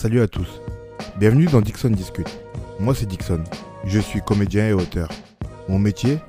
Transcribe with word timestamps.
Salut 0.00 0.20
à 0.20 0.28
tous. 0.28 0.60
Bienvenue 1.16 1.46
dans 1.46 1.60
Dixon 1.60 1.90
Discute. 1.90 2.38
Moi 2.78 2.94
c'est 2.94 3.04
Dixon. 3.04 3.42
Je 3.84 3.98
suis 3.98 4.20
comédien 4.20 4.68
et 4.68 4.72
auteur. 4.72 5.08
Mon 5.68 5.80
métier, 5.80 6.20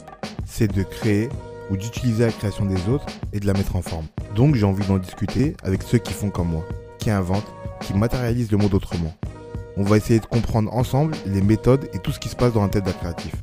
c'est 0.43 0.67
de 0.67 0.81
créer 0.81 1.29
ou 1.69 1.77
d'utiliser 1.77 2.25
la 2.25 2.31
création 2.31 2.65
des 2.65 2.89
autres 2.89 3.05
et 3.31 3.39
de 3.39 3.45
la 3.45 3.53
mettre 3.53 3.75
en 3.75 3.83
forme. 3.83 4.07
Donc 4.33 4.55
j'ai 4.55 4.65
envie 4.65 4.87
d'en 4.87 4.97
discuter 4.97 5.55
avec 5.61 5.83
ceux 5.83 5.99
qui 5.99 6.13
font 6.13 6.31
comme 6.31 6.47
moi, 6.47 6.65
qui 6.97 7.11
inventent, 7.11 7.53
qui 7.81 7.93
matérialisent 7.93 8.51
le 8.51 8.57
monde 8.57 8.73
autrement. 8.73 9.13
On 9.77 9.83
va 9.83 9.97
essayer 9.97 10.19
de 10.19 10.25
comprendre 10.25 10.73
ensemble 10.73 11.13
les 11.27 11.43
méthodes 11.43 11.87
et 11.93 11.99
tout 11.99 12.11
ce 12.11 12.19
qui 12.19 12.29
se 12.29 12.35
passe 12.35 12.53
dans 12.53 12.63
la 12.63 12.69
tête 12.69 12.85
d'un 12.85 12.93
créatif. 12.93 13.35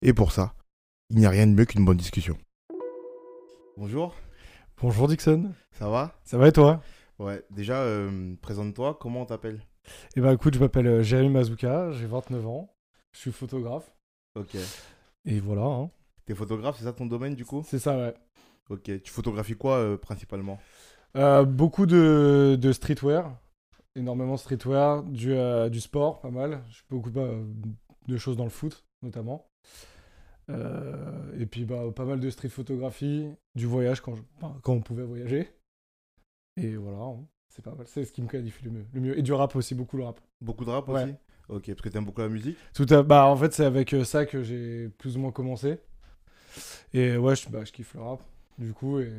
Et 0.00 0.14
pour 0.14 0.32
ça, 0.32 0.54
il 1.10 1.18
n'y 1.18 1.26
a 1.26 1.30
rien 1.30 1.46
de 1.46 1.52
mieux 1.52 1.66
qu'une 1.66 1.84
bonne 1.84 1.98
discussion. 1.98 2.38
Bonjour, 3.76 4.14
Bonjour 4.80 5.08
Dixon, 5.08 5.52
ça 5.72 5.90
va? 5.90 6.18
Ça 6.24 6.38
va 6.38 6.48
et 6.48 6.52
toi? 6.52 6.80
Ouais, 7.18 7.44
déjà, 7.50 7.82
euh, 7.82 8.34
présente-toi, 8.40 8.96
comment 8.98 9.20
on 9.20 9.26
t'appelle? 9.26 9.60
Eh 10.16 10.20
ben 10.20 10.32
écoute, 10.32 10.54
je 10.54 10.60
m'appelle 10.60 10.86
euh, 10.86 11.02
Jérémy 11.02 11.30
Mazouka, 11.30 11.92
j'ai 11.92 12.06
29 12.06 12.46
ans, 12.46 12.74
je 13.12 13.18
suis 13.20 13.32
photographe, 13.32 13.94
Ok. 14.34 14.56
et 15.26 15.40
voilà, 15.40 15.62
hein. 15.64 15.90
T'es 16.26 16.34
photographe, 16.34 16.76
c'est 16.78 16.84
ça 16.84 16.92
ton 16.92 17.06
domaine 17.06 17.34
du 17.34 17.44
coup? 17.44 17.62
C'est 17.66 17.78
ça 17.78 17.96
ouais. 17.98 18.14
Ok. 18.70 18.90
Tu 19.02 19.12
photographies 19.12 19.56
quoi 19.56 19.76
euh, 19.76 19.96
principalement? 19.96 20.58
Euh, 21.16 21.44
beaucoup 21.44 21.86
de, 21.86 22.56
de 22.60 22.72
streetwear, 22.72 23.36
énormément 23.94 24.34
de 24.34 24.38
streetwear, 24.40 25.02
du, 25.02 25.32
euh, 25.32 25.68
du 25.68 25.80
sport, 25.80 26.20
pas 26.20 26.30
mal, 26.30 26.62
je 26.70 26.76
fais 26.78 26.84
beaucoup 26.90 27.10
bah, 27.10 27.28
de 28.08 28.16
choses 28.16 28.36
dans 28.36 28.44
le 28.44 28.50
foot 28.50 28.84
notamment. 29.02 29.46
Et 31.38 31.46
puis 31.46 31.64
bah, 31.64 31.82
pas 31.94 32.04
mal 32.04 32.20
de 32.20 32.30
street 32.30 32.48
photographie, 32.48 33.28
du 33.54 33.66
voyage 33.66 34.00
quand, 34.00 34.14
je- 34.14 34.22
enfin, 34.36 34.56
quand 34.62 34.72
on 34.72 34.80
pouvait 34.80 35.02
voyager. 35.04 35.50
Et 36.56 36.76
voilà, 36.76 36.98
hein. 36.98 37.26
C'est 37.54 37.62
pas 37.62 37.72
mal, 37.72 37.86
c'est 37.86 38.04
ce 38.04 38.10
qui 38.12 38.20
me 38.20 38.26
qualifie 38.26 38.64
le 38.64 38.70
mieux. 38.72 38.86
le 38.92 39.00
mieux. 39.00 39.18
Et 39.18 39.22
du 39.22 39.32
rap 39.32 39.54
aussi, 39.54 39.76
beaucoup 39.76 39.96
le 39.96 40.02
rap. 40.02 40.20
Beaucoup 40.40 40.64
de 40.64 40.70
rap 40.70 40.88
Ouais. 40.88 41.04
aussi 41.04 41.14
Ok, 41.48 41.66
parce 41.66 41.82
que 41.82 41.88
t'aimes 41.88 42.04
beaucoup 42.04 42.20
la 42.22 42.28
musique 42.28 42.56
Tout 42.74 42.86
à... 42.90 43.02
Bah, 43.02 43.26
en 43.26 43.36
fait, 43.36 43.52
c'est 43.52 43.64
avec 43.64 43.92
euh, 43.92 44.02
ça 44.02 44.26
que 44.26 44.42
j'ai 44.42 44.88
plus 44.88 45.16
ou 45.16 45.20
moins 45.20 45.30
commencé. 45.30 45.78
Et 46.92 47.16
ouais, 47.16 47.36
je, 47.36 47.48
bah, 47.48 47.64
je 47.64 47.70
kiffe 47.70 47.94
le 47.94 48.00
rap, 48.00 48.22
du 48.58 48.72
coup, 48.72 48.98
et 48.98 49.12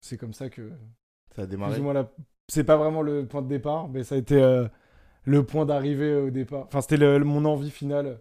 c'est 0.00 0.16
comme 0.16 0.32
ça 0.32 0.48
que. 0.48 0.70
Ça 1.34 1.42
a 1.42 1.46
démarré 1.46 1.78
la... 1.92 2.10
C'est 2.48 2.64
pas 2.64 2.76
vraiment 2.76 3.02
le 3.02 3.26
point 3.26 3.42
de 3.42 3.48
départ, 3.48 3.88
mais 3.88 4.04
ça 4.04 4.14
a 4.14 4.18
été 4.18 4.40
euh, 4.40 4.66
le 5.24 5.44
point 5.44 5.66
d'arrivée 5.66 6.14
au 6.14 6.30
départ. 6.30 6.64
Enfin, 6.66 6.80
c'était 6.80 7.18
mon 7.20 7.44
envie 7.44 7.70
finale 7.70 8.20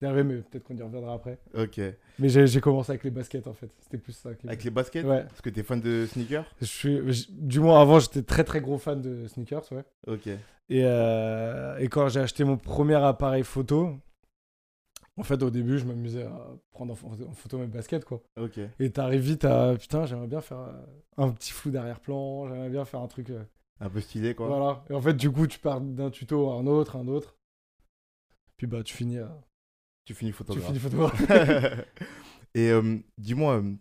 d'arriver, 0.00 0.24
mais 0.24 0.36
peut-être 0.42 0.64
qu'on 0.64 0.76
y 0.76 0.82
reviendra 0.82 1.14
après. 1.14 1.38
Ok. 1.54 1.80
Mais 2.18 2.28
j'ai 2.28 2.60
commencé 2.60 2.90
avec 2.92 3.04
les 3.04 3.10
baskets, 3.10 3.46
en 3.46 3.52
fait. 3.54 3.70
C'était 3.80 3.98
plus 3.98 4.12
ça. 4.12 4.30
Avec 4.44 4.64
les 4.64 4.70
baskets 4.70 5.04
Ouais. 5.06 5.24
Parce 5.24 5.40
que 5.40 5.50
t'es 5.50 5.62
fan 5.62 5.80
de 5.80 6.06
sneakers 6.06 6.44
Je 6.60 6.66
suis... 6.66 7.26
Du 7.30 7.60
moins, 7.60 7.80
avant, 7.80 7.98
j'étais 7.98 8.22
très 8.22 8.44
très 8.44 8.60
gros 8.60 8.78
fan 8.78 9.00
de 9.00 9.26
sneakers, 9.26 9.64
ouais. 9.72 9.84
Ok. 10.06 10.26
Et, 10.26 10.82
euh, 10.84 11.78
et 11.78 11.88
quand 11.88 12.08
j'ai 12.08 12.20
acheté 12.20 12.44
mon 12.44 12.56
premier 12.56 12.96
appareil 12.96 13.44
photo, 13.44 13.96
en 15.16 15.22
fait, 15.22 15.42
au 15.42 15.48
début, 15.48 15.78
je 15.78 15.86
m'amusais 15.86 16.24
à 16.24 16.46
prendre 16.72 16.92
en, 16.92 16.96
pho- 16.96 17.26
en 17.26 17.32
photo 17.32 17.56
mes 17.58 17.66
baskets, 17.66 18.04
quoi. 18.04 18.22
Ok. 18.38 18.58
Et 18.78 18.90
t'arrives 18.90 19.22
vite 19.22 19.44
à 19.46 19.74
putain, 19.76 20.04
j'aimerais 20.04 20.26
bien 20.26 20.40
faire 20.42 20.58
euh, 20.60 20.72
un 21.16 21.30
petit 21.30 21.52
flou 21.52 21.70
d'arrière-plan, 21.70 22.48
j'aimerais 22.48 22.68
bien 22.68 22.84
faire 22.84 23.00
un 23.00 23.06
truc. 23.06 23.30
euh, 23.30 23.42
Un 23.80 23.88
peu 23.88 24.00
stylé 24.02 24.34
quoi. 24.34 24.48
Voilà. 24.48 24.84
Et 24.90 24.92
en 24.92 25.00
fait, 25.00 25.14
du 25.14 25.30
coup, 25.30 25.46
tu 25.46 25.58
pars 25.58 25.80
d'un 25.80 26.10
tuto 26.10 26.50
à 26.50 26.56
un 26.56 26.66
autre, 26.66 26.96
un 26.96 27.06
autre. 27.08 27.36
Puis 28.58 28.66
bah, 28.66 28.82
tu 28.82 28.94
finis, 28.94 29.18
à... 29.18 29.40
Tu 30.06 30.14
finis 30.14 30.30
tu 30.30 30.36
photographe. 30.38 30.66
finis 30.66 30.78
photographe. 30.78 31.20
Et 32.54 32.70
euh, 32.70 32.96
dis-moi, 33.18 33.56
euh, 33.58 33.74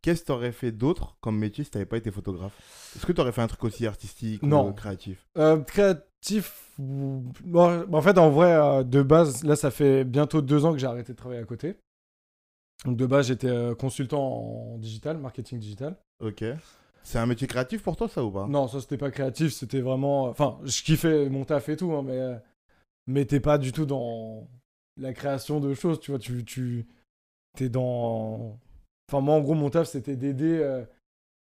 qu'est-ce 0.00 0.22
que 0.22 0.26
t'aurais 0.28 0.52
fait 0.52 0.72
d'autre 0.72 1.16
comme 1.20 1.36
métier 1.38 1.64
si 1.64 1.70
t'avais 1.70 1.84
pas 1.86 1.98
été 1.98 2.10
photographe? 2.10 2.54
Est-ce 2.96 3.04
que 3.04 3.12
t'aurais 3.12 3.32
fait 3.32 3.42
un 3.42 3.46
truc 3.48 3.62
aussi 3.64 3.86
artistique 3.86 4.42
Non. 4.42 4.68
ou 4.70 4.72
créatif? 4.72 5.26
Euh, 5.36 5.60
créatif. 5.60 6.70
bon, 6.78 7.84
en 7.92 8.00
fait, 8.00 8.16
en 8.16 8.30
vrai, 8.30 8.52
euh, 8.54 8.82
de 8.84 9.02
base, 9.02 9.44
là, 9.44 9.54
ça 9.56 9.70
fait 9.70 10.04
bientôt 10.04 10.40
deux 10.40 10.64
ans 10.64 10.72
que 10.72 10.78
j'ai 10.78 10.86
arrêté 10.86 11.12
de 11.12 11.18
travailler 11.18 11.40
à 11.42 11.44
côté. 11.44 11.76
Donc, 12.84 12.96
de 12.96 13.06
base, 13.06 13.26
j'étais 13.26 13.48
euh, 13.48 13.74
consultant 13.74 14.22
en 14.22 14.78
digital, 14.78 15.18
marketing 15.18 15.58
digital. 15.58 15.96
Ok. 16.20 16.44
C'est 17.02 17.18
un 17.18 17.26
métier 17.26 17.46
créatif 17.46 17.82
pour 17.82 17.96
toi 17.96 18.08
ça 18.08 18.24
ou 18.24 18.30
pas? 18.30 18.46
Non, 18.48 18.66
ça, 18.68 18.80
c'était 18.80 18.96
pas 18.98 19.10
créatif, 19.10 19.52
c'était 19.52 19.80
vraiment. 19.80 20.24
Enfin, 20.28 20.58
je 20.64 20.82
kiffais 20.82 21.28
mon 21.28 21.44
taf 21.44 21.68
et 21.68 21.76
tout, 21.76 21.92
hein, 21.92 22.02
mais. 22.04 22.18
euh, 22.18 22.36
Mais 23.08 23.24
t'es 23.24 23.40
pas 23.40 23.58
du 23.58 23.72
tout 23.72 23.86
dans 23.86 24.48
la 24.96 25.12
création 25.12 25.60
de 25.60 25.74
choses, 25.74 26.00
tu 26.00 26.10
vois. 26.10 26.18
Tu. 26.20 26.44
tu 26.44 26.86
t'es 27.56 27.68
dans. 27.68 28.58
Enfin, 29.08 29.20
moi, 29.20 29.34
en 29.34 29.40
gros, 29.40 29.54
mon 29.54 29.70
taf, 29.70 29.88
c'était 29.88 30.16
d'aider 30.16 30.58
euh, 30.60 30.84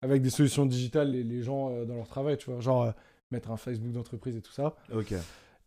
avec 0.02 0.22
des 0.22 0.30
solutions 0.30 0.66
digitales 0.66 1.12
les, 1.12 1.24
les 1.24 1.41
gens 1.41 1.72
euh, 1.72 1.85
dans 1.85 1.96
leur 1.96 2.08
travail, 2.08 2.38
tu 2.38 2.52
vois. 2.52 2.59
Genre, 2.59 2.84
euh, 2.84 2.91
mettre 3.31 3.52
un 3.52 3.58
Facebook 3.58 3.91
d'entreprise 3.91 4.35
et 4.35 4.41
tout 4.41 4.52
ça. 4.52 4.75
Ok. 4.94 5.13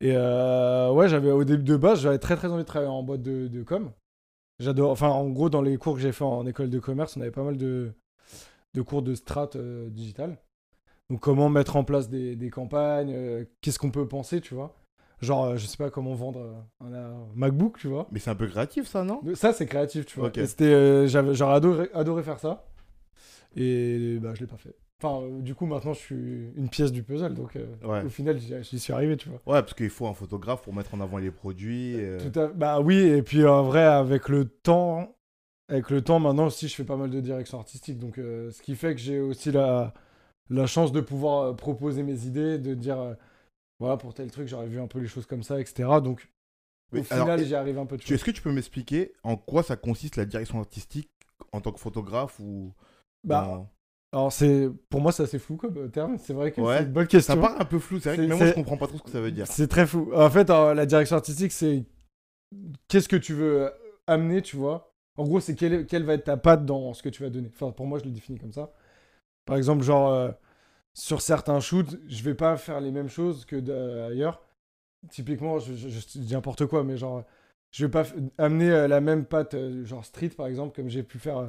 Et 0.02 0.16
ouais, 0.16 1.08
j'avais 1.08 1.30
au 1.30 1.44
début 1.44 1.62
de 1.62 1.76
base, 1.76 2.00
j'avais 2.00 2.18
très 2.18 2.36
très 2.36 2.48
envie 2.48 2.62
de 2.62 2.66
travailler 2.66 2.91
en 2.91 3.02
boîte 3.02 3.22
de, 3.22 3.48
de 3.48 3.62
com. 3.62 3.91
J'adore. 4.58 4.91
Enfin, 4.91 5.08
en 5.08 5.28
gros, 5.28 5.50
dans 5.50 5.60
les 5.62 5.76
cours 5.76 5.94
que 5.94 6.00
j'ai 6.00 6.12
fait 6.12 6.24
en 6.24 6.47
école 6.47 6.70
de 6.70 6.78
commerce, 6.78 7.16
on 7.16 7.20
avait 7.20 7.30
pas 7.30 7.42
mal 7.42 7.58
de, 7.58 7.92
de 8.72 8.82
cours 8.82 9.02
de 9.02 9.14
strat 9.14 9.50
euh, 9.56 9.91
digital. 9.91 10.38
Donc, 11.10 11.20
comment 11.20 11.50
mettre 11.50 11.76
en 11.76 11.84
place 11.84 12.08
des, 12.08 12.34
des 12.36 12.50
campagnes, 12.50 13.44
qu'est-ce 13.60 13.78
qu'on 13.78 13.91
peut 13.91 14.08
penser, 14.08 14.41
tu 14.41 14.54
vois. 14.54 14.74
Genre, 15.20 15.44
euh, 15.44 15.56
je 15.56 15.66
sais 15.66 15.76
pas 15.76 15.91
comment 15.91 16.14
vendre 16.14 16.41
euh, 16.41 16.86
un, 16.86 16.94
un 16.94 17.26
MacBook, 17.34 17.78
tu 17.78 17.88
vois. 17.88 18.08
Mais 18.10 18.19
c'est 18.19 18.31
un 18.31 18.34
peu 18.34 18.47
créatif 18.47 18.86
ça 18.86 19.04
non? 19.04 19.20
Ça, 19.34 19.53
c'est 19.53 19.66
créatif, 19.66 20.06
tu 20.06 20.19
vois. 20.19 20.28
Ok. 20.28 20.38
Et 20.38 20.47
c'était, 20.47 20.64
euh, 20.64 21.06
j'avais, 21.06 21.34
j'aurais 21.34 21.54
adoré, 21.56 21.91
adoré 21.94 22.22
faire 22.22 22.38
ça. 22.38 22.64
Et 23.56 24.19
bah, 24.20 24.32
je 24.34 24.41
l'ai 24.41 24.47
pas 24.47 24.56
fait. 24.56 24.75
Enfin, 25.03 25.22
euh, 25.25 25.41
du 25.41 25.54
coup, 25.54 25.66
maintenant, 25.66 25.92
je 25.92 25.98
suis 25.98 26.53
une 26.56 26.69
pièce 26.69 26.92
du 26.92 27.03
puzzle. 27.03 27.34
Donc, 27.34 27.56
euh, 27.56 27.66
Ouais. 27.84 28.04
au 28.04 28.09
final, 28.09 28.38
j'y 28.38 28.78
suis 28.78 28.92
arrivé, 28.92 29.16
tu 29.16 29.28
vois. 29.28 29.38
Ouais, 29.47 29.60
parce 29.62 29.75
qu'il 29.75 29.91
faut 29.91 30.06
un 30.06 30.14
photographe 30.14 30.62
pour 30.62 30.75
mettre 30.75 30.94
en 30.94 31.00
avant 31.00 31.19
les 31.19 31.30
produits. 31.30 31.94
euh, 31.97 32.19
Tout 32.30 32.38
à... 32.38 32.48
Bah 32.48 32.80
oui, 32.80 32.97
et 32.97 33.22
puis 33.22 33.44
en 33.47 33.62
vrai, 33.62 33.82
avec 33.84 34.28
le 34.28 34.44
temps, 34.47 35.16
avec 35.69 35.91
le 35.91 36.03
temps, 36.03 36.19
maintenant 36.19 36.47
aussi, 36.47 36.69
je 36.69 36.75
fais 36.75 36.84
pas 36.84 36.97
mal 36.97 37.10
de 37.10 37.20
direction 37.20 37.59
artistique. 37.59 37.98
Donc, 37.98 38.16
ce 38.16 38.60
qui 38.62 38.75
fait 38.76 38.94
que 38.94 39.00
j'ai 39.00 39.20
aussi 39.20 39.50
la, 39.50 39.94
la 40.50 40.66
chance 40.66 40.92
de 40.92 41.00
pouvoir 41.00 41.56
proposer 41.56 42.03
mes 42.03 42.26
idées, 42.26 42.59
de 42.59 42.75
dire, 42.75 43.16
voilà, 43.80 43.96
pour 43.96 44.14
tel 44.14 44.30
truc, 44.30 44.46
j'aurais 44.46 44.68
vu 44.68 44.78
un 44.80 44.86
peu 44.86 45.00
les 45.00 45.08
choses 45.08 45.26
comme 45.26 45.42
ça, 45.42 45.60
etc. 45.60 46.00
Donc, 46.00 46.30
mais 46.92 47.00
au 47.00 47.04
alors, 47.10 47.26
final, 47.26 47.44
j'y 47.44 47.54
arrive 47.54 47.78
un 47.78 47.86
peu. 47.86 47.96
Tu 47.96 48.06
tu- 48.06 48.14
Est-ce 48.14 48.24
que 48.24 48.30
tu 48.30 48.42
peux 48.42 48.52
m'expliquer 48.52 49.12
en 49.24 49.36
quoi 49.36 49.62
ça 49.62 49.76
consiste 49.76 50.16
la 50.16 50.24
direction 50.26 50.58
artistique 50.60 51.10
en 51.52 51.60
tant 51.60 51.72
que 51.72 51.80
photographe 51.80 52.38
ou 52.41 52.72
Bah, 53.24 53.66
Alors, 54.12 54.32
c'est, 54.32 54.68
pour 54.88 55.00
moi, 55.00 55.12
c'est 55.12 55.22
assez 55.22 55.38
flou 55.38 55.56
comme 55.56 55.76
euh, 55.78 55.88
terme. 55.88 56.18
C'est 56.18 56.32
vrai 56.32 56.52
que 56.52 56.60
Ouais. 56.60 56.78
c'est 56.78 56.84
une 56.84 56.92
bonne 56.92 57.04
Ça 57.04 57.08
question. 57.08 57.41
paraît 57.41 57.60
un 57.60 57.64
peu 57.64 57.78
flou, 57.78 58.00
c'est 58.00 58.08
vrai 58.14 58.16
que 58.16 58.22
même 58.28 58.38
moi 58.38 58.46
je 58.48 58.52
comprends 58.54 58.76
pas 58.76 58.86
trop 58.86 58.98
ce 58.98 59.02
que 59.02 59.10
ça 59.10 59.20
veut 59.20 59.32
dire. 59.32 59.46
C'est 59.46 59.68
très 59.68 59.86
fou. 59.86 60.10
En 60.14 60.30
fait, 60.30 60.48
la 60.48 60.86
direction 60.86 61.16
artistique, 61.16 61.52
c'est 61.52 61.84
qu'est-ce 62.88 63.08
que 63.08 63.16
tu 63.16 63.34
veux 63.34 63.62
euh, 63.66 63.70
amener, 64.06 64.42
tu 64.42 64.56
vois. 64.56 64.92
En 65.16 65.24
gros, 65.24 65.41
c'est 65.41 65.54
quelle, 65.54 65.86
quelle 65.86 66.04
va 66.04 66.14
être 66.14 66.24
ta 66.24 66.36
patte 66.36 66.64
dans 66.64 66.94
ce 66.94 67.02
que 67.02 67.08
tu 67.08 67.22
vas 67.22 67.30
donner. 67.30 67.48
Enfin, 67.54 67.72
pour 67.72 67.86
moi, 67.86 67.98
je 67.98 68.04
le 68.04 68.10
définis 68.10 68.38
comme 68.38 68.52
ça. 68.52 68.72
Par 69.47 69.56
exemple, 69.56 69.82
genre, 69.84 70.12
euh, 70.12 70.30
sur 70.94 71.22
certains 71.22 71.60
shoots, 71.60 71.98
je 72.08 72.22
vais 72.22 72.34
pas 72.34 72.56
faire 72.56 72.80
les 72.80 72.90
mêmes 72.90 73.08
choses 73.08 73.44
que 73.44 73.56
de- 73.56 73.72
ailleurs. 74.10 74.42
Typiquement, 75.10 75.58
je, 75.60 75.74
je- 75.74 76.18
dis 76.20 76.32
n'importe 76.34 76.66
quoi, 76.66 76.84
mais 76.84 76.96
genre, 76.98 77.24
je 77.72 77.86
vais 77.86 77.90
pas 77.90 78.04
amener 78.38 78.70
euh, 78.70 78.88
la 78.88 79.00
même 79.00 79.24
patte, 79.26 79.54
euh, 79.54 79.84
genre 79.86 80.04
street, 80.04 80.30
par 80.30 80.46
exemple, 80.48 80.74
comme 80.76 80.88
j'ai 80.90 81.02
pu 81.04 81.18
faire. 81.18 81.38
euh, 81.38 81.48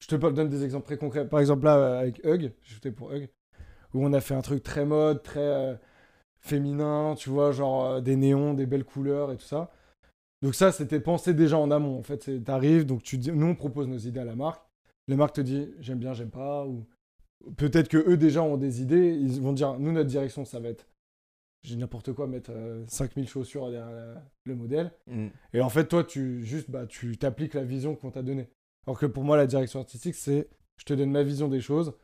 je 0.00 0.08
te 0.08 0.16
donne 0.16 0.48
des 0.50 0.64
exemples 0.64 0.86
très 0.86 0.98
concrets. 0.98 1.28
Par 1.28 1.40
exemple, 1.40 1.64
là, 1.66 1.98
avec 2.00 2.20
Hug, 2.24 2.52
j'ai 2.64 2.92
pour 2.92 3.12
Hug, 3.12 3.28
où 3.94 4.04
on 4.06 4.12
a 4.14 4.20
fait 4.20 4.34
un 4.34 4.42
truc 4.42 4.62
très 4.64 4.84
mode, 4.86 5.22
très. 5.22 5.78
féminin, 6.40 7.14
tu 7.16 7.30
vois, 7.30 7.52
genre 7.52 8.02
des 8.02 8.16
néons, 8.16 8.54
des 8.54 8.66
belles 8.66 8.84
couleurs 8.84 9.32
et 9.32 9.36
tout 9.36 9.44
ça. 9.46 9.70
Donc 10.42 10.54
ça, 10.54 10.72
c'était 10.72 11.00
pensé 11.00 11.34
déjà 11.34 11.58
en 11.58 11.70
amont. 11.70 11.98
En 11.98 12.02
fait, 12.02 12.44
t'arrives, 12.44 12.86
donc 12.86 13.02
tu 13.02 13.18
dis, 13.18 13.32
nous 13.32 13.46
on 13.48 13.54
propose 13.54 13.88
nos 13.88 13.98
idées 13.98 14.20
à 14.20 14.24
la 14.24 14.36
marque. 14.36 14.64
La 15.08 15.16
marque 15.16 15.34
te 15.36 15.40
dit, 15.40 15.68
j'aime 15.80 15.98
bien, 15.98 16.14
j'aime 16.14 16.30
pas, 16.30 16.66
peut-être 17.56 17.88
que 17.88 17.98
eux 17.98 18.16
déjà 18.16 18.42
ont 18.42 18.56
des 18.56 18.82
idées. 18.82 19.14
Ils 19.14 19.40
vont 19.40 19.52
dire, 19.52 19.78
nous 19.78 19.92
notre 19.92 20.08
direction, 20.08 20.44
ça 20.44 20.60
va 20.60 20.68
être, 20.68 20.86
j'ai 21.62 21.76
n'importe 21.76 22.12
quoi, 22.12 22.26
mettre 22.26 22.50
euh, 22.52 22.84
5000 22.88 23.28
chaussures 23.28 23.70
derrière 23.70 24.22
le 24.44 24.54
modèle. 24.54 24.92
Mm. 25.06 25.28
Et 25.52 25.60
en 25.60 25.68
fait, 25.70 25.86
toi, 25.88 26.04
tu 26.04 26.44
juste, 26.44 26.70
bah, 26.70 26.86
tu 26.86 27.16
t'appliques 27.16 27.54
la 27.54 27.64
vision 27.64 27.94
qu'on 27.94 28.10
t'a 28.10 28.22
donnée. 28.22 28.48
Alors 28.86 28.98
que 28.98 29.06
pour 29.06 29.24
moi, 29.24 29.36
la 29.36 29.46
direction 29.46 29.80
artistique, 29.80 30.14
c'est, 30.14 30.48
je 30.76 30.84
te 30.84 30.92
donne 30.94 31.10
ma 31.10 31.22
vision 31.22 31.48
des 31.48 31.60
choses 31.60 31.94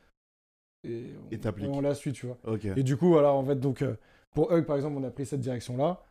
et, 0.85 1.05
on- 1.19 1.35
la 1.83 1.95
suit, 1.95 2.13
tu 2.13 2.27
vois. 2.27 2.39
Et 2.79 2.83
du 2.83 2.97
coup, 2.97 3.09
voilà, 3.09 3.33
en 3.35 3.45
fait, 3.45 3.57
donc, 3.61 3.83
euh, 3.83 3.97
pour 4.35 4.51
Hug, 4.53 4.65
par 4.65 4.77
exemple, 4.77 4.97
on 4.99 5.05
a 5.05 5.11
pris 5.11 5.27
cette 5.27 5.41
direction-là. 5.41 6.03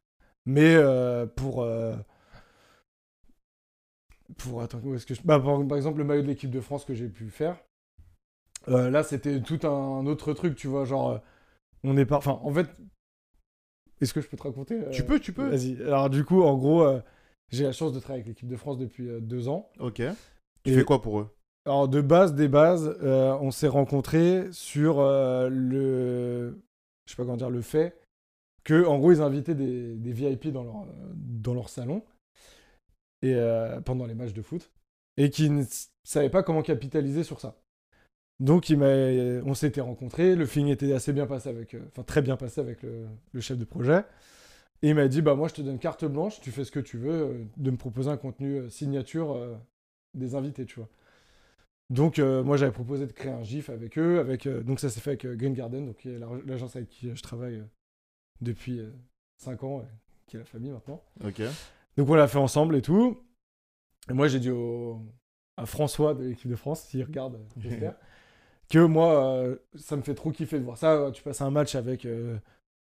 Mais 0.46 0.76
euh, 0.76 1.26
pour. 1.26 1.64
euh, 1.64 1.96
pour. 4.38 4.62
Attends, 4.62 4.80
où 4.84 4.94
est-ce 4.96 5.06
que 5.06 5.14
je. 5.14 5.22
Bah, 5.24 5.40
par, 5.40 5.66
par 5.68 5.78
exemple, 5.78 5.98
le 6.00 6.04
maillot 6.04 6.22
de 6.22 6.28
l'équipe 6.28 6.50
de 6.52 6.62
France 6.62 6.86
que 6.86 6.94
j'ai 6.94 7.10
pu 7.10 7.30
faire. 7.30 7.58
Euh, 8.68 8.90
là, 8.90 9.04
c'était 9.04 9.42
tout 9.42 9.60
un 9.68 10.06
autre 10.06 10.34
truc, 10.34 10.56
tu 10.56 10.68
vois. 10.68 10.86
Genre, 10.86 11.12
euh, 11.12 11.18
on 11.84 11.98
est 11.98 12.06
pas. 12.06 12.18
Enfin, 12.18 12.40
en 12.44 12.52
fait. 12.54 12.68
Est-ce 14.02 14.14
que 14.14 14.22
je 14.22 14.28
peux 14.28 14.38
te 14.38 14.44
raconter 14.44 14.76
euh, 14.76 14.90
Tu 14.92 15.04
peux, 15.04 15.20
tu 15.20 15.34
peux. 15.34 15.50
Vas-y. 15.50 15.82
Alors, 15.84 16.10
du 16.10 16.24
coup, 16.24 16.42
en 16.44 16.58
gros, 16.58 16.88
j'ai 17.50 17.64
la 17.66 17.72
chance 17.72 17.94
de 17.94 18.00
travailler 18.00 18.24
avec 18.24 18.28
l'équipe 18.36 18.48
de 18.48 18.56
France 18.56 18.78
depuis 18.78 19.10
deux 19.22 19.50
ans. 19.50 19.70
Ok. 19.80 20.02
Tu 20.64 20.72
Et- 20.72 20.74
fais 20.74 20.84
quoi 20.84 21.02
pour 21.02 21.20
eux? 21.20 21.36
Alors, 21.66 21.88
de 21.88 22.02
base, 22.02 22.34
des 22.34 22.48
bases, 22.48 22.98
euh, 23.02 23.34
on 23.42 23.52
s'est 23.52 23.68
rencontrés 23.68 24.48
sur 24.52 25.00
euh, 25.00 25.50
le. 25.50 26.62
Je 27.06 27.12
sais 27.12 27.18
pas 27.18 27.24
comment 27.24 27.38
dire, 27.38 27.50
le 27.50 27.62
fait 27.62 28.00
que 28.64 28.86
en 28.86 29.00
gros 29.00 29.12
ils 29.12 29.22
invitaient 29.22 29.56
des, 29.56 29.96
des 29.96 30.12
VIP 30.12 30.50
dans 30.50 30.64
leur, 30.64 30.86
dans 31.16 31.54
leur 31.54 31.70
salon 31.70 32.04
et 33.22 33.34
euh, 33.34 33.82
pendant 33.82 34.06
les 34.06 34.14
matchs 34.14 34.34
de 34.34 34.42
foot 34.42 34.70
et 35.18 35.30
qui 35.30 35.50
ne 35.50 35.64
savaient 36.04 36.30
pas 36.30 36.44
comment 36.44 36.62
capitaliser 36.62 37.24
sur 37.24 37.40
ça. 37.40 37.56
Donc 38.40 38.70
il 38.70 38.82
on 39.46 39.54
s'était 39.54 39.82
rencontrés, 39.82 40.36
le 40.36 40.46
feeling 40.46 40.70
était 40.70 40.94
assez 40.94 41.12
bien 41.12 41.28
passé 41.28 41.50
avec, 41.50 41.74
euh, 41.74 41.82
enfin 41.90 42.04
très 42.04 42.22
bien 42.22 42.38
passé 42.38 42.62
avec 42.62 42.84
le, 42.84 43.06
le 43.34 43.42
chef 43.42 43.58
de 43.58 43.66
projet. 43.66 44.04
Et 44.82 44.90
il 44.90 44.96
m'a 44.96 45.10
dit 45.10 45.22
bah 45.22 45.36
moi 45.36 45.50
je 45.50 45.56
te 45.56 45.62
donne 45.62 45.78
carte 45.78 46.06
blanche, 46.06 46.40
tu 46.40 46.52
fais 46.52 46.64
ce 46.64 46.72
que 46.72 46.80
tu 46.80 46.98
veux, 46.98 47.12
euh, 47.12 47.44
de 47.58 47.72
me 47.72 47.76
proposer 47.78 48.10
un 48.10 48.16
contenu 48.18 48.56
euh, 48.60 48.70
signature 48.70 49.34
euh, 49.34 49.56
des 50.14 50.36
invités, 50.36 50.66
tu 50.66 50.76
vois. 50.80 50.88
Donc 51.90 52.18
euh, 52.20 52.44
moi 52.44 52.56
j'avais 52.56 52.72
proposé 52.72 53.08
de 53.08 53.12
créer 53.12 53.32
un 53.32 53.44
GIF 53.44 53.70
avec 53.70 53.98
eux, 53.98 54.20
avec 54.20 54.46
euh, 54.48 54.62
donc 54.64 54.80
ça 54.80 54.90
s'est 54.90 55.02
fait 55.02 55.10
avec 55.22 55.26
Green 55.38 55.54
Garden, 55.54 55.86
donc 55.88 56.08
l'agence 56.46 56.76
avec 56.78 56.88
qui 56.88 57.14
je 57.14 57.22
travaille 57.22 57.62
depuis 58.42 58.82
5 59.38 59.64
ans, 59.64 59.84
qui 60.28 60.38
est 60.38 60.40
la 60.40 60.46
famille 60.46 60.72
maintenant. 60.72 61.04
Ok. 61.26 61.42
Donc 61.98 62.08
on 62.10 62.16
l'a 62.16 62.28
fait 62.30 62.38
ensemble 62.38 62.78
et 62.78 62.82
tout. 62.82 63.22
Et 64.10 64.14
moi 64.14 64.30
j'ai 64.30 64.40
dit 64.40 64.50
au- 64.52 65.02
à 65.58 65.66
François 65.66 66.14
de 66.14 66.24
l'équipe 66.24 66.50
de 66.50 66.56
France, 66.56 66.84
s'il 66.84 67.04
regarde, 67.04 67.38
j'espère, 67.58 67.96
que 68.70 68.80
moi 68.80 69.26
euh, 69.26 69.56
ça 69.76 69.96
me 69.96 70.02
fait 70.02 70.16
trop 70.16 70.32
kiffer 70.32 70.60
de 70.60 70.64
voir 70.64 70.78
ça. 70.78 71.12
Tu 71.14 71.24
passes 71.24 71.42
un 71.42 71.52
match 71.52 71.76
avec, 71.76 72.06
euh, 72.06 72.38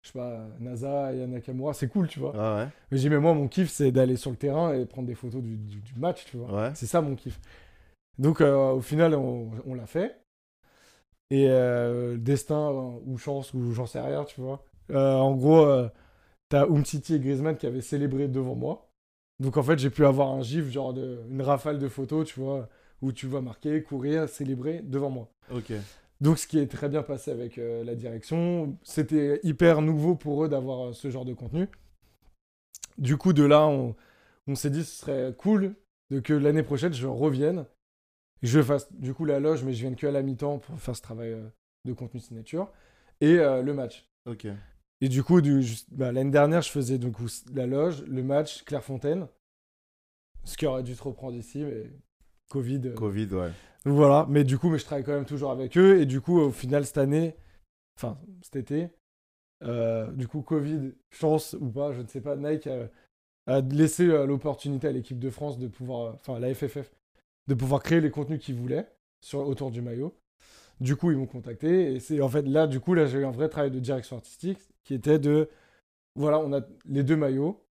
je 0.03 0.09
sais 0.09 0.19
pas, 0.19 0.47
NASA 0.61 1.13
et 1.13 1.27
Nakamura, 1.27 1.75
c'est 1.75 1.89
cool, 1.89 2.09
tu 2.09 2.21
vois. 2.21 2.33
Ah 2.37 2.57
ouais. 2.65 2.69
Mais 2.91 2.99
j'ai 2.99 3.09
mais 3.09 3.19
moi 3.19 3.35
mon 3.35 3.49
kiff 3.49 3.71
c'est 3.71 3.93
d'aller 3.93 4.17
sur 4.17 4.31
le 4.31 4.37
terrain 4.37 4.75
et 4.75 4.87
prendre 4.87 5.09
des 5.09 5.15
photos 5.15 5.43
du, 5.43 5.57
du- 5.57 5.81
du 5.81 5.95
match, 5.97 6.25
tu 6.27 6.37
vois. 6.37 6.53
Ouais. 6.53 6.71
C'est 6.75 6.87
ça 6.87 7.01
mon 7.01 7.15
kiff. 7.17 7.41
Donc 8.19 8.41
euh, 8.41 8.73
au 8.73 8.81
final 8.83 9.15
on, 9.15 9.51
on 9.67 9.75
l'a 9.75 9.87
fait. 9.87 10.19
Et 11.31 11.49
destin 12.19 12.71
ou 13.07 13.17
chance 13.19 13.55
ou 13.55 13.73
j'en 13.73 13.87
sais 13.87 14.01
rien, 14.01 14.25
tu 14.25 14.41
vois. 14.41 14.65
En 14.93 15.35
gros, 15.35 15.67
t'as 16.49 16.67
Umtiti 16.69 17.17
et 17.17 17.21
Griezmann 17.21 17.57
qui 17.57 17.67
avaient 17.67 17.83
célébré 17.83 18.29
devant 18.29 18.55
moi. 18.57 18.91
Donc 19.41 19.57
en 19.59 19.63
fait, 19.65 19.79
j'ai 19.79 19.91
pu 19.91 20.07
avoir 20.07 20.31
un 20.31 20.43
gif, 20.43 20.71
genre 20.71 20.95
de, 20.95 21.23
une 21.31 21.43
rafale 21.43 21.79
de 21.79 21.89
photos, 21.89 22.29
tu 22.29 22.41
vois, 22.41 22.69
où 23.03 23.13
tu 23.13 23.27
vois 23.27 23.43
marquer, 23.43 23.83
courir, 23.83 24.29
célébrer 24.29 24.81
devant 24.83 25.11
moi. 25.11 25.29
Ok. 25.51 25.73
Donc 26.21 26.39
ce 26.39 26.47
qui 26.47 26.59
est 26.59 26.69
très 26.69 26.89
bien 26.89 27.03
passé 27.03 27.33
avec 27.33 27.59
euh, 27.59 27.83
la 27.83 27.97
direction, 27.97 28.79
c'était 28.85 29.41
hyper 29.43 29.83
nouveau 29.83 30.15
pour 30.15 30.45
eux 30.45 30.49
d'avoir 30.49 30.89
euh, 30.89 30.93
ce 30.93 31.11
genre 31.11 31.25
de 31.25 31.35
contenu. 31.35 31.69
Du 32.97 33.17
coup, 33.17 33.33
de 33.33 33.43
là, 33.43 33.67
on, 33.67 33.97
on 34.47 34.55
s'est 34.55 34.71
dit 34.71 34.85
ce 34.85 35.01
serait 35.01 35.35
cool 35.37 35.75
de 36.11 36.21
que 36.21 36.33
l'année 36.33 36.63
prochaine, 36.63 36.93
je 36.93 37.09
revienne, 37.09 37.67
je 38.43 38.63
fasse 38.63 38.93
du 38.93 39.15
coup 39.15 39.25
la 39.25 39.41
loge, 39.41 39.65
mais 39.65 39.73
je 39.73 39.81
vienne 39.81 39.97
que 39.97 40.07
à 40.07 40.13
la 40.13 40.23
mi-temps 40.23 40.59
pour 40.59 40.79
faire 40.79 40.95
ce 40.95 41.03
travail 41.03 41.33
euh, 41.33 41.49
de 41.85 41.93
contenu 41.93 42.21
signature, 42.21 42.71
et 43.21 43.37
le 43.37 43.73
match. 43.73 44.09
Ok. 44.27 44.47
Et 45.01 45.09
du 45.09 45.23
coup, 45.23 45.41
bah, 45.91 46.13
l'année 46.13 46.31
dernière, 46.31 46.63
je 46.63 46.71
faisais 46.71 46.99
donc 46.99 47.17
la 47.53 47.67
loge, 47.67 48.03
le 48.03 48.23
match, 48.23 48.65
Clairefontaine, 48.65 49.27
ce 50.45 50.57
qui 50.57 50.67
aurait 50.67 50.83
dû 50.83 50.95
se 50.95 51.03
reprendre 51.03 51.37
ici, 51.37 51.65
mais 51.65 51.91
Covid. 52.53 52.93
Covid, 52.95 53.29
ouais. 53.33 53.51
donc 53.85 53.95
Voilà, 53.95 54.27
mais 54.29 54.45
du 54.45 54.59
coup, 54.59 54.69
mais 54.69 54.79
je 54.79 54.85
travaille 54.85 55.05
quand 55.05 55.15
même 55.15 55.25
toujours 55.25 55.51
avec 55.51 55.79
eux. 55.79 56.01
Et 56.01 56.07
du 56.07 56.21
coup, 56.21 56.39
au 56.39 56.51
final, 56.51 56.85
cette 56.85 56.99
année, 56.99 57.35
enfin, 57.99 58.19
cet 58.43 58.57
été, 58.57 58.91
euh, 59.65 60.11
du 60.13 60.29
coup, 60.29 60.43
Covid, 60.43 60.93
chance 61.11 61.57
ou 61.59 61.71
pas, 61.71 61.93
je 61.93 62.03
ne 62.03 62.07
sais 62.07 62.21
pas, 62.21 62.37
Nike 62.37 62.67
a, 62.67 62.89
a 63.47 63.61
laissé 63.63 64.07
euh, 64.07 64.27
l'opportunité 64.27 64.87
à 64.87 64.93
l'équipe 64.93 65.19
de 65.19 65.31
France 65.31 65.59
de 65.59 65.67
pouvoir, 65.67 66.01
euh, 66.07 66.13
enfin, 66.15 66.39
la 66.39 66.55
FFF, 66.55 66.93
de 67.49 67.55
pouvoir 67.55 67.83
créer 67.83 68.03
les 68.03 68.11
contenus 68.11 68.41
qu'ils 68.41 68.57
voulaient 68.57 68.87
sur, 69.25 69.41
autour 69.41 69.71
du 69.71 69.81
maillot. 69.81 70.15
Du 70.81 70.97
coup, 70.97 71.11
ils 71.11 71.17
m'ont 71.17 71.27
contacté. 71.27 71.95
Et 71.95 72.01
c'est 72.01 72.21
en 72.21 72.29
fait 72.29 72.43
là, 72.43 72.67
du 72.67 72.81
coup, 72.81 72.93
là, 72.93 73.07
j'ai 73.07 73.19
eu 73.19 73.25
un 73.25 73.31
vrai 73.31 73.49
travail 73.49 73.71
de 73.71 73.81
direction 73.81 74.17
artistique 74.17 74.59
qui 74.85 74.95
était 74.95 75.19
de, 75.19 75.49
voilà, 76.17 76.39
on 76.39 76.53
a 76.53 76.61
les 76.85 77.03
deux 77.03 77.17
maillots. 77.17 77.65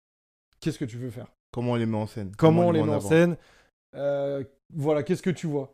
Qu'est-ce 0.61 0.79
que 0.79 0.85
tu 0.85 0.97
veux 0.97 1.09
faire? 1.09 1.27
Comment 1.51 1.71
on 1.71 1.75
les 1.75 1.85
met 1.85 1.97
en 1.97 2.07
scène? 2.07 2.31
Comment 2.37 2.67
on 2.67 2.71
les 2.71 2.83
met 2.83 2.93
en 2.93 2.99
scène? 2.99 3.35
Euh, 3.95 4.43
voilà, 4.73 5.03
qu'est-ce 5.03 5.21
que 5.23 5.29
tu 5.29 5.47
vois? 5.47 5.73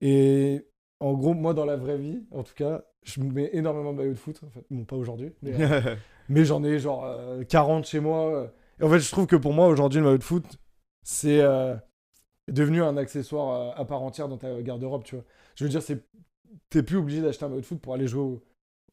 Et 0.00 0.66
en 1.00 1.14
gros, 1.14 1.34
moi, 1.34 1.54
dans 1.54 1.64
la 1.64 1.76
vraie 1.76 1.98
vie, 1.98 2.22
en 2.30 2.42
tout 2.42 2.54
cas, 2.54 2.84
je 3.04 3.20
mets 3.20 3.50
énormément 3.52 3.92
de 3.92 3.98
maillots 3.98 4.12
de 4.12 4.18
foot. 4.18 4.40
En 4.44 4.50
fait. 4.50 4.64
Bon, 4.70 4.84
pas 4.84 4.96
aujourd'hui, 4.96 5.32
mais, 5.42 5.52
euh, 5.60 5.96
mais 6.28 6.44
j'en 6.44 6.62
ai 6.64 6.78
genre 6.78 7.04
euh, 7.04 7.42
40 7.44 7.86
chez 7.86 8.00
moi. 8.00 8.52
Et 8.80 8.84
en 8.84 8.88
fait, 8.90 9.00
je 9.00 9.10
trouve 9.10 9.26
que 9.26 9.36
pour 9.36 9.52
moi, 9.52 9.66
aujourd'hui, 9.66 9.98
le 10.00 10.04
maillot 10.06 10.18
de 10.18 10.24
foot, 10.24 10.44
c'est 11.02 11.40
euh, 11.40 11.74
devenu 12.48 12.82
un 12.82 12.96
accessoire 12.96 13.60
euh, 13.76 13.80
à 13.80 13.84
part 13.84 14.02
entière 14.02 14.28
dans 14.28 14.38
ta 14.38 14.60
garde-robe, 14.62 15.04
tu 15.04 15.16
vois. 15.16 15.24
Je 15.56 15.64
veux 15.64 15.70
dire, 15.70 15.82
c'est 15.82 16.04
t'es 16.70 16.82
plus 16.82 16.96
obligé 16.98 17.20
d'acheter 17.22 17.44
un 17.44 17.48
maillot 17.48 17.60
de 17.60 17.66
foot 17.66 17.80
pour 17.80 17.94
aller 17.94 18.06
jouer 18.06 18.22
au, 18.22 18.42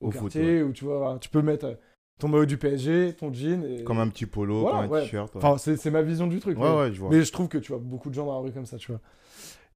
au 0.01 0.09
quartier, 0.09 0.63
ou 0.63 0.71
tu 0.73 0.85
vois, 0.85 1.17
tu 1.19 1.29
peux 1.29 1.41
mettre 1.41 1.65
euh, 1.65 1.75
ton 2.19 2.27
maillot 2.29 2.45
du 2.45 2.57
PSG, 2.57 3.13
ton 3.15 3.31
jean. 3.33 3.63
Et... 3.63 3.83
Comme 3.83 3.99
un 3.99 4.07
petit 4.07 4.25
polo, 4.25 4.61
Voilà, 4.61 4.77
comme 4.83 4.85
un 4.85 4.89
ouais. 4.89 5.01
t-shirt. 5.03 5.35
Ouais. 5.35 5.41
Enfin, 5.43 5.57
c'est 5.75 5.91
ma 5.91 6.01
vision 6.01 6.27
du 6.27 6.39
truc. 6.39 6.57
ouais, 6.57 6.63
mais- 6.63 6.77
ouais, 6.77 6.91
je 6.93 6.99
vois. 6.99 7.09
mais 7.09 7.21
je 7.23 7.31
trouve 7.31 7.47
que 7.47 7.57
tu 7.57 7.71
vois 7.73 7.81
beaucoup 7.81 8.09
de 8.09 8.15
gens 8.15 8.25
dans 8.25 8.33
la 8.35 8.39
rue 8.39 8.51
comme 8.51 8.65
ça, 8.65 8.77
tu 8.77 8.91
vois. 8.91 9.01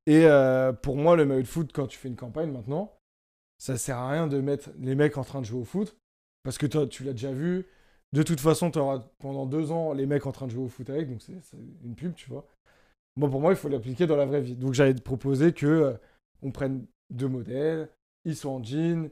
Et 0.05 0.25
euh, 0.25 0.73
pour 0.73 0.95
moi, 0.95 1.15
le 1.15 1.25
maillot 1.25 1.41
de 1.41 1.47
foot, 1.47 1.71
quand 1.73 1.87
tu 1.87 1.97
fais 1.97 2.07
une 2.07 2.15
campagne 2.15 2.51
maintenant, 2.51 2.97
ça 3.57 3.77
sert 3.77 3.97
à 3.97 4.11
rien 4.11 4.27
de 4.27 4.39
mettre 4.39 4.69
les 4.79 4.95
mecs 4.95 5.17
en 5.17 5.23
train 5.23 5.41
de 5.41 5.45
jouer 5.45 5.61
au 5.61 5.65
foot. 5.65 5.97
Parce 6.43 6.57
que 6.57 6.65
toi, 6.65 6.87
tu 6.87 7.03
l'as 7.03 7.11
déjà 7.11 7.31
vu. 7.31 7.67
De 8.13 8.23
toute 8.23 8.39
façon, 8.39 8.71
tu 8.71 8.79
auras 8.79 8.99
pendant 9.19 9.45
deux 9.45 9.71
ans 9.71 9.93
les 9.93 10.05
mecs 10.05 10.25
en 10.25 10.31
train 10.31 10.47
de 10.47 10.51
jouer 10.51 10.63
au 10.63 10.69
foot 10.69 10.89
avec. 10.89 11.09
Donc 11.09 11.21
c'est 11.21 11.57
une 11.83 11.95
pub, 11.95 12.15
tu 12.15 12.29
vois. 12.29 12.47
Bon, 13.17 13.29
pour 13.29 13.41
moi, 13.41 13.51
il 13.51 13.57
faut 13.57 13.69
l'appliquer 13.69 14.07
dans 14.07 14.15
la 14.15 14.25
vraie 14.25 14.41
vie. 14.41 14.55
Donc 14.55 14.73
j'allais 14.73 14.95
te 14.95 15.01
proposer 15.01 15.53
que 15.53 15.65
euh, 15.65 15.93
on 16.41 16.51
prenne 16.51 16.85
deux 17.09 17.27
modèles. 17.27 17.89
Ils 18.25 18.35
sont 18.35 18.49
en 18.49 18.63
jean, 18.63 19.09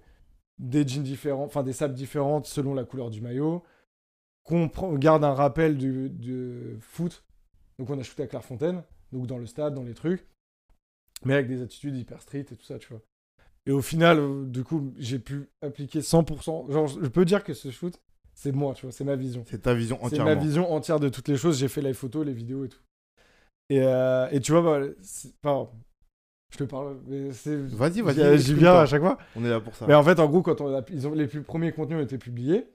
des 0.58 0.88
jeans 0.88 1.04
différents, 1.04 1.46
enfin 1.46 1.64
des 1.64 1.74
sapes 1.74 1.94
différentes 1.94 2.46
selon 2.48 2.74
la 2.74 2.86
couleur 2.86 3.10
du 3.10 3.22
maillot. 3.22 3.64
Qu'on 4.44 4.70
garde 4.96 5.26
un 5.26 5.34
rappel 5.34 5.78
du, 5.78 6.78
foot 6.80 7.24
donc 7.78 7.90
on 7.90 8.00
a 8.00 8.04
shooté 8.04 8.24
à 8.24 8.28
Clairefontaine, 8.28 8.84
donc 9.12 9.28
dans 9.28 9.38
le 9.38 9.46
stade, 9.46 9.76
dans 9.76 9.84
les 9.84 9.94
trucs, 9.94 10.26
mais 11.26 11.34
avec 11.34 11.48
des 11.48 11.62
attitudes 11.62 11.96
hyper 11.96 12.22
street 12.22 12.46
et 12.52 12.56
tout 12.56 12.64
ça, 12.66 12.78
tu 12.80 12.90
vois. 12.90 13.02
Et 13.66 13.72
au 13.72 13.82
final, 13.82 14.20
euh, 14.20 14.46
du 14.46 14.64
coup, 14.64 14.94
j'ai 14.98 15.20
pu 15.20 15.50
appliquer 15.62 16.02
100%. 16.02 16.72
Genre, 16.72 16.88
je 16.88 17.08
peux 17.08 17.26
dire 17.26 17.44
que 17.44 17.54
ce 17.54 17.70
shoot, 17.70 18.00
c'est 18.34 18.52
moi, 18.54 18.74
tu 18.74 18.86
vois, 18.86 18.92
c'est 18.94 19.04
ma 19.04 19.16
vision. 19.16 19.44
C'est 19.48 19.64
ta 19.64 19.74
vision 19.74 19.98
C'est 20.02 20.06
entièrement. 20.06 20.36
ma 20.36 20.42
vision 20.42 20.72
entière 20.72 21.00
de 21.00 21.10
toutes 21.10 21.28
les 21.28 21.38
choses. 21.38 21.58
J'ai 21.60 21.68
fait 21.68 21.82
les 21.82 21.94
photos, 21.94 22.26
les 22.26 22.34
vidéos 22.34 22.64
et 22.66 22.70
tout. 22.70 22.80
Et, 23.70 23.82
euh, 23.82 24.30
et 24.32 24.40
tu 24.40 24.54
vois, 24.54 24.62
bah, 24.62 24.86
c'est- 25.02 25.34
pardon, 25.42 25.70
je 26.54 26.58
te 26.60 26.64
parle, 26.64 26.98
mais 27.08 27.34
c'est. 27.34 27.58
Vas-y, 27.58 28.00
vas-y. 28.02 28.40
J'y 28.40 28.54
viens 28.54 28.76
à 28.76 28.86
chaque 28.86 29.02
fois. 29.02 29.18
On 29.36 29.44
est 29.44 29.50
là 29.50 29.60
pour 29.60 29.76
ça. 29.76 29.86
Mais 29.86 29.96
en 29.96 30.04
fait, 30.04 30.20
en 30.22 30.28
gros, 30.30 30.42
quand 30.42 30.62
on 30.62 30.74
a, 30.74 30.82
ils 30.90 31.06
ont, 31.06 31.14
les 31.14 31.28
plus, 31.28 31.42
premiers 31.44 31.74
contenus 31.74 31.98
ont 32.00 32.04
été 32.04 32.18
publiés, 32.18 32.70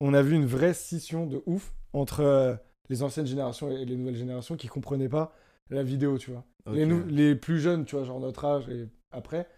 on 0.00 0.14
a 0.14 0.22
vu 0.22 0.34
une 0.34 0.46
vraie 0.46 0.74
scission 0.74 1.26
de 1.26 1.42
ouf 1.46 1.72
entre 1.92 2.20
euh, 2.20 2.56
les 2.88 3.04
anciennes 3.04 3.26
générations 3.26 3.70
et 3.70 3.84
les 3.84 3.96
nouvelles 3.96 4.16
générations 4.16 4.56
qui 4.56 4.66
comprenaient 4.66 5.08
pas 5.08 5.32
la 5.70 5.82
vidéo, 5.82 6.18
tu 6.18 6.30
vois. 6.30 6.44
Les, 6.66 7.34
plus 7.34 7.58
jeunes, 7.60 7.84
tu 7.84 7.96
vois, 7.96 8.04
genre 8.04 8.20
notre 8.20 8.44
âge 8.44 8.68
et 8.68 8.88
après, 9.10 9.48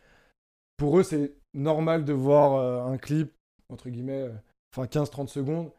pour 0.76 0.98
eux, 0.98 1.02
c'est 1.02 1.34
normal 1.52 2.04
de 2.04 2.12
voir 2.12 2.54
euh, 2.54 2.92
un 2.92 2.96
clip, 2.98 3.32
entre 3.68 3.90
guillemets, 3.90 4.22
euh, 4.22 4.32
enfin 4.74 4.86
15-30 4.86 5.28
secondes, 5.28 5.70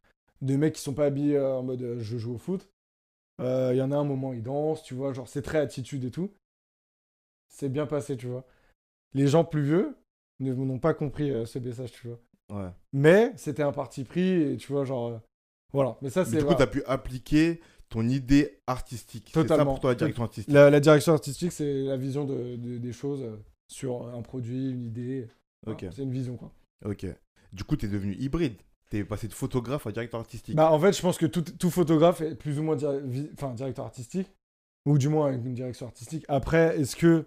de 0.42 0.56
mecs 0.56 0.74
qui 0.74 0.82
sont 0.82 0.94
pas 0.94 1.06
habillés 1.06 1.38
euh, 1.38 1.56
en 1.56 1.64
mode 1.64 1.98
je 2.00 2.18
joue 2.18 2.36
au 2.36 2.38
foot. 2.38 2.70
Il 3.40 3.76
y 3.76 3.82
en 3.82 3.92
a 3.92 3.98
un 3.98 4.04
moment, 4.06 4.34
ils 4.34 4.44
dansent, 4.44 4.84
tu 4.84 4.94
vois, 4.94 5.12
genre 5.12 5.28
c'est 5.28 5.42
très 5.42 5.58
attitude 5.58 6.06
et 6.06 6.12
tout. 6.12 6.32
C'est 7.50 7.70
bien 7.70 7.86
passé, 7.86 8.16
tu 8.16 8.28
vois. 8.28 8.46
Les 9.14 9.28
gens 9.28 9.44
plus 9.44 9.62
vieux 9.62 9.98
ne- 10.40 10.54
n'ont 10.54 10.80
pas 10.80 10.94
compris 10.94 11.34
ce 11.46 11.60
message, 11.60 11.92
tu 11.92 12.08
vois. 12.08 12.20
Ouais. 12.54 12.70
Mais 12.94 13.34
c'était 13.38 13.64
un 13.64 13.72
parti 13.72 14.04
pris, 14.04 14.30
et 14.30 14.58
tu 14.58 14.72
vois, 14.72 14.86
genre. 14.86 15.10
euh, 15.10 15.18
voilà. 15.74 15.98
Mais 16.02 16.10
ça, 16.10 16.26
c'est. 16.26 16.38
du 16.38 16.44
coup, 16.44 16.52
voilà. 16.52 16.58
tu 16.58 16.64
as 16.64 16.68
pu 16.68 16.84
appliquer 16.86 17.62
ton 17.96 18.08
idée 18.10 18.60
artistique. 18.68 19.30
C'est 19.34 19.40
ça 19.40 19.48
Totalement. 19.48 19.72
pour 19.74 19.80
toi 19.80 19.92
la 19.92 19.96
direction 19.96 20.24
artistique. 20.24 20.54
la, 20.54 20.70
la 20.70 20.80
direction 20.80 21.14
artistique, 21.14 21.52
c'est 21.54 21.82
la 21.84 21.96
vision 21.98 22.26
de, 22.26 22.56
de- 22.58 22.78
des 22.78 22.92
choses 22.92 23.22
euh, 23.24 23.38
sur 23.72 24.08
un 24.08 24.22
produit, 24.22 24.72
une 24.72 24.84
idée. 24.84 25.28
Voilà, 25.66 25.78
Ok. 25.82 25.94
C'est 25.96 26.04
une 26.04 26.12
vision, 26.12 26.36
quoi. 26.36 26.52
Ok. 26.86 27.06
Du 27.54 27.64
coup, 27.64 27.78
tu 27.78 27.86
es 27.86 27.90
devenu 27.90 28.14
hybride. 28.16 28.56
Tu 28.92 28.98
es 28.98 29.06
passé 29.06 29.28
de 29.30 29.34
photographe 29.34 29.88
à 29.88 29.92
directeur 29.92 30.20
artistique. 30.20 30.56
Bah, 30.56 30.72
en 30.72 30.80
fait, 30.80 30.92
je 30.94 31.02
pense 31.02 31.18
que 31.18 31.26
tout, 31.26 31.42
tout 31.42 31.70
photographe 31.72 32.20
est 32.22 32.36
plus 32.36 32.60
ou 32.60 32.64
moins 32.64 32.78
enfin, 33.34 33.54
directeur 33.54 33.86
artistique, 33.86 34.28
ou 34.86 34.98
du 34.98 35.08
moins 35.10 35.28
avec 35.30 35.44
une 35.46 35.54
direction 35.54 35.88
artistique. 35.88 36.26
Après, 36.28 36.80
est-ce 36.80 36.96
que 36.98 37.26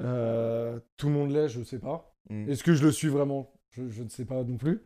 euh, 0.00 0.78
tout 0.96 1.06
le 1.08 1.12
monde 1.12 1.30
l'est? 1.30 1.48
Je 1.48 1.62
sais 1.62 1.78
pas. 1.78 2.14
Mm. 2.30 2.48
Est-ce 2.48 2.64
que 2.64 2.74
je 2.74 2.84
le 2.84 2.92
suis 2.92 3.08
vraiment? 3.08 3.52
Je, 3.70 3.88
je 3.90 4.02
ne 4.02 4.08
sais 4.08 4.24
pas 4.24 4.42
non 4.42 4.56
plus. 4.56 4.80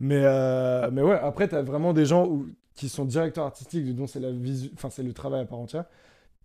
Mais, 0.00 0.22
euh, 0.24 0.90
mais 0.92 1.02
ouais, 1.02 1.18
après, 1.18 1.48
tu 1.48 1.54
as 1.54 1.62
vraiment 1.62 1.92
des 1.92 2.04
gens 2.06 2.26
où, 2.26 2.46
qui 2.74 2.88
sont 2.88 3.04
directeurs 3.04 3.44
artistiques, 3.44 3.94
dont 3.94 4.06
c'est 4.06 4.20
la 4.20 4.30
visu... 4.32 4.70
enfin, 4.74 4.90
c'est 4.90 5.02
le 5.02 5.12
travail 5.12 5.42
à 5.42 5.44
part 5.44 5.58
entière. 5.58 5.84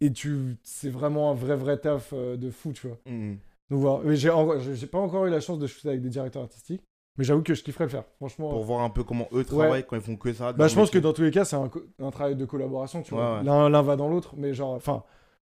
Et 0.01 0.12
tu, 0.12 0.57
c'est 0.63 0.89
vraiment 0.89 1.31
un 1.31 1.34
vrai, 1.34 1.55
vrai 1.55 1.77
taf 1.79 2.12
euh, 2.13 2.38
de 2.38 2.51
fou, 2.51 2.72
tu 2.74 2.88
vois. 2.88 2.98
Mm. 3.05 3.36
Donc 3.69 3.79
voilà. 3.79 4.03
Mais 4.05 4.15
j'ai, 4.15 4.29
en- 4.29 4.60
j'ai 4.60 4.88
pas 4.88 5.00
encore 5.00 5.25
eu 5.25 5.29
la 5.29 5.39
chance 5.39 5.57
de 5.60 5.67
shooter 5.67 5.89
avec 5.89 6.01
des 6.01 6.10
directeurs 6.10 6.43
artistiques. 6.43 6.84
Mais 7.17 7.24
j'avoue 7.24 7.41
que 7.41 7.55
je 7.55 7.63
kifferais 7.63 7.86
le 7.86 7.89
faire. 7.89 8.03
Franchement. 8.17 8.50
Pour 8.51 8.63
voir 8.63 8.81
un 8.81 8.91
peu 8.91 9.03
comment 9.03 9.27
eux 9.31 9.43
travaillent 9.43 9.86
quand 9.86 9.96
ils 9.96 10.01
font 10.03 10.15
que 10.15 10.31
ça. 10.34 10.53
Bah, 10.53 10.67
je 10.67 10.75
pense 10.75 10.91
que 10.91 11.00
dans 11.00 11.13
tous 11.13 11.24
les 11.24 11.31
cas, 11.31 11.46
c'est 11.46 11.55
un, 11.55 11.67
co- 11.67 11.84
un 12.00 12.12
travail 12.12 12.36
de 12.36 12.46
collaboration, 12.46 13.01
tu 13.01 13.13
Ouais, 13.15 13.19
vois. 13.19 13.38
ouais. 13.39 13.43
L'un, 13.43 13.69
l'un 13.69 13.81
va 13.81 13.96
dans 13.96 14.07
l'autre, 14.07 14.36
mais 14.38 14.53
genre, 14.53 14.74
enfin, 14.75 15.03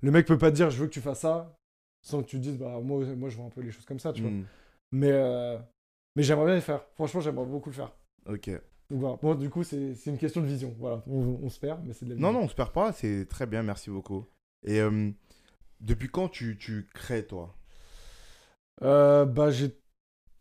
le 0.01 0.11
mec 0.11 0.27
peut 0.27 0.37
pas 0.37 0.51
te 0.51 0.55
dire 0.55 0.69
je 0.69 0.77
veux 0.77 0.85
que 0.87 0.93
tu 0.93 1.01
fasses 1.01 1.21
ça 1.21 1.57
sans 2.03 2.21
que 2.21 2.27
tu 2.27 2.37
te 2.37 2.41
dises 2.43 2.59
bah 2.59 2.79
moi, 2.83 3.03
moi 3.17 3.29
je 3.29 3.35
vois 3.37 3.45
un 3.47 3.49
peu 3.49 3.61
les 3.61 3.71
choses 3.71 3.85
comme 3.85 3.97
ça, 3.99 4.13
tu 4.13 4.21
vois. 4.21 4.29
Mm. 4.29 4.45
Mais, 4.91 5.11
euh, 5.11 5.57
mais 6.15 6.21
j'aimerais 6.21 6.45
bien 6.45 6.55
le 6.55 6.61
faire. 6.61 6.85
Franchement, 6.93 7.19
j'aimerais 7.21 7.47
beaucoup 7.47 7.69
le 7.69 7.75
faire. 7.75 7.91
Ok. 8.29 8.51
Donc 8.89 8.99
voilà. 8.99 9.17
Bon, 9.21 9.35
du 9.35 9.49
coup, 9.49 9.63
c'est 9.63 9.95
c'est 9.95 10.11
une 10.11 10.17
question 10.17 10.41
de 10.41 10.47
vision. 10.47 10.75
Voilà, 10.79 11.01
on, 11.07 11.39
on 11.41 11.49
se 11.49 11.59
perd, 11.59 11.81
mais 11.85 11.93
c'est 11.93 12.05
de 12.05 12.11
la 12.11 12.15
vision. 12.15 12.31
Non, 12.31 12.39
non, 12.39 12.45
on 12.45 12.49
se 12.49 12.55
perd 12.55 12.71
pas, 12.71 12.91
c'est 12.91 13.25
très 13.27 13.45
bien, 13.45 13.63
merci 13.63 13.89
beaucoup. 13.89 14.25
Et 14.63 14.79
euh, 14.79 15.09
depuis 15.81 16.07
quand 16.09 16.29
tu, 16.29 16.57
tu 16.57 16.87
crées, 16.93 17.25
toi? 17.25 17.55
Euh, 18.83 19.25
bah, 19.25 19.51
j'ai 19.51 19.75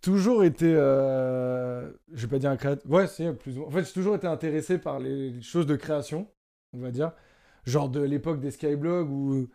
toujours 0.00 0.44
été. 0.44 0.74
Euh... 0.74 1.90
Je 2.12 2.26
vais 2.26 2.30
pas 2.30 2.38
dire 2.38 2.50
un 2.50 2.56
créateur. 2.56 2.90
Ouais, 2.90 3.06
c'est 3.06 3.32
plus 3.32 3.56
ou 3.56 3.60
moins. 3.60 3.68
En 3.68 3.70
fait, 3.70 3.84
j'ai 3.84 3.92
toujours 3.92 4.14
été 4.14 4.26
intéressé 4.26 4.78
par 4.78 4.98
les 4.98 5.40
choses 5.40 5.66
de 5.66 5.76
création, 5.76 6.28
on 6.74 6.80
va 6.80 6.90
dire. 6.90 7.12
Genre 7.64 7.88
de 7.88 8.00
l'époque 8.00 8.40
des 8.40 8.50
Skyblogs 8.50 9.08
où, 9.08 9.48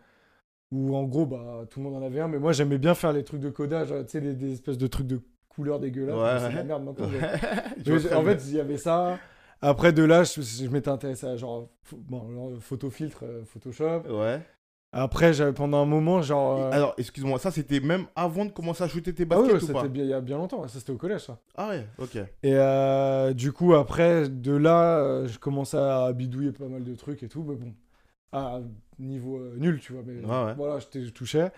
où 0.72 0.96
en 0.96 1.04
gros, 1.04 1.26
bah, 1.26 1.66
tout 1.70 1.78
le 1.80 1.84
monde 1.84 2.02
en 2.02 2.04
avait 2.04 2.20
un. 2.20 2.28
Mais 2.28 2.38
moi, 2.40 2.52
j'aimais 2.52 2.78
bien 2.78 2.94
faire 2.94 3.12
les 3.12 3.22
trucs 3.22 3.40
de 3.40 3.50
codage, 3.50 3.94
tu 4.06 4.08
sais, 4.08 4.20
des, 4.20 4.34
des 4.34 4.52
espèces 4.54 4.78
de 4.78 4.86
trucs 4.88 5.06
de 5.06 5.20
couleurs 5.50 5.78
dégueulasses. 5.80 6.16
Ouais, 6.42 6.48
C'est 6.48 6.56
la 6.56 6.64
merde 6.64 6.84
maintenant. 6.84 7.06
en 8.16 8.24
fait, 8.24 8.42
il 8.46 8.54
y 8.56 8.60
avait 8.60 8.78
ça. 8.78 9.18
Après, 9.62 9.92
de 9.92 10.02
là, 10.02 10.24
je, 10.24 10.40
je 10.40 10.66
m'étais 10.68 10.88
intéressé 10.88 11.26
à 11.26 11.36
genre, 11.36 11.68
bon, 11.92 12.26
alors, 12.30 12.58
photo 12.62 12.88
filtre, 12.88 13.24
euh, 13.24 13.44
Photoshop. 13.44 14.04
Ouais. 14.08 14.40
Après, 14.92 15.32
j'avais 15.34 15.52
pendant 15.52 15.82
un 15.82 15.84
moment, 15.86 16.20
genre. 16.22 16.58
Euh, 16.62 16.70
Alors, 16.72 16.94
excuse-moi, 16.98 17.38
ça 17.38 17.50
c'était 17.52 17.78
même 17.78 18.06
avant 18.16 18.44
de 18.44 18.50
commencer 18.50 18.82
à 18.82 18.88
shooter 18.88 19.12
tes 19.14 19.22
ah 19.30 19.38
ouais, 19.38 19.46
baskets 19.48 19.62
ouais, 19.62 19.70
ou 19.70 19.72
pas 19.74 19.80
c'était 19.82 19.92
bien- 19.92 20.04
il 20.04 20.10
y 20.10 20.14
a 20.14 20.20
bien 20.20 20.36
longtemps. 20.38 20.66
Ça, 20.66 20.78
c'était 20.80 20.90
au 20.92 20.96
collège, 20.96 21.20
ça. 21.26 21.38
Ah 21.56 21.68
ouais, 21.68 21.86
ok. 21.98 22.16
Et 22.16 22.54
euh, 22.56 23.32
du 23.34 23.52
coup, 23.52 23.74
après, 23.74 24.28
de 24.28 24.52
là, 24.52 24.98
euh, 24.98 25.28
je 25.28 25.38
commençais 25.38 25.76
à 25.76 26.10
bidouiller 26.12 26.50
pas 26.52 26.66
mal 26.66 26.82
de 26.82 26.94
trucs 26.96 27.22
et 27.22 27.28
tout. 27.28 27.44
Mais 27.44 27.54
bon, 27.54 27.72
à 28.32 28.60
niveau 28.98 29.38
nul, 29.56 29.78
tu 29.78 29.92
vois. 29.92 30.02
Mais 30.04 30.24
Ouais, 30.24 30.44
ouais. 30.46 30.54
voilà, 30.56 30.78
je, 30.80 31.04
je 31.04 31.10
touchais. 31.10 31.52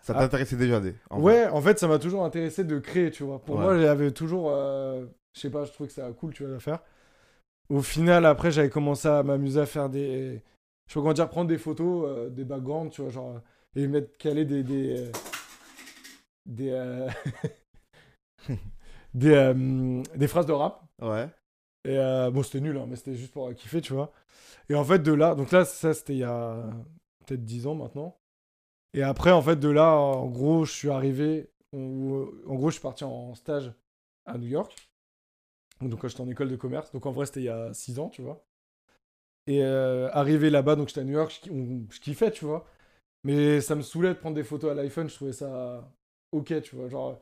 Ça 0.00 0.14
Ah. 0.16 0.20
t'intéressait 0.20 0.56
déjà 0.56 0.80
des. 0.80 0.94
en. 1.10 1.20
Ouais, 1.20 1.46
en 1.48 1.60
fait, 1.60 1.78
ça 1.78 1.86
m'a 1.88 1.98
toujours 1.98 2.24
intéressé 2.24 2.64
de 2.64 2.78
créer, 2.78 3.10
tu 3.10 3.24
vois. 3.24 3.40
Pour 3.40 3.56
Ouais. 3.56 3.62
moi, 3.62 3.78
j'avais 3.78 4.10
toujours. 4.12 4.50
euh, 4.50 5.04
je 5.34 5.40
sais 5.40 5.50
pas, 5.50 5.64
je 5.64 5.72
trouvais 5.72 5.88
que 5.88 5.94
c'était 5.94 6.10
cool, 6.14 6.32
tu 6.32 6.44
vois, 6.44 6.56
à 6.56 6.60
faire. 6.60 6.80
Au 7.68 7.82
final, 7.82 8.24
après, 8.24 8.50
j'avais 8.50 8.70
commencé 8.70 9.06
à 9.08 9.22
m'amuser 9.22 9.60
à 9.60 9.66
faire 9.66 9.88
des. 9.90 10.40
Je 10.88 10.94
pas 10.94 11.00
comment 11.00 11.12
dire, 11.12 11.28
prendre 11.28 11.48
des 11.48 11.58
photos, 11.58 12.04
euh, 12.08 12.28
des 12.30 12.44
backgrounds, 12.44 12.90
tu 12.92 13.02
vois, 13.02 13.10
genre. 13.10 13.40
et 13.76 13.86
mettre, 13.86 14.16
caler 14.18 14.44
des. 14.46 14.62
Des. 14.62 14.96
euh, 14.98 15.12
des, 16.46 16.70
euh, 16.70 17.08
des, 19.14 19.32
euh, 19.34 20.02
des 20.16 20.28
phrases 20.28 20.46
de 20.46 20.52
rap. 20.52 20.82
Ouais. 21.02 21.28
Et 21.84 21.96
euh, 21.98 22.30
bon, 22.30 22.42
c'était 22.42 22.60
nul, 22.60 22.76
hein, 22.76 22.86
mais 22.88 22.96
c'était 22.96 23.14
juste 23.14 23.32
pour 23.32 23.52
kiffer, 23.54 23.80
tu 23.80 23.92
vois. 23.92 24.12
Et 24.68 24.74
en 24.74 24.84
fait, 24.84 24.98
de 25.00 25.12
là, 25.12 25.34
donc 25.34 25.50
là, 25.52 25.64
ça, 25.64 25.94
c'était 25.94 26.14
il 26.14 26.18
y 26.18 26.24
a 26.24 26.62
peut-être 27.26 27.44
10 27.44 27.66
ans 27.66 27.74
maintenant. 27.74 28.16
Et 28.94 29.02
après, 29.02 29.32
en 29.32 29.42
fait, 29.42 29.56
de 29.56 29.68
là, 29.68 29.94
en 29.96 30.26
gros, 30.26 30.64
je 30.64 30.72
suis 30.72 30.90
arrivé, 30.90 31.50
en, 31.72 31.78
en 32.46 32.54
gros, 32.54 32.70
je 32.70 32.74
suis 32.74 32.82
parti 32.82 33.04
en 33.04 33.34
stage 33.34 33.72
à 34.26 34.38
New 34.38 34.48
York. 34.48 34.74
Donc, 35.80 36.00
quand 36.00 36.08
j'étais 36.08 36.20
en 36.22 36.28
école 36.28 36.48
de 36.50 36.56
commerce. 36.56 36.90
Donc, 36.92 37.06
en 37.06 37.12
vrai, 37.12 37.26
c'était 37.26 37.40
il 37.40 37.44
y 37.44 37.48
a 37.48 37.72
6 37.72 37.98
ans, 37.98 38.08
tu 38.08 38.22
vois. 38.22 38.44
Et 39.46 39.62
euh, 39.62 40.10
arrivé 40.12 40.50
là-bas, 40.50 40.76
donc 40.76 40.88
j'étais 40.88 41.00
à 41.00 41.04
New 41.04 41.14
York, 41.14 41.40
je, 41.46 41.50
on- 41.50 41.86
je 41.90 42.00
kiffais, 42.00 42.30
tu 42.30 42.44
vois. 42.44 42.66
Mais 43.24 43.60
ça 43.60 43.74
me 43.74 43.82
saoulait 43.82 44.10
de 44.10 44.14
prendre 44.18 44.36
des 44.36 44.44
photos 44.44 44.72
à 44.72 44.74
l'iPhone, 44.74 45.08
je 45.08 45.14
trouvais 45.14 45.32
ça 45.32 45.88
ok, 46.32 46.62
tu 46.62 46.76
vois. 46.76 46.88
Genre, 46.88 47.18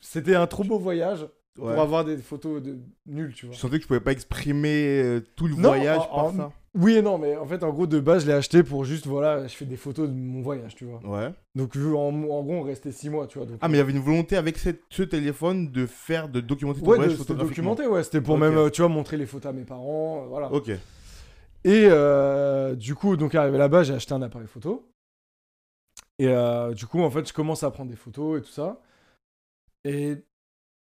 c'était 0.00 0.34
un 0.34 0.46
trop 0.46 0.64
beau 0.64 0.78
voyage 0.78 1.22
ouais. 1.22 1.30
pour 1.54 1.80
avoir 1.80 2.04
des 2.04 2.18
photos 2.18 2.62
de 2.62 2.78
nulles, 3.06 3.34
tu 3.34 3.46
vois. 3.46 3.54
Je 3.54 3.60
sentais 3.60 3.76
que 3.78 3.82
je 3.82 3.86
pouvais 3.88 4.00
pas 4.00 4.12
exprimer 4.12 5.02
euh, 5.02 5.20
tout 5.36 5.46
le 5.48 5.54
Non, 5.56 5.70
voyage 5.70 6.00
en- 6.00 6.14
par 6.14 6.26
en- 6.26 6.32
ça. 6.32 6.52
Oui 6.78 6.94
et 6.96 7.02
non, 7.02 7.18
mais 7.18 7.36
en 7.36 7.46
fait, 7.46 7.64
en 7.64 7.70
gros, 7.70 7.88
de 7.88 7.98
base, 7.98 8.22
je 8.22 8.28
l'ai 8.28 8.32
acheté 8.32 8.62
pour 8.62 8.84
juste, 8.84 9.06
voilà, 9.08 9.44
je 9.48 9.54
fais 9.56 9.64
des 9.64 9.76
photos 9.76 10.08
de 10.08 10.14
mon 10.14 10.40
voyage, 10.40 10.76
tu 10.76 10.84
vois. 10.84 11.00
Ouais. 11.04 11.32
Donc, 11.56 11.74
en, 11.76 11.88
en 11.98 12.42
gros, 12.44 12.54
on 12.54 12.62
restait 12.62 12.92
6 12.92 13.10
mois, 13.10 13.26
tu 13.26 13.38
vois. 13.38 13.46
Donc, 13.48 13.58
Ah, 13.60 13.66
mais 13.68 13.74
il 13.74 13.78
y 13.78 13.80
avait 13.80 13.90
une 13.90 13.98
volonté 13.98 14.36
avec 14.36 14.56
cette- 14.56 14.82
ce 14.88 15.02
téléphone 15.02 15.72
de 15.72 15.84
faire, 15.86 16.28
de 16.28 16.40
documenter 16.40 16.80
ton 16.80 16.86
ouais, 16.86 16.92
de- 16.98 17.02
voyage 17.02 17.16
photographiquement. 17.18 17.70
documenté, 17.74 17.86
ouais. 17.92 18.04
C'était 18.04 18.20
pour 18.20 18.38
même, 18.38 18.56
euh, 18.56 18.70
tu 18.70 18.82
vois, 18.82 18.88
montrer 18.88 19.16
les 19.16 19.26
photos 19.26 19.50
à 19.50 19.52
mes 19.52 19.64
parents, 19.64 20.22
euh, 20.22 20.28
voilà. 20.28 20.52
Ok. 20.52 20.68
Et 20.68 20.78
euh, 21.90 22.76
du 22.76 22.94
coup, 22.94 23.16
donc, 23.16 23.34
arrivé 23.34 23.58
là-bas, 23.58 23.82
j'ai 23.82 23.94
acheté 23.94 24.14
un 24.14 24.22
appareil 24.22 24.46
photo. 24.46 24.86
Et 26.20 26.28
euh, 26.28 26.72
du 26.72 26.86
coup, 26.86 27.00
en 27.02 27.10
fait, 27.10 27.26
je 27.26 27.32
commence 27.32 27.62
à 27.64 27.70
prendre 27.72 27.90
des 27.90 27.96
photos 27.96 28.38
et 28.38 28.42
tout 28.42 28.50
ça. 28.52 28.80
Et 29.84 30.18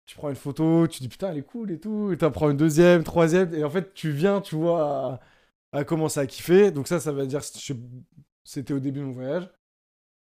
tu 0.05 0.17
prends 0.17 0.29
une 0.29 0.35
photo, 0.35 0.87
tu 0.87 0.99
dis 0.99 1.07
putain, 1.07 1.29
elle 1.31 1.37
est 1.37 1.43
cool 1.43 1.71
et 1.71 1.79
tout. 1.79 2.11
Et 2.11 2.17
t'en 2.17 2.31
prends 2.31 2.49
une 2.49 2.57
deuxième, 2.57 3.03
troisième. 3.03 3.53
Et 3.53 3.63
en 3.63 3.69
fait, 3.69 3.93
tu 3.93 4.09
viens, 4.11 4.41
tu 4.41 4.55
vois, 4.55 4.81
à, 5.13 5.19
à 5.71 5.83
commencer 5.83 6.19
à 6.19 6.27
kiffer. 6.27 6.71
Donc, 6.71 6.87
ça, 6.87 6.99
ça 6.99 7.11
veut 7.11 7.27
dire 7.27 7.41
c'était 8.43 8.73
au 8.73 8.79
début 8.79 8.99
de 8.99 9.05
mon 9.05 9.11
voyage. 9.11 9.49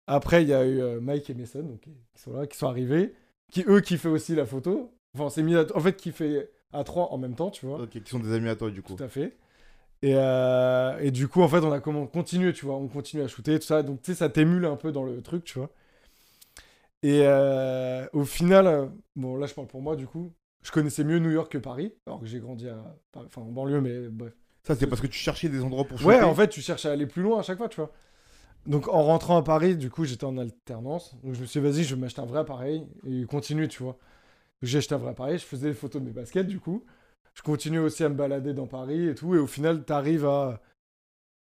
Après, 0.07 0.43
il 0.43 0.49
y 0.49 0.53
a 0.53 0.65
eu 0.65 0.79
euh, 0.81 1.01
Mike 1.01 1.29
et 1.29 1.33
Mason, 1.33 1.63
donc, 1.63 1.81
qui 1.81 1.91
sont 2.15 2.33
là, 2.33 2.47
qui 2.47 2.57
sont 2.57 2.67
arrivés. 2.67 3.13
Qui, 3.51 3.63
eux, 3.67 3.81
kiffaient 3.81 4.09
aussi 4.09 4.35
la 4.35 4.45
photo. 4.45 4.93
Enfin, 5.13 5.25
on 5.25 5.29
s'est 5.29 5.43
mis 5.43 5.55
à- 5.55 5.65
En 5.75 5.79
fait, 5.79 5.95
qui 5.97 6.11
fait 6.11 6.51
à 6.73 6.83
trois 6.83 7.11
en 7.11 7.17
même 7.17 7.35
temps, 7.35 7.51
tu 7.51 7.65
vois. 7.65 7.81
Ok, 7.81 7.89
qui 8.01 8.09
sont 8.09 8.19
des 8.19 8.33
amis 8.33 8.49
à 8.49 8.55
toi 8.55 8.69
du 8.71 8.81
coup. 8.81 8.95
Tout 8.95 9.03
à 9.03 9.09
fait. 9.09 9.37
Et, 10.03 10.13
euh, 10.15 10.97
et 10.99 11.11
du 11.11 11.27
coup, 11.27 11.41
en 11.41 11.47
fait, 11.47 11.59
on 11.59 11.71
a 11.71 11.79
comment 11.79 12.07
continué, 12.07 12.53
tu 12.53 12.65
vois, 12.65 12.75
on 12.75 12.87
continue 12.87 13.23
à 13.23 13.27
shooter, 13.27 13.59
tout 13.59 13.65
ça. 13.65 13.83
Donc, 13.83 14.01
tu 14.01 14.11
sais, 14.11 14.17
ça 14.17 14.29
t'émule 14.29 14.65
un 14.65 14.75
peu 14.75 14.91
dans 14.91 15.03
le 15.03 15.21
truc, 15.21 15.43
tu 15.43 15.59
vois. 15.59 15.71
Et 17.03 17.21
euh, 17.23 18.07
au 18.13 18.25
final, 18.25 18.91
bon, 19.15 19.37
là, 19.37 19.47
je 19.47 19.53
parle 19.53 19.67
pour 19.67 19.81
moi, 19.81 19.95
du 19.95 20.07
coup, 20.07 20.33
je 20.63 20.71
connaissais 20.71 21.03
mieux 21.03 21.19
New 21.19 21.31
York 21.31 21.51
que 21.51 21.57
Paris, 21.57 21.93
alors 22.05 22.19
que 22.19 22.25
j'ai 22.25 22.39
grandi 22.39 22.67
à 22.67 22.83
enfin 23.15 23.41
en 23.41 23.51
banlieue, 23.51 23.81
mais 23.81 24.09
bref. 24.09 24.33
Ça, 24.67 24.75
c'est 24.75 24.87
parce 24.87 24.99
que 24.99 25.07
tu 25.07 25.17
cherchais 25.17 25.47
des 25.47 25.63
endroits 25.63 25.85
pour 25.85 25.97
shooter. 25.97 26.17
Ouais, 26.17 26.23
en 26.23 26.35
fait, 26.35 26.49
tu 26.49 26.61
cherches 26.61 26.85
à 26.85 26.91
aller 26.91 27.07
plus 27.07 27.21
loin 27.21 27.39
à 27.39 27.41
chaque 27.41 27.57
fois, 27.57 27.69
tu 27.69 27.77
vois. 27.77 27.91
Donc, 28.65 28.89
en 28.89 29.01
rentrant 29.01 29.37
à 29.37 29.41
Paris, 29.41 29.77
du 29.77 29.89
coup, 29.89 30.03
j'étais 30.03 30.25
en 30.25 30.37
alternance. 30.37 31.15
Donc, 31.23 31.35
je 31.35 31.41
me 31.41 31.45
suis 31.45 31.61
dit, 31.61 31.67
vas-y, 31.67 31.83
je 31.85 31.95
vais 31.95 32.01
m'acheter 32.01 32.19
un 32.19 32.25
vrai 32.25 32.39
appareil 32.39 32.85
et 33.05 33.23
continuer, 33.23 33.69
tu 33.69 33.81
vois. 33.81 33.97
J'ai 34.61 34.79
acheté 34.79 34.93
un 34.93 34.97
vrai 34.97 35.11
appareil, 35.11 35.37
je 35.37 35.45
faisais 35.45 35.69
des 35.69 35.73
photos 35.73 36.01
de 36.01 36.07
mes 36.07 36.11
baskets, 36.11 36.47
du 36.47 36.59
coup. 36.59 36.83
Je 37.33 37.43
continuais 37.43 37.79
aussi 37.79 38.03
à 38.03 38.09
me 38.09 38.15
balader 38.15 38.53
dans 38.53 38.67
Paris 38.67 39.07
et 39.07 39.15
tout. 39.15 39.35
Et 39.35 39.37
au 39.37 39.47
final, 39.47 39.85
t'arrives 39.85 40.25
à. 40.25 40.61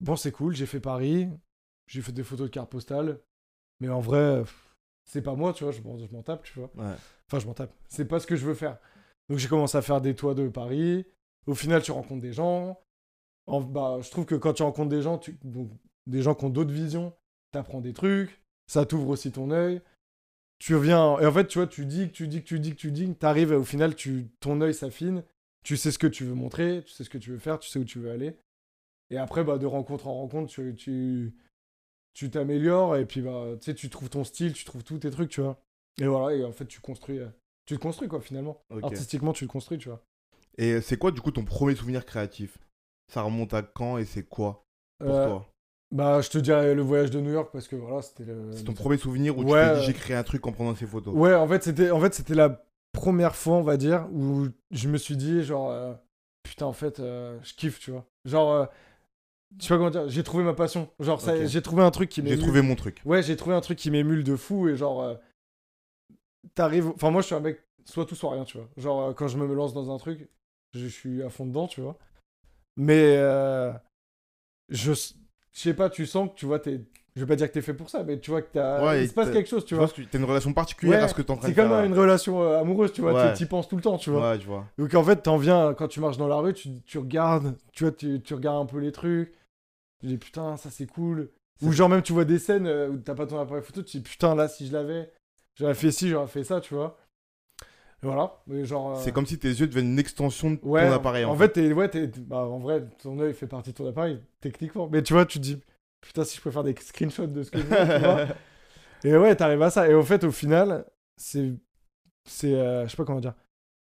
Bon, 0.01 0.15
c'est 0.15 0.31
cool, 0.31 0.55
j'ai 0.55 0.67
fait 0.67 0.79
Paris. 0.79 1.29
J'ai 1.87 2.03
fait 2.03 2.11
des 2.11 2.23
photos 2.23 2.47
de 2.47 2.51
cartes 2.51 2.69
postales. 2.69 3.19
Mais 3.79 3.89
en 3.89 4.01
vrai, 4.01 4.43
c'est 5.05 5.23
pas 5.23 5.33
moi, 5.33 5.51
tu 5.53 5.63
vois. 5.63 5.73
Je 5.73 5.81
m'en 5.81 5.97
je 5.97 6.13
m'en 6.13 6.21
tape, 6.21 6.43
tu 6.43 6.59
vois. 6.59 6.69
Ouais. 6.75 6.93
Enfin, 7.27 7.39
je 7.39 7.47
m'en 7.47 7.55
tape. 7.55 7.73
C'est 7.87 8.05
pas 8.05 8.19
ce 8.19 8.27
que 8.27 8.35
je 8.35 8.45
veux 8.45 8.53
faire. 8.53 8.77
Donc 9.29 9.39
j'ai 9.39 9.47
commencé 9.47 9.77
à 9.77 9.81
faire 9.81 9.99
des 9.99 10.13
toits 10.13 10.35
de 10.35 10.47
Paris. 10.47 11.07
Au 11.47 11.55
final, 11.55 11.81
tu 11.81 11.91
rencontres 11.91 12.21
des 12.21 12.33
gens. 12.33 12.79
En- 13.49 13.61
bah, 13.61 13.99
je 14.01 14.09
trouve 14.11 14.25
que 14.25 14.35
quand 14.35 14.53
tu 14.53 14.63
rencontres 14.63 14.89
des 14.89 15.01
gens, 15.01 15.17
tu... 15.17 15.37
donc, 15.43 15.69
des 16.07 16.21
gens 16.21 16.35
qui 16.35 16.45
ont 16.45 16.49
d'autres 16.49 16.71
visions, 16.73 17.13
t'apprends 17.51 17.81
des 17.81 17.93
trucs. 17.93 18.41
Ça 18.67 18.85
t'ouvre 18.85 19.09
aussi 19.09 19.31
ton 19.31 19.51
œil. 19.51 19.81
Tu 20.59 20.75
reviens. 20.75 21.19
Et 21.19 21.25
en 21.25 21.31
fait, 21.31 21.47
tu 21.47 21.57
vois, 21.59 21.67
tu 21.67 21.85
dis 21.85 22.07
que 22.07 22.13
tu 22.13 22.27
dis 22.27 22.41
que 22.41 22.47
tu 22.47 22.59
dis 22.59 22.71
que 22.71 22.75
tu 22.75 22.91
dis. 22.91 23.13
T'arrives 23.15 23.51
et 23.51 23.55
au 23.55 23.63
final, 23.63 23.95
tu... 23.95 24.27
ton 24.39 24.61
œil 24.61 24.73
s'affine. 24.73 25.23
Tu 25.63 25.77
sais 25.77 25.91
ce 25.91 25.99
que 25.99 26.07
tu 26.07 26.23
veux 26.25 26.33
montrer. 26.35 26.83
Tu 26.85 26.91
sais 26.93 27.03
ce 27.03 27.09
que 27.09 27.17
tu 27.17 27.31
veux 27.31 27.39
faire. 27.39 27.59
Tu 27.59 27.69
sais 27.69 27.79
où 27.79 27.85
tu 27.85 27.99
veux 27.99 28.11
aller. 28.11 28.37
Et 29.09 29.17
après, 29.17 29.43
bah, 29.43 29.57
de 29.57 29.65
rencontre 29.65 30.07
en 30.07 30.13
rencontre, 30.13 30.51
tu. 30.51 30.75
tu 30.75 31.33
tu 32.15 32.29
t'améliores 32.29 32.97
et 32.97 33.05
puis 33.05 33.21
bah 33.21 33.45
tu 33.61 33.65
sais 33.65 33.73
tu 33.75 33.89
trouves 33.89 34.09
ton 34.09 34.23
style 34.25 34.51
tu 34.51 34.65
trouves 34.65 34.83
tous 34.83 34.97
tes 34.97 35.11
trucs 35.11 35.29
tu 35.29 35.41
vois 35.41 35.61
et 36.01 36.07
voilà 36.07 36.35
et 36.35 36.43
en 36.43 36.51
fait 36.51 36.65
tu 36.65 36.81
construis 36.81 37.19
euh, 37.19 37.29
tu 37.65 37.77
te 37.77 37.81
construis 37.81 38.09
quoi 38.09 38.19
finalement 38.19 38.61
artistiquement 38.83 39.31
tu 39.31 39.45
le 39.45 39.47
construis 39.47 39.77
tu 39.77 39.87
vois 39.89 40.03
Et 40.57 40.81
c'est 40.81 40.97
quoi 40.97 41.11
du 41.11 41.21
coup 41.21 41.31
ton 41.31 41.45
premier 41.45 41.75
souvenir 41.75 42.05
créatif? 42.05 42.57
Ça 43.09 43.21
remonte 43.23 43.53
à 43.53 43.61
quand 43.63 43.97
et 43.97 44.05
c'est 44.05 44.23
quoi 44.23 44.65
pour 44.99 45.09
Euh, 45.09 45.25
toi? 45.27 45.45
Bah 45.91 46.21
je 46.21 46.29
te 46.29 46.37
dirais 46.37 46.75
le 46.75 46.83
voyage 46.83 47.09
de 47.09 47.19
New 47.19 47.31
York 47.31 47.49
parce 47.51 47.67
que 47.67 47.75
voilà 47.75 48.03
c'était 48.03 48.23
le 48.25 48.51
C'est 48.51 48.63
ton 48.63 48.73
premier 48.73 48.97
souvenir 48.97 49.35
où 49.37 49.43
tu 49.43 49.49
t'es 49.49 49.53
dit 49.53 49.59
euh, 49.59 49.81
j'ai 49.81 49.93
créé 49.93 50.15
un 50.15 50.21
truc 50.23 50.45
en 50.45 50.51
prenant 50.51 50.75
ces 50.75 50.85
photos? 50.85 51.15
Ouais 51.15 51.33
en 51.33 51.47
fait 51.47 51.63
c'était 51.63 51.89
en 51.89 51.99
fait 51.99 52.13
c'était 52.13 52.35
la 52.35 52.63
première 52.91 53.35
fois 53.35 53.55
on 53.55 53.63
va 53.63 53.75
dire 53.77 54.07
où 54.13 54.45
je 54.69 54.87
me 54.87 54.97
suis 54.97 55.17
dit 55.17 55.41
genre 55.43 55.71
euh, 55.71 55.93
putain 56.43 56.67
en 56.67 56.73
fait 56.73 56.99
euh, 56.99 57.39
je 57.41 57.53
kiffe 57.55 57.79
tu 57.79 57.89
vois. 57.89 58.05
Genre 58.25 58.67
je 59.57 59.63
sais 59.63 59.69
pas 59.69 59.77
comment 59.77 59.89
dire 59.89 60.07
j'ai 60.07 60.21
trouvé 60.21 60.43
ma 60.43 60.53
passion. 60.53 60.87
Genre 60.99 61.19
j'ai 61.47 61.61
trouvé 61.63 61.81
un 61.81 61.89
truc 61.89 62.09
qui 62.09 62.21
J'ai 62.21 62.29
m'émule. 62.29 62.39
trouvé 62.43 62.61
mon 62.61 62.75
truc. 62.75 63.01
ouais 63.05 63.23
j'ai 63.23 63.35
trouvé 63.35 63.55
un 63.55 63.61
truc 63.61 63.79
qui 63.79 63.89
m'émule 63.89 64.23
de 64.23 64.35
fou 64.35 64.69
et 64.69 64.75
genre 64.77 65.17
t'arrives 66.53 66.89
enfin 66.89 67.09
moi 67.09 67.21
je 67.21 67.25
suis 67.27 67.35
un 67.35 67.39
mec 67.39 67.63
soit 67.85 68.05
tout 68.05 68.13
soit 68.15 68.33
rien 68.33 68.43
tu 68.43 68.57
vois. 68.57 68.67
Genre 68.77 69.15
quand 69.15 69.27
je 69.27 69.37
me 69.39 69.51
lance 69.55 69.73
dans 69.73 69.89
un 69.93 69.97
truc 69.97 70.29
je 70.75 70.85
suis 70.85 71.23
à 71.23 71.29
fond 71.29 71.47
dedans 71.47 71.67
tu 71.67 71.81
vois 71.81 71.97
mais 72.77 73.15
euh, 73.17 73.71
je 74.69 74.93
je 74.93 75.59
sais 75.61 75.73
pas 75.73 75.89
tu 75.89 76.05
sens 76.05 76.29
que 76.29 76.35
tu 76.35 76.45
vois 76.45 76.59
t'es 76.59 76.81
je 77.15 77.21
vais 77.21 77.27
pas 77.27 77.35
dire 77.35 77.47
que 77.47 77.53
t'es 77.53 77.61
fait 77.61 77.73
pour 77.73 77.89
ça 77.89 78.03
mais 78.03 78.19
tu 78.19 78.29
vois 78.31 78.41
que 78.41 78.49
t'as 78.53 78.85
Ouais, 78.85 79.03
il 79.03 79.09
se 79.09 79.13
passe 79.13 79.31
quelque 79.31 79.49
chose 79.49 79.65
tu 79.65 79.75
vois 79.75 79.87
t'as 79.89 80.17
une 80.17 80.23
relation 80.25 80.53
particulière 80.53 80.99
Ouais, 80.99 81.03
à 81.05 81.07
ce 81.07 81.13
que 81.13 81.21
t'es 81.21 81.31
en 81.31 81.37
train 81.37 81.49
de 81.49 81.53
faire. 81.53 81.67
comme 81.69 81.85
une 81.85 81.97
relation 81.97 82.41
euh, 82.41 82.59
amoureuse 82.59 82.93
tu 82.93 83.01
vois 83.01 83.13
Ouais. 83.13 83.33
tu 83.33 83.43
y 83.43 83.45
penses 83.45 83.67
tout 83.67 83.75
le 83.75 83.81
temps 83.81 83.97
tu 83.97 84.09
vois 84.11 84.31
Ouais, 84.31 84.39
je 84.39 84.45
vois. 84.45 84.65
donc 84.77 84.93
en 84.93 85.03
fait 85.03 85.17
t'en 85.23 85.37
viens 85.37 85.73
quand 85.73 85.87
tu 85.87 85.99
marches 85.99 86.17
dans 86.17 86.27
la 86.27 86.37
rue 86.37 86.53
tu, 86.53 86.81
tu 86.83 86.97
regardes 86.99 87.55
tu 87.73 87.83
vois 87.83 87.91
tu, 87.91 88.21
tu 88.21 88.33
regardes 88.35 88.61
un 88.63 88.65
peu 88.65 88.77
les 88.79 88.91
trucs 88.91 89.33
tu 89.99 90.05
dis 90.07 90.17
putain 90.17 90.55
ça 90.55 90.69
c'est 90.69 90.85
cool 90.87 91.29
ou 91.61 91.71
genre 91.73 91.89
même 91.89 92.01
tu 92.03 92.13
vois 92.13 92.23
des 92.25 92.39
scènes 92.39 92.67
euh, 92.67 92.87
où 92.89 92.97
t'as 92.97 93.15
pas 93.15 93.25
ton 93.25 93.39
appareil 93.39 93.63
photo 93.63 93.81
tu 93.83 93.97
dis 93.97 94.03
putain 94.03 94.33
là 94.35 94.47
si 94.47 94.67
je 94.67 94.71
l'avais 94.73 95.11
j'aurais 95.55 95.73
fait 95.73 95.91
ci 95.91 96.07
j'aurais 96.09 96.27
fait 96.27 96.43
ça 96.45 96.61
tu 96.61 96.73
vois 96.73 96.97
voilà 98.01 98.41
mais 98.47 98.65
genre 98.65 98.91
euh, 98.97 99.01
C'est 99.03 99.11
comme 99.11 99.25
si 99.25 99.37
tes 99.37 99.49
yeux 99.49 99.67
devenaient 99.67 99.89
une 99.91 99.99
extension 99.99 100.51
de 100.51 100.59
ouais 100.63 100.87
ton 100.87 100.93
appareil. 100.93 101.25
en, 101.25 101.31
En, 101.31 101.35
fait, 101.35 101.49
t'es- 101.49 101.73
ouais, 101.73 101.89
bah, 102.27 102.45
en 102.45 102.59
vrai 102.59 102.85
ton 103.01 103.19
œil 103.19 103.33
fait 103.33 103.47
partie 103.47 103.71
de 103.71 103.75
ton 103.75 103.87
appareil 103.87 104.19
techniquement 104.41 104.87
mais 104.91 105.03
tu 105.03 105.13
vois 105.13 105.25
tu 105.25 105.39
te 105.39 105.43
dis 105.43 105.59
putain 106.01 106.23
si 106.23 106.37
je 106.37 106.41
peux 106.41 106.51
faire 106.51 106.63
des 106.63 106.75
screenshots 106.79 107.27
de 107.27 107.43
ce 107.43 107.51
que 107.51 107.59
je 107.59 107.65
vois 107.65 108.25
et 109.03 109.15
ouais 109.17 109.35
t'arrives 109.35 109.61
à 109.61 109.69
ça 109.69 109.89
et 109.89 109.93
au 109.93 110.03
fait 110.03 110.23
au 110.23 110.31
final 110.31 110.85
c'est 111.17 111.53
c'est 112.25 112.53
euh, 112.55 112.85
je 112.85 112.91
sais 112.91 112.97
pas 112.97 113.05
comment 113.05 113.19
dire 113.21 113.33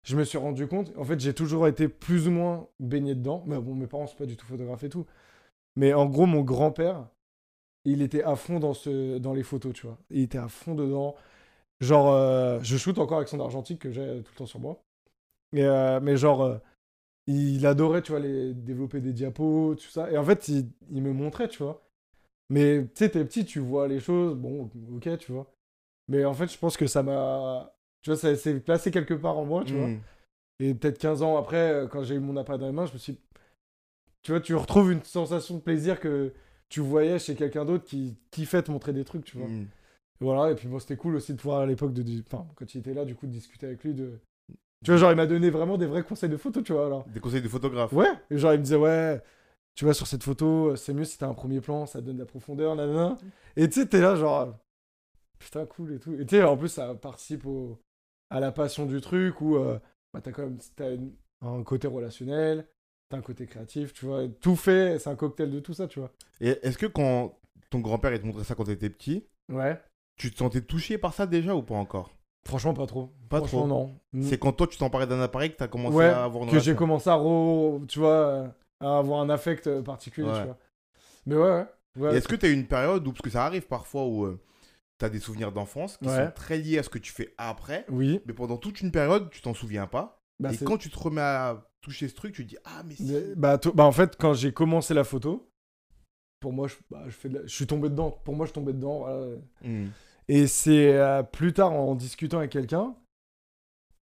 je 0.07 0.15
me 0.15 0.24
suis 0.24 0.38
rendu 0.38 0.67
compte, 0.67 0.93
en 0.97 1.03
fait, 1.03 1.19
j'ai 1.19 1.33
toujours 1.33 1.67
été 1.67 1.88
plus 1.88 2.27
ou 2.27 2.31
moins 2.31 2.67
baigné 2.79 3.15
dedans. 3.15 3.43
Mais 3.47 3.57
bon, 3.57 3.74
mes 3.74 3.88
parents 3.88 4.05
sont 4.05 4.15
pas 4.15 4.27
du 4.27 4.38
tout 4.38 4.45
photographes 4.45 4.83
et 4.83 4.89
tout. 4.89 5.07
Mais 5.75 5.95
en 5.95 6.05
gros, 6.05 6.27
mon 6.27 6.41
grand-père, 6.41 7.07
il 7.85 8.03
était 8.03 8.21
à 8.21 8.35
fond 8.35 8.59
dans, 8.59 8.75
ce, 8.75 9.17
dans 9.17 9.33
les 9.33 9.41
photos, 9.41 9.74
tu 9.74 9.88
vois. 9.88 9.97
Il 10.12 10.21
était 10.21 10.38
à 10.38 10.47
fond 10.47 10.75
dedans. 10.75 11.15
Genre, 11.82 12.12
euh, 12.12 12.60
je 12.62 12.77
shoot 12.77 12.98
encore 13.00 13.17
avec 13.17 13.29
son 13.29 13.39
argentique 13.39 13.79
que 13.79 13.91
j'ai 13.91 14.22
tout 14.24 14.32
le 14.34 14.38
temps 14.38 14.46
sur 14.46 14.60
moi. 14.60 14.82
Et, 15.53 15.63
euh, 15.63 16.00
mais 16.01 16.17
genre, 16.17 16.41
euh, 16.44 16.58
il 17.27 17.65
adorait, 17.65 18.01
tu 18.01 18.12
vois, 18.12 18.20
les, 18.20 18.53
développer 18.53 19.01
des 19.01 19.13
diapos, 19.13 19.75
tout 19.75 19.89
ça. 19.89 20.10
Et 20.12 20.17
en 20.17 20.24
fait, 20.24 20.48
il, 20.48 20.70
il 20.91 21.01
me 21.01 21.12
montrait, 21.12 21.48
tu 21.48 21.63
vois. 21.63 21.82
Mais 22.50 22.84
tu 22.84 22.91
sais, 22.96 23.10
t'es 23.10 23.25
petit, 23.25 23.46
tu 23.46 23.60
vois 23.60 23.88
les 23.88 24.00
choses, 24.00 24.36
bon, 24.36 24.70
ok, 24.96 25.17
tu 25.17 25.32
vois. 25.32 25.51
Mais 26.08 26.24
en 26.25 26.34
fait, 26.34 26.51
je 26.51 26.58
pense 26.58 26.77
que 26.77 26.88
ça 26.88 27.03
m'a. 27.03 27.74
Tu 28.01 28.12
vois, 28.12 28.17
ça 28.17 28.36
s'est 28.36 28.60
placé 28.60 28.91
quelque 28.91 29.15
part 29.15 29.38
en 29.38 29.46
moi, 29.46 29.63
tu 29.65 29.74
vois. 29.75 29.88
Hmm. 29.88 30.01
Et 30.60 30.74
peut-être 30.75 31.00
15 31.00 31.24
ans 31.24 31.38
après, 31.38 31.88
quand 31.91 32.03
j'ai 32.03 32.15
eu 32.15 32.20
mon 32.20 32.38
appareil 32.38 32.60
dans 32.60 32.67
les 32.67 32.72
mains, 32.72 32.86
je 32.86 32.94
me 32.94 33.00
suis. 33.00 33.17
Tu 34.22 34.32
vois, 34.32 34.39
tu 34.39 34.55
retrouves 34.55 34.91
une 34.91 35.03
sensation 35.03 35.55
de 35.55 35.62
plaisir 35.62 36.00
que 36.00 36.34
tu 36.70 36.79
voyais 36.82 37.20
chez 37.20 37.36
quelqu'un 37.36 37.65
d'autre 37.65 37.86
qui 37.86 38.17
kiffait 38.32 38.62
te 38.62 38.72
montrer 38.72 38.94
des 38.94 39.03
trucs, 39.03 39.25
tu 39.25 39.38
vois. 39.38 39.48
Hmm. 39.48 39.65
Et 40.22 40.24
voilà, 40.24 40.51
et 40.51 40.55
puis 40.55 40.67
bon, 40.67 40.79
c'était 40.79 40.95
cool 40.98 41.15
aussi 41.15 41.34
de 41.34 41.38
pouvoir 41.39 41.62
à 41.62 41.65
l'époque, 41.65 41.93
de, 41.93 42.03
enfin, 42.25 42.48
quand 42.55 42.74
il 42.74 42.79
était 42.79 42.93
là, 42.93 43.05
du 43.05 43.15
coup, 43.15 43.27
de 43.27 43.31
discuter 43.31 43.67
avec 43.67 43.84
lui. 43.84 43.93
de 43.93 44.19
Tu 44.84 44.91
vois, 44.91 44.98
genre, 44.98 45.12
il 45.12 45.15
m'a 45.17 45.27
donné 45.27 45.50
vraiment 45.50 45.77
des 45.77 45.86
vrais 45.88 46.03
conseils 46.03 46.29
de 46.29 46.38
photo, 46.38 46.62
tu 46.62 46.74
vois. 46.74 46.86
Alors. 46.86 47.05
Des 47.10 47.19
conseils 47.19 47.41
de 47.41 47.50
photographe. 47.50 47.91
Ouais, 47.93 48.07
et 48.29 48.38
genre, 48.38 48.53
il 48.53 48.60
me 48.60 48.63
disait, 48.63 48.77
ouais, 48.77 49.22
tu 49.75 49.84
vois, 49.86 49.93
sur 49.93 50.07
cette 50.07 50.24
photo, 50.24 50.75
c'est 50.77 50.93
mieux 50.93 51.03
si 51.03 51.17
t'as 51.17 51.27
un 51.27 51.34
premier 51.34 51.60
plan, 51.62 51.86
ça 51.86 52.00
donne 52.01 52.15
de 52.15 52.22
la 52.22 52.25
profondeur, 52.25 52.75
nanana. 52.75 53.17
Et 53.57 53.67
tu 53.69 53.81
sais, 53.81 53.88
t'es 53.88 54.00
là, 54.00 54.15
genre, 54.15 54.57
putain, 55.39 55.65
cool 55.65 55.93
et 55.93 56.00
tout. 56.00 56.13
Et 56.13 56.25
tu 56.25 56.36
sais, 56.38 56.43
en 56.43 56.57
plus, 56.57 56.69
ça 56.69 56.95
participe 56.95 57.45
au... 57.45 57.79
à 58.29 58.39
la 58.39 58.51
passion 58.51 58.86
du 58.86 59.01
truc 59.01 59.41
où 59.41 59.57
euh, 59.57 59.79
bah, 60.13 60.22
t'as 60.22 60.31
quand 60.31 60.43
même 60.43 60.57
t'as 60.75 60.93
une- 60.93 61.13
un 61.41 61.62
côté 61.63 61.88
relationnel, 61.88 62.65
t'as 63.10 63.17
un 63.17 63.22
côté 63.22 63.45
créatif, 63.45 63.93
tu 63.93 64.05
vois. 64.05 64.27
Tout 64.41 64.55
fait, 64.55 64.98
c'est 65.00 65.10
un 65.10 65.15
cocktail 65.15 65.51
de 65.51 65.60
tout 65.60 65.74
ça, 65.74 65.88
tu 65.88 66.00
vois. 66.00 66.12
Et 66.39 66.57
est-ce 66.65 66.77
que 66.77 66.86
quand 66.88 67.38
ton 67.69 67.79
grand-père 67.79 68.13
il 68.13 68.22
te 68.22 68.25
montrait 68.25 68.43
ça 68.45 68.55
quand 68.55 68.63
t'étais 68.63 68.89
petit, 68.89 69.25
Ouais. 69.51 69.79
Tu 70.15 70.31
te 70.31 70.38
sentais 70.38 70.62
touché 70.62 70.98
par 70.98 71.13
ça 71.13 71.25
déjà 71.25 71.55
ou 71.55 71.62
pas 71.63 71.75
encore? 71.75 72.12
Franchement, 72.48 72.74
pas 72.74 72.86
trop. 72.86 73.12
Pas 73.29 73.41
trop. 73.41 73.65
non. 73.67 73.95
Mm. 74.13 74.22
C'est 74.24 74.38
quand 74.38 74.51
toi 74.53 74.67
tu 74.67 74.77
t'emparais 74.77 75.07
d'un 75.07 75.19
appareil 75.19 75.51
que 75.51 75.57
t'as 75.57 75.67
commencé 75.67 75.95
ouais, 75.98 76.05
à 76.05 76.24
avoir 76.24 76.43
une 76.43 76.51
que 76.51 76.60
j'ai 76.60 76.75
commencé 76.75 77.10
à, 77.10 77.15
re- 77.15 77.86
tu 77.88 78.00
vois, 78.00 78.53
à 78.79 78.98
avoir 79.00 79.19
un 79.22 79.29
affect 79.29 79.67
euh, 79.67 79.81
particulier, 79.81 80.27
Ouais. 80.27 80.39
tu 80.39 80.45
vois. 80.45 80.57
Mais 81.25 81.36
ouais, 82.03 82.15
est-ce 82.17 82.27
que 82.27 82.36
t'as 82.36 82.50
eu 82.50 82.53
une 82.53 82.67
période 82.67 83.07
où, 83.07 83.12
parce 83.12 83.22
que 83.22 83.29
ça 83.31 83.45
arrive 83.45 83.65
parfois 83.67 84.05
où 84.05 84.25
euh, 84.25 84.39
t'as 85.00 85.10
des 85.10 85.19
souvenirs 85.19 85.51
d'enfance 85.51 85.98
qui 85.98 86.07
sont 86.07 86.31
très 86.36 86.57
liés 86.57 86.77
à 86.77 86.84
ce 86.84 86.89
que 86.89 87.00
tu 87.00 87.12
fais 87.12 87.34
après, 87.38 87.86
Oui. 87.89 88.22
mais 88.27 88.34
pendant 88.34 88.57
toute 88.57 88.81
une 88.81 88.91
période 88.91 89.29
tu 89.31 89.41
t'en 89.41 89.53
souviens 89.53 89.88
pas. 89.88 90.22
Bah, 90.39 90.51
et 90.53 90.57
quand 90.57 90.77
tu 90.77 90.89
te 90.89 91.00
remets 91.00 91.22
à 91.22 91.65
toucher 91.81 92.07
ce 92.10 92.13
truc, 92.15 92.34
tu 92.36 92.43
te 92.43 92.50
dis 92.50 92.57
ah 92.65 92.84
mais 92.86 92.95
si. 92.95 93.12
Bah, 93.38 93.57
bah, 93.74 93.86
en 93.86 93.91
fait, 93.91 94.17
quand 94.17 94.34
j'ai 94.34 94.51
commencé 94.53 94.93
la 94.93 95.03
photo, 95.05 95.50
pour 96.39 96.53
moi, 96.53 96.67
je, 96.67 96.75
bah, 96.89 97.03
je, 97.07 97.11
fais 97.11 97.29
la- 97.29 97.45
je 97.45 97.53
suis 97.53 97.67
tombé 97.67 97.89
dedans. 97.89 98.11
Pour 98.23 98.35
moi, 98.35 98.45
je 98.45 98.49
suis 98.51 98.55
tombé 98.55 98.73
dedans. 98.73 98.99
voilà. 98.99 99.35
Hmm. 99.63 99.87
Et 100.27 100.47
c'est 100.47 100.93
euh, 100.95 101.23
plus 101.23 101.53
tard, 101.53 101.71
en 101.73 101.95
discutant 101.95 102.39
avec 102.39 102.51
quelqu'un, 102.51 102.95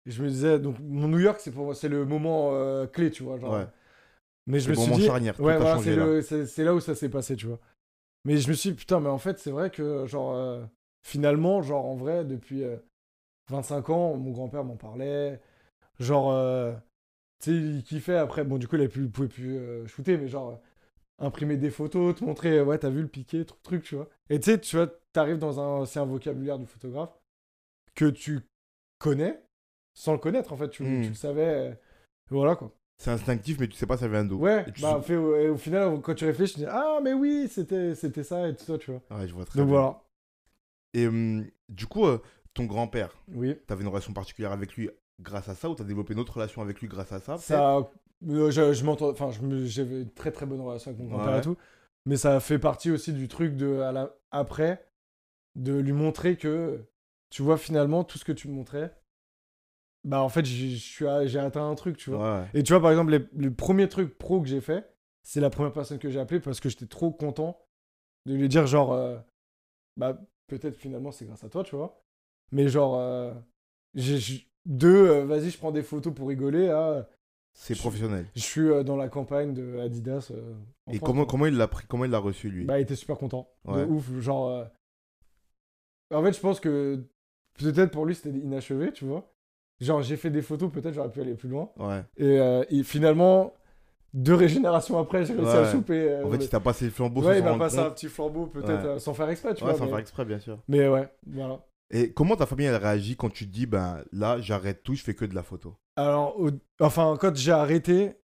je 0.07 0.23
me 0.23 0.29
disais, 0.29 0.59
donc 0.59 0.77
mon 0.81 1.09
New 1.09 1.19
York, 1.21 1.41
c'est 1.41 1.53
pour 1.53 1.65
moi, 1.65 1.75
c'est 1.75 1.89
le 1.89 2.05
moment 2.05 2.51
euh, 2.55 2.87
clé, 2.87 3.11
tu 3.11 3.23
vois. 3.23 3.39
Genre, 3.39 3.53
Ouais. 3.53 3.67
Mais 4.47 4.59
je 4.59 4.69
me 4.71 4.75
suis 4.75 4.85
moment 4.85 4.97
dit, 4.99 5.07
charnière, 5.07 5.39
ouais, 5.41 5.57
voilà, 5.57 5.79
c'est 5.79 5.95
là. 5.95 6.05
le- 6.05 6.65
là 6.65 6.75
où 6.75 6.81
ça 6.81 6.95
s'est 6.97 7.09
passé, 7.09 7.37
tu 7.37 7.47
vois. 7.47 7.61
Mais 8.25 8.37
je 8.39 8.49
me 8.49 8.55
suis 8.55 8.71
dit, 8.71 8.77
putain, 8.77 8.99
mais 9.01 9.09
en 9.09 9.19
fait, 9.19 9.39
c'est 9.39 9.51
vrai 9.53 9.71
que, 9.71 10.07
genre, 10.07 10.35
euh, 10.35 10.65
finalement, 11.07 11.63
genre, 11.63 11.87
en 11.87 11.95
vrai, 11.95 12.25
depuis 12.25 12.65
euh, 12.65 12.77
25 13.51 13.91
ans, 13.91 14.17
mon 14.17 14.33
grand-père 14.33 14.65
m'en 14.65 14.77
parlait. 14.77 15.41
Genre, 16.01 16.33
euh, 16.33 16.73
tu 17.41 17.51
sais, 17.51 17.57
il 17.57 17.83
kiffait 17.85 18.17
après. 18.17 18.45
Bon, 18.45 18.59
du 18.59 18.67
coup, 18.69 18.77
il, 18.77 18.83
a 18.83 18.89
pu, 18.89 19.01
il 19.05 19.11
pouvait 19.11 19.29
plus 19.29 19.57
euh, 19.59 19.87
shooter, 19.87 20.17
mais 20.19 20.29
genre, 20.29 20.51
euh, 20.51 20.57
imprimer 21.19 21.57
des 21.57 21.71
photos, 21.71 22.15
te 22.17 22.25
montrer, 22.25 22.61
ouais, 22.63 22.79
t'as 22.79 22.91
vu 22.91 23.03
le 23.03 23.09
piqué, 23.09 23.45
truc, 23.45 23.63
truc, 23.63 23.83
tu 23.85 23.95
vois. 23.97 24.09
Et 24.31 24.39
tu 24.41 24.51
sais, 24.51 24.61
tu 24.61 24.77
vois, 24.77 24.89
t'arrives 25.13 25.39
dans 25.39 25.61
un. 25.61 25.85
C'est 25.87 26.01
un 26.01 26.05
vocabulaire 26.05 26.59
du 26.59 26.67
photographe 26.67 27.13
que 27.95 28.07
tu 28.11 28.41
connais 28.99 29.43
sans 29.95 30.13
le 30.13 30.19
connaître, 30.19 30.53
en 30.53 30.57
fait. 30.57 30.71
Tu, 30.71 30.85
tu 30.85 31.09
le 31.09 31.15
savais. 31.15 31.79
voilà, 32.31 32.57
quoi. 32.57 32.73
C'est 32.99 33.11
instinctif, 33.11 33.59
mais 33.59 33.67
tu 33.69 33.77
sais 33.77 33.87
pas 33.87 33.97
ça 33.97 34.07
vient 34.07 34.25
d'où. 34.25 34.37
Ouais, 34.37 34.65
Et 34.69 34.73
tu 34.73 34.81
bah, 34.83 35.01
fait, 35.03 35.17
au, 35.17 35.35
et 35.37 35.49
au 35.49 35.57
final, 35.57 36.01
quand 36.01 36.15
tu 36.15 36.25
réfléchis, 36.25 36.55
tu 36.55 36.61
dis 36.61 36.67
Ah, 36.69 37.01
mais 37.03 37.13
oui, 37.13 37.49
c'était 37.51 37.95
c'était 37.95 38.23
ça 38.23 38.49
et 38.49 38.55
tout 38.55 38.65
ça, 38.65 38.79
tu 38.79 38.93
vois. 38.93 39.01
Ouais, 39.11 39.27
je 39.27 39.35
vois 39.35 39.45
très 39.45 39.59
Donc 39.59 39.69
bien. 39.69 39.77
voilà. 39.77 40.03
Et 40.95 41.09
du 41.69 41.87
coup, 41.87 42.07
euh, 42.07 42.21
ton 42.55 42.65
grand-père, 42.65 43.11
Oui. 43.35 43.57
t'avais 43.67 43.83
une 43.83 43.89
relation 43.89 44.13
particulière 44.13 44.53
avec 44.53 44.75
lui 44.77 44.91
grâce 45.21 45.49
à 45.49 45.55
ça 45.55 45.69
ou 45.71 45.75
t'as 45.75 45.85
développé 45.85 46.13
une 46.15 46.21
autre 46.21 46.35
relation 46.35 46.63
avec 46.63 46.81
lui 46.81 46.89
grâce 46.89 47.13
à 47.13 47.21
ça? 47.21 47.39
Je, 48.29 48.73
je 48.73 48.85
m'entends, 48.85 49.11
enfin, 49.11 49.31
j'avais 49.65 50.03
une 50.03 50.11
très 50.13 50.31
très 50.33 50.47
bonne 50.47 50.61
relation 50.61 50.91
avec 50.91 51.01
mon 51.03 51.09
grand-père 51.09 51.33
Ouais. 51.33 51.39
et 51.39 51.43
tout, 51.43 51.57
mais 52.07 52.17
ça 52.17 52.39
fait 52.41 52.59
partie 52.59 52.91
aussi 52.91 53.13
du 53.13 53.29
truc 53.29 53.57
de 53.57 53.81
à 53.81 53.93
la, 53.93 54.15
après 54.31 54.85
de 55.55 55.75
lui 55.75 55.93
montrer 55.93 56.37
que 56.37 56.85
tu 57.31 57.43
vois 57.43 57.59
finalement 57.59 58.05
tout 58.05 58.19
ce 58.19 58.25
que 58.25 58.33
tu 58.33 58.49
me 58.49 58.55
montrais, 58.55 58.95
bah 60.05 60.21
en 60.23 60.29
fait 60.29 60.45
j'ai- 60.45 61.39
atteint 61.39 61.69
un 61.69 61.75
truc, 61.75 61.97
tu 61.97 62.11
vois. 62.11 62.41
Ouais. 62.41 62.47
Et 62.55 62.63
tu 62.63 62.73
vois 62.73 62.83
par 62.83 62.91
exemple 62.91 63.13
les, 63.13 63.25
les 63.35 63.51
premiers 63.51 63.89
trucs 63.89 64.17
pro 64.19 64.41
que 64.41 64.49
j'ai 64.49 64.61
fait, 64.61 64.89
c'est 65.23 65.41
la 65.41 65.51
première 65.51 65.73
personne 65.73 65.99
que 65.99 66.11
j'ai 66.11 66.19
appelée 66.21 66.41
parce 66.41 66.61
que 66.61 66.69
j'étais 66.69 66.87
trop 66.87 67.11
content 67.13 67.59
de 68.27 68.35
lui 68.35 68.49
dire 68.49 68.67
genre 68.67 68.93
euh, 68.93 69.19
bah 69.97 70.19
peut-être 70.49 70.77
finalement 70.77 71.13
c'est 71.13 71.25
grâce 71.27 71.45
à 71.45 71.49
toi, 71.49 71.63
tu 71.65 71.77
vois. 71.77 72.03
Mais 72.51 72.69
genre 72.69 72.97
euh, 72.99 73.33
j'ai 73.95 74.49
deux 74.67 75.09
euh, 75.09 75.25
vas-y 75.25 75.51
je 75.51 75.59
prends 75.59 75.73
des 75.73 75.83
photos 75.83 76.15
pour 76.15 76.29
rigoler 76.29 76.69
C'est 77.55 77.79
professionnel. 77.79 78.27
je 78.35 78.41
suis 78.41 78.61
euh, 78.69 78.83
dans 78.83 78.97
la 78.97 79.09
campagne 79.09 79.53
de 79.55 79.79
Adidas. 79.79 80.29
euh, 80.33 80.55
en 80.87 80.93
Et 80.93 80.97
France, 80.97 81.07
comment, 81.07 81.23
quoi. 81.25 81.31
comment 81.31 81.47
il 81.47 81.57
l'a 81.57 81.69
pris 81.69 81.87
Comment 81.87 82.05
il 82.07 82.11
l'a 82.11 82.19
reçu 82.19 82.49
lui? 82.51 82.65
Bah, 82.65 82.79
il 82.79 82.83
était 82.83 82.97
super 82.97 83.17
content. 83.19 83.49
Ouais. 83.65 83.85
De 83.87 83.91
ouf. 83.91 84.11
Genre. 84.21 84.49
euh, 84.49 84.65
En 86.15 86.23
fait, 86.23 86.33
je 86.33 86.41
pense 86.41 86.61
que 86.61 87.05
peut-être 87.59 87.91
pour 87.93 88.07
lui, 88.07 88.15
c'était 88.15 88.31
inachevé, 88.31 88.93
tu 88.93 89.05
vois. 89.05 89.33
Genre, 89.81 90.03
j'ai 90.03 90.17
fait 90.17 90.31
des 90.31 90.43
photos, 90.43 90.71
peut-être 90.73 90.95
j'aurais 90.95 91.11
pu 91.11 91.21
aller 91.21 91.35
plus 91.35 91.49
loin. 91.49 91.71
Ouais. 91.79 92.03
Et, 92.17 92.39
euh, 92.39 92.65
et 92.71 92.83
finalement, 92.85 93.53
deux 94.15 94.47
générations 94.47 94.99
après, 94.99 95.25
j'ai 95.25 95.35
réussi 95.35 95.51
à 95.57 95.63
Ouais. 95.63 95.73
choper. 95.73 96.11
euh, 96.11 96.25
En 96.27 96.31
fait, 96.31 96.45
il 96.45 96.49
t'a 96.49 96.61
passé 96.61 96.85
le 96.87 96.91
flambeau 96.91 97.23
ouais, 97.23 97.39
il 97.39 97.45
m'a 97.45 97.51
rendre 97.51 97.65
passé 97.65 97.79
un 97.79 97.85
compte. 97.85 97.95
petit 97.95 98.09
flambeau, 98.09 98.47
peut-être 98.47 98.69
Ouais. 98.85 98.87
euh, 98.91 98.99
sans 98.99 99.15
faire 99.15 99.29
exprès, 99.29 99.55
tu 99.55 99.65
Ouais, 99.65 99.71
vois. 99.71 99.79
sans 99.79 99.85
mais... 99.85 99.91
faire 99.91 99.99
exprès, 99.99 100.25
bien 100.25 100.39
sûr. 100.39 100.59
mais 100.69 100.87
ouais, 100.89 101.09
voilà. 101.27 101.65
Et 101.91 102.13
comment 102.13 102.37
ta 102.37 102.47
famille 102.47 102.67
elle 102.67 102.77
réagit 102.77 103.17
quand 103.17 103.29
tu 103.31 103.47
te 103.47 103.53
dis, 103.53 103.67
ben 103.67 104.03
là, 104.13 104.41
j'arrête 104.41 104.83
tout, 104.83 104.95
je 104.95 105.03
fais 105.03 105.15
que 105.15 105.25
de 105.25 105.35
la 105.35 105.43
photo? 105.43 105.75
Alors, 105.97 106.39
au- 106.41 106.51
enfin, 106.81 107.17
quand 107.21 107.35
j'ai 107.37 107.53
arrêté, 107.53 108.17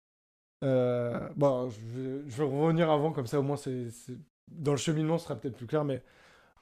euh, 0.65 1.29
bon, 1.37 1.71
je 1.71 1.81
vais, 1.81 2.31
je 2.31 2.37
vais 2.37 2.45
revenir 2.45 2.91
avant, 2.91 3.13
comme 3.13 3.27
ça 3.27 3.39
au 3.41 3.43
moins, 3.43 3.57
c'est, 3.57 3.89
dans 4.49 4.73
le 4.73 4.79
cheminement, 4.79 5.19
ce 5.19 5.25
sera 5.25 5.37
peut-être 5.37 5.57
plus 5.57 5.67
clair, 5.67 5.85
mais 5.85 6.03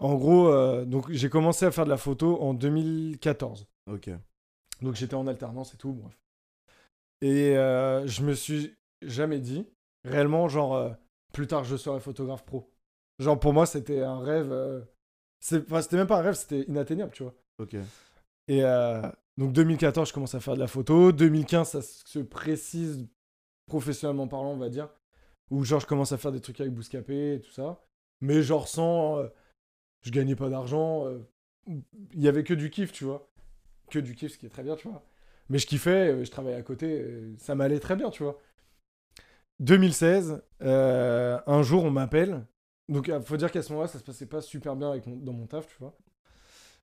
en 0.00 0.14
gros, 0.16 0.48
euh, 0.48 0.84
donc 0.84 1.10
j'ai 1.10 1.30
commencé 1.30 1.64
à 1.66 1.70
faire 1.70 1.84
de 1.84 1.90
la 1.90 1.96
photo 1.96 2.40
en 2.42 2.54
2014. 2.54 3.66
Ok. 3.90 4.10
Donc 4.82 4.94
j'étais 4.96 5.14
en 5.14 5.26
alternance 5.26 5.74
et 5.74 5.76
tout, 5.76 5.92
bref. 5.92 6.18
Et 7.22 7.56
euh, 7.56 8.06
je 8.06 8.22
me 8.22 8.34
suis 8.34 8.76
jamais 9.02 9.40
dit, 9.40 9.66
réellement, 10.04 10.48
genre, 10.48 10.74
euh, 10.74 10.90
plus 11.32 11.46
tard, 11.46 11.64
je 11.64 11.76
serai 11.76 12.00
photographe 12.00 12.44
pro. 12.44 12.70
Genre, 13.18 13.38
pour 13.40 13.52
moi, 13.52 13.66
c'était 13.66 14.02
un 14.02 14.18
rêve. 14.20 14.52
c'est, 15.40 15.62
enfin, 15.64 15.82
c'était 15.82 15.96
même 15.96 16.06
pas 16.06 16.18
un 16.18 16.22
rêve, 16.22 16.34
c'était 16.34 16.62
inatteignable, 16.62 17.12
tu 17.12 17.22
vois. 17.22 17.34
Ok. 17.58 17.74
Et 18.48 18.62
euh, 18.64 19.02
donc 19.38 19.52
2014, 19.52 20.08
je 20.08 20.14
commence 20.14 20.34
à 20.34 20.40
faire 20.40 20.54
de 20.54 20.60
la 20.60 20.66
photo. 20.66 21.12
2015, 21.12 21.68
ça 21.70 21.82
se 21.82 22.18
précise 22.20 23.06
professionnellement 23.66 24.28
parlant, 24.28 24.52
on 24.52 24.58
va 24.58 24.68
dire. 24.70 24.88
Où 25.50 25.64
genre 25.64 25.80
je 25.80 25.86
commence 25.86 26.12
à 26.12 26.18
faire 26.18 26.32
des 26.32 26.40
trucs 26.40 26.60
avec 26.60 26.72
Bouscapé 26.74 27.34
et 27.34 27.40
tout 27.40 27.50
ça. 27.52 27.84
Mais 28.20 28.42
genre 28.42 28.68
sans... 28.68 29.18
euh, 29.18 29.28
je 30.02 30.10
gagnais 30.10 30.36
pas 30.36 30.48
d'argent. 30.50 31.06
euh, 31.06 31.20
Il 32.14 32.22
y 32.22 32.28
avait 32.28 32.44
que 32.44 32.54
du 32.54 32.70
kiff, 32.70 32.92
tu 32.92 33.04
vois. 33.04 33.30
Que 33.90 33.98
du 34.00 34.14
kiff, 34.14 34.32
ce 34.32 34.38
qui 34.38 34.46
est 34.46 34.50
très 34.50 34.62
bien, 34.64 34.76
tu 34.76 34.88
vois. 34.88 35.04
Mais 35.50 35.58
je 35.58 35.66
kiffais, 35.66 36.10
euh, 36.12 36.24
je 36.24 36.30
travaillais 36.30 36.56
à 36.58 36.62
côté, 36.62 37.04
ça 37.38 37.54
m'allait 37.54 37.80
très 37.80 37.96
bien, 37.96 38.10
tu 38.10 38.22
vois. 38.24 38.38
2016, 39.60 40.42
euh, 40.62 41.40
un 41.46 41.62
jour 41.62 41.84
on 41.84 41.90
m'appelle. 41.90 42.46
Donc 42.88 43.08
il 43.08 43.22
faut 43.22 43.36
dire 43.36 43.50
qu'à 43.50 43.62
ce 43.62 43.72
moment-là, 43.72 43.88
ça 43.88 43.98
se 43.98 44.04
passait 44.04 44.26
pas 44.26 44.40
super 44.42 44.76
bien 44.76 44.96
dans 45.06 45.32
mon 45.32 45.46
taf, 45.46 45.66
tu 45.66 45.76
vois. 45.80 45.96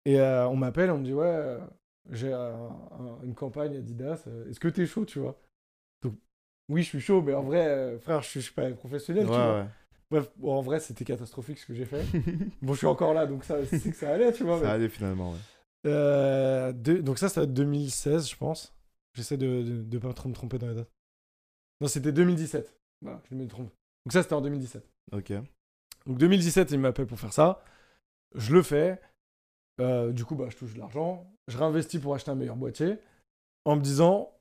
Et 0.05 0.19
on 0.21 0.55
m'appelle, 0.55 0.91
on 0.91 0.97
me 0.99 1.03
dit 1.05 1.13
ouais, 1.13 1.57
j'ai 2.11 2.31
un- 2.33 3.19
une 3.23 3.35
campagne 3.35 3.75
Adidas, 3.77 4.23
euh, 4.27 4.49
est-ce 4.49 4.59
que 4.59 4.67
t'es 4.67 4.85
chaud, 4.85 5.05
tu 5.05 5.19
vois? 5.19 5.39
Donc 6.01 6.15
oui, 6.69 6.83
je 6.83 6.87
suis 6.89 6.99
chaud, 7.01 7.21
mais 7.21 7.33
en 7.33 7.43
vrai, 7.43 7.67
euh, 7.67 7.99
frère, 7.99 8.21
je 8.21 8.27
suis, 8.29 8.39
je 8.41 8.45
suis 8.45 8.53
pas 8.55 8.69
professionnel, 8.71 9.25
Ouais, 9.25 9.31
tu 9.31 9.37
vois. 9.37 9.59
ouais. 9.61 9.67
Bref, 10.09 10.31
bon, 10.37 10.53
en 10.53 10.61
vrai, 10.61 10.79
c'était 10.79 11.03
catastrophique 11.05 11.57
ce 11.59 11.65
que 11.65 11.73
j'ai 11.73 11.85
fait. 11.85 12.03
bon, 12.61 12.73
je 12.73 12.77
suis 12.77 12.87
encore 12.87 13.13
là, 13.13 13.25
donc 13.25 13.43
ça, 13.43 13.65
c'est 13.65 13.91
que 13.91 13.95
ça 13.95 14.13
allait, 14.13 14.31
tu 14.31 14.43
vois. 14.43 14.57
Ça 14.59 14.63
mais- 14.65 14.69
allait 14.71 14.89
finalement, 14.89 15.31
ouais. 15.33 15.37
Euh, 15.85 16.73
donc 16.73 17.17
ça, 17.17 17.29
c'était 17.29 17.47
2016, 17.47 18.29
je 18.29 18.35
pense. 18.35 18.73
J'essaie 19.13 19.37
de, 19.37 19.63
de, 19.63 19.83
de 19.83 19.97
pas 19.97 20.13
trop 20.13 20.29
me 20.29 20.33
tromper 20.33 20.57
dans 20.57 20.67
les 20.67 20.75
dates. 20.75 20.91
Non, 21.81 21.87
c'était 21.87 22.11
2017. 22.11 22.73
Voilà, 23.01 23.21
je 23.29 23.35
me 23.35 23.47
trompe. 23.47 23.69
Donc 24.05 24.13
ça, 24.13 24.21
c'était 24.23 24.33
en 24.33 24.41
2017. 24.41 24.87
Ok. 25.11 25.31
Donc 26.05 26.17
2017, 26.17 26.71
il 26.71 26.79
m'appelle 26.79 27.05
pour 27.07 27.19
faire 27.19 27.33
ça. 27.33 27.63
Je 28.35 28.53
le 28.53 28.61
fais. 28.63 28.99
Euh, 29.79 30.11
du 30.11 30.25
coup, 30.25 30.35
bah, 30.35 30.47
je 30.49 30.57
touche 30.57 30.73
de 30.73 30.79
l'argent. 30.79 31.25
Je 31.47 31.57
réinvestis 31.57 31.99
pour 31.99 32.13
acheter 32.15 32.31
un 32.31 32.35
meilleur 32.35 32.55
boîtier. 32.55 32.97
en 33.65 33.75
me 33.75 33.81
disant, 33.81 34.31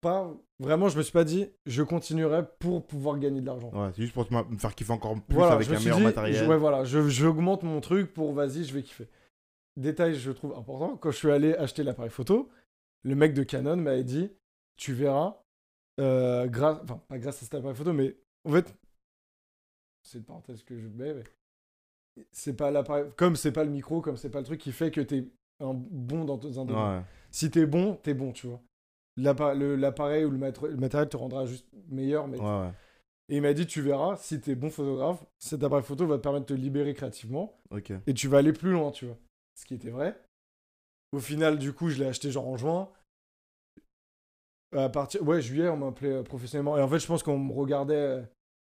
pas 0.00 0.32
vraiment, 0.58 0.88
je 0.88 0.96
me 0.98 1.02
suis 1.02 1.12
pas 1.12 1.24
dit, 1.24 1.48
je 1.66 1.82
continuerai 1.82 2.42
pour 2.58 2.86
pouvoir 2.86 3.18
gagner 3.18 3.40
de 3.40 3.46
l'argent. 3.46 3.70
Ouais, 3.72 3.90
c'est 3.94 4.02
juste 4.02 4.14
pour 4.14 4.30
me 4.32 4.58
faire 4.58 4.74
kiffer 4.74 4.92
encore 4.92 5.14
plus 5.22 5.34
Voilà, 5.36 5.52
avec 5.54 5.68
un 5.68 5.78
meilleur 5.78 5.98
dit, 5.98 6.04
matériel. 6.04 6.34
je- 6.44 6.48
ouais, 6.48 6.56
voilà, 6.58 6.84
je, 6.84 7.08
j'augmente 7.08 7.62
mon 7.62 7.80
truc 7.80 8.12
pour 8.14 8.32
vas-y, 8.32 8.64
je 8.64 8.72
vais 8.74 8.82
kiffer. 8.82 9.08
Détail, 9.76 10.14
je 10.14 10.30
trouve 10.30 10.52
important. 10.56 10.96
Quand 10.96 11.10
je 11.10 11.16
suis 11.16 11.30
allé 11.30 11.54
acheter 11.54 11.82
l'appareil 11.82 12.10
photo, 12.10 12.48
le 13.02 13.14
mec 13.14 13.34
de 13.34 13.42
Canon 13.42 13.76
m'avait 13.76 14.04
dit, 14.04 14.30
tu 14.76 14.92
verras, 14.94 15.42
euh, 16.00 16.46
grâce, 16.46 16.78
enfin 16.84 17.00
pas 17.08 17.18
grâce 17.18 17.36
à 17.42 17.44
cet 17.44 17.54
appareil 17.54 17.76
photo, 17.76 17.92
mais 17.92 18.16
en 18.44 18.52
fait, 18.52 18.74
c'est 20.02 20.18
une 20.18 20.24
parenthèse 20.24 20.62
que 20.62 20.78
je 20.78 20.88
mets, 20.88 21.12
mais 21.14 21.24
c'est 22.32 22.54
pas 22.56 22.70
l'appareil, 22.70 23.04
comme 23.16 23.36
c'est 23.36 23.52
pas 23.52 23.64
le 23.64 23.70
micro, 23.70 24.00
comme 24.00 24.16
c'est 24.16 24.30
pas 24.30 24.38
le 24.40 24.44
truc 24.44 24.60
qui 24.60 24.72
fait 24.72 24.90
que 24.90 25.00
t'es 25.00 25.26
un 25.60 25.72
bon 25.74 26.24
dans 26.24 26.36
un 26.60 26.64
domaine. 26.64 26.98
Ouais. 26.98 27.04
Si 27.30 27.50
t'es 27.50 27.66
bon, 27.66 27.94
t'es 28.02 28.14
bon, 28.14 28.32
tu 28.32 28.46
vois. 28.46 28.60
L'appareil 29.16 30.24
ou 30.24 30.30
le, 30.30 30.38
mat- 30.38 30.60
le 30.62 30.76
matériel 30.76 31.08
te 31.08 31.16
rendra 31.16 31.46
juste 31.46 31.66
meilleur, 31.88 32.26
mais 32.28 32.38
Ouais, 32.38 32.44
ouais. 32.46 32.72
et 33.28 33.36
il 33.36 33.42
m'a 33.42 33.52
dit, 33.52 33.66
tu 33.66 33.80
verras, 33.80 34.16
si 34.16 34.40
t'es 34.40 34.54
bon 34.56 34.70
photographe, 34.70 35.24
cet 35.38 35.62
appareil 35.62 35.84
photo 35.84 36.06
va 36.06 36.16
te 36.18 36.22
permettre 36.22 36.46
de 36.46 36.54
te 36.54 36.60
libérer 36.60 36.94
créativement 36.94 37.56
et 38.06 38.14
tu 38.14 38.28
vas 38.28 38.38
aller 38.38 38.52
plus 38.52 38.72
loin, 38.72 38.90
tu 38.90 39.06
vois. 39.06 39.16
Ce 39.56 39.64
qui 39.66 39.74
était 39.74 39.90
vrai. 39.90 40.20
Au 41.12 41.20
final, 41.20 41.58
du 41.58 41.72
coup, 41.72 41.88
je 41.90 41.98
l'ai 42.00 42.06
acheté 42.08 42.30
genre 42.32 42.48
en 42.48 42.56
juin. 42.56 42.88
À 44.76 44.88
partir, 44.88 45.22
ouais, 45.22 45.40
juillet, 45.40 45.68
on 45.68 45.76
m'appelait 45.76 46.12
euh, 46.14 46.22
professionnellement. 46.24 46.76
Et 46.76 46.82
en 46.82 46.88
fait, 46.88 46.98
je 46.98 47.06
pense 47.06 47.22
qu'on 47.22 47.38
me 47.38 47.52
regardait. 47.52 47.94
euh, 47.94 48.22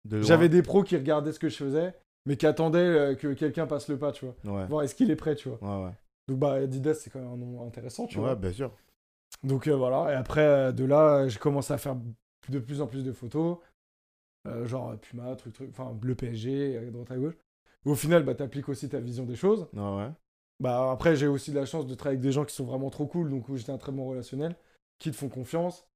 De. 0.04 0.20
J'avais 0.20 0.50
des 0.50 0.62
pros 0.62 0.82
qui 0.82 0.96
regardaient 0.96 1.32
ce 1.32 1.38
que 1.38 1.48
je 1.48 1.56
faisais, 1.56 1.94
mais 2.26 2.36
qui 2.36 2.46
attendaient 2.46 2.78
euh, 2.78 3.14
que 3.14 3.32
quelqu'un 3.34 3.66
passe 3.66 3.88
le 3.88 3.98
pas, 3.98 4.12
tu 4.12 4.26
vois. 4.26 4.34
Ouais. 4.44 4.66
Voir 4.66 4.82
est-ce 4.82 4.94
qu'il 4.94 5.10
est 5.10 5.16
prêt, 5.16 5.34
tu 5.34 5.48
vois. 5.48 5.58
Ouais, 5.62 5.86
ouais. 5.86 5.92
Donc, 6.28 6.38
bah, 6.38 6.54
Adidas, 6.54 6.94
c'est 6.94 7.10
quand 7.10 7.20
même 7.20 7.32
un 7.32 7.36
nom 7.36 7.66
intéressant, 7.66 8.06
tu 8.06 8.18
vois. 8.18 8.30
Ouais, 8.30 8.36
bien 8.36 8.52
sûr. 8.52 8.72
Donc 9.42 9.66
euh, 9.66 9.76
voilà, 9.76 10.12
et 10.12 10.14
après 10.14 10.46
euh, 10.46 10.72
de 10.72 10.84
là, 10.84 11.28
j'ai 11.28 11.38
commencé 11.38 11.72
à 11.72 11.78
faire 11.78 11.96
de 12.48 12.58
plus 12.58 12.80
en 12.80 12.86
plus 12.86 13.04
de 13.04 13.12
photos, 13.12 13.58
euh, 14.46 14.66
genre 14.66 14.96
Puma, 14.98 15.34
truc, 15.36 15.52
truc, 15.52 15.70
enfin 15.70 15.96
le 16.02 16.14
PSG, 16.14 16.78
à 16.78 16.90
droite 16.90 17.10
à 17.10 17.16
gauche. 17.16 17.34
Et 17.84 17.90
au 17.90 17.94
final, 17.94 18.22
bah, 18.22 18.34
t'appliques 18.34 18.68
aussi 18.68 18.88
ta 18.88 19.00
vision 19.00 19.24
des 19.24 19.36
choses. 19.36 19.68
Ouais, 19.74 19.96
ouais. 19.96 20.10
Bah 20.60 20.90
après, 20.92 21.16
j'ai 21.16 21.26
aussi 21.26 21.50
de 21.50 21.56
la 21.56 21.66
chance 21.66 21.86
de 21.86 21.94
travailler 21.94 22.16
avec 22.18 22.26
des 22.26 22.32
gens 22.32 22.44
qui 22.44 22.54
sont 22.54 22.64
vraiment 22.64 22.88
trop 22.88 23.06
cool, 23.06 23.28
donc 23.28 23.48
où 23.48 23.56
j'étais 23.56 23.72
un 23.72 23.78
très 23.78 23.92
bon 23.92 24.06
relationnel, 24.06 24.56
qui 24.98 25.10
te 25.10 25.16
font 25.16 25.28
confiance. 25.28 25.86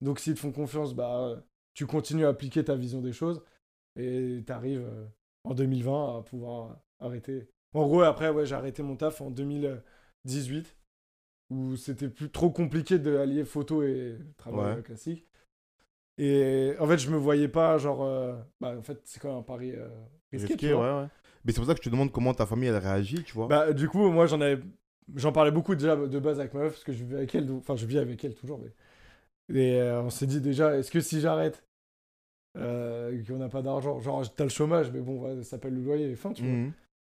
Donc 0.00 0.18
s'ils 0.18 0.34
te 0.34 0.40
font 0.40 0.52
confiance, 0.52 0.94
bah 0.94 1.42
tu 1.74 1.86
continues 1.86 2.24
à 2.24 2.30
appliquer 2.30 2.64
ta 2.64 2.74
vision 2.74 3.00
des 3.02 3.12
choses 3.12 3.42
et 3.96 4.42
t'arrives 4.46 4.86
euh, 4.86 5.06
en 5.46 5.54
2020 5.54 6.18
à 6.18 6.22
pouvoir 6.22 6.76
arrêter. 7.00 7.48
En 7.74 7.86
gros, 7.86 8.02
après, 8.02 8.30
ouais, 8.30 8.46
j'ai 8.46 8.54
arrêté 8.54 8.82
mon 8.82 8.96
taf 8.96 9.20
en 9.20 9.30
2018 9.30 10.76
où 11.50 11.76
c'était 11.76 12.08
plus 12.08 12.30
trop 12.30 12.50
compliqué 12.50 12.98
de 12.98 13.16
allier 13.16 13.44
photo 13.44 13.82
et 13.82 14.16
travail 14.36 14.76
Ouais. 14.76 14.82
classique. 14.82 15.24
Et 16.18 16.72
en 16.80 16.86
fait, 16.86 16.98
je 16.98 17.10
me 17.10 17.16
voyais 17.16 17.48
pas 17.48 17.76
genre 17.78 18.02
euh, 18.02 18.34
bah 18.60 18.74
en 18.76 18.82
fait, 18.82 19.00
c'est 19.04 19.20
quand 19.20 19.28
même 19.28 19.38
un 19.38 19.42
pari 19.42 19.72
euh, 19.72 19.86
risqué, 20.32 20.54
Risqué, 20.54 20.68
tu 20.68 20.72
vois. 20.72 20.96
ouais, 20.96 21.02
ouais. 21.02 21.08
Mais 21.44 21.52
c'est 21.52 21.60
pour 21.60 21.66
ça 21.66 21.74
que 21.74 21.80
je 21.80 21.84
te 21.84 21.90
demande 21.90 22.10
comment 22.10 22.34
ta 22.34 22.46
famille 22.46 22.68
elle 22.68 22.76
réagit, 22.78 23.22
tu 23.22 23.34
vois. 23.34 23.46
Bah, 23.46 23.72
du 23.72 23.88
coup, 23.88 24.10
moi, 24.10 24.26
j'en 24.26 24.40
avais. 24.40 24.60
J'en 25.14 25.30
parlais 25.30 25.52
beaucoup 25.52 25.74
déjà 25.76 25.94
de 25.94 26.18
base 26.18 26.40
avec 26.40 26.52
ma 26.54 26.60
meuf, 26.62 26.72
parce 26.72 26.84
que 26.84 26.92
je 26.92 27.04
vis 27.04 27.14
avec 27.14 27.34
elle. 27.34 27.48
Enfin, 27.52 27.76
je 27.76 27.86
vis 27.86 27.98
avec 27.98 28.24
elle 28.24 28.34
toujours. 28.34 28.58
Mais... 28.58 28.72
Et 29.54 29.80
euh, 29.80 30.02
on 30.02 30.10
s'est 30.10 30.26
dit 30.26 30.40
déjà, 30.40 30.76
est-ce 30.76 30.90
que 30.90 31.00
si 31.00 31.20
j'arrête, 31.20 31.62
euh, 32.56 33.22
qu'on 33.24 33.36
n'a 33.36 33.48
pas 33.48 33.62
d'argent, 33.62 34.00
genre, 34.00 34.28
t'as 34.34 34.44
le 34.44 34.50
chômage, 34.50 34.90
mais 34.92 35.00
bon, 35.00 35.42
ça 35.42 35.50
s'appelle 35.50 35.74
le 35.74 35.82
loyer 35.82 36.10
et 36.10 36.14
fin, 36.16 36.32
tu 36.32 36.42
vois. 36.42 36.52
Mhm. 36.52 36.72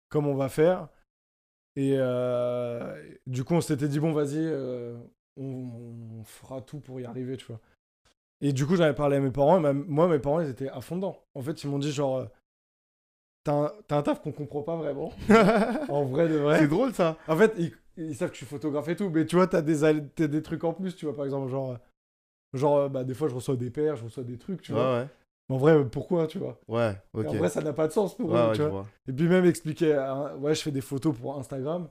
Comment 0.09 0.29
on 0.29 0.35
va 0.35 0.49
faire 0.49 0.87
Et 1.75 1.95
euh, 1.97 2.95
du 3.27 3.43
coup, 3.43 3.53
on 3.55 3.61
s'était 3.61 3.87
dit, 3.87 3.99
bon, 3.99 4.13
vas-y, 4.13 4.37
euh, 4.37 4.97
on, 5.37 5.69
on 6.19 6.23
fera 6.23 6.61
tout 6.61 6.79
pour 6.79 6.99
y 6.99 7.05
arriver, 7.05 7.37
tu 7.37 7.45
vois. 7.45 7.59
Et 8.41 8.53
du 8.53 8.65
coup, 8.65 8.75
j'en 8.75 8.83
avais 8.85 8.93
parlé 8.93 9.17
à 9.17 9.19
mes 9.19 9.31
parents, 9.31 9.63
et 9.63 9.73
moi, 9.73 10.07
mes 10.07 10.19
parents, 10.19 10.41
ils 10.41 10.49
étaient 10.49 10.69
à 10.69 10.81
fond 10.81 10.97
dedans. 10.97 11.23
En 11.33 11.41
fait, 11.41 11.63
ils 11.63 11.69
m'ont 11.69 11.79
dit, 11.79 11.91
genre, 11.91 12.27
t'as 13.43 13.71
un, 13.89 14.01
taf 14.01 14.21
qu'on 14.21 14.31
comprend 14.31 14.63
pas 14.63 14.75
vraiment. 14.75 15.13
en 15.89 16.05
vrai 16.05 16.27
de 16.29 16.37
vrai. 16.37 16.59
C'est 16.59 16.67
drôle 16.67 16.93
ça. 16.93 17.17
En 17.27 17.35
fait, 17.35 17.53
ils, 17.57 17.73
ils 17.97 18.15
savent 18.15 18.29
que 18.29 18.35
je 18.35 18.39
suis 18.39 18.45
photographe 18.45 18.87
et 18.87 18.95
tout, 18.95 19.09
mais 19.09 19.25
tu 19.25 19.35
vois, 19.35 19.47
t'as 19.47 19.61
des, 19.61 20.27
des 20.27 20.41
trucs 20.41 20.63
en 20.63 20.73
plus, 20.73 20.95
tu 20.95 21.05
vois, 21.05 21.15
par 21.15 21.25
exemple, 21.25 21.49
genre, 21.49 21.77
genre 22.53 22.89
bah, 22.89 23.03
des 23.03 23.13
fois, 23.13 23.27
je 23.27 23.35
reçois 23.35 23.55
des 23.55 23.69
paires, 23.69 23.95
je 23.95 24.03
reçois 24.03 24.23
des 24.23 24.37
trucs, 24.37 24.61
tu 24.61 24.73
vois. 24.73 24.99
ouais. 24.99 25.07
En 25.53 25.57
vrai, 25.57 25.73
euh, 25.73 25.83
pourquoi, 25.83 26.25
tu 26.25 26.39
vois 26.39 26.59
Ouais, 26.67 26.91
Et 27.15 27.17
ok. 27.19 27.25
En 27.27 27.33
vrai, 27.33 27.49
ça 27.49 27.61
n'a 27.61 27.73
pas 27.73 27.87
de 27.87 27.93
sens 27.93 28.17
pour 28.17 28.31
ouais, 28.31 28.39
eux, 28.39 28.47
ouais, 28.47 28.53
tu 28.55 28.61
vois. 28.61 28.69
vois. 28.69 28.87
Et 29.07 29.13
puis 29.13 29.27
même 29.27 29.45
expliquer, 29.45 29.93
à- 29.93 30.35
ouais, 30.37 30.55
je 30.55 30.61
fais 30.61 30.71
des 30.71 30.81
photos 30.81 31.15
pour 31.15 31.37
Instagram. 31.37 31.87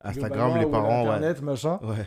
Instagram, 0.00 0.58
les 0.58 0.66
parents, 0.66 1.02
ouais. 1.02 1.08
Internet, 1.10 1.42
machin. 1.42 1.80
Ouais. 1.82 2.06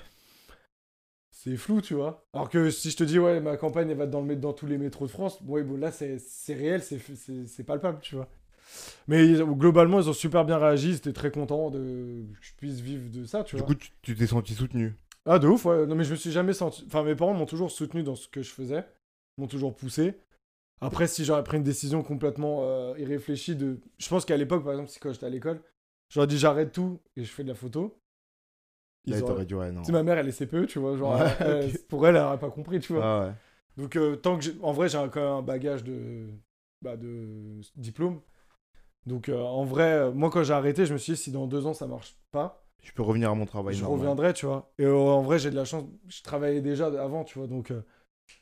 C'est 1.31 1.57
flou, 1.57 1.81
tu 1.81 1.95
vois. 1.95 2.25
Alors 2.33 2.49
que 2.49 2.69
si 2.69 2.89
je 2.91 2.97
te 2.97 3.03
dis, 3.03 3.19
ouais, 3.19 3.39
ma 3.41 3.57
campagne, 3.57 3.89
elle 3.89 3.97
va 3.97 4.05
dans, 4.05 4.21
le, 4.21 4.35
dans 4.35 4.53
tous 4.53 4.65
les 4.67 4.77
métros 4.77 5.07
de 5.07 5.11
France, 5.11 5.39
ouais, 5.45 5.63
bon, 5.63 5.77
là, 5.77 5.91
c'est 5.91 6.17
réel, 6.53 6.81
c'est- 6.83 7.63
palpable, 7.63 7.99
tu 8.01 8.15
vois. 8.15 8.29
Mais 9.07 9.33
globalement, 9.33 9.99
ils 9.99 10.09
ont 10.09 10.13
super 10.13 10.45
bien 10.45 10.57
réagi, 10.57 10.89
ils 10.91 10.95
étaient 10.95 11.11
très 11.13 11.31
contents 11.31 11.69
de 11.69 11.79
que 12.39 12.45
je 12.45 12.53
puisse 12.55 12.79
vivre 12.79 13.09
de 13.11 13.25
ça, 13.25 13.43
tu 13.43 13.55
Du 13.57 13.61
vois. 13.61 13.67
coup, 13.67 13.75
tu- 13.75 13.89
tu 14.01 14.15
t'es 14.15 14.27
senti 14.27 14.53
soutenu. 14.53 14.95
Ah, 15.25 15.39
de 15.39 15.47
ouf, 15.47 15.65
ouais. 15.65 15.85
Non, 15.85 15.95
mais 15.95 16.03
je 16.05 16.11
me 16.11 16.15
suis 16.15 16.31
jamais 16.31 16.53
senti. 16.53 16.83
Enfin, 16.87 17.03
mes 17.03 17.15
parents 17.15 17.33
m'ont 17.33 17.45
toujours 17.45 17.71
soutenu 17.71 18.03
dans 18.03 18.15
ce 18.15 18.27
que 18.29 18.41
je 18.41 18.51
faisais, 18.51 18.85
m'ont 19.37 19.47
toujours 19.47 19.75
poussé. 19.75 20.15
Après, 20.81 21.07
si 21.07 21.23
j'aurais 21.25 21.43
pris 21.43 21.57
une 21.57 21.63
décision 21.63 22.01
complètement 22.03 22.61
euh, 22.63 22.93
irréfléchie, 22.97 23.55
de... 23.55 23.79
je 23.99 24.09
pense 24.09 24.25
qu'à 24.25 24.35
l'époque, 24.37 24.63
par 24.63 24.73
exemple, 24.73 24.89
si 24.89 24.99
quand 24.99 25.13
j'étais 25.13 25.27
à 25.27 25.29
l'école, 25.29 25.61
j'aurais 26.09 26.27
dit 26.27 26.37
j'arrête 26.39 26.71
tout 26.71 26.99
et 27.15 27.23
je 27.23 27.31
fais 27.31 27.43
de 27.43 27.49
la 27.49 27.55
photo. 27.55 27.97
Ils 29.05 29.13
Là, 29.13 29.23
auraient- 29.23 29.45
dit, 29.45 29.55
ouais, 29.55 29.71
non. 29.71 29.81
Tu 29.81 29.87
sais, 29.87 29.91
ma 29.91 30.03
mère, 30.03 30.17
elle 30.17 30.27
est 30.27 30.31
CPE, 30.31 30.65
tu 30.67 30.79
vois. 30.79 30.95
Genre, 30.95 31.15
Ouais, 31.19 31.35
elle- 31.39 31.69
ok. 31.69 31.87
pour 31.87 32.07
elle, 32.07 32.15
elle 32.15 32.21
n'aurait 32.21 32.39
pas 32.39 32.51
compris, 32.51 32.79
tu 32.79 32.93
vois. 32.93 33.25
Ouais. 33.27 33.31
Donc, 33.77 33.95
euh, 33.95 34.15
tant 34.15 34.37
que. 34.37 34.45
En 34.61 34.73
vrai, 34.73 34.89
j'ai 34.89 34.97
un- 34.97 35.09
quand 35.09 35.21
même 35.21 35.29
un 35.29 35.41
bagage 35.41 35.83
de, 35.83 36.27
bah, 36.81 36.97
de 36.97 37.61
diplôme. 37.75 38.21
Donc, 39.07 39.29
euh, 39.29 39.39
en 39.39 39.63
vrai, 39.65 40.11
moi, 40.11 40.29
quand 40.29 40.43
j'ai 40.43 40.53
arrêté, 40.53 40.85
je 40.85 40.93
me 40.93 40.99
suis 40.99 41.13
dit, 41.13 41.19
si 41.19 41.31
dans 41.31 41.47
deux 41.47 41.65
ans 41.65 41.73
ça 41.73 41.87
marche 41.87 42.15
pas, 42.31 42.63
Je 42.83 42.91
peux 42.91 43.01
revenir 43.03 43.31
à 43.31 43.35
mon 43.35 43.45
travail 43.45 43.75
je 43.75 43.81
normal. 43.81 43.99
reviendrai, 43.99 44.33
tu 44.33 44.45
vois. 44.45 44.71
Et 44.79 44.85
euh, 44.85 44.95
en 44.95 45.21
vrai, 45.21 45.39
j'ai 45.39 45.51
de 45.51 45.55
la 45.55 45.65
chance. 45.65 45.85
Je 46.07 46.21
travaillais 46.21 46.61
déjà 46.61 46.87
avant, 46.87 47.23
tu 47.23 47.39
vois. 47.39 47.47
Donc, 47.47 47.73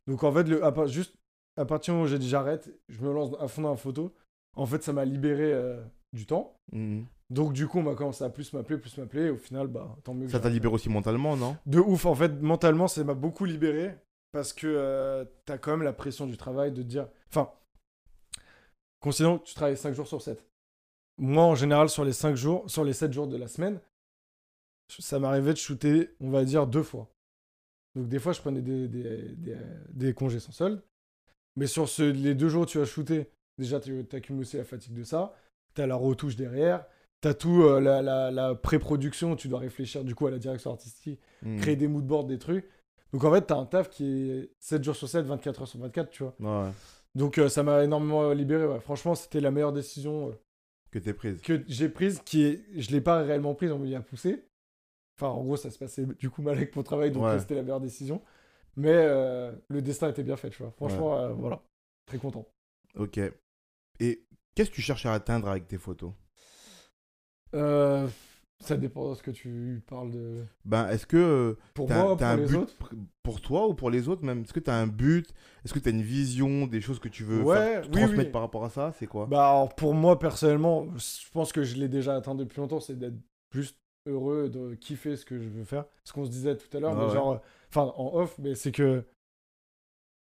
donc 0.08 0.23
en 0.23 0.32
fait, 0.34 0.43
le, 0.43 0.63
à 0.63 0.71
part- 0.71 0.88
juste 0.88 1.15
à 1.57 1.65
partir 1.65 1.93
du 1.93 1.95
moment 1.97 2.05
où 2.05 2.09
j'ai 2.09 2.19
dit 2.19 2.29
j'arrête, 2.29 2.69
je 2.88 3.01
me 3.01 3.12
lance 3.12 3.35
à 3.39 3.47
fond 3.47 3.62
dans 3.62 3.71
la 3.71 3.77
photo. 3.77 4.13
En 4.55 4.65
fait, 4.65 4.83
ça 4.83 4.93
m'a 4.93 5.05
libéré 5.05 5.53
euh, 5.53 5.81
du 6.13 6.25
temps. 6.25 6.55
Mhm. 6.71 7.05
Donc, 7.29 7.53
du 7.53 7.67
coup, 7.67 7.79
on 7.79 7.83
m'a 7.83 7.95
commencé 7.95 8.23
à 8.23 8.29
plus 8.29 8.51
m'appeler, 8.53 8.79
plus 8.79 8.97
m'appeler. 8.97 9.25
Et 9.25 9.29
au 9.29 9.38
final, 9.38 9.67
bah, 9.67 9.95
tant 10.03 10.13
mieux. 10.13 10.27
Ça 10.29 10.39
t'a 10.39 10.49
libéré 10.49 10.73
aussi 10.73 10.89
mentalement, 10.89 11.38
non? 11.38 11.57
De 11.65 11.79
ouf, 11.79 12.05
en 12.05 12.15
fait, 12.15 12.41
mentalement, 12.41 12.88
ça 12.88 13.03
m'a 13.03 13.13
beaucoup 13.13 13.45
libéré 13.45 13.95
parce 14.31 14.51
que 14.53 14.67
euh, 14.67 15.25
t'as 15.45 15.57
quand 15.57 15.71
même 15.71 15.83
la 15.83 15.93
pression 15.93 16.25
du 16.25 16.38
travail 16.38 16.71
de 16.71 16.81
te 16.81 16.88
dire. 16.88 17.07
Enfin, 17.29 17.51
considérons 18.99 19.38
que 19.38 19.45
tu 19.45 19.53
travailles 19.53 19.77
5 19.77 19.93
jours 19.93 20.07
sur 20.07 20.21
7. 20.21 20.43
Moi, 21.19 21.43
en 21.43 21.55
général, 21.55 21.89
sur 21.89 22.03
les 22.03 22.13
5 22.13 22.35
jours, 22.35 22.63
sur 22.69 22.83
les 22.83 22.93
7 22.93 23.13
jours 23.13 23.27
de 23.27 23.38
la 23.38 23.47
semaine, 23.47 23.79
ça 24.88 25.19
m'arrivait 25.19 25.53
de 25.53 25.57
shooter, 25.57 26.15
on 26.19 26.31
va 26.31 26.45
dire, 26.45 26.65
deux 26.65 26.83
fois. 26.83 27.07
Donc, 27.95 28.07
des 28.07 28.19
fois, 28.19 28.33
je 28.33 28.41
prenais 28.41 28.62
des, 28.62 28.88
des, 28.88 29.35
des, 29.35 29.57
des 29.89 30.13
congés 30.13 30.39
sans 30.39 30.51
solde. 30.51 30.81
Mais 31.60 31.67
sur 31.67 31.88
ce, 31.89 32.04
les 32.04 32.34
deux 32.36 32.50
jours 32.50 32.63
où 32.63 32.65
tu 32.65 32.80
as 32.80 32.86
shooté, 32.86 33.28
déjà, 33.58 33.80
tu 33.80 34.06
accumules 34.13 34.41
aussi 34.41 34.58
la 34.58 34.63
fatigue 34.63 34.93
de 34.93 35.04
ça. 35.04 35.34
T'as 35.76 35.86
la 35.88 35.95
retouche 35.95 36.36
derrière. 36.36 36.86
T'as 37.22 37.34
tout 37.34 37.63
euh, 37.63 37.80
la, 37.82 38.02
la, 38.02 38.32
la 38.32 38.56
pré-production, 38.56 39.36
tu 39.36 39.50
dois 39.50 39.60
réfléchir 39.60 40.04
du 40.06 40.15
coup 40.15 40.26
à 40.28 40.32
la 40.32 40.39
direction 40.39 40.72
artistique 40.72 41.19
Mhm. 41.43 41.60
créer 41.60 41.76
des 41.76 41.88
moodboards, 41.88 42.26
des 42.26 42.38
trucs. 42.39 42.65
Donc 43.13 43.24
en 43.26 43.32
fait, 43.34 43.41
t'as 43.41 43.56
un 43.58 43.65
taf 43.65 43.89
qui 43.89 44.30
est 44.32 44.52
7 44.60 44.84
jours 44.84 44.95
sur 44.95 45.10
7, 45.10 45.26
24 45.26 45.62
heures 45.62 45.67
sur 45.67 45.80
24, 45.80 46.10
tu 46.10 46.24
vois. 46.24 46.36
Ouais. 46.39 46.69
Donc 47.15 47.38
euh, 47.38 47.50
ça 47.50 47.63
m'a 47.63 47.84
énormément 47.84 48.32
libéré, 48.32 48.65
ouais. 48.65 48.80
Franchement, 48.80 49.15
c'était 49.15 49.41
la 49.41 49.52
meilleure 49.52 49.74
décision 49.74 50.30
euh, 50.30 50.32
Que 50.91 51.00
t'es 51.00 51.13
prise. 51.13 51.41
que 51.41 51.62
j'ai 51.67 51.89
prise, 51.89 52.22
qui 52.24 52.43
est... 52.43 52.63
je 52.78 52.91
l'ai 52.91 53.02
pas 53.02 53.22
réellement 53.22 53.54
prise, 53.56 53.72
on 53.72 53.80
m'y 53.80 53.95
a 53.95 54.02
poussé. 54.02 54.45
Enfin, 55.17 55.28
en 55.34 55.43
gros, 55.43 55.58
ça 55.58 55.69
se 55.72 55.78
passait 55.78 56.06
du 56.06 56.30
coup 56.30 56.41
mal 56.41 56.56
avec 56.56 56.74
mon 56.76 56.84
travail, 56.84 57.12
donc 57.12 57.24
Ouais. 57.24 57.32
euh, 57.32 57.39
c'était 57.39 57.56
la 57.56 57.63
meilleure 57.63 57.82
décision. 57.82 58.22
Mais 58.75 58.93
euh, 58.93 59.51
le 59.69 59.82
destin 59.82 60.10
était 60.10 60.23
bien 60.23 60.38
fait, 60.38 60.49
tu 60.49 60.62
vois. 60.63 60.71
Franchement, 60.71 61.17
euh, 61.19 61.29
voilà. 61.34 61.62
Très 62.05 62.17
content. 62.17 62.45
Ok. 62.95 63.19
Et 63.99 64.25
qu'est-ce 64.55 64.69
que 64.69 64.75
tu 64.75 64.82
cherches 64.82 65.05
à 65.05 65.13
atteindre 65.13 65.49
avec 65.49 65.67
tes 65.67 65.77
photos? 65.77 66.12
Euh, 67.55 68.08
ça 68.60 68.77
dépend 68.77 69.10
de 69.10 69.15
ce 69.15 69.23
que 69.23 69.32
tu 69.32 69.82
parles 69.88 70.12
de... 70.12 70.43
Ben, 70.65 70.88
est-ce 70.89 71.05
que 71.05 71.58
Pour 71.73 71.89
moi, 71.89 72.15
pour 72.17 72.27
un 72.27 72.38
les 72.38 72.45
but 72.45 72.55
autres? 72.58 72.73
pour 73.23 73.41
toi 73.41 73.67
ou 73.67 73.73
pour 73.73 73.89
les 73.89 74.08
autres 74.08 74.23
même? 74.23 74.41
Est-ce 74.41 74.53
que 74.53 74.60
t'as 74.60 74.75
un 74.75 74.88
but? 74.88 75.34
Est-ce 75.63 75.73
que 75.73 75.79
t'as 75.79 75.91
une 75.91 76.01
vision 76.01 76.67
des 76.67 76.82
choses 76.82 76.99
que 76.99 77.08
tu 77.08 77.23
veux 77.23 77.41
Ouais, 77.41 77.55
faire- 77.55 77.86
oui, 77.86 77.91
transmettre 77.91 78.27
oui. 78.27 78.32
par 78.32 78.41
rapport 78.41 78.65
à 78.65 78.69
ça? 78.69 78.91
C'est 78.99 79.08
quoi? 79.08 79.25
Bah 79.27 79.49
alors 79.49 79.75
pour 79.75 79.93
moi 79.93 80.19
personnellement, 80.19 80.88
je 80.97 81.29
pense 81.32 81.51
que 81.51 81.63
je 81.63 81.75
l'ai 81.77 81.88
déjà 81.88 82.15
atteint 82.15 82.36
depuis 82.36 82.60
longtemps, 82.60 82.79
c'est 82.79 82.97
d'être 82.99 83.17
juste 83.51 83.77
heureux, 84.05 84.49
de 84.49 84.75
kiffer 84.75 85.15
ce 85.15 85.25
que 85.25 85.39
je 85.39 85.47
veux 85.47 85.63
faire. 85.63 85.86
Ce 86.03 86.12
qu'on 86.13 86.25
se 86.25 86.29
disait 86.32 86.55
tout 86.58 86.75
à 86.75 86.79
l'heure, 86.79 86.95
mais 86.95 87.05
ouais. 87.05 87.12
genre, 87.13 87.41
enfin 87.69 87.93
en 87.95 88.15
off, 88.15 88.38
mais 88.39 88.55
c'est 88.55 88.71
que 88.71 89.03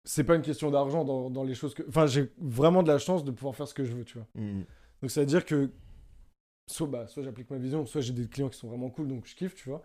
c'est 0.04 0.24
pas 0.24 0.34
une 0.34 0.42
question 0.42 0.70
d'argent 0.70 1.04
dans, 1.04 1.30
dans 1.30 1.44
les 1.44 1.54
choses 1.54 1.74
que. 1.74 1.82
Enfin, 1.88 2.06
j'ai 2.06 2.32
vraiment 2.38 2.82
de 2.82 2.88
la 2.88 2.98
chance 2.98 3.24
de 3.24 3.30
pouvoir 3.30 3.54
faire 3.54 3.68
ce 3.68 3.74
que 3.74 3.84
je 3.84 3.92
veux, 3.94 4.04
tu 4.04 4.18
vois. 4.18 4.26
Mhm. 4.34 4.64
Donc 5.00 5.10
ça 5.10 5.20
veut 5.20 5.26
dire 5.26 5.44
que 5.44 5.70
soit, 6.70 6.86
bah, 6.86 7.06
soit 7.06 7.22
j'applique 7.22 7.50
ma 7.50 7.58
vision, 7.58 7.86
soit 7.86 8.00
j'ai 8.00 8.12
des 8.12 8.28
clients 8.28 8.48
qui 8.48 8.58
sont 8.58 8.68
vraiment 8.68 8.90
cool, 8.90 9.08
donc 9.08 9.26
je 9.26 9.34
kiffe, 9.34 9.54
tu 9.54 9.68
vois. 9.68 9.82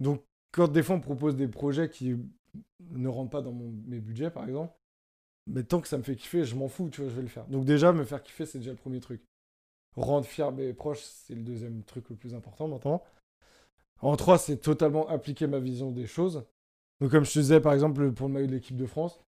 Donc 0.00 0.22
quand 0.52 0.68
des 0.68 0.82
fois 0.82 0.96
on 0.96 1.00
propose 1.00 1.36
des 1.36 1.48
projets 1.48 1.88
qui 1.90 2.16
ne 2.80 3.08
rentrent 3.08 3.30
pas 3.30 3.42
dans 3.42 3.52
mon, 3.52 3.70
mes 3.86 4.00
budgets, 4.00 4.30
par 4.30 4.44
exemple, 4.44 4.72
mais 5.46 5.64
tant 5.64 5.80
que 5.80 5.88
ça 5.88 5.98
me 5.98 6.02
fait 6.02 6.16
kiffer, 6.16 6.44
je 6.44 6.54
m'en 6.54 6.68
fous, 6.68 6.90
tu 6.90 7.00
vois, 7.00 7.10
je 7.10 7.16
vais 7.16 7.22
le 7.22 7.28
faire. 7.28 7.46
Donc 7.46 7.64
déjà, 7.64 7.92
me 7.92 8.04
faire 8.04 8.22
kiffer, 8.22 8.46
c'est 8.46 8.58
déjà 8.58 8.70
le 8.70 8.76
premier 8.76 9.00
truc. 9.00 9.22
Rendre 9.96 10.26
fier 10.26 10.52
mes 10.52 10.72
proches, 10.74 11.02
c'est 11.02 11.34
le 11.34 11.42
deuxième 11.42 11.82
truc 11.84 12.08
le 12.10 12.16
plus 12.16 12.34
important 12.34 12.68
maintenant. 12.68 13.02
En 14.00 14.16
trois, 14.16 14.38
c'est 14.38 14.58
totalement 14.58 15.08
appliquer 15.08 15.46
ma 15.46 15.58
vision 15.58 15.90
des 15.90 16.06
choses. 16.06 16.44
Donc 17.00 17.10
comme 17.10 17.24
je 17.24 17.32
te 17.32 17.38
disais, 17.38 17.60
par 17.60 17.72
exemple, 17.74 18.12
pour 18.12 18.28
le 18.28 18.34
maillot 18.34 18.46
de 18.46 18.52
l'équipe 18.52 18.76
de 18.76 18.86
France, 18.86 19.20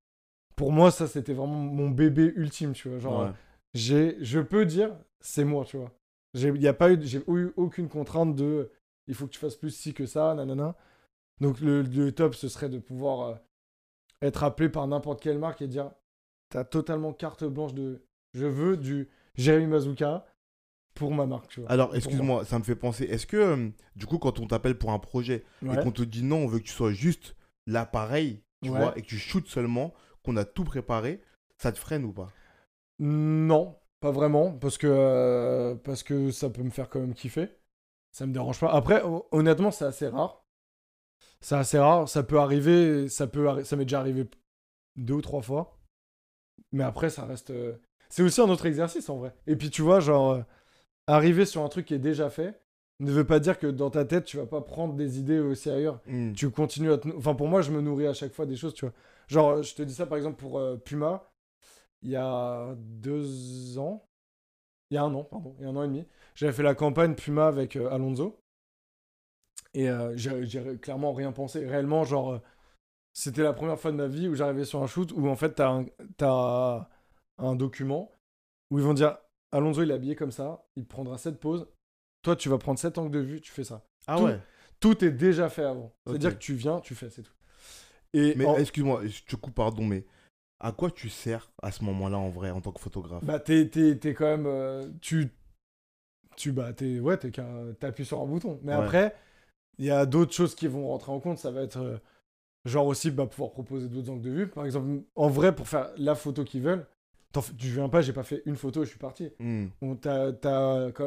pour 0.56 0.72
moi, 0.72 0.90
ça, 0.90 1.06
c'était 1.06 1.33
vraiment 1.33 1.54
mon 1.54 1.88
bébé 1.90 2.33
ultime, 2.37 2.72
tu 2.72 2.88
vois. 2.88 2.98
Genre, 2.98 3.22
Ouais. 3.26 3.33
j'ai, 3.74 4.16
je 4.20 4.40
peux 4.40 4.66
dire, 4.66 4.94
c'est 5.20 5.44
moi, 5.44 5.64
tu 5.64 5.76
vois. 5.76 5.92
J'ai, 6.35 6.50
y 6.59 6.68
a 6.68 6.74
pas 6.74 6.92
eu, 6.92 6.98
j'ai 7.02 7.22
eu 7.28 7.52
aucune 7.56 7.88
contrainte 7.88 8.35
de, 8.35 8.70
il 9.06 9.14
faut 9.14 9.26
que 9.26 9.33
tu 9.33 9.38
fasses 9.38 9.56
plus 9.56 9.70
ci 9.74 9.94
que 9.94 10.06
ça, 10.06 10.35
nanana. 10.35 10.76
Donc 11.40 11.61
le, 11.61 11.83
le 11.83 12.12
top, 12.12 12.35
ce 12.35 12.48
serait 12.48 12.68
de 12.68 12.78
pouvoir 12.78 13.20
euh, 13.28 13.35
être 14.22 14.44
appelé 14.44 14.68
par 14.68 14.87
n'importe 14.87 15.22
quelle 15.22 15.38
marque 15.38 15.62
et 15.62 15.66
dire, 15.68 15.90
t'as 16.50 16.64
totalement 16.64 17.12
carte 17.12 17.44
blanche 17.44 17.72
de, 17.74 18.02
je 18.35 18.46
veux 18.46 18.76
du 18.76 19.09
Jérémy 19.37 19.66
Mazuka 19.68 20.26
pour 20.94 21.12
ma 21.12 21.24
marque, 21.24 21.48
tu 21.48 21.61
vois. 21.61 21.70
Alors, 21.70 21.94
excuse-moi, 21.96 22.44
ça 22.44 22.59
me 22.59 22.64
fait 22.64 22.74
penser. 22.76 23.04
Est-ce 23.04 23.26
que, 23.26 23.37
euh, 23.37 23.68
du 23.96 24.06
coup, 24.06 24.18
quand 24.18 24.38
on 24.40 24.46
t'appelle 24.46 24.76
pour 24.76 24.90
un 24.90 24.98
projet 24.98 25.44
Ouais. 25.62 25.74
et 25.80 25.83
qu'on 25.83 25.92
te 25.92 26.02
dit 26.02 26.22
non, 26.22 26.38
on 26.38 26.46
veut 26.46 26.59
que 26.59 26.64
tu 26.64 26.72
sois 26.72 26.92
juste 26.92 27.35
l'appareil, 27.72 28.42
tu 28.62 28.70
Ouais. 28.70 28.78
vois, 28.78 28.98
et 28.98 29.02
que 29.02 29.06
tu 29.06 29.18
shootes 29.18 29.48
seulement, 29.48 29.94
qu'on 30.24 30.37
a 30.37 30.44
tout 30.44 30.64
préparé, 30.64 31.22
ça 31.59 31.72
te 31.72 31.78
freine 31.78 32.04
ou 32.04 32.12
pas? 32.12 32.30
Non, 32.98 33.78
pas 34.00 34.11
vraiment, 34.11 34.52
parce 34.52 34.76
que, 34.78 34.87
euh, 34.87 35.74
parce 35.76 36.02
que 36.02 36.30
ça 36.30 36.50
peut 36.50 36.62
me 36.62 36.70
faire 36.70 36.88
quand 36.88 37.00
même 37.00 37.14
kiffer. 37.14 37.48
Ça 38.12 38.26
me 38.26 38.33
dérange 38.33 38.61
pas. 38.61 38.72
Après, 38.72 39.02
hon- 39.02 39.24
honnêtement, 39.30 39.70
c'est 39.70 39.85
assez 39.85 40.09
rare. 40.09 40.44
C'est 41.40 41.54
assez 41.56 41.78
rare. 41.78 42.09
Ça 42.09 42.22
peut 42.22 42.38
arriver, 42.38 43.09
ça 43.09 43.26
peut, 43.26 43.64
ça 43.64 43.76
m'est 43.76 43.85
déjà 43.85 44.00
arrivé 44.00 44.28
deux 44.96 45.14
ou 45.14 45.22
trois 45.22 45.42
fois. 45.42 45.78
Mais 46.72 46.85
après, 46.85 47.11
ça 47.11 47.24
reste. 47.24 47.50
euh, 47.50 47.76
C'est 48.09 48.22
aussi 48.22 48.40
un 48.40 48.48
autre 48.50 48.66
exercice 48.66 49.09
en 49.09 49.18
vrai. 49.18 49.35
Et 49.46 49.56
puis 49.56 49.70
tu 49.70 49.83
vois, 49.83 50.00
genre, 50.00 50.33
euh, 50.33 50.42
arriver 51.06 51.46
sur 51.46 51.62
un 51.62 51.68
truc 51.68 51.87
qui 51.87 51.94
est 51.94 51.98
déjà 51.98 52.30
fait 52.30 52.59
ne 53.00 53.10
veut 53.12 53.26
pas 53.26 53.40
dire 53.40 53.58
que 53.58 53.66
dans 53.66 53.90
ta 53.90 54.04
tête, 54.04 54.24
tu 54.24 54.36
vas 54.36 54.46
pas 54.46 54.60
prendre 54.60 54.94
des 54.94 55.18
idées 55.18 55.38
aussi 55.38 55.70
ailleurs 55.70 56.00
Hmm. 56.06 56.32
tu 56.32 56.50
continues 56.50 56.92
à 56.92 56.98
te... 56.98 57.08
Enfin, 57.16 57.34
pour 57.34 57.48
moi, 57.48 57.62
je 57.62 57.70
me 57.72 57.80
nourris 57.80 58.06
à 58.06 58.12
chaque 58.14 58.32
fois 58.32 58.46
des 58.46 58.56
choses, 58.56 58.74
tu 58.74 58.84
vois. 58.84 58.94
Genre, 59.28 59.62
je 59.62 59.74
te 59.74 59.82
dis 59.82 59.94
ça, 59.94 60.06
par 60.06 60.18
exemple, 60.18 60.36
pour 60.38 60.58
euh, 60.58 60.76
Puma, 60.76 61.30
il 62.02 62.10
y 62.10 62.16
a 62.16 62.74
deux 62.76 63.78
ans, 63.78 64.04
il 64.90 64.94
y 64.94 64.98
a 64.98 65.04
un 65.04 65.14
an, 65.14 65.24
pardon, 65.24 65.54
il 65.58 65.64
y 65.64 65.66
a 65.66 65.70
un 65.70 65.76
an 65.76 65.84
et 65.84 65.88
demi, 65.88 66.06
j'avais 66.34 66.52
fait 66.52 66.62
la 66.62 66.74
campagne 66.74 67.14
Puma 67.14 67.46
avec 67.46 67.76
euh, 67.76 67.90
Alonso. 67.90 68.40
Et 69.72 69.88
euh, 69.88 70.16
j'ai 70.16 70.78
clairement 70.78 71.12
rien 71.12 71.32
pensé. 71.32 71.64
Réellement, 71.66 72.04
genre, 72.04 72.40
c'était 73.12 73.42
la 73.42 73.52
première 73.52 73.78
fois 73.78 73.92
de 73.92 73.96
ma 73.96 74.08
vie 74.08 74.28
où 74.28 74.34
j'arrivais 74.34 74.64
sur 74.64 74.82
un 74.82 74.86
shoot 74.86 75.12
où, 75.12 75.28
en 75.28 75.36
fait, 75.36 75.54
t'as 75.54 75.70
un, 75.70 75.86
t'as 76.16 76.88
un 77.38 77.54
document 77.54 78.10
où 78.70 78.78
ils 78.78 78.84
vont 78.84 78.94
dire 78.94 79.18
Alonso, 79.52 79.82
il 79.82 79.90
est 79.90 79.94
habillé 79.94 80.16
comme 80.16 80.30
ça, 80.30 80.64
il 80.76 80.86
prendra 80.86 81.18
cette 81.18 81.40
pose. 81.40 81.68
Toi, 82.22 82.37
tu 82.37 82.48
vas 82.48 82.59
prendre 82.59 82.78
cet 82.78 82.98
angle 82.98 83.11
de 83.12 83.20
vue, 83.20 83.40
tu 83.40 83.50
fais 83.50 83.64
ça. 83.64 83.83
Ah 84.06 84.16
Tout- 84.16 84.24
ouais 84.24 84.38
Tout 84.78 85.04
est 85.04 85.11
déjà 85.11 85.48
fait 85.48 85.64
avant. 85.64 85.92
C'est-à-dire 86.06 86.35
que 86.35 86.42
tu 86.42 86.54
viens, 86.54 86.80
tu 86.80 86.94
fais, 86.94 87.11
c'est 87.11 87.22
tout. 87.22 87.33
Et 88.12 88.35
Mais 88.37 88.44
en- 88.44 88.56
excuse-moi, 88.56 89.06
je 89.06 89.22
te 89.22 89.37
coupe, 89.37 89.54
pardon, 89.54 89.85
mais 89.85 90.04
à 90.59 90.72
quoi 90.72 90.90
tu 90.90 91.09
sers 91.09 91.50
à 91.62 91.70
ce 91.70 91.85
moment-là 91.85 92.18
en 92.18 92.28
vrai 92.30 92.50
en 92.50 92.61
tant 92.61 92.72
que 92.72 92.80
photographe? 92.80 93.24
Bah, 93.24 93.38
t'es, 93.38 93.68
t'es- 93.68 93.96
t'es 93.96 94.14
quand 94.14 94.24
même. 94.26 94.46
euh, 94.46 94.88
tu. 95.00 95.30
Tu. 96.37 96.52
Bah, 96.52 96.72
t'es. 96.72 96.98
Ouais, 97.00 97.16
t'es 97.16 97.30
qu'un. 97.30 97.72
T'appuies 97.78 98.04
sur 98.04 98.20
un 98.20 98.26
bouton. 98.26 98.59
Mais 98.62 98.74
Ouais. 98.74 98.83
après, 98.85 99.14
il 99.78 99.85
y 99.87 99.90
a 99.90 100.06
d'autres 100.06 100.33
choses 100.33 100.54
qui 100.54 100.66
vont 100.66 100.88
rentrer 100.88 101.12
en 101.12 101.20
compte. 101.20 101.38
Ça 101.38 101.50
va 101.50 101.62
être. 101.62 101.78
euh, 101.78 101.98
genre 102.66 102.87
aussi, 102.87 103.11
bah, 103.11 103.26
pouvoir 103.26 103.52
proposer 103.52 103.88
d'autres 103.88 104.11
angles 104.11 104.22
de 104.22 104.30
vue. 104.30 104.48
Par 104.48 104.64
exemple, 104.66 105.02
en 105.14 105.28
vrai, 105.28 105.54
pour 105.54 105.68
faire 105.68 105.90
la 105.96 106.14
photo 106.14 106.44
qu'ils 106.44 106.62
veulent, 106.62 106.87
tu 107.56 107.68
viens 107.68 107.88
pas, 107.88 108.00
j'ai 108.02 108.12
pas 108.12 108.22
fait 108.24 108.42
une 108.46 108.56
photo, 108.56 108.84
je 108.84 108.90
suis 108.90 108.98
parti. 108.98 109.30
Hmm. 109.38 109.66
On 109.82 109.96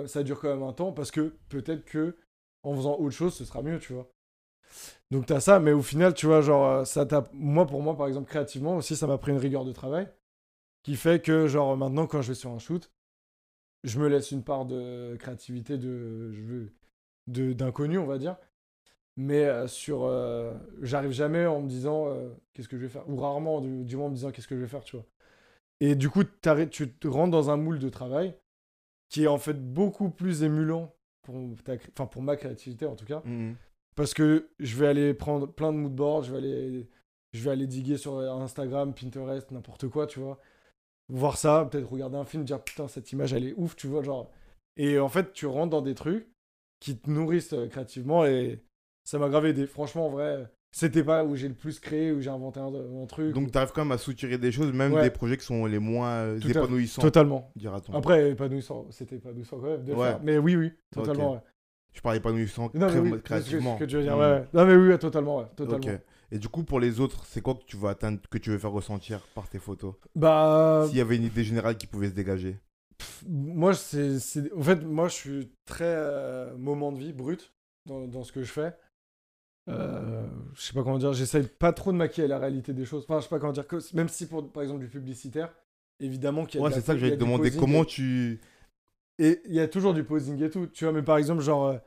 ça 0.07 0.23
dure 0.23 0.39
quand 0.39 0.49
même 0.53 0.63
un 0.63 0.73
temps 0.73 0.91
parce 0.91 1.11
que 1.11 1.35
peut-être 1.49 1.85
que 1.85 2.15
en 2.63 2.75
faisant 2.75 2.97
autre 2.97 3.15
chose, 3.15 3.33
ce 3.33 3.45
sera 3.45 3.61
mieux, 3.61 3.79
tu 3.79 3.93
vois. 3.93 4.09
Donc 5.11 5.25
t'as 5.25 5.39
ça, 5.39 5.59
mais 5.59 5.71
au 5.71 5.81
final, 5.81 6.13
tu 6.13 6.25
vois, 6.25 6.41
genre, 6.41 6.65
euh, 6.67 6.85
ça 6.85 7.05
t'a... 7.05 7.29
Moi, 7.33 7.65
pour 7.67 7.81
moi, 7.81 7.95
par 7.95 8.07
exemple, 8.07 8.29
créativement 8.29 8.77
aussi, 8.77 8.95
ça 8.95 9.07
m'a 9.07 9.17
pris 9.17 9.31
une 9.31 9.37
rigueur 9.37 9.65
de 9.65 9.71
travail 9.71 10.07
qui 10.83 10.95
fait 10.95 11.21
que, 11.21 11.47
genre, 11.47 11.77
maintenant, 11.77 12.07
quand 12.07 12.21
je 12.21 12.29
vais 12.29 12.35
sur 12.35 12.51
un 12.51 12.59
shoot, 12.59 12.91
je 13.83 13.99
me 13.99 14.07
laisse 14.07 14.31
une 14.31 14.43
part 14.43 14.65
de 14.65 15.15
créativité, 15.19 15.77
de... 15.77 16.31
je 16.33 16.41
veux- 16.41 16.73
de... 17.27 17.53
d'inconnu, 17.53 17.97
on 17.97 18.05
va 18.07 18.17
dire. 18.17 18.37
Mais 19.17 19.45
euh, 19.45 19.67
sur... 19.67 20.03
euh, 20.05 20.53
J'arrive 20.81 21.11
jamais 21.11 21.45
en 21.45 21.61
me 21.61 21.69
disant 21.69 22.07
euh, 22.07 22.29
qu'est-ce 22.53 22.69
que 22.69 22.77
je 22.77 22.83
vais 22.83 22.89
faire. 22.89 23.07
Ou 23.09 23.17
rarement, 23.17 23.61
du, 23.61 23.85
du 23.85 23.97
moins 23.97 24.07
en 24.07 24.09
me 24.09 24.15
disant 24.15 24.31
qu'est-ce 24.31 24.47
que 24.47 24.55
je 24.55 24.61
vais 24.61 24.67
faire, 24.67 24.83
tu 24.83 24.97
vois. 24.97 25.05
Et 25.83 25.95
du 25.95 26.09
coup, 26.09 26.23
tu 26.23 26.89
te 26.93 27.07
rentres 27.09 27.31
dans 27.31 27.49
un 27.49 27.57
moule 27.57 27.77
de 27.77 27.89
travail 27.89 28.33
qui 29.09 29.25
est 29.25 29.27
en 29.27 29.37
fait 29.37 29.73
beaucoup 29.73 30.09
plus 30.09 30.43
émulant 30.43 30.95
pour, 31.23 31.35
ta 31.61 31.73
enfin, 31.73 32.05
pour 32.05 32.21
ma 32.21 32.37
créativité 32.37 32.85
en 32.85 32.95
tout 32.95 33.03
cas. 33.03 33.21
Hmm. 33.25 33.55
Parce 33.93 34.13
que 34.13 34.49
je 34.59 34.77
vais 34.77 34.87
aller 34.87 35.13
prendre 35.13 35.45
plein 35.45 35.73
de 35.73 35.77
moodboards, 35.77 36.23
je 36.23 36.31
vais 36.31 36.37
aller, 36.37 36.89
je 37.33 37.43
vais 37.43 37.51
aller 37.51 37.67
diguer 37.67 37.97
sur 37.97 38.17
Instagram, 38.17 38.93
Pinterest, 38.93 39.51
n'importe 39.51 39.89
quoi, 39.89 40.07
tu 40.07 40.21
vois. 40.21 40.39
Voir 41.09 41.35
ça, 41.35 41.67
peut-être 41.69 41.91
regarder 41.91 42.15
un 42.15 42.23
film, 42.23 42.45
dire 42.45 42.63
putain, 42.63 42.87
cette 42.87 43.11
image 43.11 43.33
elle 43.33 43.43
est 43.43 43.53
ouf, 43.57 43.75
tu 43.75 43.87
vois, 43.87 44.03
genre. 44.03 44.31
Et 44.77 44.99
en 44.99 45.09
fait, 45.09 45.33
tu 45.33 45.47
rentres 45.47 45.71
dans 45.71 45.81
des 45.81 45.95
trucs 45.95 46.29
qui 46.79 46.97
te 46.97 47.09
nourrissent 47.09 47.51
euh, 47.51 47.67
créativement 47.67 48.25
et 48.25 48.63
ça 49.03 49.19
m'a 49.19 49.27
grave 49.27 49.47
aidé. 49.47 49.67
Franchement, 49.67 50.07
en 50.07 50.11
vrai, 50.11 50.49
c'était 50.75 51.03
pas 51.03 51.23
où 51.23 51.35
j'ai 51.35 51.47
le 51.47 51.53
plus 51.53 51.79
créé, 51.79 52.11
où 52.11 52.19
j'ai 52.19 52.29
inventé 52.31 52.59
un, 52.59 52.65
un 52.73 53.05
truc. 53.05 53.33
Donc 53.33 53.51
tu 53.51 53.57
arrives 53.57 53.71
quand 53.73 53.85
même 53.85 53.91
à 53.93 53.97
soutirer 53.97 54.37
des 54.37 54.51
choses, 54.51 54.73
même 54.73 54.93
Ouais. 54.93 55.03
des 55.03 55.09
projets 55.11 55.37
qui 55.37 55.45
sont 55.45 55.65
les 55.67 55.79
moins 55.79 56.09
euh, 56.09 56.39
Tout 56.39 56.49
épanouissants, 56.49 57.01
Totalement. 57.01 57.51
dira-t-on. 57.55 57.93
Après, 57.93 58.31
épanouissant, 58.31 58.87
c'était 58.89 59.17
épanouissant 59.17 59.57
quand 59.59 59.67
même 59.69 59.83
de 59.85 59.91
le 59.93 59.97
Ouais. 59.97 60.07
faire. 60.09 60.19
Mais 60.23 60.37
oui, 60.37 60.55
oui, 60.55 60.71
totalement. 60.91 61.29
Ok. 61.33 61.35
ouais. 61.37 61.41
Je 61.93 62.01
parle 62.01 62.15
épanouissant 62.17 62.71
Non, 62.73 62.87
cré- 62.87 62.99
oui, 62.99 63.11
que- 63.11 63.15
créativement. 63.17 63.75
ce 63.75 63.83
que 63.83 63.85
tu 63.89 63.95
veux 63.97 64.01
dire, 64.01 64.17
ouais, 64.17 64.25
ouais. 64.25 64.47
Non, 64.51 64.65
mais 64.65 64.75
oui, 64.75 64.97
totalement, 64.97 65.37
ouais, 65.37 65.45
totalement. 65.55 65.99
Et 66.31 66.39
du 66.39 66.49
coup, 66.49 66.63
pour 66.63 66.79
les 66.79 66.99
autres, 66.99 67.23
c'est 67.27 67.41
quoi 67.41 67.53
que 67.53 67.63
tu 67.67 67.77
veux 67.77 67.87
atteindre, 67.89 68.17
que 68.31 68.39
tu 68.39 68.49
veux 68.49 68.57
faire 68.57 68.71
ressentir 68.71 69.19
par 69.35 69.47
tes 69.47 69.59
photos? 69.59 69.93
Bah, 70.15 70.85
S'il 70.87 70.97
y 70.97 71.01
avait 71.01 71.17
une 71.17 71.25
idée 71.25 71.43
générale 71.43 71.77
qui 71.77 71.85
pouvait 71.85 72.07
se 72.09 72.13
dégager. 72.15 72.57
pff, 72.97 73.23
moi, 73.29 73.75
c'est, 73.75 74.17
c'est- 74.19 74.51
En 74.53 74.61
fait, 74.63 74.83
moi, 74.83 75.07
je 75.07 75.13
suis 75.13 75.51
très 75.65 75.83
euh, 75.85 76.57
moment 76.57 76.91
de 76.91 76.97
vie, 76.97 77.13
brut, 77.13 77.53
dans, 77.85 78.07
dans 78.07 78.23
ce 78.23 78.31
que 78.31 78.41
je 78.41 78.51
fais. 78.51 78.73
Euh, 79.69 80.25
je 80.55 80.61
sais 80.61 80.73
pas 80.73 80.83
comment 80.83 80.97
dire, 80.97 81.13
j'essaye 81.13 81.43
pas 81.47 81.71
trop 81.71 81.91
de 81.91 81.97
maquiller 81.97 82.27
la 82.27 82.37
réalité 82.39 82.73
des 82.73 82.85
choses. 82.85 83.03
Enfin, 83.07 83.19
je 83.19 83.23
sais 83.23 83.29
pas 83.29 83.39
comment 83.39 83.53
dire, 83.53 83.67
que, 83.67 83.77
même 83.95 84.09
si 84.09 84.27
pour, 84.27 84.51
par 84.51 84.63
exemple, 84.63 84.81
du 84.81 84.89
publicitaire, 84.89 85.53
évidemment 85.99 86.45
qu'il 86.45 86.59
y 86.59 86.63
a 86.63 86.65
Ouais, 86.67 86.73
c'est 86.73 86.81
ça 86.81 86.93
que 86.93 86.99
j'allais 86.99 87.13
te 87.15 87.19
demander. 87.19 87.51
Comment 87.51 87.83
et- 87.83 87.87
tu. 87.87 88.41
Et 89.19 89.41
il 89.45 89.53
y 89.53 89.59
a 89.59 89.67
toujours 89.67 89.93
du 89.93 90.03
posing 90.03 90.41
et 90.43 90.49
tout, 90.49 90.67
tu 90.67 90.83
vois, 90.85 90.93
mais 90.93 91.03
par 91.03 91.17
exemple, 91.17 91.41
genre, 91.41 91.67
euh, 91.67 91.77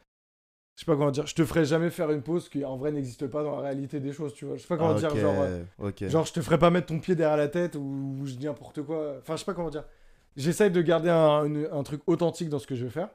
je 0.77 0.81
sais 0.81 0.87
pas 0.87 0.97
comment 0.97 1.11
dire, 1.11 1.27
je 1.27 1.35
te 1.35 1.45
ferai 1.45 1.65
jamais 1.65 1.91
faire 1.91 2.11
une 2.12 2.23
pose 2.23 2.49
qui 2.49 2.65
en 2.65 2.77
vrai 2.77 2.93
n'existe 2.93 3.27
pas 3.27 3.43
dans 3.43 3.57
la 3.57 3.62
réalité 3.62 3.99
des 4.01 4.12
choses, 4.12 4.33
tu 4.33 4.45
vois. 4.47 4.57
Je 4.57 4.62
sais 4.62 4.69
pas 4.69 4.77
comment 4.77 4.91
Ah, 4.91 4.99
dire, 4.99 5.15
genre, 5.17 5.43
euh, 5.43 5.62
ok. 5.79 6.07
genre, 6.09 6.25
je 6.25 6.33
te 6.33 6.41
ferai 6.41 6.59
pas 6.59 6.71
mettre 6.71 6.87
ton 6.87 7.01
pied 7.01 7.15
derrière 7.15 7.37
la 7.37 7.49
tête 7.49 7.75
ou, 7.75 7.81
ou 8.21 8.27
je 8.27 8.35
dis 8.37 8.47
n'importe 8.47 8.83
quoi. 8.83 9.17
Enfin, 9.19 9.35
je 9.35 9.41
sais 9.41 9.45
pas 9.45 9.55
comment 9.55 9.71
dire. 9.71 9.85
J'essaye 10.37 10.71
de 10.71 10.81
garder 10.83 11.11
un, 11.11 11.45
une- 11.45 11.69
un 11.73 11.83
truc 11.83 12.01
authentique 12.07 12.49
dans 12.49 12.59
ce 12.59 12.67
que 12.67 12.75
je 12.77 12.85
vais 12.85 12.91
faire, 12.91 13.09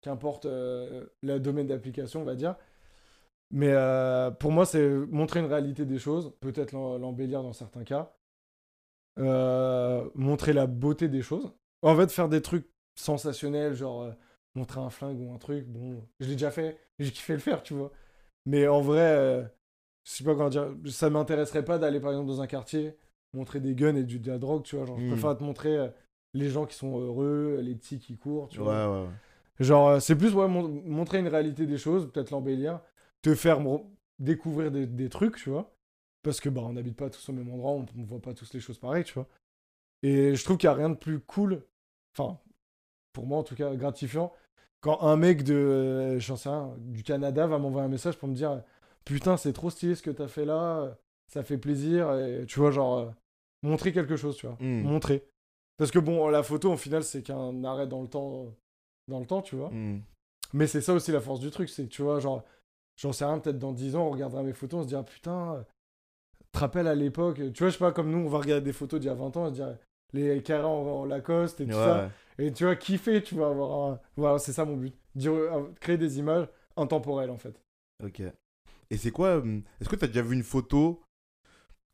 qu'importe 0.00 0.46
euh, 0.46 1.06
le 1.22 1.38
domaine 1.38 1.66
d'application, 1.68 2.22
on 2.22 2.24
va 2.24 2.34
dire. 2.34 2.56
Mais 3.52 3.70
euh, 3.72 4.30
pour 4.30 4.50
moi, 4.52 4.66
c'est 4.66 4.88
montrer 4.88 5.40
une 5.40 5.46
réalité 5.46 5.84
des 5.86 5.98
choses, 5.98 6.32
peut-être 6.40 6.72
l'em- 6.72 7.00
l'embellir 7.00 7.42
dans 7.42 7.52
certains 7.52 7.84
cas, 7.84 8.14
Euh, 9.18 10.08
montrer 10.14 10.52
la 10.52 10.66
beauté 10.66 11.08
des 11.08 11.22
choses. 11.22 11.52
En 11.82 11.94
fait, 11.96 12.10
faire 12.10 12.28
des 12.28 12.40
trucs 12.40 12.66
sensationnels, 12.94 13.74
genre 13.74 14.02
euh, 14.02 14.12
montrer 14.54 14.80
un 14.80 14.90
flingue 14.90 15.20
ou 15.20 15.32
un 15.34 15.38
truc, 15.38 15.66
bon, 15.66 16.02
je 16.20 16.26
l'ai 16.26 16.32
déjà 16.32 16.50
fait, 16.50 16.78
j'ai 16.98 17.10
kiffé 17.10 17.34
le 17.34 17.38
faire, 17.38 17.62
tu 17.62 17.74
vois. 17.74 17.92
Mais 18.46 18.68
en 18.68 18.80
vrai, 18.82 19.50
je 20.04 20.10
sais 20.12 20.24
pas 20.24 20.34
comment 20.34 20.48
dire, 20.50 20.74
ça 20.88 21.10
m'intéresserait 21.10 21.64
pas 21.64 21.78
d'aller 21.78 22.00
par 22.00 22.10
exemple 22.12 22.28
dans 22.28 22.40
un 22.42 22.46
quartier, 22.46 22.96
montrer 23.34 23.60
des 23.60 23.74
guns 23.74 23.96
et 23.96 24.04
du, 24.04 24.18
de 24.20 24.30
la 24.30 24.38
drogue, 24.38 24.62
tu 24.64 24.76
vois. 24.76 24.86
Genre, 24.86 24.98
je 24.98 25.04
Mm. 25.04 25.08
préfère 25.08 25.36
te 25.36 25.44
montrer 25.44 25.90
les 26.34 26.48
gens 26.50 26.66
qui 26.66 26.76
sont 26.76 26.98
heureux, 26.98 27.58
les 27.62 27.74
petits 27.74 27.98
qui 27.98 28.16
courent, 28.18 28.48
tu 28.48 28.60
Ouais, 28.60 28.66
vois. 28.66 28.76
ouais, 28.86 29.02
ouais. 29.06 29.08
Genre, 29.60 30.00
c'est 30.02 30.16
plus 30.16 30.34
ouais, 30.34 30.48
mon- 30.48 30.68
montrer 30.68 31.18
une 31.18 31.28
réalité 31.28 31.66
des 31.66 31.78
choses, 31.78 32.10
peut-être 32.12 32.30
l'embellir, 32.30 32.80
te 33.22 33.34
faire 33.34 33.60
découvrir 34.18 34.70
des, 34.70 34.86
des 34.86 35.08
trucs, 35.08 35.36
tu 35.36 35.50
vois. 35.50 35.74
Parce 36.22 36.40
que 36.40 36.48
bah, 36.48 36.60
on 36.64 36.74
n'habite 36.74 36.96
pas 36.96 37.10
tous 37.10 37.28
au 37.28 37.32
même 37.32 37.50
endroit, 37.50 37.72
on 37.72 37.86
ne 37.94 38.04
voit 38.04 38.20
pas 38.20 38.34
tous 38.34 38.52
les 38.52 38.60
choses 38.60 38.78
pareilles, 38.78 39.04
tu 39.04 39.14
vois. 39.14 39.28
Et 40.02 40.34
je 40.34 40.44
trouve 40.44 40.56
qu'il 40.56 40.68
n'y 40.68 40.74
a 40.74 40.76
rien 40.76 40.90
de 40.90 40.96
plus 40.96 41.20
cool, 41.20 41.64
enfin, 42.16 42.38
pour 43.12 43.26
moi 43.26 43.38
en 43.38 43.42
tout 43.42 43.54
cas, 43.54 43.74
gratifiant, 43.74 44.32
quand 44.80 45.00
un 45.02 45.16
mec 45.16 45.44
de, 45.44 45.54
euh, 45.54 46.18
j'en 46.18 46.36
sais 46.36 46.48
rien, 46.48 46.74
du 46.78 47.02
Canada 47.02 47.46
va 47.46 47.58
m'envoyer 47.58 47.86
un 47.86 47.90
message 47.90 48.16
pour 48.18 48.28
me 48.28 48.34
dire 48.34 48.62
Putain, 49.04 49.36
c'est 49.36 49.52
trop 49.52 49.70
stylé 49.70 49.94
ce 49.94 50.02
que 50.02 50.10
t'as 50.10 50.28
fait 50.28 50.44
là, 50.44 50.96
ça 51.28 51.42
fait 51.42 51.58
plaisir, 51.58 52.12
et 52.14 52.46
tu 52.46 52.58
vois, 52.58 52.70
genre, 52.70 52.98
euh, 52.98 53.10
montrer 53.62 53.92
quelque 53.92 54.16
chose, 54.16 54.36
tu 54.36 54.46
vois. 54.46 54.56
Mm. 54.60 54.82
Montrer. 54.82 55.24
Parce 55.76 55.90
que 55.90 55.98
bon, 55.98 56.28
la 56.28 56.42
photo, 56.42 56.72
au 56.72 56.76
final, 56.76 57.02
c'est 57.02 57.22
qu'un 57.22 57.64
arrêt 57.64 57.86
dans 57.86 58.02
le 58.02 58.08
temps, 58.08 58.54
dans 59.08 59.20
le 59.20 59.26
temps, 59.26 59.42
tu 59.42 59.56
vois. 59.56 59.70
Hmm. 59.70 60.00
Mais 60.52 60.66
c'est 60.66 60.80
ça 60.80 60.92
aussi 60.94 61.12
la 61.12 61.20
force 61.20 61.40
du 61.40 61.50
truc, 61.50 61.68
c'est 61.68 61.84
que 61.84 61.88
tu 61.88 62.02
vois, 62.02 62.20
genre, 62.20 62.44
j'en 62.96 63.12
sais 63.12 63.24
rien, 63.24 63.38
peut-être 63.38 63.58
dans 63.58 63.72
10 63.72 63.96
ans, 63.96 64.06
on 64.06 64.10
regardera 64.10 64.42
mes 64.42 64.52
photos, 64.52 64.80
on 64.80 64.82
se 64.82 64.88
dira 64.88 65.04
putain, 65.04 65.54
euh, 65.54 65.62
te 66.52 66.58
rappelles 66.58 66.86
à 66.86 66.94
l'époque, 66.94 67.40
tu 67.52 67.62
vois, 67.62 67.68
je 67.68 67.74
sais 67.74 67.78
pas, 67.78 67.92
comme 67.92 68.10
nous, 68.10 68.18
on 68.18 68.28
va 68.28 68.38
regarder 68.38 68.64
des 68.64 68.72
photos 68.72 69.00
d'il 69.00 69.08
y 69.08 69.10
a 69.10 69.14
20 69.14 69.36
ans, 69.36 69.44
on 69.44 69.48
se 69.48 69.54
dirait 69.54 69.78
les 70.12 70.42
carrés 70.42 70.64
en, 70.64 70.68
en 70.70 71.04
Lacoste 71.04 71.60
et 71.60 71.66
tout 71.66 71.70
Ouais, 71.70 71.84
ça. 71.84 72.10
Et 72.38 72.52
tu 72.52 72.64
vois, 72.64 72.76
kiffer, 72.76 73.22
tu 73.22 73.34
vas 73.34 73.48
avoir 73.48 73.92
un... 73.92 74.00
Voilà, 74.16 74.38
c'est 74.38 74.52
ça 74.52 74.64
mon 74.64 74.76
but. 74.76 74.94
Dire, 75.14 75.32
euh, 75.32 75.72
créer 75.80 75.98
des 75.98 76.18
images 76.18 76.48
intemporelles 76.76 77.30
en 77.30 77.38
fait. 77.38 77.60
Ok. 78.04 78.22
Et 78.90 78.96
c'est 78.96 79.10
quoi 79.10 79.28
euh, 79.28 79.60
Est-ce 79.80 79.88
que 79.88 79.96
tu 79.96 80.04
as 80.04 80.08
déjà 80.08 80.22
vu 80.22 80.34
une 80.34 80.42
photo 80.42 81.02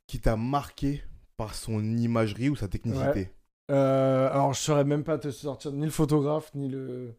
qui 0.07 0.21
t'a 0.21 0.37
marqué 0.37 1.03
par 1.37 1.55
son 1.55 1.81
imagerie 1.97 2.49
ou 2.49 2.57
sa 2.57 2.69
technicité? 2.69 3.31
Euh, 3.71 4.31
alors, 4.31 4.55
je 4.55 4.61
saurais 4.61 4.85
même 4.85 5.05
pas 5.05 5.19
te 5.19 5.31
sortir 5.31 5.73
ni 5.73 5.85
le 5.85 5.91
photographe, 5.91 6.53
ni 6.55 6.69
le. 6.69 7.15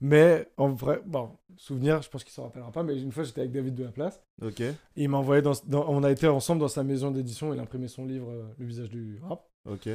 Mais 0.00 0.48
en 0.56 0.70
vrai, 0.70 1.00
bon, 1.04 1.36
souvenir, 1.56 2.00
je 2.00 2.08
pense 2.08 2.24
qu'il 2.24 2.32
s'en 2.32 2.44
rappellera 2.44 2.72
pas, 2.72 2.82
mais 2.82 2.98
une 3.00 3.12
fois 3.12 3.22
j'étais 3.22 3.42
avec 3.42 3.52
David 3.52 3.74
de 3.74 3.84
la 3.84 3.92
place. 3.92 4.22
Ok. 4.40 4.60
Et 4.60 4.74
il 4.96 5.08
m'a 5.10 5.18
envoyé 5.18 5.42
dans, 5.42 5.52
dans- 5.66 5.86
On 5.88 6.02
a 6.02 6.10
été 6.10 6.26
ensemble 6.26 6.60
dans 6.60 6.68
sa 6.68 6.82
maison 6.82 7.10
d'édition, 7.10 7.52
il 7.52 7.58
a 7.60 7.62
imprimé 7.62 7.86
son 7.88 8.06
livre 8.06 8.30
euh, 8.30 8.44
Le 8.58 8.64
visage 8.66 8.88
du 8.90 9.18
rap. 9.22 9.46
Ok. 9.68 9.88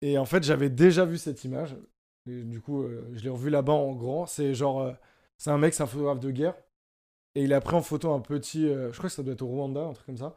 Et 0.00 0.16
en 0.18 0.24
fait, 0.26 0.42
j'avais 0.44 0.70
déjà 0.70 1.04
vu 1.04 1.18
cette 1.18 1.42
image. 1.44 1.76
Et 2.28 2.42
du 2.44 2.60
coup, 2.60 2.82
euh, 2.84 3.10
je 3.14 3.22
l'ai 3.24 3.30
revu 3.30 3.50
là-bas 3.50 3.72
en 3.72 3.92
grand. 3.94 4.26
C'est 4.26 4.54
genre. 4.54 4.80
euh, 4.80 4.92
c'est 5.38 5.50
un 5.50 5.58
mec, 5.58 5.74
c'est 5.74 5.82
un 5.82 5.86
photographe 5.86 6.20
de 6.20 6.30
guerre. 6.30 6.54
Et 7.34 7.42
il 7.44 7.52
a 7.52 7.60
pris 7.60 7.74
en 7.74 7.82
photo 7.82 8.12
un 8.12 8.20
petit. 8.20 8.68
je 8.68 8.90
crois 8.96 9.08
que 9.08 9.14
ça 9.14 9.22
doit 9.24 9.32
être 9.32 9.42
au 9.42 9.48
Rwanda, 9.48 9.80
un 9.80 9.92
truc 9.92 10.06
comme 10.06 10.18
ça. 10.18 10.36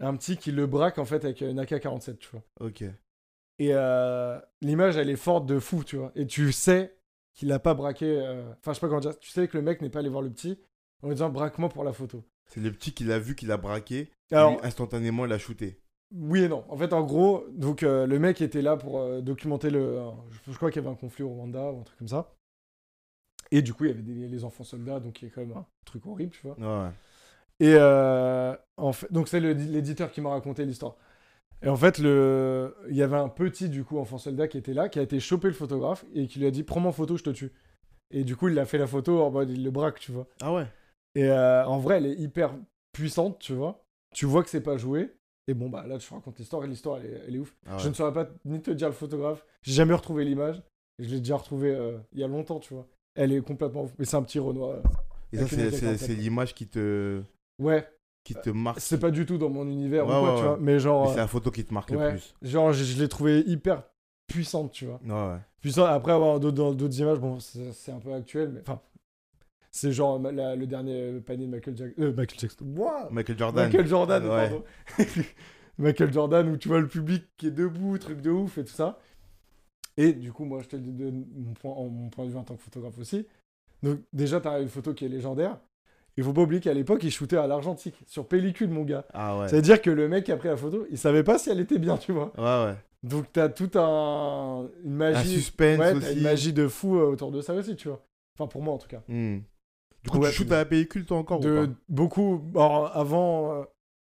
Un 0.00 0.16
petit 0.16 0.36
qui 0.36 0.50
le 0.50 0.66
braque 0.66 0.98
en 0.98 1.04
fait 1.04 1.24
avec 1.24 1.40
une 1.40 1.58
AK-47, 1.60 2.16
tu 2.18 2.30
vois. 2.32 2.42
Ok. 2.60 2.82
Et 3.60 3.72
l'image, 4.62 4.96
elle 4.96 5.10
est 5.10 5.16
forte 5.16 5.46
de 5.46 5.58
fou, 5.60 5.84
tu 5.84 5.96
vois. 5.98 6.10
Et 6.16 6.26
tu 6.26 6.50
sais 6.50 6.96
qu'il 7.34 7.52
a 7.52 7.58
pas 7.58 7.74
braqué. 7.74 8.06
euh, 8.06 8.42
Enfin, 8.60 8.72
je 8.72 8.74
sais 8.74 8.80
pas 8.80 8.88
comment 8.88 9.00
dire. 9.00 9.18
Tu 9.18 9.30
sais 9.30 9.48
que 9.48 9.56
le 9.56 9.62
mec 9.62 9.80
n'est 9.82 9.90
pas 9.90 9.98
allé 10.00 10.08
voir 10.08 10.22
le 10.22 10.30
petit 10.30 10.58
en 11.02 11.08
lui 11.08 11.14
disant 11.14 11.28
braque-moi 11.30 11.68
pour 11.68 11.84
la 11.84 11.92
photo. 11.92 12.24
C'est 12.46 12.60
le 12.60 12.70
petit 12.72 12.92
qui 12.92 13.04
l'a 13.04 13.18
vu, 13.18 13.34
qui 13.34 13.46
l'a 13.46 13.56
braqué. 13.56 14.10
Alors, 14.30 14.52
lui, 14.52 14.58
instantanément, 14.62 15.24
il 15.26 15.32
a 15.32 15.38
shooté. 15.38 15.80
oui 16.12 16.42
et 16.44 16.48
non. 16.48 16.64
En 16.68 16.76
fait, 16.76 16.92
en 16.92 17.02
gros, 17.02 17.44
donc 17.52 17.82
euh, 17.82 18.06
le 18.06 18.18
mec 18.18 18.40
était 18.40 18.62
là 18.62 18.76
pour 18.76 18.98
euh, 19.00 19.20
documenter 19.20 19.70
le. 19.70 19.80
euh, 19.98 20.10
je, 20.46 20.52
je 20.52 20.56
crois 20.56 20.70
qu'il 20.70 20.82
y 20.82 20.84
avait 20.84 20.92
un 20.92 20.98
conflit 20.98 21.24
au 21.24 21.28
Rwanda 21.30 21.72
ou 21.72 21.80
un 21.80 21.84
truc 21.84 21.98
comme 21.98 22.08
ça. 22.08 22.34
Et 23.50 23.62
du 23.62 23.74
coup, 23.74 23.84
il 23.84 23.88
y 23.88 23.90
avait 23.92 24.02
des- 24.02 24.28
les 24.28 24.44
enfants 24.44 24.64
soldats, 24.64 25.00
donc 25.00 25.20
il 25.22 25.26
y 25.26 25.30
a 25.30 25.34
quand 25.34 25.42
même 25.42 25.56
un 25.56 25.66
truc 25.84 26.06
horrible, 26.06 26.32
tu 26.32 26.46
vois. 26.46 26.56
Ouais. 26.58 26.90
Et 27.60 27.74
euh, 27.76 28.56
en 28.76 28.92
fait, 28.92 29.12
donc 29.12 29.28
c'est 29.28 29.40
l'éditeur 29.40 30.10
qui 30.10 30.20
m'a 30.20 30.30
raconté 30.30 30.64
l'histoire. 30.64 30.96
Et 31.64 31.68
en 31.68 31.76
fait, 31.76 31.98
le... 31.98 32.74
il 32.90 32.96
y 32.96 33.02
avait 33.02 33.16
un 33.16 33.28
petit 33.28 33.68
du 33.68 33.84
coup 33.84 33.98
enfant 33.98 34.18
soldat 34.18 34.48
qui 34.48 34.58
était 34.58 34.74
là, 34.74 34.88
qui 34.88 34.98
a 34.98 35.02
été 35.02 35.18
chopé 35.20 35.48
le 35.48 35.54
photographe 35.54 36.04
et 36.14 36.26
qui 36.26 36.38
lui 36.38 36.46
a 36.46 36.50
dit 36.50 36.62
prends-moi 36.62 36.90
en 36.90 36.92
photo, 36.92 37.16
je 37.16 37.22
te 37.24 37.30
tue. 37.30 37.52
Et 38.10 38.22
du 38.24 38.36
coup, 38.36 38.48
il 38.48 38.58
a 38.58 38.66
fait 38.66 38.78
la 38.78 38.86
photo 38.86 39.22
en 39.22 39.30
mode 39.30 39.50
il 39.50 39.64
le 39.64 39.70
braque, 39.70 39.98
tu 39.98 40.12
vois. 40.12 40.26
Ah 40.42 40.52
ouais. 40.52 40.66
Et 41.14 41.24
euh, 41.28 41.64
en 41.66 41.78
vrai, 41.78 41.96
elle 41.98 42.06
est 42.06 42.14
hyper 42.16 42.54
puissante, 42.92 43.38
tu 43.38 43.54
vois. 43.54 43.84
Tu 44.14 44.26
vois 44.26 44.42
que 44.44 44.50
c'est 44.50 44.60
pas 44.60 44.76
joué. 44.76 45.14
Et 45.48 45.54
bon, 45.54 45.68
bah 45.68 45.86
là, 45.86 45.98
je 45.98 46.06
te 46.08 46.14
raconte 46.14 46.38
l'histoire 46.38 46.64
et 46.64 46.68
l'histoire, 46.68 46.98
elle, 46.98 47.06
est- 47.06 47.22
elle 47.28 47.36
est 47.36 47.38
ouf. 47.38 47.54
Ah 47.66 47.78
Je 47.78 47.88
ne 47.88 47.94
saurais 47.94 48.12
pas 48.12 48.28
ni 48.44 48.60
te 48.62 48.70
dire 48.70 48.88
le 48.88 48.94
photographe. 48.94 49.44
J'ai 49.62 49.72
jamais 49.72 49.94
retrouvé 49.94 50.24
l'image. 50.24 50.62
Je 50.98 51.08
l'ai 51.08 51.18
déjà 51.18 51.36
retrouvée 51.36 51.74
euh, 51.74 51.98
il 52.12 52.20
y 52.20 52.24
a 52.24 52.28
longtemps, 52.28 52.60
tu 52.60 52.74
vois. 52.74 52.86
Elle 53.14 53.32
est 53.32 53.40
complètement 53.40 53.84
ouf. 53.84 53.92
Mais 53.98 54.04
c'est 54.04 54.16
un 54.16 54.22
petit 54.22 54.38
Renoir. 54.38 54.70
euh. 54.70 54.82
Et 55.32 55.36
ça, 55.38 55.42
avec 55.42 55.52
une 55.52 55.58
c'est- 55.58 55.66
AK-47. 55.76 55.78
c'est 55.98 56.06
c'est 56.06 56.14
l'image 56.14 56.54
qui 56.54 56.66
te, 56.68 57.22
Ouais, 57.58 57.86
qui 58.24 58.34
te 58.34 58.50
marque. 58.50 58.80
c'est 58.80 58.98
pas 58.98 59.10
du 59.10 59.24
tout 59.26 59.38
dans 59.38 59.50
mon 59.50 59.66
univers 59.68 60.06
Ouais, 60.06 60.14
ou 60.16 60.18
quoi, 60.20 60.22
ouais, 60.22 60.36
tu 60.36 60.42
ouais. 60.42 60.48
vois. 60.48 60.58
Mais 60.60 60.78
genre. 60.80 61.04
Mais 61.04 61.10
euh, 61.10 61.12
c'est 61.12 61.18
la 61.20 61.26
photo 61.28 61.50
qui 61.50 61.64
te 61.64 61.72
marque 61.72 61.90
le 61.90 62.10
plus. 62.10 62.34
genre 62.42 62.72
je, 62.72 62.82
je 62.84 63.00
l'ai 63.00 63.08
trouvé 63.08 63.40
hyper 63.46 63.84
puissante, 64.26 64.72
tu 64.72 64.86
vois. 64.86 65.00
Ouais. 65.04 65.38
Puissante, 65.60 65.86
après 65.88 66.12
avoir 66.12 66.40
d'autres 66.40 66.98
images, 67.00 67.18
bon, 67.20 67.38
c'est 67.40 67.72
c'est 67.72 67.92
un 67.92 68.00
peu 68.00 68.12
actuel, 68.12 68.50
mais 68.54 68.60
enfin, 68.62 68.80
c'est 69.70 69.92
genre 69.92 70.18
la- 70.18 70.56
le 70.56 70.66
dernier 70.66 71.20
panier 71.20 71.46
de 71.46 71.50
Michael 71.52 71.76
Jackson. 71.76 72.02
Euh, 72.02 72.12
Michael 72.14 72.38
Jackson. 72.40 72.64
Ouah 72.76 73.08
Michael 73.10 73.38
Jordan. 73.38 73.66
Michael 73.66 73.86
Jordan, 73.86 74.22
Ouais. 74.26 74.48
pardon. 74.48 74.64
Michael 75.78 76.12
Jordan, 76.12 76.48
où 76.50 76.56
tu 76.56 76.68
vois 76.68 76.80
le 76.80 76.86
public 76.88 77.24
qui 77.36 77.48
est 77.48 77.50
debout, 77.50 77.98
truc 77.98 78.20
de 78.20 78.30
ouf 78.30 78.58
et 78.58 78.64
tout 78.64 78.72
ça. 78.72 78.98
Et 79.96 80.12
du 80.12 80.32
coup, 80.32 80.44
moi, 80.44 80.60
je 80.62 80.68
te 80.68 80.76
le 80.76 80.82
dis 80.82 80.92
de 80.92 81.10
mon 81.10 81.52
point, 81.54 81.74
mon 81.74 82.08
point 82.10 82.24
de 82.26 82.30
vue 82.30 82.36
en 82.36 82.44
tant 82.44 82.54
que 82.56 82.62
photographe 82.62 82.98
aussi. 82.98 83.26
Donc, 83.82 84.00
déjà, 84.12 84.40
tu 84.40 84.48
as 84.48 84.60
une 84.60 84.68
photo 84.68 84.94
qui 84.94 85.04
est 85.04 85.08
légendaire. 85.08 85.58
Il 86.16 86.22
faut 86.24 86.32
pas 86.32 86.42
oublier 86.42 86.60
qu'à 86.60 86.72
l'époque, 86.74 87.02
il 87.02 87.10
shootait 87.10 87.36
à 87.36 87.46
l'argentique, 87.46 87.96
sur 88.06 88.28
pellicule, 88.28 88.70
mon 88.70 88.84
gars. 88.84 89.04
Ah 89.12 89.38
ouais. 89.38 89.48
Ça 89.48 89.56
veut 89.56 89.62
dire 89.62 89.82
que 89.82 89.90
le 89.90 90.08
mec 90.08 90.24
qui 90.24 90.32
a 90.32 90.36
pris 90.36 90.48
la 90.48 90.56
photo, 90.56 90.86
il 90.90 90.98
savait 90.98 91.24
pas 91.24 91.38
si 91.38 91.50
elle 91.50 91.58
était 91.60 91.78
bien, 91.78 91.96
tu 91.96 92.12
vois. 92.12 92.32
Ouais, 92.38 92.66
ouais. 92.70 92.76
Donc 93.02 93.26
t'as 93.32 93.48
tout 93.50 93.70
un 93.78 94.68
une 94.82 94.94
magie, 94.94 95.18
Un 95.18 95.24
suspense 95.36 95.78
ouais, 95.78 95.92
aussi. 95.92 96.12
une 96.16 96.22
magie 96.22 96.52
de 96.54 96.68
fou 96.68 96.96
euh, 96.98 97.06
autour 97.10 97.30
de 97.32 97.40
ça 97.42 97.52
aussi, 97.54 97.76
tu 97.76 97.88
vois. 97.88 98.02
Enfin 98.38 98.46
pour 98.48 98.62
moi 98.62 98.72
en 98.74 98.78
tout 98.78 98.88
cas. 98.88 99.02
Hmm. 99.08 99.40
Du 100.02 100.10
coup, 100.10 100.18
Ouais, 100.18 100.30
tu 100.30 100.36
shootes 100.36 100.52
à 100.52 100.56
la 100.58 100.64
pellicule, 100.64 101.04
toi, 101.04 101.18
encore 101.18 101.40
de 101.40 101.50
ou 101.50 101.66
pas? 101.66 101.72
beaucoup. 101.88 102.42
Alors 102.54 102.96
avant, 102.96 103.52
euh, 103.60 103.64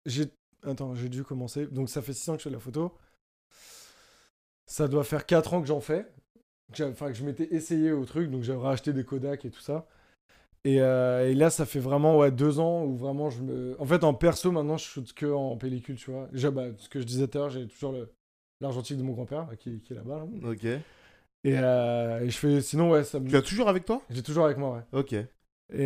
j'ai 0.06 0.26
attends, 0.64 0.94
j'ai 0.96 1.10
dû 1.10 1.24
commencer. 1.24 1.66
Donc 1.68 1.90
ça 1.90 2.02
fait 2.04 2.14
6 2.14 2.30
ans 2.30 2.34
que 2.34 2.40
je 2.40 2.44
fais 2.44 2.50
de 2.52 2.56
la 2.56 2.60
photo. 2.60 2.92
Ça 4.66 4.88
doit 4.88 5.04
faire 5.04 5.26
4 5.26 5.54
ans 5.54 5.62
que 5.62 5.68
j'en 5.68 5.80
fais. 5.80 6.06
Enfin 6.80 7.08
que 7.08 7.14
je 7.14 7.24
m'étais 7.24 7.54
essayé 7.56 7.92
au 7.92 8.06
truc, 8.06 8.30
donc 8.32 8.44
j'avais 8.44 8.60
racheté 8.62 8.92
des 8.94 9.04
Kodak 9.04 9.46
et 9.46 9.50
tout 9.52 9.60
ça. 9.62 9.88
Et, 10.66 10.82
euh, 10.82 11.30
et 11.30 11.36
là, 11.36 11.50
ça 11.50 11.66
fait 11.66 11.80
vraiment 11.80 12.18
ouais, 12.18 12.32
deux 12.32 12.60
ans 12.60 12.84
où 12.84 12.98
vraiment 12.98 13.30
je 13.30 13.42
me. 13.42 13.76
En 13.80 13.86
fait, 13.86 14.04
en 14.04 14.14
perso, 14.14 14.52
maintenant, 14.52 14.78
je 14.78 14.86
shoot 14.86 15.14
que 15.14 15.28
en 15.28 15.56
pellicule, 15.58 15.96
tu 15.96 16.12
vois. 16.12 16.28
Déjà, 16.32 16.52
bah, 16.52 16.66
ce 16.78 16.90
que 16.90 17.00
je 17.00 17.06
disais 17.06 17.28
tout 17.28 17.38
à 17.38 17.42
l'heure, 17.42 17.50
j'ai 17.52 17.68
toujours 17.68 17.92
le 17.92 18.10
l'argentique 18.62 18.98
de 18.98 19.04
mon 19.04 19.14
grand-père 19.14 19.46
bah, 19.46 19.56
qui, 19.56 19.80
qui 19.82 19.94
est 19.94 19.96
là-bas. 19.96 20.26
là. 20.42 20.50
Ok. 20.50 20.66
Et, 20.66 20.82
euh, 21.46 22.22
et 22.22 22.30
je 22.30 22.38
fais. 22.38 22.62
Sinon, 22.62 22.90
ouais, 22.92 23.04
ça 23.04 23.20
me. 23.20 23.28
Tu 23.28 23.34
l'as 23.34 23.42
toujours 23.42 23.70
avec 23.70 23.86
toi? 23.86 24.02
J'ai 24.10 24.24
toujours 24.24 24.46
avec 24.46 24.58
moi, 24.58 24.78
ouais. 24.78 25.00
Ok. 25.00 25.14
Et 25.14 25.28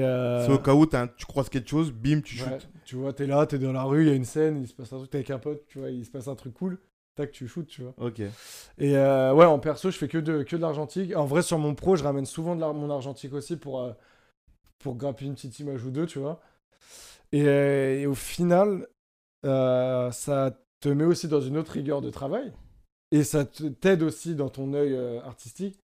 euh, 0.04 0.46
C'est 0.46 0.54
au 0.54 0.60
cas 0.60 0.74
où 0.74 0.86
un- 0.94 1.08
tu 1.08 1.26
croises 1.26 1.50
quelque 1.50 1.70
chose, 1.70 1.92
bim, 1.92 2.22
tu 2.22 2.36
ouais, 2.36 2.40
shootes. 2.40 2.68
tu 2.86 2.96
vois, 2.96 3.14
t'es 3.14 3.26
là, 3.28 3.46
t'es 3.46 3.60
dans 3.60 3.72
la 3.72 3.84
rue, 3.84 4.04
il 4.06 4.10
y 4.10 4.12
a 4.12 4.16
une 4.16 4.26
scène, 4.26 4.62
il 4.62 4.68
se 4.68 4.74
passe 4.74 4.92
un 4.94 4.98
truc, 4.98 5.10
t'es 5.10 5.18
avec 5.20 5.30
un 5.32 5.40
pote, 5.40 5.66
tu 5.68 5.80
vois, 5.80 5.90
il 5.90 6.06
se 6.06 6.12
passe 6.12 6.28
un 6.28 6.36
truc 6.36 6.54
cool. 6.54 6.80
Tac, 7.16 7.32
tu 7.32 7.48
shootes, 7.48 7.68
tu 7.68 7.82
vois. 7.82 7.94
Ok. 7.98 8.22
Et 8.78 8.96
euh, 8.96 9.34
ouais, 9.34 9.46
en 9.46 9.60
perso, 9.60 9.92
je 9.92 9.98
fais 9.98 10.08
que 10.08 10.18
de, 10.18 10.44
que 10.44 10.56
de 10.56 10.62
l'argentique. 10.62 11.16
En 11.16 11.26
vrai, 11.26 11.42
sur 11.42 11.58
mon 11.60 11.76
pro, 11.76 11.96
je 11.96 12.04
ramène 12.04 12.26
souvent 12.26 12.56
de 12.56 12.62
l'ar- 12.62 12.74
mon 12.74 12.90
argentique 12.90 13.34
aussi 13.34 13.58
pour, 13.58 13.82
euh, 13.82 13.92
pour 14.80 14.96
grapper 14.96 15.26
une 15.26 15.36
petite 15.36 15.60
image 15.60 15.84
ou 15.86 15.92
deux, 15.92 16.06
tu 16.06 16.20
vois. 16.20 16.40
Et, 17.32 17.48
euh, 17.48 18.00
et 18.00 18.06
au 18.08 18.16
final, 18.16 18.88
euh, 19.46 20.12
ça 20.12 20.58
te 20.80 20.90
met 20.90 21.04
aussi 21.04 21.28
dans 21.28 21.42
une 21.42 21.58
autre 21.58 21.74
rigueur 21.74 22.02
de 22.02 22.10
travail. 22.10 22.52
Et 23.12 23.24
ça 23.24 23.46
t'aide 23.46 24.04
aussi 24.04 24.36
dans 24.36 24.50
ton 24.50 24.74
œil 24.74 24.94
euh, 24.94 25.22
artistique. 25.22 25.80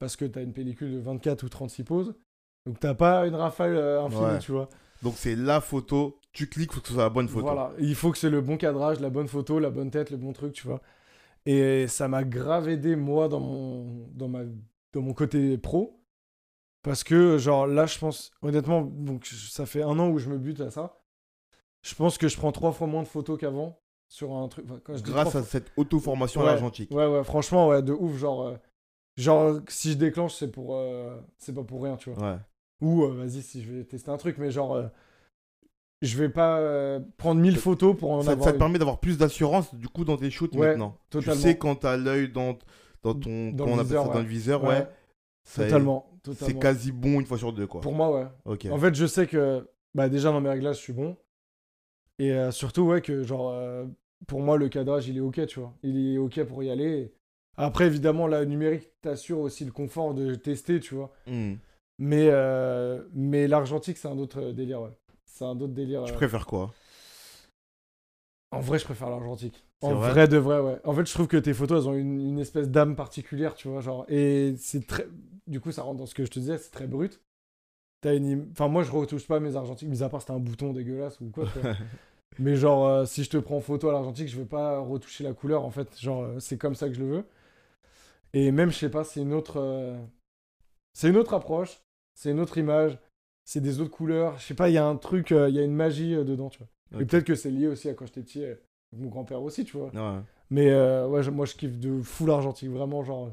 Parce 0.00 0.16
que 0.16 0.24
t'as 0.24 0.42
une 0.42 0.52
pellicule 0.52 0.92
de 0.92 0.98
24 0.98 1.44
ou 1.44 1.48
36 1.48 1.84
poses. 1.84 2.14
Donc 2.66 2.80
t'as 2.80 2.94
pas 2.94 3.26
une 3.26 3.34
rafale 3.34 3.76
euh, 3.76 4.02
infinie, 4.02 4.22
Ouais. 4.24 4.38
tu 4.38 4.52
vois. 4.52 4.68
Donc 5.02 5.14
c'est 5.16 5.36
la 5.36 5.60
photo, 5.60 6.18
tu 6.32 6.48
cliques, 6.48 6.72
faut 6.72 6.80
que 6.80 6.88
ce 6.88 6.94
soit 6.94 7.02
la 7.04 7.10
bonne 7.10 7.28
photo. 7.28 7.46
Voilà, 7.46 7.72
il 7.78 7.94
faut 7.94 8.10
que 8.10 8.18
c'est 8.18 8.30
le 8.30 8.40
bon 8.40 8.56
cadrage, 8.56 9.00
la 9.00 9.10
bonne 9.10 9.28
photo, 9.28 9.58
la 9.58 9.70
bonne 9.70 9.90
tête, 9.90 10.10
le 10.10 10.16
bon 10.16 10.32
truc, 10.32 10.52
tu 10.54 10.66
vois. 10.66 10.80
Et 11.46 11.86
ça 11.88 12.08
m'a 12.08 12.24
grave 12.24 12.68
aidé, 12.70 12.96
moi, 12.96 13.28
dans 13.28 13.40
mon, 13.40 14.08
dans 14.14 14.28
ma, 14.28 14.40
dans 14.94 15.02
mon 15.02 15.12
côté 15.12 15.58
pro. 15.58 16.00
Parce 16.84 17.02
que, 17.02 17.36
genre, 17.38 17.66
là, 17.66 17.86
je 17.86 17.98
pense, 17.98 18.30
honnêtement, 18.42 18.82
donc 18.82 19.26
ça 19.26 19.66
fait 19.66 19.82
un 19.82 19.98
an 19.98 20.10
où 20.10 20.18
je 20.18 20.28
me 20.28 20.38
bute 20.38 20.60
à 20.60 20.70
ça. 20.70 21.00
Je 21.82 21.94
pense 21.96 22.16
que 22.18 22.28
je 22.28 22.36
prends 22.36 22.52
trois 22.52 22.70
fois 22.72 22.86
moins 22.86 23.02
de 23.02 23.08
photos 23.08 23.38
qu'avant 23.40 23.80
sur 24.08 24.32
un 24.36 24.46
truc. 24.48 24.66
enfin, 24.68 24.80
quand 24.84 24.94
je 24.96 25.02
dis 25.02 25.10
Grâce 25.10 25.30
trois 25.30 25.40
à 25.40 25.44
cette 25.44 25.72
auto-formation 25.76 26.42
Ouais. 26.44 26.56
fois- 26.58 26.70
Ouais, 26.90 27.06
ouais, 27.06 27.24
franchement, 27.24 27.68
ouais, 27.68 27.82
de 27.82 27.92
ouf. 27.92 28.16
Genre, 28.18 28.42
euh, 28.46 28.56
genre 29.16 29.60
si 29.68 29.92
je 29.92 29.96
déclenche, 29.96 30.34
c'est 30.34 30.50
pour, 30.52 30.76
euh, 30.76 31.16
c'est 31.38 31.54
pas 31.54 31.64
pour 31.64 31.82
rien, 31.82 31.96
tu 31.96 32.10
vois. 32.10 32.32
Ouais. 32.32 32.38
Ou, 32.82 33.04
euh, 33.04 33.14
vas-y, 33.14 33.42
si 33.42 33.62
je 33.62 33.72
vais 33.72 33.84
tester 33.84 34.10
un 34.10 34.16
truc, 34.18 34.36
mais 34.38 34.50
genre, 34.50 34.82
je 36.02 36.18
vais 36.18 36.28
pas 36.28 36.98
prendre 37.16 37.40
1000 37.40 37.56
photos 37.56 37.96
pour 37.96 38.12
en 38.12 38.20
Ça, 38.22 38.32
avoir 38.32 38.44
ça 38.44 38.50
te 38.52 38.56
une. 38.56 38.58
permet 38.58 38.78
d'avoir 38.78 39.00
plus 39.00 39.16
d'assurance 39.16 39.74
du 39.74 39.88
coup 39.88 40.04
dans 40.04 40.16
tes 40.18 40.30
shoots 40.30 40.54
Ouais, 40.54 40.68
maintenant. 40.68 40.98
totalement. 41.08 41.34
Tu 41.40 41.48
sais 41.48 41.56
quand 41.56 41.76
t'as 41.76 41.96
l'œil 41.96 42.28
dans, 42.30 42.58
dans 43.02 43.14
ton 43.14 43.52
Dans 43.52 43.76
viseur, 43.78 44.12
ça, 44.12 44.18
le 44.18 44.24
viseur, 44.26 44.64
ouais. 44.64 44.86
Est- 45.44 45.64
totalement, 45.64 46.10
C'est 46.32 46.58
quasi 46.58 46.90
bon 46.92 47.20
une 47.20 47.26
fois 47.26 47.38
sur 47.38 47.52
deux 47.52 47.66
quoi. 47.66 47.80
Pour 47.80 47.92
moi, 47.92 48.10
ouais. 48.12 48.26
Ok. 48.44 48.66
En 48.70 48.78
fait, 48.78 48.94
je 48.94 49.06
sais 49.06 49.26
que 49.26 49.68
bah, 49.94 50.08
déjà 50.08 50.30
dans 50.32 50.40
mes 50.40 50.48
réglages, 50.50 50.76
je 50.76 50.82
suis 50.82 50.92
bon. 50.92 51.16
Et 52.18 52.32
euh, 52.32 52.50
surtout, 52.50 52.82
ouais, 52.82 53.02
que 53.02 53.22
genre, 53.22 53.50
euh, 53.50 53.84
pour 54.26 54.40
moi, 54.40 54.56
le 54.56 54.68
cadrage, 54.68 55.08
il 55.08 55.16
est 55.16 55.20
ok, 55.20 55.46
tu 55.46 55.60
vois. 55.60 55.74
Il 55.82 56.14
est 56.14 56.18
ok 56.18 56.44
pour 56.44 56.62
y 56.62 56.70
aller. 56.70 57.12
Après, 57.56 57.86
évidemment, 57.86 58.26
la 58.26 58.44
numérique 58.44 58.90
t'assure 59.00 59.38
aussi 59.40 59.64
le 59.64 59.72
confort 59.72 60.14
de 60.14 60.34
tester, 60.34 60.80
tu 60.80 60.94
vois. 60.94 61.12
Hmm. 61.26 61.54
Mais, 61.98 62.28
euh, 62.30 63.04
mais 63.12 63.46
l'argentique, 63.46 63.96
c'est 63.98 64.08
un 64.08 64.18
autre 64.18 64.50
délire, 64.52 64.80
ouais. 64.82 64.90
C'est 65.24 65.44
un 65.44 65.60
autre 65.60 65.72
délire. 65.74 66.04
Tu 66.04 66.12
préfères 66.12 66.46
quoi? 66.46 66.72
En 68.50 68.60
vrai, 68.60 68.78
je 68.78 68.84
préfère 68.84 69.10
l'argentique. 69.10 69.64
En 69.84 69.94
vrai 69.94 70.10
vrai 70.12 70.28
de 70.28 70.36
vrai, 70.38 70.60
ouais. 70.60 70.80
En 70.84 70.94
fait, 70.94 71.06
je 71.06 71.12
trouve 71.12 71.28
que 71.28 71.36
tes 71.36 71.54
photos, 71.54 71.82
elles 71.84 71.88
ont 71.88 71.94
une, 71.94 72.20
une 72.20 72.38
espèce 72.38 72.68
d'âme 72.68 72.96
particulière, 72.96 73.54
tu 73.54 73.68
vois, 73.68 73.80
genre. 73.80 74.04
Et 74.08 74.54
c'est 74.58 74.86
très. 74.86 75.06
Du 75.46 75.60
coup, 75.60 75.72
ça 75.72 75.82
rentre 75.82 75.98
dans 75.98 76.06
ce 76.06 76.14
que 76.14 76.24
je 76.24 76.30
te 76.30 76.38
disais, 76.38 76.58
c'est 76.58 76.70
très 76.70 76.86
brut. 76.86 77.20
T'as 78.02 78.14
une. 78.16 78.48
Enfin, 78.52 78.68
moi, 78.68 78.82
je 78.84 78.92
retouche 78.92 79.26
pas 79.26 79.40
mes 79.40 79.56
argentiques, 79.56 79.88
mis 79.88 80.02
à 80.02 80.08
part 80.10 80.20
si 80.22 80.28
t'as 80.28 80.34
un 80.34 80.40
bouton 80.40 80.72
dégueulasse 80.72 81.20
ou 81.20 81.30
quoi. 81.30 81.46
Mais 82.40 82.56
genre, 82.56 82.86
euh, 82.88 83.06
si 83.06 83.24
je 83.24 83.30
te 83.30 83.36
prends 83.38 83.56
en 83.58 83.60
photo 83.60 83.88
à 83.90 83.92
l'argentique, 83.92 84.28
je 84.28 84.38
vais 84.38 84.46
pas 84.46 84.80
retoucher 84.80 85.24
la 85.24 85.34
couleur, 85.34 85.64
en 85.64 85.70
fait. 85.70 85.98
Genre, 86.00 86.22
euh, 86.24 86.40
c'est 86.40 86.58
comme 86.58 86.74
ça 86.76 86.88
que 86.88 86.94
je 86.94 87.00
le 87.00 87.08
veux. 87.08 87.24
Et 88.32 88.50
même, 88.50 88.70
je 88.70 88.78
sais 88.78 88.90
pas, 88.90 89.04
c'est 89.04 89.20
une 89.22 89.32
autre. 89.32 89.58
euh, 89.58 89.96
C'est 90.94 91.10
une 91.10 91.16
autre 91.16 91.34
approche, 91.34 91.82
c'est 92.14 92.30
une 92.30 92.40
autre 92.40 92.58
image. 92.58 92.98
c'est 93.44 93.60
des 93.60 93.80
autres 93.80 93.90
couleurs. 93.92 94.38
Je 94.38 94.44
sais 94.46 94.54
pas, 94.54 94.70
il 94.70 94.74
y 94.74 94.78
a 94.78 94.86
un 94.86 94.96
truc, 94.96 95.30
il 95.32 95.54
y 95.54 95.60
a 95.60 95.64
une 95.64 95.74
magie 95.74 96.14
dedans, 96.16 96.50
tu 96.50 96.58
vois. 96.60 96.68
Et 97.00 97.06
peut-être 97.06 97.24
que 97.26 97.34
c'est 97.36 97.50
lié 97.50 97.68
aussi 97.68 97.88
à 97.88 97.94
quand 97.94 98.06
j'étais 98.06 98.22
petit, 98.22 98.44
mon 98.98 99.08
grand-père 99.08 99.42
aussi, 99.42 99.64
tu 99.64 99.76
vois. 99.76 99.88
Ouais, 99.94 100.20
Mais 100.50 100.70
euh, 100.70 101.06
ouais, 101.08 101.22
je- 101.22 101.30
moi 101.30 101.46
je 101.46 101.54
kiffe 101.54 101.78
de 101.78 102.00
full 102.02 102.30
argentique, 102.30 102.70
vraiment, 102.70 103.02
genre. 103.04 103.32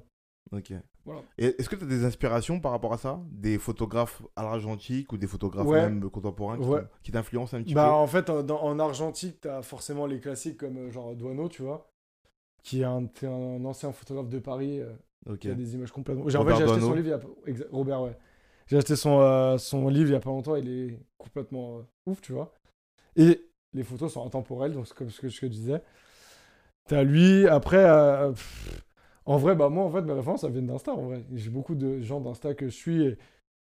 euh, 0.53 0.57
ok. 0.57 0.74
Voilà. 1.03 1.22
Et 1.39 1.55
est-ce 1.59 1.68
que 1.68 1.76
tu 1.76 1.84
as 1.84 1.88
des 1.88 2.05
inspirations 2.05 2.59
par 2.59 2.72
rapport 2.72 2.93
à 2.93 2.97
ça? 2.99 3.20
Des 3.32 3.57
photographes 3.57 4.22
à 4.36 4.43
l'argentique 4.43 5.12
ou 5.12 5.18
des 5.18 5.26
photographes 5.26 5.66
Ouais. 5.66 5.82
même 5.89 6.07
contemporains 6.12 6.57
qui, 6.59 6.64
Ouais. 6.68 6.82
t'ont- 6.82 6.88
qui 7.01 7.12
t'influencent 7.12 7.57
un 7.57 7.64
petit 7.64 7.74
Bah, 7.74 7.91
en 7.93 8.05
fait, 8.05 8.30
en, 8.30 8.43
dans- 8.43 8.62
en 8.62 8.78
argentique, 8.78 9.41
t'as 9.41 9.64
forcément 9.64 10.05
les 10.05 10.20
classiques 10.20 10.57
comme 10.57 10.78
euh, 10.78 10.91
genre 10.91 11.16
Douaneau, 11.16 11.49
tu 11.49 11.64
vois. 11.64 11.89
Qui 12.64 12.82
est 12.82 12.84
un, 12.84 13.07
un 13.24 13.66
ancien 13.66 13.91
photographe 13.91 14.30
de 14.30 14.38
Paris. 14.39 14.80
euh, 14.82 14.93
peu 15.26 15.34
Ok. 15.34 15.39
qui 15.39 15.49
a 15.49 15.55
des 15.55 15.74
images 15.76 15.91
complètement. 15.91 16.28
J'ai, 16.30 16.38
en 16.38 16.41
Robert 16.41 16.57
fait, 16.57 16.66
j'ai 16.66 16.72
acheté 16.72 16.86
son 16.86 16.93
livre 16.93 17.07
il 17.07 17.09
y 17.09 17.14
a 17.14 17.18
pas- 17.20 17.28
exa- 17.47 17.68
Robert, 17.72 18.01
ouais. 18.03 18.18
J'ai 18.68 18.78
acheté 18.78 18.95
son, 18.95 19.20
euh, 19.22 19.57
son 19.57 19.88
livre 19.89 20.09
il 20.09 20.14
y 20.14 20.16
a 20.16 20.20
pas 20.20 20.30
longtemps, 20.30 20.55
il 20.55 20.70
est 20.70 20.99
complètement 21.18 21.78
euh, 21.80 21.82
ouf, 22.12 22.22
tu 22.22 22.32
vois. 22.34 22.53
Et 23.16 23.41
les 23.74 23.84
photos 23.84 24.13
sont 24.13 24.26
intemporelles, 24.26 24.74
donc 24.74 24.88
c'est 24.88 24.95
comme 24.95 25.09
ce 25.09 25.22
que, 25.22 25.30
je 25.30 25.45
disais. 25.47 25.82
T'as 26.88 27.03
lui, 27.03 27.47
après, 27.47 27.84
euh, 27.84 28.32
pff, 28.32 28.84
en 29.26 29.38
vrai, 29.38 29.55
bah 29.55 29.69
moi, 29.69 29.84
en 29.86 29.91
fait, 29.91 30.01
mes 30.01 30.13
références, 30.13 30.41
ça 30.41 30.49
viennent 30.49 30.67
d'Insta, 30.67 30.93
en 30.93 31.03
vrai. 31.03 31.24
J'ai 31.34 31.49
beaucoup 31.49 31.76
de 31.76 32.01
gens 32.01 32.19
d'Insta 32.19 32.53
que 32.53 32.65
je 32.65 32.74
suis 32.74 33.03
et, 33.05 33.17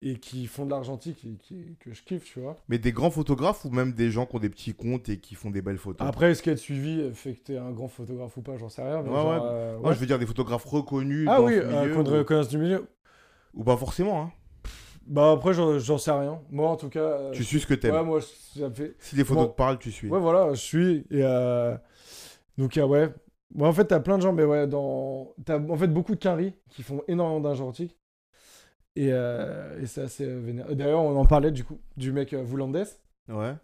et 0.01 0.17
qui 0.19 0.47
font 0.47 0.65
de 0.65 0.71
l'argentique 0.71 1.25
et 1.25 1.37
qui, 1.37 1.77
que 1.79 1.93
je 1.93 2.03
kiffe, 2.03 2.25
tu 2.25 2.41
vois. 2.41 2.57
Mais 2.69 2.79
des 2.79 2.91
grands 2.91 3.11
photographes 3.11 3.65
ou 3.65 3.71
même 3.71 3.93
des 3.93 4.11
gens 4.11 4.27
qui 4.27 4.35
ont 4.37 4.41
des 4.41 4.49
petits 4.49 4.75
comptes 4.75 5.09
et 5.09 5.19
qui 5.21 5.35
font 5.35 5.51
des 5.51 5.63
belles 5.63 5.79
photos? 5.79 6.07
Après, 6.09 6.31
est-ce 6.33 6.43
qu'être 6.43 6.59
suivi 6.59 7.01
euh, 7.01 7.13
fait 7.13 7.35
que 7.35 7.43
t'es 7.45 7.57
un 7.59 7.71
grand 7.71 7.89
photographe 7.89 8.37
ou 8.37 8.43
pas, 8.43 8.57
j'en 8.57 8.69
sais 8.69 8.83
rien. 8.83 9.03
mais 9.03 9.11
Ouais, 9.11 9.15
genre, 9.15 9.31
ouais. 9.31 9.91
euh, 9.91 9.93
je 9.93 9.99
veux 10.01 10.07
dire 10.07 10.19
des 10.19 10.27
photographes 10.27 10.65
reconnus 10.65 11.29
Ah 11.31 11.37
dans 11.39 11.45
oui, 11.45 11.55
euh, 11.57 11.95
qu'on 11.95 12.05
ou... 12.05 12.15
reconnaisse 12.15 12.49
du 12.49 12.59
milieu. 12.59 12.87
ou 13.55 13.63
pas 13.63 13.77
forcément. 13.77 14.23
Hein. 14.23 14.33
Bah 15.07 15.33
après, 15.33 15.53
j'en, 15.53 15.99
sais 15.99 16.11
rien. 16.11 16.41
Moi, 16.51 16.69
en 16.69 16.77
tout 16.77 16.89
cas. 16.89 17.01
euh, 17.01 17.31
Tu 17.33 17.45
suis 17.45 17.61
ce 17.61 17.67
que 17.67 17.75
t'aimes. 17.75 17.95
Ouais, 17.95 18.05
moi, 18.05 18.21
ça 18.21 18.69
me 18.69 18.75
fait. 18.75 18.95
Si 18.99 19.17
les 19.17 19.25
photos 19.25 19.45
Bon. 19.47 19.51
te 19.51 19.57
parlent, 19.57 19.79
tu 19.79 19.91
suis. 19.91 20.09
Ouais, 20.09 20.21
voilà, 20.21 20.55
je 20.55 20.61
suis. 20.61 20.97
Et 21.11 21.23
euh, 21.23 21.77
donc, 22.59 22.77
euh, 22.77 22.85
ouais. 22.87 23.13
En 23.61 23.73
fait, 23.73 23.85
t'as 23.87 24.01
plein 24.01 24.17
de 24.17 24.23
gens, 24.23 24.33
mais 24.33 24.45
ouais, 24.45 24.67
dans. 24.67 25.35
T'as 25.45 25.59
en 25.61 25.77
fait 25.77 25.89
beaucoup 25.89 26.15
de 26.15 26.21
quinri 26.21 26.55
qui 26.71 26.83
font 26.83 27.03
énormément 27.09 27.41
d'argentique. 27.41 27.99
Et, 28.95 29.09
euh, 29.13 29.81
et 29.81 29.87
c'est 29.87 30.03
assez 30.03 30.27
vénère. 30.27 30.75
D'ailleurs, 30.75 31.01
on 31.01 31.17
en 31.19 31.25
parlait 31.27 31.51
du 31.51 31.65
coup, 31.65 31.79
du 31.97 32.13
mec 32.13 32.35
Voulandes, 32.35 32.85
Ouais. 33.29 33.55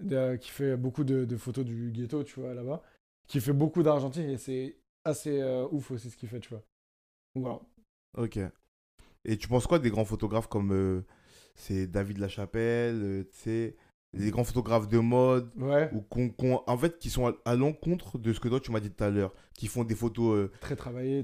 qui 0.40 0.50
fait 0.50 0.76
beaucoup 0.76 1.04
de, 1.04 1.24
de 1.24 1.36
photos 1.36 1.64
du 1.64 1.90
ghetto, 1.92 2.24
tu 2.24 2.40
vois, 2.40 2.54
là-bas. 2.54 2.82
Qui 3.26 3.40
fait 3.40 3.52
beaucoup 3.52 3.82
d'argentique 3.82 4.24
et 4.26 4.38
c'est 4.38 4.76
assez 5.04 5.42
ouf 5.70 5.90
aussi 5.90 6.10
ce 6.10 6.16
qu'il 6.16 6.28
fait, 6.30 6.40
tu 6.40 6.48
vois. 6.48 6.62
Donc 7.34 7.44
voilà. 7.44 7.60
Ok. 8.16 8.38
Et 9.26 9.36
tu 9.36 9.48
penses 9.48 9.66
quoi 9.66 9.78
des 9.78 9.90
grands 9.90 10.06
photographes 10.06 10.48
comme 10.48 11.04
c'est 11.58 11.86
David 11.86 12.18
Lachapelle, 12.18 13.00
euh, 13.02 13.24
tu 13.30 13.38
sais, 13.38 13.76
des 14.14 14.30
grands 14.30 14.44
photographes 14.44 14.88
de 14.88 14.98
mode 14.98 15.50
Ouais, 15.58 15.90
ou 15.94 16.00
qu'on, 16.00 16.30
qu'on- 16.30 16.62
en 16.66 16.78
fait 16.78 16.98
qui 16.98 17.10
sont 17.10 17.26
à, 17.26 17.34
à 17.44 17.56
l'encontre 17.56 18.18
de 18.18 18.32
ce 18.32 18.40
que 18.40 18.48
toi 18.48 18.60
tu 18.60 18.72
m'as 18.72 18.80
dit 18.80 18.90
tout 18.90 19.04
à 19.04 19.10
l'heure, 19.10 19.34
qui 19.54 19.66
font 19.66 19.84
des 19.84 19.94
photos 19.94 20.36
euh, 20.36 20.50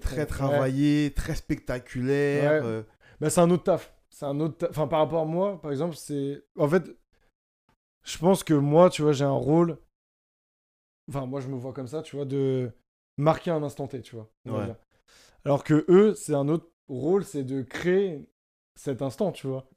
très 0.00 0.26
travaillées, 0.26 1.12
très 1.14 1.34
spectaculaires. 1.34 2.62
Ouais. 2.62 2.66
euh, 2.68 2.82
Bah, 3.20 3.30
c'est 3.30 3.40
un 3.40 3.50
autre 3.50 3.64
taf. 3.64 3.94
C'est 4.10 4.26
un 4.26 4.38
autre 4.40 4.58
taf. 4.58 4.70
Enfin, 4.70 4.86
par 4.86 5.00
rapport 5.00 5.22
à 5.22 5.24
moi, 5.24 5.60
par 5.60 5.70
exemple, 5.70 5.96
c'est. 5.96 6.42
En 6.58 6.68
fait, 6.68 6.84
je 8.04 8.18
pense 8.18 8.44
que 8.44 8.54
moi, 8.54 8.88
tu 8.88 9.02
vois, 9.02 9.12
j'ai 9.12 9.24
un 9.24 9.32
rôle. 9.32 9.78
Enfin, 11.08 11.26
moi, 11.26 11.40
je 11.40 11.48
me 11.48 11.56
vois 11.56 11.72
comme 11.72 11.86
ça, 11.86 12.02
tu 12.02 12.16
vois, 12.16 12.24
de 12.24 12.70
marquer 13.16 13.50
un 13.50 13.62
instant 13.62 13.86
T, 13.86 14.00
tu 14.00 14.16
vois. 14.16 14.30
Alors 15.44 15.64
que 15.64 15.84
eux, 15.88 16.14
c'est 16.14 16.34
un 16.34 16.48
autre 16.48 16.70
rôle, 16.88 17.24
c'est 17.24 17.44
de 17.44 17.62
créer 17.62 18.28
cet 18.74 19.02
instant, 19.02 19.32
tu 19.32 19.46
vois. 19.46 19.68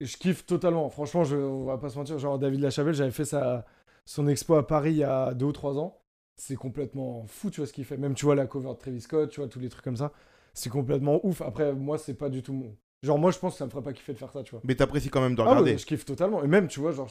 Je 0.00 0.16
kiffe 0.16 0.46
totalement. 0.46 0.88
Franchement, 0.90 1.24
je, 1.24 1.36
on 1.36 1.64
va 1.64 1.78
pas 1.78 1.88
se 1.88 1.98
mentir. 1.98 2.18
Genre, 2.18 2.38
David 2.38 2.60
Lachavelle, 2.60 2.94
j'avais 2.94 3.10
fait 3.10 3.24
sa, 3.24 3.64
son 4.04 4.28
expo 4.28 4.54
à 4.54 4.66
Paris 4.66 4.92
il 4.92 4.98
y 4.98 5.04
a 5.04 5.34
deux 5.34 5.46
ou 5.46 5.52
trois 5.52 5.78
ans. 5.78 6.00
C'est 6.36 6.54
complètement 6.56 7.26
fou, 7.26 7.50
tu 7.50 7.60
vois, 7.60 7.66
ce 7.66 7.72
qu'il 7.72 7.84
fait. 7.84 7.96
Même, 7.96 8.14
tu 8.14 8.24
vois, 8.24 8.36
la 8.36 8.46
cover 8.46 8.68
de 8.68 8.74
Travis 8.74 9.00
Scott, 9.00 9.30
tu 9.30 9.40
vois, 9.40 9.48
tous 9.48 9.58
les 9.58 9.68
trucs 9.68 9.82
comme 9.84 9.96
ça. 9.96 10.12
C'est 10.54 10.70
complètement 10.70 11.20
ouf. 11.26 11.42
Après, 11.42 11.72
moi, 11.74 11.98
c'est 11.98 12.14
pas 12.14 12.28
du 12.28 12.42
tout 12.42 12.52
mon. 12.52 12.76
Genre, 13.02 13.18
moi, 13.18 13.30
je 13.32 13.38
pense 13.38 13.54
que 13.54 13.58
ça 13.58 13.64
me 13.64 13.70
ferait 13.70 13.82
pas 13.82 13.92
kiffer 13.92 14.12
de 14.12 14.18
faire 14.18 14.30
ça, 14.32 14.42
tu 14.42 14.52
vois. 14.52 14.60
Mais 14.64 14.74
t'apprécies 14.74 15.08
quand 15.08 15.20
même 15.20 15.34
de 15.34 15.42
Ah 15.42 15.46
regarder. 15.50 15.72
ouais, 15.72 15.78
je 15.78 15.86
kiffe 15.86 16.04
totalement. 16.04 16.42
Et 16.44 16.48
même, 16.48 16.68
tu 16.68 16.78
vois, 16.80 16.92
genre, 16.92 17.08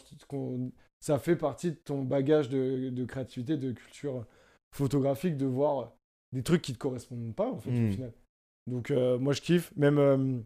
ça 1.00 1.20
fait 1.20 1.36
partie 1.36 1.72
de 1.72 1.76
ton 1.76 2.04
bagage 2.04 2.50
de, 2.50 2.90
de 2.90 3.06
créativité, 3.06 3.58
de 3.58 3.72
culture 3.74 4.26
photographique, 4.74 5.38
de 5.38 5.46
voir 5.46 5.94
des 6.34 6.44
trucs 6.44 6.62
qui 6.62 6.74
te 6.74 6.78
correspondent 6.78 7.34
pas, 7.36 7.50
en 7.52 7.58
fait, 7.58 7.70
au 7.70 7.92
final. 7.92 8.14
Donc, 8.66 8.92
euh, 8.92 9.18
moi, 9.18 9.34
je 9.34 9.42
kiffe. 9.42 9.72
Même. 9.78 9.98
euh, 9.98 10.40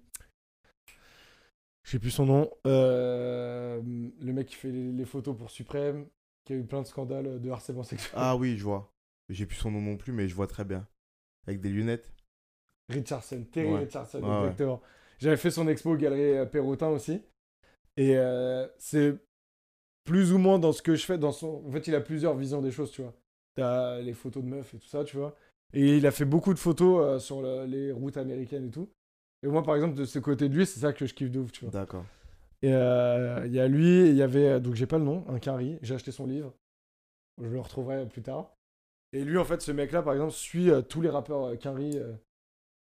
je 1.84 1.92
sais 1.92 2.00
plus 2.00 2.12
son 2.12 2.26
nom. 2.26 2.52
euh, 2.68 3.82
le 3.84 4.34
mec 4.34 4.48
qui 4.48 4.56
fait 4.56 4.72
les, 4.72 4.92
les 4.92 5.06
photos 5.06 5.36
pour 5.38 5.50
Suprême, 5.50 6.08
qui 6.46 6.54
a 6.54 6.56
eu 6.56 6.64
plein 6.64 6.82
de 6.82 6.88
scandales 6.88 7.40
de 7.42 7.50
harcèlement 7.50 7.84
sexuel. 7.84 8.12
Ah 8.16 8.36
oui, 8.36 8.58
je 8.58 8.64
vois. 8.64 8.94
J'ai 9.30 9.46
plus 9.46 9.58
son 9.58 9.72
nom 9.72 9.82
non 9.82 9.98
plus, 9.98 10.12
mais 10.14 10.28
je 10.28 10.36
vois 10.36 10.48
très 10.48 10.66
bien. 10.66 10.88
Avec 11.48 11.62
des 11.62 11.70
lunettes. 11.70 12.12
Richardson, 12.90 13.46
Terry 13.52 13.72
Ouais. 13.72 13.80
Richardson, 13.80 14.22
ouais. 14.22 14.42
exactement. 14.44 14.82
J'avais 15.20 15.38
fait 15.38 15.52
son 15.52 15.68
expo 15.68 15.92
au 15.92 15.96
Galerie 15.96 16.38
euh, 16.38 16.46
Perrotin 16.46 16.90
aussi. 16.90 17.22
Et 17.98 18.18
euh, 18.18 18.68
c'est 18.78 19.16
plus 20.04 20.34
ou 20.34 20.38
moins 20.38 20.60
dans 20.60 20.72
ce 20.74 20.82
que 20.82 20.96
je 20.96 21.06
fais. 21.06 21.18
Dans 21.18 21.32
son... 21.32 21.64
En 21.66 21.72
fait, 21.72 21.88
il 21.88 21.96
a 21.96 22.02
plusieurs 22.02 22.36
visions 22.36 22.62
des 22.62 22.72
choses, 22.72 22.92
tu 22.92 23.02
vois. 23.02 23.14
T'as 23.56 24.00
les 24.00 24.14
photos 24.14 24.44
de 24.44 24.50
meufs 24.50 24.74
et 24.74 24.78
tout 24.78 24.88
ça, 24.88 25.04
tu 25.04 25.18
vois. 25.18 25.36
Et 25.74 25.98
il 25.98 26.06
a 26.06 26.12
fait 26.12 26.26
beaucoup 26.26 26.54
de 26.54 26.60
photos 26.60 27.06
euh, 27.06 27.20
sur 27.20 27.42
le- 27.42 27.66
les 27.66 27.92
routes 27.92 28.18
américaines 28.18 28.68
et 28.68 28.72
tout. 28.72 28.90
Et 29.44 29.48
moi, 29.48 29.64
par 29.64 29.76
exemple, 29.76 29.96
de 29.96 30.06
ce 30.06 30.20
côté 30.20 30.50
de 30.50 30.56
lui, 30.56 30.66
c'est 30.66 30.80
ça 30.80 30.94
que 30.94 31.06
je 31.06 31.14
kiffe 31.14 31.32
de 31.32 31.40
ouf, 31.40 31.52
tu 31.52 31.66
vois. 31.66 31.72
D'accord. 31.72 32.06
Et 32.62 32.74
euh, 32.74 33.46
il 33.48 33.54
y 33.54 33.60
a 33.60 33.68
lui, 33.68 34.10
il 34.10 34.16
y 34.16 34.22
avait, 34.22 34.60
donc 34.60 34.76
j'ai 34.76 34.86
pas 34.86 35.00
le 35.00 35.04
nom, 35.04 35.26
un 35.28 35.40
Quinry. 35.40 35.80
J'ai 35.82 35.96
acheté 35.96 36.12
son 36.12 36.28
livre. 36.28 36.54
Je 37.42 37.48
le 37.48 37.60
retrouverai 37.60 38.08
plus 38.08 38.22
tard. 38.22 38.54
Et 39.14 39.24
lui, 39.24 39.38
en 39.38 39.44
fait, 39.44 39.62
ce 39.62 39.72
mec-là, 39.72 40.02
par 40.02 40.14
exemple, 40.14 40.32
suit 40.32 40.70
euh, 40.70 40.82
tous 40.82 41.02
les 41.02 41.10
rappeurs 41.10 41.46
euh, 41.46 41.58
euh, 41.66 42.14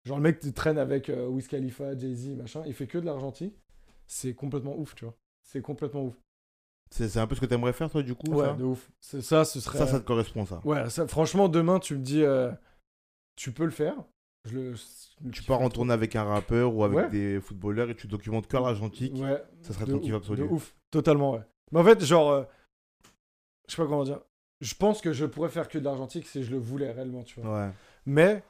genre, 0.04 0.18
le 0.18 0.24
mec 0.24 0.40
qui 0.40 0.52
traîne 0.52 0.78
avec 0.78 1.10
Wiz 1.10 1.48
Khalifa, 1.48 1.98
Jay-Z, 1.98 2.30
machin. 2.36 2.64
Il 2.66 2.74
fait 2.74 2.88
que 2.88 2.98
de 2.98 3.06
l'argentique. 3.06 3.56
C'est 4.08 4.34
complètement 4.34 4.78
ouf, 4.78 4.96
tu 4.96 5.06
vois. 5.06 5.16
C'est 5.44 5.62
complètement 5.62 6.06
ouf. 6.06 6.16
C'est, 6.90 7.18
un 7.18 7.28
peu 7.28 7.36
ce 7.36 7.42
que 7.42 7.46
t'aimerais 7.46 7.74
faire, 7.74 7.90
toi, 7.90 8.02
du 8.02 8.16
coup 8.16 8.32
Ouais, 8.32 8.46
ça 8.46 8.54
de 8.54 8.64
ouf. 8.64 8.90
Ça, 9.02 9.44
ce 9.44 9.60
serait. 9.60 9.78
ça, 9.78 9.88
ça 9.88 10.00
te 10.00 10.06
correspond, 10.06 10.46
ça. 10.46 10.62
Ouais, 10.64 10.90
ça, 10.90 11.06
franchement, 11.08 11.50
demain, 11.50 11.80
tu 11.80 11.96
me 11.96 12.02
dis, 12.02 12.24
tu 13.36 13.52
peux 13.52 13.66
le 13.66 13.72
faire. 13.72 13.96
Je 14.48 14.58
le. 14.58 14.74
Tu 15.32 15.44
pars 15.44 15.62
en 15.62 15.70
tournée 15.70 15.94
avec 15.94 16.16
un 16.16 16.24
rappeur 16.24 16.74
ou 16.76 16.84
avec 16.84 16.98
Ouais. 16.98 17.10
des 17.10 17.40
footballeurs 17.42 17.90
et 17.90 17.96
tu 17.96 18.08
documentes 18.08 18.48
que 18.48 18.56
l'argentique. 18.58 19.14
Ouais. 19.16 19.42
Ça 19.62 19.74
serait 19.74 19.86
ton 19.86 20.00
kiff 20.00 20.14
absolu. 20.14 20.44
De 20.44 20.48
ouf, 20.48 20.76
totalement, 20.92 21.34
ouais. 21.34 21.42
Mais 21.72 21.80
en 21.80 21.84
fait, 21.84 22.04
genre, 22.04 22.32
euh, 22.32 22.44
je 23.68 23.76
sais 23.76 23.82
pas 23.82 23.88
comment 23.88 24.04
dire. 24.04 24.22
Je 24.62 24.74
pense 24.74 25.02
que 25.02 25.14
je 25.14 25.26
pourrais 25.26 25.50
faire 25.50 25.68
que 25.68 25.78
de 25.78 25.84
l'argentique 25.84 26.26
si 26.26 26.44
je 26.44 26.50
le 26.52 26.58
voulais 26.58 26.92
réellement, 26.92 27.24
tu 27.24 27.40
vois. 27.40 27.66
Ouais. 27.66 27.72
Mais, 28.06 28.44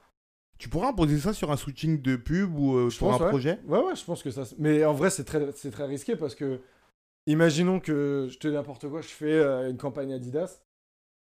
Tu 0.60 0.70
pourras 0.70 0.90
imposer 0.90 1.20
ça 1.20 1.34
sur 1.34 1.52
un 1.52 1.58
switching 1.58 2.02
de 2.02 2.16
pub 2.16 2.58
ou 2.58 2.76
euh, 2.78 2.90
sur 2.90 3.08
pense, 3.08 3.22
un 3.22 3.24
ouais. 3.26 3.30
projet? 3.30 3.60
Ouais, 3.68 3.80
ouais, 3.80 3.96
je 3.96 4.04
pense 4.04 4.24
que 4.24 4.32
ça. 4.32 4.44
Mais 4.58 4.84
en 4.86 4.94
vrai, 4.94 5.10
c'est 5.10 5.24
très, 5.24 5.52
très 5.52 5.86
risqué 5.86 6.16
parce 6.16 6.34
que, 6.34 6.62
imaginons 7.28 7.80
que 7.80 8.28
je 8.32 8.38
te 8.40 8.48
dis 8.48 8.54
n'importe 8.56 8.88
quoi, 8.90 9.02
je 9.02 9.08
fais 9.08 9.34
euh, 9.34 9.70
une 9.70 9.78
campagne 9.78 10.14
Adidas. 10.14 10.62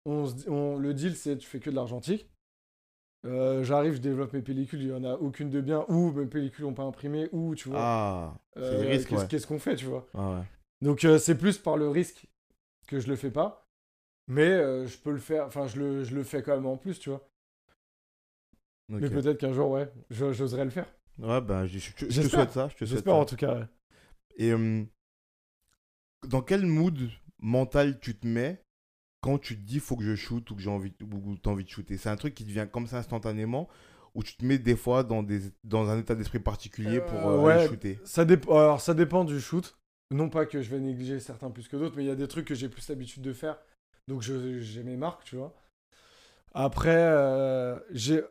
On, 0.06 0.78
le 0.78 0.94
deal, 0.94 1.16
c'est 1.16 1.38
tu 1.38 1.48
fais 1.48 1.60
que 1.60 1.70
de 1.70 1.76
l'argentique. 1.76 2.30
Euh, 3.26 3.64
J'arrive, 3.64 3.96
je 3.96 4.00
développe 4.00 4.34
mes 4.34 4.42
pellicules, 4.42 4.82
il 4.82 4.90
y 4.90 4.94
en 4.94 5.04
a 5.04 5.16
aucune 5.16 5.50
de 5.50 5.60
bien, 5.62 5.86
ou 5.90 6.12
mes 6.12 6.26
pellicules 6.26 6.66
n'ont 6.66 6.74
pas 6.74 6.84
imprimé, 6.84 7.28
ou 7.32 7.54
tu 7.56 7.70
vois. 7.70 7.80
Ah, 7.82 8.34
euh, 8.58 8.98
qu'est-ce 9.04 9.14
ouais. 9.36 9.42
qu'on 9.48 9.60
fait, 9.60 9.76
tu 9.76 9.86
vois. 9.86 10.08
Ah 10.14 10.32
ouais. 10.36 10.44
Donc 10.82 11.04
euh, 11.04 11.18
c'est 11.18 11.38
plus 11.38 11.58
par 11.58 11.76
le 11.76 11.90
risque 11.90 12.28
que 12.88 13.00
je 13.00 13.08
le 13.08 13.16
fais 13.16 13.32
pas. 13.32 13.66
Mais 14.28 14.88
je 14.88 14.98
peux 15.00 15.12
le 15.12 15.18
faire, 15.18 15.46
enfin 15.48 15.66
je 15.68 15.80
le, 15.80 16.04
je 16.04 16.14
le 16.14 16.24
fais 16.24 16.44
quand 16.44 16.56
même 16.56 16.68
en 16.68 16.78
plus, 16.78 17.00
tu 17.00 17.10
vois. 17.10 17.28
Mais 18.90 19.10
peut-être 19.10 19.38
qu'un 19.40 19.54
jour, 19.54 19.72
ouais, 19.72 19.92
j'oserais 20.10 20.66
le 20.66 20.72
faire. 20.72 20.88
Ouais, 21.18 21.42
ben, 21.42 21.66
je, 21.66 21.78
je- 21.80 22.10
je 22.10 22.22
te 22.22 22.28
souhaite 22.28 22.52
ça. 22.52 22.70
Je 22.70 22.74
te 22.76 22.86
souhaite 22.86 22.90
J'espère 22.90 23.16
en 23.16 23.26
tout 23.26 23.36
cas. 23.36 23.60
ouais. 23.60 23.66
Et 24.38 24.52
euh, 24.52 24.84
dans 26.28 26.42
quel 26.42 26.66
mood 26.66 26.98
mental 27.40 28.00
tu 28.00 28.18
te 28.18 28.26
mets 28.26 28.64
quand 29.22 29.38
tu 29.38 29.56
te 29.56 29.62
dis 29.62 29.80
faut 29.80 29.96
que 29.96 30.04
je 30.04 30.16
shoot 30.16 30.50
ou 30.50 30.56
que 30.56 30.62
j'ai 30.62 30.70
envie 30.70 30.94
ou 31.02 31.36
t'as 31.38 31.52
envie 31.52 31.64
de 31.64 31.70
shooter 31.70 31.98
C'est 31.98 32.10
un 32.10 32.16
truc 32.16 32.34
qui 32.36 32.46
te 32.46 32.50
vient 32.52 32.66
comme 32.68 32.88
ça 32.88 32.98
instantanément 32.98 33.68
ou 34.16 34.24
tu 34.24 34.36
te 34.36 34.44
mets 34.46 34.58
des 34.58 34.76
fois 34.76 35.04
dans, 35.04 35.24
des, 35.24 35.42
dans 35.64 35.90
un 35.90 36.00
état 36.00 36.16
d'esprit 36.16 36.40
particulier 36.40 37.00
pour 37.02 37.20
Euh, 37.20 37.38
euh, 37.38 37.42
ouais. 37.44 37.54
aller 37.54 37.68
shooter 37.68 38.00
Ça 38.04 38.26
dépend. 38.26 38.58
Alors 38.58 38.82
ça 38.82 38.94
dépend 38.94 39.24
du 39.26 39.40
shoot. 39.40 39.78
Non 40.12 40.30
pas 40.30 40.46
que 40.46 40.62
je 40.62 40.70
vais 40.72 40.80
négliger 40.80 41.20
certains 41.20 41.52
plus 41.52 41.68
que 41.68 41.78
d'autres, 41.78 41.96
mais 41.96 42.04
il 42.04 42.08
y 42.08 42.12
a 42.12 42.16
des 42.16 42.28
trucs 42.28 42.48
que 42.48 42.56
j'ai 42.56 42.70
plus 42.70 42.88
l'habitude 42.90 43.22
de 43.22 43.34
faire. 43.34 43.58
Donc 44.08 44.22
j'ai 44.24 44.84
mes 44.84 44.98
marques, 44.98 45.24
tu 45.24 45.36
vois. 45.36 45.54
Après, 46.54 46.96
euh, 46.98 47.80
j'ai. 47.92 48.24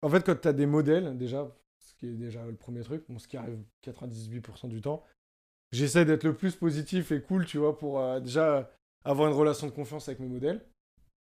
En 0.00 0.08
fait, 0.08 0.24
quand 0.24 0.40
tu 0.40 0.48
as 0.48 0.52
des 0.54 0.64
modèles, 0.66 1.16
déjà, 1.18 1.46
ce 1.78 1.94
qui 1.94 2.06
est 2.08 2.14
déjà 2.14 2.44
le 2.46 2.54
premier 2.54 2.80
truc, 2.82 3.04
bon, 3.08 3.18
ce 3.18 3.28
qui 3.28 3.36
arrive 3.36 3.58
98% 3.84 4.68
du 4.68 4.80
temps, 4.80 5.04
j'essaie 5.72 6.04
d'être 6.06 6.24
le 6.24 6.34
plus 6.34 6.56
positif 6.56 7.12
et 7.12 7.20
cool, 7.20 7.44
tu 7.44 7.58
vois, 7.58 7.76
pour 7.78 8.00
euh, 8.00 8.18
déjà 8.18 8.70
avoir 9.04 9.28
une 9.28 9.34
relation 9.36 9.66
de 9.66 9.72
confiance 9.72 10.08
avec 10.08 10.20
mes 10.20 10.28
modèles. 10.28 10.64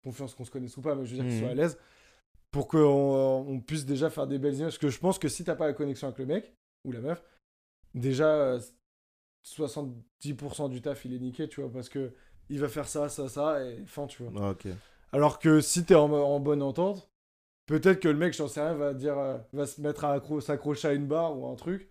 Confiance 0.03 0.34
qu'on 0.36 0.45
se 0.45 0.51
connaisse 0.51 0.76
ou 0.78 0.82
pas, 0.82 0.95
mais 0.95 1.05
je 1.05 1.11
veux 1.11 1.16
dire 1.18 1.26
qu'ils 1.26 1.34
Mhm. 1.36 1.39
soient 1.41 1.49
à 1.51 1.55
l'aise. 1.55 1.78
Pour 2.51 2.68
qu'on 2.68 2.78
euh, 2.78 3.51
on 3.51 3.59
puisse 3.59 3.86
déjà 3.86 4.09
faire 4.09 4.28
des 4.28 4.38
belles 4.39 4.53
images. 4.55 4.74
Parce 4.74 4.78
que 4.78 4.89
je 4.89 4.99
pense 4.99 5.20
que 5.20 5.28
si 5.28 5.43
t'as 5.43 5.55
pas 5.55 5.68
la 5.68 5.74
connexion 5.74 6.07
avec 6.07 6.20
le 6.20 6.26
mec 6.26 6.53
ou 6.86 6.91
la 6.91 7.01
meuf, 7.01 7.24
déjà, 7.93 8.28
euh, 8.30 8.59
70% 9.43 10.70
du 10.70 10.82
taf, 10.82 11.05
il 11.05 11.13
est 11.13 11.20
niqué, 11.20 11.47
tu 11.47 11.61
vois, 11.61 11.72
parce 11.72 11.89
que 11.89 12.13
il 12.49 12.59
va 12.59 12.68
faire 12.70 12.88
ça, 12.88 13.09
ça, 13.09 13.28
ça, 13.28 13.63
et 13.63 13.84
fin, 13.86 14.05
tu 14.07 14.24
vois. 14.24 14.55
Ah. 14.66 14.70
Alors 15.11 15.39
que 15.39 15.61
si 15.61 15.84
t'es 15.86 15.95
en, 15.95 16.11
en 16.11 16.39
bonne 16.39 16.61
entente, 16.61 17.09
peut-être 17.66 17.99
que 17.99 18.07
le 18.07 18.18
mec, 18.18 18.34
j'en 18.34 18.47
sais 18.47 18.61
rien, 18.61 18.74
va 18.76 18.93
dire, 18.93 19.18
euh, 19.18 19.38
va 19.53 19.66
se 19.66 19.82
mettre 19.82 20.05
à 20.05 20.18
accro- 20.18 20.41
s'accrocher 20.41 20.88
à 20.89 20.93
une 20.93 21.07
barre 21.07 21.38
ou 21.38 21.47
un 21.47 21.55
truc. 21.55 21.89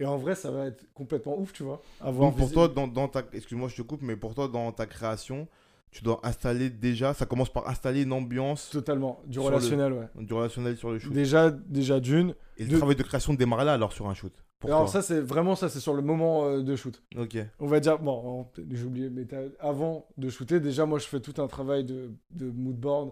Et 0.00 0.04
en 0.06 0.16
vrai, 0.16 0.34
ça 0.34 0.50
va 0.50 0.66
être 0.66 0.84
complètement 0.94 1.38
ouf, 1.38 1.52
tu 1.52 1.62
vois. 1.62 1.80
Avoir 2.00 2.30
Donc 2.30 2.38
pour 2.38 2.50
toi, 2.50 2.68
dans, 2.68 2.88
dans 2.88 3.08
ta... 3.08 3.22
excuse-moi, 3.32 3.68
je 3.68 3.76
te 3.76 3.82
coupe, 3.82 4.02
mais 4.02 4.16
pour 4.16 4.34
toi, 4.34 4.48
dans 4.48 4.72
ta 4.72 4.86
création, 4.86 5.46
tu 5.90 6.02
dois 6.02 6.20
installer 6.24 6.70
déjà, 6.70 7.14
ça 7.14 7.26
commence 7.26 7.50
par 7.52 7.68
installer 7.68 8.02
une 8.02 8.12
ambiance 8.12 8.70
Totalement. 8.70 9.20
Du 9.26 9.38
le- 9.38 9.44
relationnel, 9.44 9.92
ouais. 9.92 10.08
du 10.16 10.32
relationnel 10.32 10.76
sur 10.76 10.90
le 10.90 10.98
shoot. 10.98 11.12
Déjà, 11.12 11.50
déjà 11.50 12.00
d'une. 12.00 12.34
Et 12.56 12.64
le 12.64 12.78
travail 12.78 12.96
de 12.96 13.02
création 13.02 13.34
démarre 13.34 13.64
là 13.64 13.74
alors 13.74 13.92
sur 13.92 14.08
un 14.08 14.14
shoot. 14.14 14.32
Pour 14.58 14.70
Alors 14.70 14.84
toi. 14.84 14.92
ça, 14.92 15.02
c'est 15.02 15.20
vraiment 15.20 15.54
ça, 15.56 15.68
c'est 15.68 15.80
sur 15.80 15.92
le 15.94 16.02
moment 16.02 16.46
euh, 16.46 16.62
de 16.62 16.76
shoot. 16.76 17.02
Ok. 17.16 17.36
On 17.58 17.66
va 17.66 17.78
dire, 17.80 17.98
bon, 17.98 18.22
on- 18.56 18.62
j'ai 18.72 18.84
oublié, 18.84 19.10
mais 19.10 19.26
avant 19.60 20.06
de 20.16 20.28
shooter, 20.30 20.60
déjà, 20.60 20.86
moi, 20.86 20.98
je 20.98 21.06
fais 21.06 21.20
tout 21.20 21.40
un 21.42 21.46
travail 21.48 21.84
de, 21.84 22.10
de 22.30 22.50
mood 22.50 22.76
board. 22.76 23.10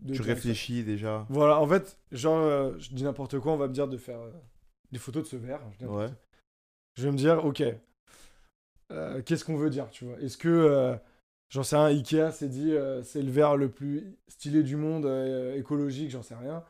de 0.00 0.14
Tu 0.14 0.22
réfléchis 0.22 0.84
déjà. 0.84 1.26
Voilà, 1.30 1.58
en 1.60 1.66
fait, 1.66 1.98
genre, 2.12 2.36
euh, 2.38 2.72
je 2.78 2.90
dis 2.94 3.02
n'importe 3.02 3.38
quoi, 3.40 3.52
on 3.52 3.56
va 3.56 3.66
me 3.66 3.72
dire 3.72 3.88
de 3.88 3.96
faire 3.96 4.20
euh, 4.20 4.30
des 4.92 4.98
photos 4.98 5.24
de 5.24 5.28
ce 5.28 5.36
verre. 5.36 5.60
je 5.80 5.86
Ouais. 5.86 6.08
vais 6.98 7.10
me 7.12 7.16
dire, 7.16 7.44
ok, 7.44 7.62
euh, 8.90 9.22
qu'est-ce 9.22 9.44
qu'on 9.44 9.56
veut 9.56 9.70
dire, 9.70 9.90
tu 9.90 10.04
vois? 10.04 10.18
Est-ce 10.20 10.36
que, 10.38 10.48
euh, 10.48 10.96
j'en 11.50 11.62
sais 11.62 11.76
rien, 11.76 11.86
Ikea 11.86 12.30
s'est 12.32 12.48
dit, 12.48 12.72
euh, 12.72 13.02
c'est 13.02 13.22
le 13.22 13.30
verre 13.30 13.56
le 13.56 13.70
plus 13.70 14.16
stylé 14.28 14.62
du 14.62 14.76
monde, 14.76 15.06
écologique, 15.56 16.10
j'en 16.10 16.22
sais 16.22 16.34
rien. 16.34 16.64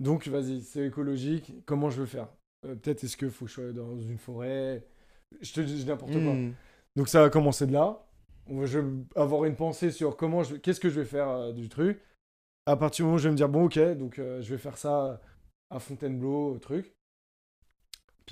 Donc, 0.00 0.26
vas-y, 0.28 0.62
c'est 0.62 0.86
écologique, 0.86 1.52
comment 1.64 1.90
je 1.90 2.00
veux 2.00 2.06
faire? 2.06 2.28
Peut-être 2.62 3.02
est-ce 3.04 3.16
que 3.16 3.28
faut 3.28 3.46
que 3.46 3.50
je 3.50 3.54
sois 3.54 3.72
dans 3.72 3.98
une 4.00 4.18
forêt? 4.18 4.84
Je 5.40 5.52
te 5.52 5.60
dis 5.60 5.84
n'importe 5.84 6.12
quoi. 6.12 6.20
Hmm. 6.20 6.52
Donc 6.94 7.08
ça 7.08 7.22
va 7.22 7.30
commencer 7.30 7.66
de 7.66 7.72
là. 7.72 8.04
Je 8.48 8.78
vais 8.78 9.04
avoir 9.16 9.44
une 9.46 9.56
pensée 9.56 9.90
sur 9.90 10.16
comment 10.16 10.42
je, 10.42 10.56
qu'est-ce 10.56 10.78
que 10.78 10.90
je 10.90 11.00
vais 11.00 11.06
faire 11.06 11.52
du 11.54 11.68
truc. 11.68 12.00
À 12.66 12.76
partir 12.76 13.04
du 13.04 13.06
moment 13.06 13.16
où 13.16 13.18
je 13.18 13.24
vais 13.24 13.32
me 13.32 13.36
dire 13.36 13.48
bon 13.48 13.64
ok, 13.64 13.78
donc 13.96 14.16
je 14.18 14.48
vais 14.50 14.58
faire 14.58 14.76
ça 14.76 15.20
à 15.70 15.78
Fontainebleau, 15.80 16.58
truc. 16.58 16.92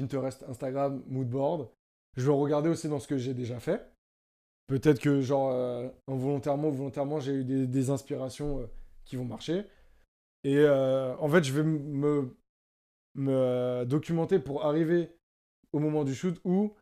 Pinterest, 0.01 0.45
Instagram, 0.49 1.03
moodboard. 1.09 1.69
Je 2.17 2.27
vais 2.27 2.33
regarder 2.33 2.69
aussi 2.69 2.89
dans 2.89 2.99
ce 2.99 3.07
que 3.07 3.19
j'ai 3.19 3.35
déjà 3.35 3.61
fait. 3.61 3.87
Peut-être 4.67 5.01
que 5.01 5.21
genre 5.21 5.51
euh, 5.53 5.89
involontairement 6.09 6.69
ou 6.69 6.73
volontairement 6.73 7.21
j'ai 7.21 7.33
eu 7.33 7.45
des, 7.45 7.91
inspirations 7.91 8.61
euh, 8.61 8.67
qui 9.05 9.17
vont 9.17 9.25
marcher. 9.25 9.65
Et 10.45 10.59
euh, 10.59 11.15
en 11.19 11.29
fait 11.29 11.45
je 11.45 11.53
vais 11.53 11.65
me, 11.65 12.37
me 13.15 13.85
documenter 13.85 14.39
pour 14.39 14.65
arriver 14.65 15.11
au 15.73 15.79
moment 15.79 16.05
du 16.05 16.15
shoot 16.15 16.41
où 16.45 16.75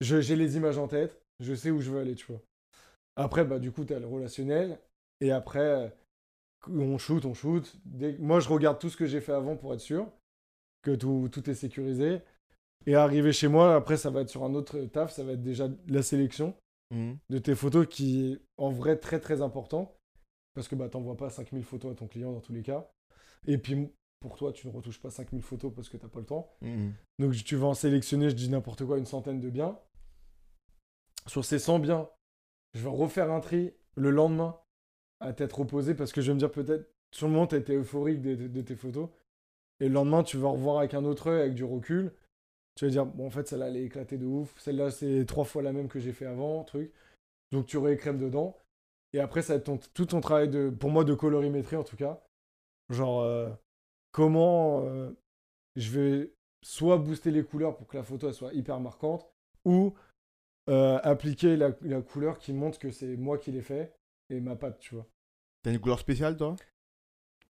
j'ai 0.00 0.36
les 0.36 0.56
images 0.56 0.78
en 0.78 0.88
tête, 0.88 1.20
je 1.40 1.54
sais 1.54 1.70
où 1.70 1.80
je 1.80 1.90
veux 1.90 2.00
aller, 2.00 2.14
tu 2.14 2.26
vois. 2.26 2.40
Après, 3.16 3.44
bah, 3.44 3.58
du 3.58 3.72
coup, 3.72 3.84
tu 3.84 3.94
as 3.94 3.98
le 3.98 4.06
relationnel, 4.06 4.78
et 5.20 5.30
après, 5.32 5.96
on 6.68 6.98
shoot, 6.98 7.24
on 7.24 7.32
shoot. 7.32 7.74
Moi, 8.18 8.40
je 8.40 8.48
regarde 8.48 8.78
tout 8.78 8.90
ce 8.90 8.96
que 8.96 9.06
j'ai 9.06 9.22
fait 9.22 9.32
avant 9.32 9.56
pour 9.56 9.72
être 9.72 9.80
sûr 9.80 10.06
que 10.82 10.94
tout 10.94 11.50
est 11.50 11.54
sécurisé. 11.54 12.20
Et 12.84 12.94
arriver 12.94 13.32
chez 13.32 13.48
moi, 13.48 13.74
après, 13.74 13.96
ça 13.96 14.10
va 14.10 14.20
être 14.20 14.28
sur 14.28 14.44
un 14.44 14.54
autre 14.54 14.78
taf, 14.86 15.12
ça 15.12 15.24
va 15.24 15.32
être 15.32 15.42
déjà 15.42 15.68
la 15.88 16.02
sélection 16.02 16.54
Hmm. 16.92 17.14
de 17.30 17.38
tes 17.38 17.56
photos 17.56 17.84
qui 17.88 18.30
est 18.30 18.38
en 18.58 18.70
vrai 18.70 18.96
très 18.96 19.18
très 19.18 19.42
important. 19.42 19.96
Parce 20.54 20.68
que 20.68 20.76
bah, 20.76 20.88
t'envoies 20.88 21.16
pas 21.16 21.30
5000 21.30 21.64
photos 21.64 21.90
à 21.90 21.94
ton 21.96 22.06
client 22.06 22.30
dans 22.32 22.40
tous 22.40 22.52
les 22.52 22.62
cas. 22.62 22.88
Et 23.48 23.58
puis, 23.58 23.88
pour 24.20 24.36
toi, 24.36 24.52
tu 24.52 24.68
ne 24.68 24.72
retouches 24.72 25.00
pas 25.00 25.10
5000 25.10 25.42
photos 25.42 25.72
parce 25.74 25.88
que 25.88 25.96
t'as 25.96 26.06
pas 26.06 26.20
le 26.20 26.26
temps. 26.26 26.48
Hmm. 26.62 26.90
Donc 27.18 27.32
tu 27.32 27.56
vas 27.56 27.66
en 27.66 27.74
sélectionner, 27.74 28.30
je 28.30 28.36
dis 28.36 28.48
n'importe 28.48 28.84
quoi, 28.84 28.98
une 28.98 29.04
centaine 29.04 29.40
de 29.40 29.50
biens. 29.50 29.76
Sur 31.26 31.44
ces 31.44 31.58
100 31.58 31.80
biens, 31.80 32.08
je 32.74 32.82
vais 32.84 32.88
refaire 32.88 33.32
un 33.32 33.40
tri 33.40 33.72
le 33.96 34.10
lendemain 34.10 34.56
à 35.18 35.32
tête 35.32 35.52
reposée 35.52 35.94
parce 35.94 36.12
que 36.12 36.20
je 36.20 36.28
vais 36.28 36.34
me 36.34 36.38
dire 36.38 36.52
peut-être, 36.52 36.88
sur 37.12 37.26
le 37.26 37.32
moment, 37.32 37.48
tu 37.48 37.56
été 37.56 37.74
euphorique 37.74 38.20
de, 38.20 38.34
de- 38.36 38.48
de 38.48 38.60
tes 38.62 38.76
photos. 38.76 39.08
Et 39.80 39.88
le 39.88 39.94
lendemain, 39.94 40.22
tu 40.22 40.36
vas 40.36 40.48
revoir 40.50 40.78
avec 40.78 40.94
un 40.94 41.04
autre 41.04 41.28
œil, 41.30 41.40
avec 41.42 41.54
du 41.54 41.64
recul. 41.64 42.12
Tu 42.76 42.84
vas 42.84 42.90
dire, 42.90 43.06
bon, 43.06 43.26
en 43.26 43.30
fait, 43.30 43.48
celle-là, 43.48 43.68
elle 43.68 43.76
est 43.76 43.84
éclatée 43.84 44.18
de 44.18 44.26
ouf. 44.26 44.54
Celle-là, 44.58 44.90
c'est 44.90 45.24
trois 45.26 45.44
fois 45.44 45.62
la 45.62 45.72
même 45.72 45.88
que 45.88 45.98
j'ai 45.98 46.12
fait 46.12 46.26
avant, 46.26 46.62
truc. 46.62 46.92
Donc 47.50 47.66
tu 47.66 47.78
réécrèmes 47.78 48.18
dedans. 48.18 48.56
Et 49.12 49.20
après, 49.20 49.42
ça 49.42 49.54
va 49.54 49.58
être 49.58 49.64
ton- 49.64 49.80
tout 49.94 50.06
ton 50.06 50.20
travail, 50.20 50.48
de, 50.48 50.68
pour 50.68 50.90
moi, 50.90 51.04
de 51.04 51.14
colorimétrie 51.14 51.76
en 51.76 51.84
tout 51.84 51.96
cas. 51.96 52.22
Genre, 52.90 53.22
euh, 53.22 53.48
comment 54.12 54.84
euh, 54.84 55.10
je 55.76 55.90
vais 55.90 56.32
soit 56.62 56.98
booster 56.98 57.30
les 57.30 57.44
couleurs 57.44 57.76
pour 57.76 57.86
que 57.86 57.96
la 57.96 58.02
photo 58.02 58.28
elle 58.28 58.34
soit 58.34 58.52
hyper 58.52 58.78
marquante, 58.80 59.26
ou 59.64 59.94
euh, 60.68 60.98
appliquer 61.02 61.56
la, 61.56 61.70
la 61.82 62.02
couleur 62.02 62.38
qui 62.38 62.52
montre 62.52 62.78
que 62.78 62.90
c'est 62.90 63.16
moi 63.16 63.38
qui 63.38 63.52
l'ai 63.52 63.62
fait 63.62 63.92
et 64.30 64.40
ma 64.40 64.56
patte, 64.56 64.80
tu 64.80 64.94
vois. 64.94 65.06
T'as 65.62 65.72
une 65.72 65.80
couleur 65.80 65.98
spéciale 65.98 66.36
toi? 66.36 66.56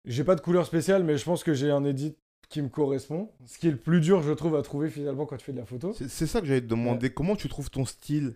J'ai 0.05 0.23
pas 0.23 0.35
de 0.35 0.41
couleur 0.41 0.65
spéciale, 0.65 1.03
mais 1.03 1.17
je 1.17 1.23
pense 1.23 1.43
que 1.43 1.53
j'ai 1.53 1.71
un 1.71 1.85
edit 1.85 2.17
qui 2.49 2.61
me 2.61 2.69
correspond. 2.69 3.29
Ce 3.45 3.57
qui 3.57 3.67
est 3.67 3.71
le 3.71 3.77
plus 3.77 3.99
dur, 3.99 4.21
je 4.21 4.31
trouve, 4.31 4.55
à 4.55 4.61
trouver 4.61 4.89
finalement 4.89 5.25
quand 5.25 5.37
tu 5.37 5.45
fais 5.45 5.53
de 5.53 5.57
la 5.59 5.65
photo. 5.65 5.93
C'est 5.93 6.27
ça 6.27 6.39
que 6.41 6.47
j'allais 6.47 6.61
te 6.61 6.67
demander. 6.67 7.09
Comment 7.11 7.35
tu 7.35 7.49
trouves 7.49 7.69
ton 7.69 7.85
style? 7.85 8.35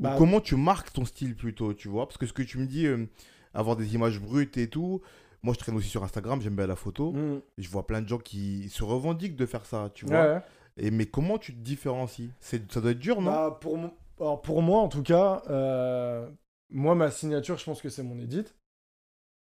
Ou 0.00 0.02
Bah, 0.04 0.16
comment 0.18 0.40
tu 0.40 0.56
marques 0.56 0.92
ton 0.92 1.04
style 1.04 1.36
plutôt, 1.36 1.72
tu 1.72 1.88
vois? 1.88 2.06
Parce 2.06 2.18
que 2.18 2.26
ce 2.26 2.32
que 2.32 2.42
tu 2.42 2.58
me 2.58 2.66
dis, 2.66 2.86
euh, 2.86 3.06
avoir 3.54 3.76
des 3.76 3.94
images 3.94 4.20
brutes 4.20 4.56
et 4.56 4.68
tout. 4.68 5.00
Moi, 5.42 5.54
je 5.54 5.58
traîne 5.58 5.76
aussi 5.76 5.88
sur 5.88 6.02
Instagram, 6.02 6.40
j'aime 6.40 6.56
bien 6.56 6.66
la 6.66 6.74
photo. 6.76 7.12
hmm, 7.12 7.40
Je 7.58 7.68
vois 7.68 7.86
plein 7.86 8.00
de 8.02 8.08
gens 8.08 8.18
qui 8.18 8.68
se 8.70 8.82
revendiquent 8.82 9.36
de 9.36 9.46
faire 9.46 9.66
ça, 9.66 9.90
tu 9.94 10.06
vois? 10.06 10.34
ouais. 10.34 10.42
Et 10.76 10.90
mais 10.90 11.06
comment 11.06 11.38
tu 11.38 11.54
te 11.54 11.60
différencies? 11.60 12.30
Ça 12.40 12.58
doit 12.58 12.90
être 12.90 12.98
dur, 12.98 13.20
non? 13.20 13.30
Bah, 13.30 13.58
pour, 13.60 13.78
alors, 14.18 14.42
pour 14.42 14.62
moi, 14.62 14.80
en 14.80 14.88
tout 14.88 15.02
cas, 15.02 15.42
euh, 15.50 16.28
moi, 16.70 16.94
ma 16.94 17.10
signature, 17.10 17.56
je 17.58 17.64
pense 17.64 17.80
que 17.80 17.88
c'est 17.88 18.02
mon 18.02 18.18
edit. 18.18 18.44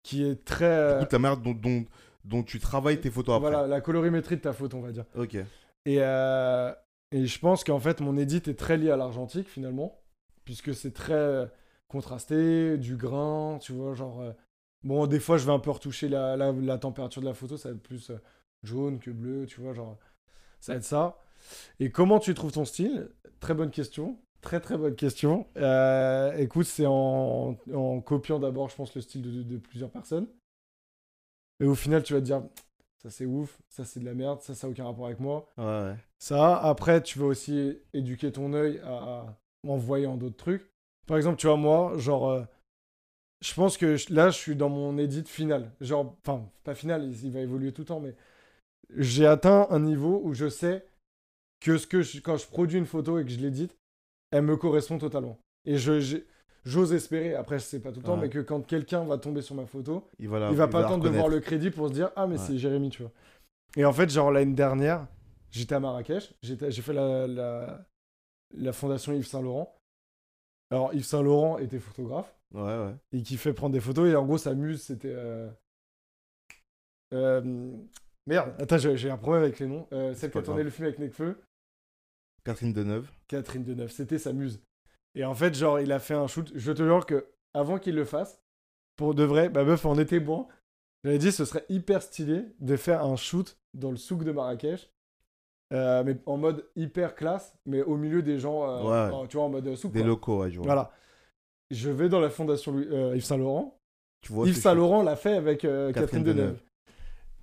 Qui 0.03 0.24
est 0.24 0.45
très. 0.45 0.97
Coup, 1.01 1.07
ta 1.07 1.18
manière 1.18 1.38
dont, 1.38 1.55
dont, 1.55 1.84
dont 2.25 2.43
tu 2.43 2.59
travailles 2.59 3.01
tes 3.01 3.11
photos 3.11 3.37
après. 3.37 3.51
voilà, 3.51 3.66
la 3.66 3.81
colorimétrie 3.81 4.37
de 4.37 4.41
ta 4.41 4.53
photo, 4.53 4.77
on 4.79 4.81
va 4.83 4.93
dire. 4.93 5.05
Ok. 5.16 5.35
Et, 5.35 5.99
euh, 6.01 6.72
et 7.12 7.27
je 7.27 7.39
pense 7.39 7.64
qu'en 7.64 7.79
fait, 7.81 8.01
mon 8.01 8.16
edit 8.16 8.43
est 8.47 8.59
très 8.59 8.77
lié 8.77 8.91
à 8.91 8.97
l'argentique, 8.97 9.49
finalement. 9.49 10.01
Puisque 10.45 10.75
c'est 10.75 10.93
très 10.93 11.14
euh, 11.14 11.47
contrasté, 11.89 12.77
du 12.79 12.97
grain, 12.97 13.59
tu 13.61 13.72
vois, 13.72 13.95
genre. 13.95 14.20
euh, 14.20 14.33
bon, 14.83 15.07
des 15.07 15.20
fois, 15.20 15.37
je 15.39 15.47
vais 15.47 15.53
un 15.53 15.59
peu 15.59 15.70
retoucher 15.70 16.09
la, 16.09 16.37
la, 16.37 16.53
la 16.53 16.79
température 16.79 17.22
de 17.22 17.27
la 17.27 17.35
photo, 17.35 17.57
ça 17.57 17.68
va 17.70 17.75
être 17.75 17.83
plus 17.83 18.11
jaune 18.62 18.99
que 18.99 19.11
bleu, 19.11 19.47
tu 19.47 19.61
vois, 19.61 19.72
genre. 19.75 19.99
Ça 20.61 20.72
va 20.72 20.79
être 20.79 20.85
ça. 20.85 21.18
Et 21.81 21.91
comment 21.91 22.18
tu 22.18 22.33
trouves 22.35 22.53
ton 22.53 22.64
style? 22.64 23.11
Très 23.41 23.55
bonne 23.55 23.70
question. 23.70 24.18
Très 24.41 24.61
très 24.61 24.77
bonne 24.77 24.95
question. 24.95 25.47
Euh, 25.57 26.35
écoute, 26.37 26.66
c'est 26.66 26.87
en, 26.87 27.57
en 27.75 28.01
copiant 28.01 28.39
d'abord, 28.39 28.68
je 28.68 28.77
pense, 28.77 28.95
le 28.95 29.01
style 29.01 29.22
de, 29.22 29.31
de- 29.31 29.43
de 29.43 29.57
plusieurs 29.59 29.91
personnes. 29.91 30.27
Et 31.61 31.65
au 31.67 31.75
final, 31.75 32.03
tu 32.03 32.13
vas 32.13 32.21
te 32.21 32.25
dire, 32.25 32.43
ça 33.03 33.11
c'est 33.11 33.27
ouf, 33.27 33.59
ça 33.69 33.85
c'est 33.85 34.01
de 34.01 34.05
la 34.05 34.15
merde, 34.15 34.41
ça 34.41 34.55
ça 34.55 34.67
n'a 34.67 34.73
aucun 34.73 34.85
rapport 34.85 35.07
avec 35.07 35.21
moi. 35.21 35.49
Ouais, 35.57 35.65
ouais. 35.65 35.97
Ça, 36.19 36.57
après, 36.59 37.03
tu 37.03 37.19
vas 37.19 37.27
aussi 37.27 37.79
éduquer 37.93 38.33
ton 38.33 38.53
œil 38.55 38.81
à, 38.85 39.37
en 39.67 39.77
voyant 39.77 40.17
d'autres 40.17 40.37
trucs. 40.37 40.71
Par 41.07 41.17
exemple, 41.17 41.37
tu 41.37 41.47
vois, 41.47 41.57
moi, 41.57 41.97
genre, 41.99 42.29
euh, 42.31 42.43
je 43.41 43.53
pense 43.55 43.77
que 43.77 43.97
je- 43.97 44.13
là, 44.15 44.31
je 44.31 44.39
suis 44.39 44.57
dans 44.57 44.69
mon 44.69 44.97
edit 44.99 45.25
final. 45.25 45.73
Genre, 45.81 46.17
enfin, 46.23 46.49
pas 46.65 46.75
final, 46.75 47.05
il, 47.05 47.25
il 47.27 47.33
va 47.33 47.41
évoluer 47.41 47.73
tout 47.73 47.83
le 47.83 47.87
temps, 47.87 48.01
mais 48.01 48.15
j'ai 48.97 49.27
atteint 49.27 49.67
un 49.71 49.81
niveau 49.81 50.21
où 50.25 50.35
je 50.35 50.49
sais 50.49 50.87
que, 51.61 51.79
ce 51.79 51.87
que 51.87 52.03
je- 52.03 52.21
quand 52.21 52.37
je 52.37 52.47
produis 52.47 52.79
une 52.79 52.87
photo 52.87 53.19
et 53.19 53.25
que 53.25 53.31
je 53.31 53.41
l'édite, 53.41 53.77
elle 54.33 54.45
me 54.45 54.57
correspond 54.57 54.99
totalement. 54.99 55.39
Et 55.67 55.79
je, 55.79 56.19
j'ose 56.65 56.93
espérer, 56.93 57.35
après, 57.35 57.59
je 57.59 57.65
sais 57.65 57.81
pas 57.81 57.93
tout 57.93 58.01
le 58.01 58.07
temps, 58.07 58.15
Ouais. 58.15 58.23
mais 58.23 58.29
que 58.31 58.39
quand 58.41 58.61
quelqu'un 58.62 59.05
va 59.05 59.19
tomber 59.19 59.43
sur 59.43 59.55
ma 59.55 59.67
photo, 59.67 60.09
Il 60.19 60.29
va, 60.29 60.39
la, 60.39 60.51
il 60.51 60.57
va 60.57 60.69
pas 60.69 60.85
attendre 60.87 61.05
de 61.05 61.09
voir 61.11 61.29
le 61.29 61.41
crédit 61.41 61.71
pour 61.71 61.89
se 61.89 61.93
dire 61.95 62.11
ah 62.17 62.27
mais 62.27 62.39
Ouais. 62.39 62.45
c'est 62.47 62.59
Jérémy 62.59 62.91
tu 62.91 63.03
vois 63.03 63.12
et 63.77 63.85
en 63.85 63.93
fait 63.93 64.09
genre 64.11 64.31
l'année 64.31 64.55
dernière 64.55 65.07
j'étais 65.51 65.75
à 65.75 65.81
Marrakech 65.81 66.33
j'ai 66.43 66.57
fait 66.83 66.93
la, 66.93 67.27
la 67.27 67.87
la 68.57 68.73
fondation 68.73 69.12
Yves 69.12 69.27
Saint 69.27 69.43
Laurent 69.43 69.75
alors 70.71 70.95
Yves 70.95 71.05
Saint 71.05 71.23
Laurent 71.23 71.59
était 71.59 71.79
photographe 71.81 72.33
Ouais, 72.55 72.62
ouais. 72.62 72.95
et 73.12 73.23
qui 73.23 73.37
fait 73.37 73.53
prendre 73.53 73.73
des 73.73 73.81
photos 73.81 74.09
et 74.09 74.15
en 74.15 74.25
gros 74.25 74.39
sa 74.39 74.55
muse 74.55 74.83
c'était 74.83 75.12
euh... 75.12 75.51
euh, 77.12 77.73
merde 78.27 78.55
attends 78.61 78.79
j'ai 78.79 79.11
un 79.11 79.17
problème 79.17 79.43
avec 79.43 79.59
les 79.59 79.67
noms 79.67 79.87
euh, 79.93 80.15
celle 80.15 80.31
qui 80.31 80.39
a 80.39 80.43
tourné 80.43 80.62
le 80.62 80.71
film 80.71 80.87
avec 80.87 80.99
Necfeu 81.01 81.41
Catherine 82.45 82.73
Deneuve. 82.73 83.11
Catherine 83.27 83.65
Deneuve 83.65 83.91
c'était 83.91 84.19
sa 84.19 84.33
muse 84.33 84.61
et 85.15 85.25
en 85.25 85.35
fait 85.35 85.55
genre 85.55 85.81
il 85.81 85.93
a 85.93 85.99
fait 85.99 86.15
un 86.15 86.27
shoot 86.27 86.51
je 86.55 86.73
te 86.73 86.83
jure 86.83 87.07
que 87.07 87.27
avant 87.55 87.79
qu'il 87.79 87.95
le 87.95 88.05
fasse 88.05 88.41
pour 88.97 89.15
de 89.15 89.25
vrai 89.25 89.49
ma 89.51 89.65
meuf 89.65 89.85
en 89.87 89.99
était 89.99 90.21
bon 90.21 90.47
j'avais 91.05 91.19
dit 91.19 91.33
ce 91.33 91.45
serait 91.45 91.65
hyper 91.69 92.03
stylé 92.03 92.43
de 92.61 92.77
faire 92.77 93.05
un 93.05 93.17
shoot 93.17 93.57
dans 93.75 93.91
le 93.91 93.97
souk 93.97 94.25
de 94.25 94.33
Marrakech 94.33 94.91
euh, 95.73 96.03
mais 96.05 96.17
en 96.27 96.37
mode 96.37 96.67
hyper 96.77 97.15
classe 97.15 97.57
mais 97.67 97.83
au 97.83 97.97
milieu 97.97 98.23
des 98.23 98.39
gens 98.39 98.69
euh, 98.69 99.09
Ouais. 99.09 99.15
en- 99.15 99.27
tu 99.27 99.37
vois 99.37 99.47
en 99.47 99.51
mode 99.51 99.75
souk 99.77 99.93
Des 99.93 100.01
quoi. 100.01 100.09
locaux, 100.09 100.41
ouais, 100.43 100.51
je 100.51 100.57
vois. 100.57 100.67
voilà 100.67 100.93
je 101.71 101.91
vais 101.91 102.09
dans 102.09 102.21
la 102.21 102.31
fondation 102.31 102.73
Louis- 102.73 102.89
euh, 102.91 103.17
Yves 103.17 103.25
Saint 103.25 103.39
Laurent 103.39 103.79
Tu 104.21 104.33
vois 104.33 104.47
Yves 104.47 104.57
ce 104.57 104.61
Saint 104.61 104.71
shoot. 104.71 104.79
Laurent 104.79 105.03
l'a 105.03 105.17
fait 105.17 105.35
avec 105.35 105.61
Catherine, 105.62 105.93
Catherine 105.93 106.23
Deneuve. 106.25 106.37
Deneuve. 106.47 106.61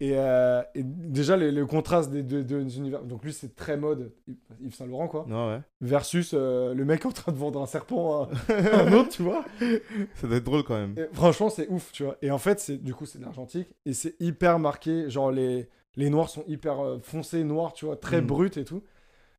Et, 0.03 0.13
euh, 0.15 0.63
et 0.73 0.81
déjà, 0.81 1.37
le, 1.37 1.51
le 1.51 1.65
contraste 1.67 2.09
des 2.09 2.23
deux, 2.23 2.43
deux 2.43 2.75
univers. 2.75 3.03
Donc, 3.03 3.23
lui, 3.23 3.31
c'est 3.31 3.55
très 3.55 3.77
mode 3.77 4.11
Yves 4.59 4.73
Saint 4.73 4.87
Laurent, 4.87 5.07
quoi. 5.07 5.27
Ouais, 5.27 5.55
ouais. 5.55 5.61
Versus 5.79 6.31
euh, 6.33 6.73
le 6.73 6.83
mec 6.85 7.05
en 7.05 7.11
train 7.11 7.31
de 7.31 7.37
vendre 7.37 7.61
un 7.61 7.67
serpent 7.67 8.23
à, 8.23 8.29
à 8.49 8.81
un 8.87 8.93
autre, 8.93 9.09
tu 9.09 9.21
vois. 9.21 9.45
Ça 10.15 10.27
doit 10.27 10.37
être 10.37 10.43
drôle 10.43 10.63
quand 10.63 10.75
même. 10.75 10.95
Et 10.97 11.05
franchement, 11.13 11.49
c'est 11.51 11.67
ouf, 11.69 11.91
tu 11.91 12.03
vois. 12.03 12.17
Et 12.23 12.31
en 12.31 12.39
fait, 12.39 12.59
c'est 12.59 12.77
du 12.77 12.95
coup, 12.95 13.05
c'est 13.05 13.19
de 13.19 13.23
l'argentique. 13.23 13.67
Et 13.85 13.93
c'est 13.93 14.15
hyper 14.19 14.57
marqué. 14.57 15.07
Genre, 15.07 15.31
les, 15.31 15.69
les 15.95 16.09
noirs 16.09 16.29
sont 16.29 16.43
hyper 16.47 16.79
euh, 16.83 16.97
foncés, 17.03 17.43
noirs, 17.43 17.73
tu 17.73 17.85
vois, 17.85 17.95
très 17.95 18.21
Mm. 18.21 18.25
bruts 18.25 18.51
et 18.57 18.65
tout. 18.65 18.81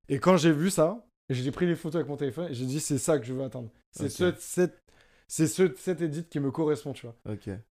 Et 0.09 0.21
quand 0.21 0.37
j'ai 0.37 0.53
vu 0.53 0.71
ça, 0.71 1.05
j'ai 1.29 1.51
pris 1.51 1.67
les 1.67 1.75
photos 1.75 1.97
avec 1.97 2.09
mon 2.09 2.17
téléphone 2.17 2.49
et 2.51 2.55
j'ai 2.55 2.67
dit, 2.67 2.79
c'est 2.79 2.99
ça 2.99 3.19
que 3.19 3.25
je 3.27 3.33
veux 3.33 3.43
atteindre. 3.43 3.71
C'est 3.91 4.09
ce, 4.09 4.33
cette, 4.39 4.81
c'est 5.27 5.49
ce, 5.49 5.75
cet 5.77 6.01
edit 6.03 6.25
qui 6.29 6.39
me 6.39 6.53
correspond, 6.53 6.93
tu 6.93 7.07
vois. 7.07 7.17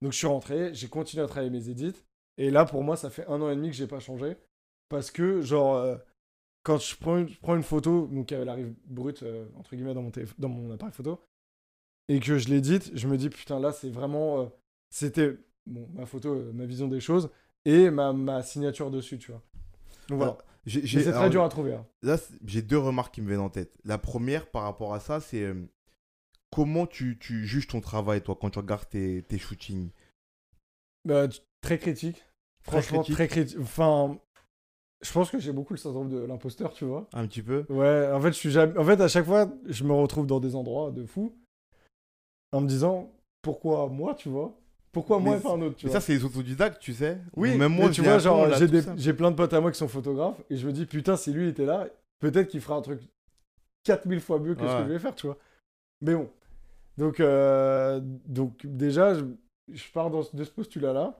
Donc, 0.02 0.12
je 0.12 0.18
suis 0.18 0.26
rentré, 0.26 0.74
j'ai 0.74 0.88
continué 0.88 1.24
à 1.24 1.26
travailler 1.26 1.50
mes 1.50 1.70
edits. 1.70 1.94
Et 2.38 2.50
là, 2.50 2.64
pour 2.64 2.82
moi, 2.84 2.96
ça 2.96 3.10
fait 3.10 3.26
un 3.28 3.40
an 3.42 3.50
et 3.50 3.56
demi 3.56 3.70
que 3.70 3.76
j'ai 3.76 3.86
pas 3.86 4.00
changé. 4.00 4.36
Parce 4.88 5.10
que, 5.10 5.42
genre, 5.42 5.76
euh, 5.76 5.96
quand 6.64 6.78
je 6.78 6.96
prends 6.96 7.18
une, 7.18 7.28
je 7.28 7.38
prends 7.40 7.56
une 7.56 7.62
photo, 7.62 8.08
donc 8.08 8.32
elle 8.32 8.48
arrive 8.48 8.74
brute, 8.86 9.22
euh, 9.22 9.46
entre 9.56 9.76
guillemets, 9.76 9.94
dans 9.94 10.02
mon, 10.02 10.10
téléphone- 10.10 10.36
dans 10.38 10.48
mon 10.50 10.70
appareil 10.72 10.94
photo, 10.94 11.20
et 12.08 12.20
que 12.20 12.38
je 12.38 12.48
l'édite, 12.48 12.90
je 12.94 13.08
me 13.08 13.16
dis, 13.16 13.30
putain, 13.30 13.60
là, 13.60 13.72
c'est 13.72 13.90
vraiment. 13.90 14.42
euh, 14.42 14.46
C'était 14.90 15.38
bon, 15.66 15.88
ma 15.94 16.06
photo, 16.06 16.52
ma 16.52 16.66
vision 16.66 16.88
des 16.88 17.00
choses, 17.00 17.30
et 17.64 17.90
ma, 17.90 18.12
ma 18.12 18.42
signature 18.42 18.90
dessus, 18.90 19.18
tu 19.18 19.32
vois. 19.32 19.42
Donc 20.08 20.18
voilà. 20.18 20.38
C'est 20.66 21.12
très 21.12 21.30
dur 21.30 21.44
à 21.44 21.48
trouver. 21.48 21.74
hein. 21.74 21.86
Là, 22.02 22.18
j'ai 22.46 22.62
deux 22.62 22.78
remarques 22.78 23.14
qui 23.14 23.22
me 23.22 23.28
viennent 23.28 23.40
en 23.40 23.50
tête. 23.50 23.72
La 23.84 23.98
première, 23.98 24.50
par 24.50 24.62
rapport 24.64 24.94
à 24.94 25.00
ça, 25.00 25.20
c'est 25.20 25.52
comment 26.50 26.86
tu, 26.86 27.18
tu 27.18 27.46
juges 27.46 27.66
ton 27.66 27.80
travail, 27.80 28.22
toi, 28.22 28.36
quand 28.40 28.50
tu 28.50 28.58
regardes 28.58 28.88
tes, 28.88 29.22
tes 29.22 29.38
shootings? 29.38 29.90
Bah, 31.04 31.28
très 31.62 31.78
critique. 31.78 32.22
Franchement, 32.64 33.02
très 33.02 33.28
critique. 33.28 33.58
Enfin, 33.60 34.18
je 35.00 35.10
pense 35.12 35.30
que 35.30 35.38
j'ai 35.38 35.52
beaucoup 35.52 35.72
le 35.72 35.78
syndrome 35.78 36.08
de 36.10 36.18
l'imposteur, 36.18 36.72
tu 36.72 36.84
vois. 36.84 37.08
Un 37.14 37.26
petit 37.26 37.42
peu 37.42 37.64
Ouais, 37.70 38.10
en 38.12 38.20
fait, 38.20 38.28
je 38.28 38.38
suis 38.38 38.50
jamais... 38.50 38.78
en 38.78 38.84
fait, 38.84 39.00
à 39.00 39.08
chaque 39.08 39.24
fois, 39.24 39.50
je 39.66 39.84
me 39.84 39.92
retrouve 39.92 40.26
dans 40.26 40.40
des 40.40 40.54
endroits 40.54 40.90
de 40.90 41.04
fou 41.04 41.34
en 42.52 42.60
me 42.60 42.68
disant 42.68 43.10
pourquoi 43.40 43.88
moi, 43.88 44.14
tu 44.14 44.28
vois? 44.28 44.54
Pourquoi 44.92 45.18
moi 45.18 45.34
Mais 45.34 45.40
et 45.40 45.42
pas 45.42 45.52
un 45.52 45.62
autre, 45.62 45.76
tu 45.76 45.86
Mais 45.86 45.92
vois? 45.92 46.00
ça, 46.00 46.06
c'est 46.06 46.12
les 46.12 46.24
autodidactes, 46.24 46.78
tu 46.80 46.92
sais. 46.92 47.18
Oui, 47.36 47.56
même 47.56 47.72
moi, 47.72 47.90
tu 47.90 48.02
vois, 48.02 48.18
genre, 48.18 48.48
j'ai, 48.96 49.12
plein 49.14 49.30
de 49.30 49.36
potes 49.36 49.52
à 49.54 49.60
moi 49.60 49.72
qui 49.72 49.78
sont 49.78 49.88
photographes 49.88 50.40
et 50.50 50.56
je 50.56 50.66
me 50.66 50.72
dis 50.72 50.86
putain, 50.86 51.16
si 51.16 51.32
lui 51.32 51.48
était 51.48 51.64
là, 51.64 51.88
peut-être 52.20 52.48
qu'il 52.48 52.60
fera 52.60 52.76
un 52.76 52.82
truc 52.82 53.00
4000 53.84 54.20
fois 54.20 54.38
mieux 54.38 54.54
que 54.54 54.60
ce 54.68 54.76
que 54.76 54.84
je 54.84 54.92
vais 54.92 54.98
faire, 54.98 55.14
tu 55.14 55.26
vois? 55.26 55.38
Mais 56.02 56.14
bon. 56.14 56.30
Donc, 56.98 57.20
euh, 57.20 58.00
donc 58.02 58.66
déjà, 58.66 59.14
je, 59.14 59.24
je 59.72 59.84
pars 59.92 60.10
dans, 60.10 60.22
ce- 60.22 60.36
de 60.36 60.44
ce 60.44 60.50
postulat-là. 60.50 61.18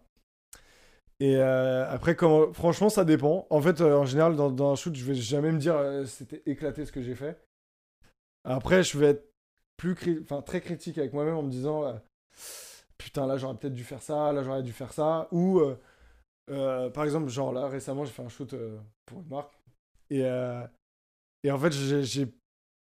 Et 1.22 1.36
euh, 1.36 1.88
après, 1.88 2.16
franchement, 2.52 2.88
ça 2.88 3.04
dépend. 3.04 3.46
En 3.48 3.62
fait, 3.62 3.80
euh, 3.80 3.96
en 3.96 4.04
général, 4.04 4.34
dans, 4.34 4.72
un 4.72 4.74
shoot, 4.74 4.92
je 4.96 5.04
vais 5.04 5.14
jamais 5.14 5.52
me 5.52 5.58
dire 5.58 5.76
euh, 5.76 6.04
c'était 6.04 6.42
éclaté 6.46 6.84
ce 6.84 6.90
que 6.90 7.00
j'ai 7.00 7.14
fait. 7.14 7.40
Après, 8.42 8.82
je 8.82 8.98
vais 8.98 9.10
être 9.10 9.32
plus 9.76 9.94
enfin, 10.22 10.42
très 10.42 10.60
critique 10.60 10.98
avec 10.98 11.12
moi-même 11.12 11.36
en 11.36 11.44
me 11.44 11.50
disant 11.50 11.84
euh, 11.84 11.92
putain, 12.98 13.28
là, 13.28 13.36
j'aurais 13.36 13.56
peut-être 13.56 13.72
dû 13.72 13.84
faire 13.84 14.02
ça, 14.02 14.32
là, 14.32 14.42
j'aurais 14.42 14.64
dû 14.64 14.72
faire 14.72 14.92
ça. 14.92 15.28
Ou, 15.30 15.62
par 16.48 17.04
exemple, 17.04 17.28
genre 17.28 17.52
là, 17.52 17.68
récemment, 17.68 18.04
j'ai 18.04 18.10
fait 18.10 18.24
un 18.24 18.28
shoot 18.28 18.56
pour 19.06 19.20
une 19.20 19.28
marque. 19.28 19.56
Et, 20.10 20.22
et 21.44 21.50
en 21.52 21.58
fait, 21.60 21.70
j'ai 21.70 22.34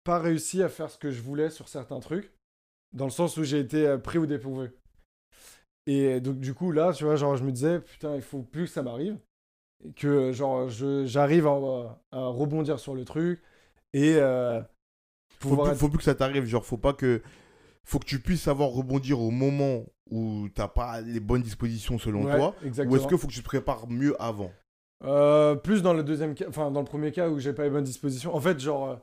pas 0.05 0.21
réussi 0.21 0.63
à 0.63 0.69
faire 0.69 0.89
ce 0.89 0.99
que 0.99 1.11
je 1.11 1.21
voulais 1.21 1.51
sur 1.51 1.69
certains 1.69 1.99
trucs. 1.99 2.33
Dans 2.93 3.07
le 3.07 3.11
sens 3.11 3.37
où 3.39 3.43
j'ai 3.43 3.59
été 3.59 3.99
pris 3.99 4.19
ou 4.19 4.27
dépourvu. 4.27 4.71
Et 5.87 6.21
donc, 6.21 6.39
du 6.39 6.55
coup, 6.55 6.73
là, 6.73 6.93
tu 6.93 7.05
vois, 7.05 7.17
genre, 7.17 7.37
je 7.37 7.45
me 7.45 7.53
disais, 7.53 7.81
putain, 7.81 8.15
il 8.15 8.23
faut 8.23 8.43
plus 8.43 8.65
que 8.65 8.71
ça 8.71 8.83
m'arrive. 8.83 9.17
Que, 9.97 10.31
genre, 10.33 10.69
j'arrive 10.69 11.47
à, 11.47 12.01
à 12.13 12.27
rebondir 12.27 12.79
sur 12.79 12.95
le 12.95 13.05
truc. 13.05 13.43
Et 13.93 14.15
euh, 14.17 14.61
Faut, 15.41 15.57
plus, 15.57 15.71
être- 15.71 15.79
faut 15.79 15.89
plus 15.89 15.99
que 15.99 16.05
ça 16.05 16.15
t'arrive. 16.15 16.45
Genre, 16.45 16.65
faut 16.65 16.77
pas 16.77 16.93
que. 16.93 17.23
Faut 17.83 17.99
que 17.99 18.05
tu 18.05 18.21
puisses 18.21 18.43
savoir 18.43 18.69
rebondir 18.71 19.21
au 19.21 19.31
moment 19.31 19.85
où 20.11 20.49
t'as 20.55 20.69
pas 20.69 21.01
les 21.01 21.19
bonnes 21.19 21.43
dispositions 21.43 21.99
selon 21.99 22.25
Ouais, 22.27 22.37
toi. 22.37 22.55
exactement. 22.65 22.93
Ou 22.93 22.97
est-ce 22.99 23.09
qu'il 23.09 23.19
faut 23.19 23.27
que 23.27 23.33
tu 23.33 23.41
te 23.41 23.45
prépares 23.45 23.89
mieux 23.89 24.21
avant? 24.23 24.53
Euh, 25.03 25.55
plus 25.55 25.81
dans 25.83 25.95
le 25.95 26.05
deuxième 26.05 26.35
cas, 26.35 26.45
enfin, 26.49 26.71
dans 26.71 26.81
le 26.81 26.87
premier 26.87 27.11
cas 27.11 27.31
où 27.31 27.39
j'ai 27.39 27.55
pas 27.55 27.65
les 27.65 27.71
bonnes 27.71 27.85
dispositions. 27.85 28.35
En 28.37 28.41
fait, 28.41 28.61
genre, 28.61 28.89
euh, 28.91 28.97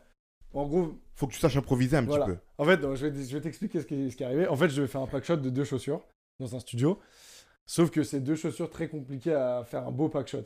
en 0.54 0.68
gros, 0.68 0.94
Faut 1.16 1.26
que 1.26 1.34
tu 1.34 1.40
saches 1.40 1.58
improviser 1.58 1.98
un 1.98 2.04
Voilà. 2.04 2.26
petit 2.26 2.34
peu. 2.34 2.38
En 2.60 2.66
fait, 2.66 2.78
non, 2.78 2.94
je 2.94 3.08
vais, 3.08 3.24
je 3.26 3.36
vais 3.36 3.42
t'expliquer 3.42 3.82
ce 3.82 3.88
qui, 3.88 4.12
ce 4.12 4.16
qui 4.16 4.22
est 4.22 4.26
arrivé. 4.28 4.48
En 4.48 4.56
fait, 4.56 4.70
je 4.70 4.80
vais 4.80 4.88
faire 4.88 5.02
un 5.02 5.08
pack 5.08 5.24
shot 5.26 5.38
de 5.38 5.50
deux 5.50 5.64
chaussures 5.64 6.02
dans 6.40 6.56
un 6.56 6.60
studio. 6.60 7.00
Sauf 7.66 7.92
que 7.92 8.04
c'est 8.04 8.22
deux 8.22 8.36
chaussures 8.36 8.70
très 8.70 8.88
compliquées 8.88 9.34
à 9.34 9.64
faire 9.66 9.88
un 9.88 9.92
beau 9.92 10.10
pack 10.10 10.28
shot. 10.28 10.44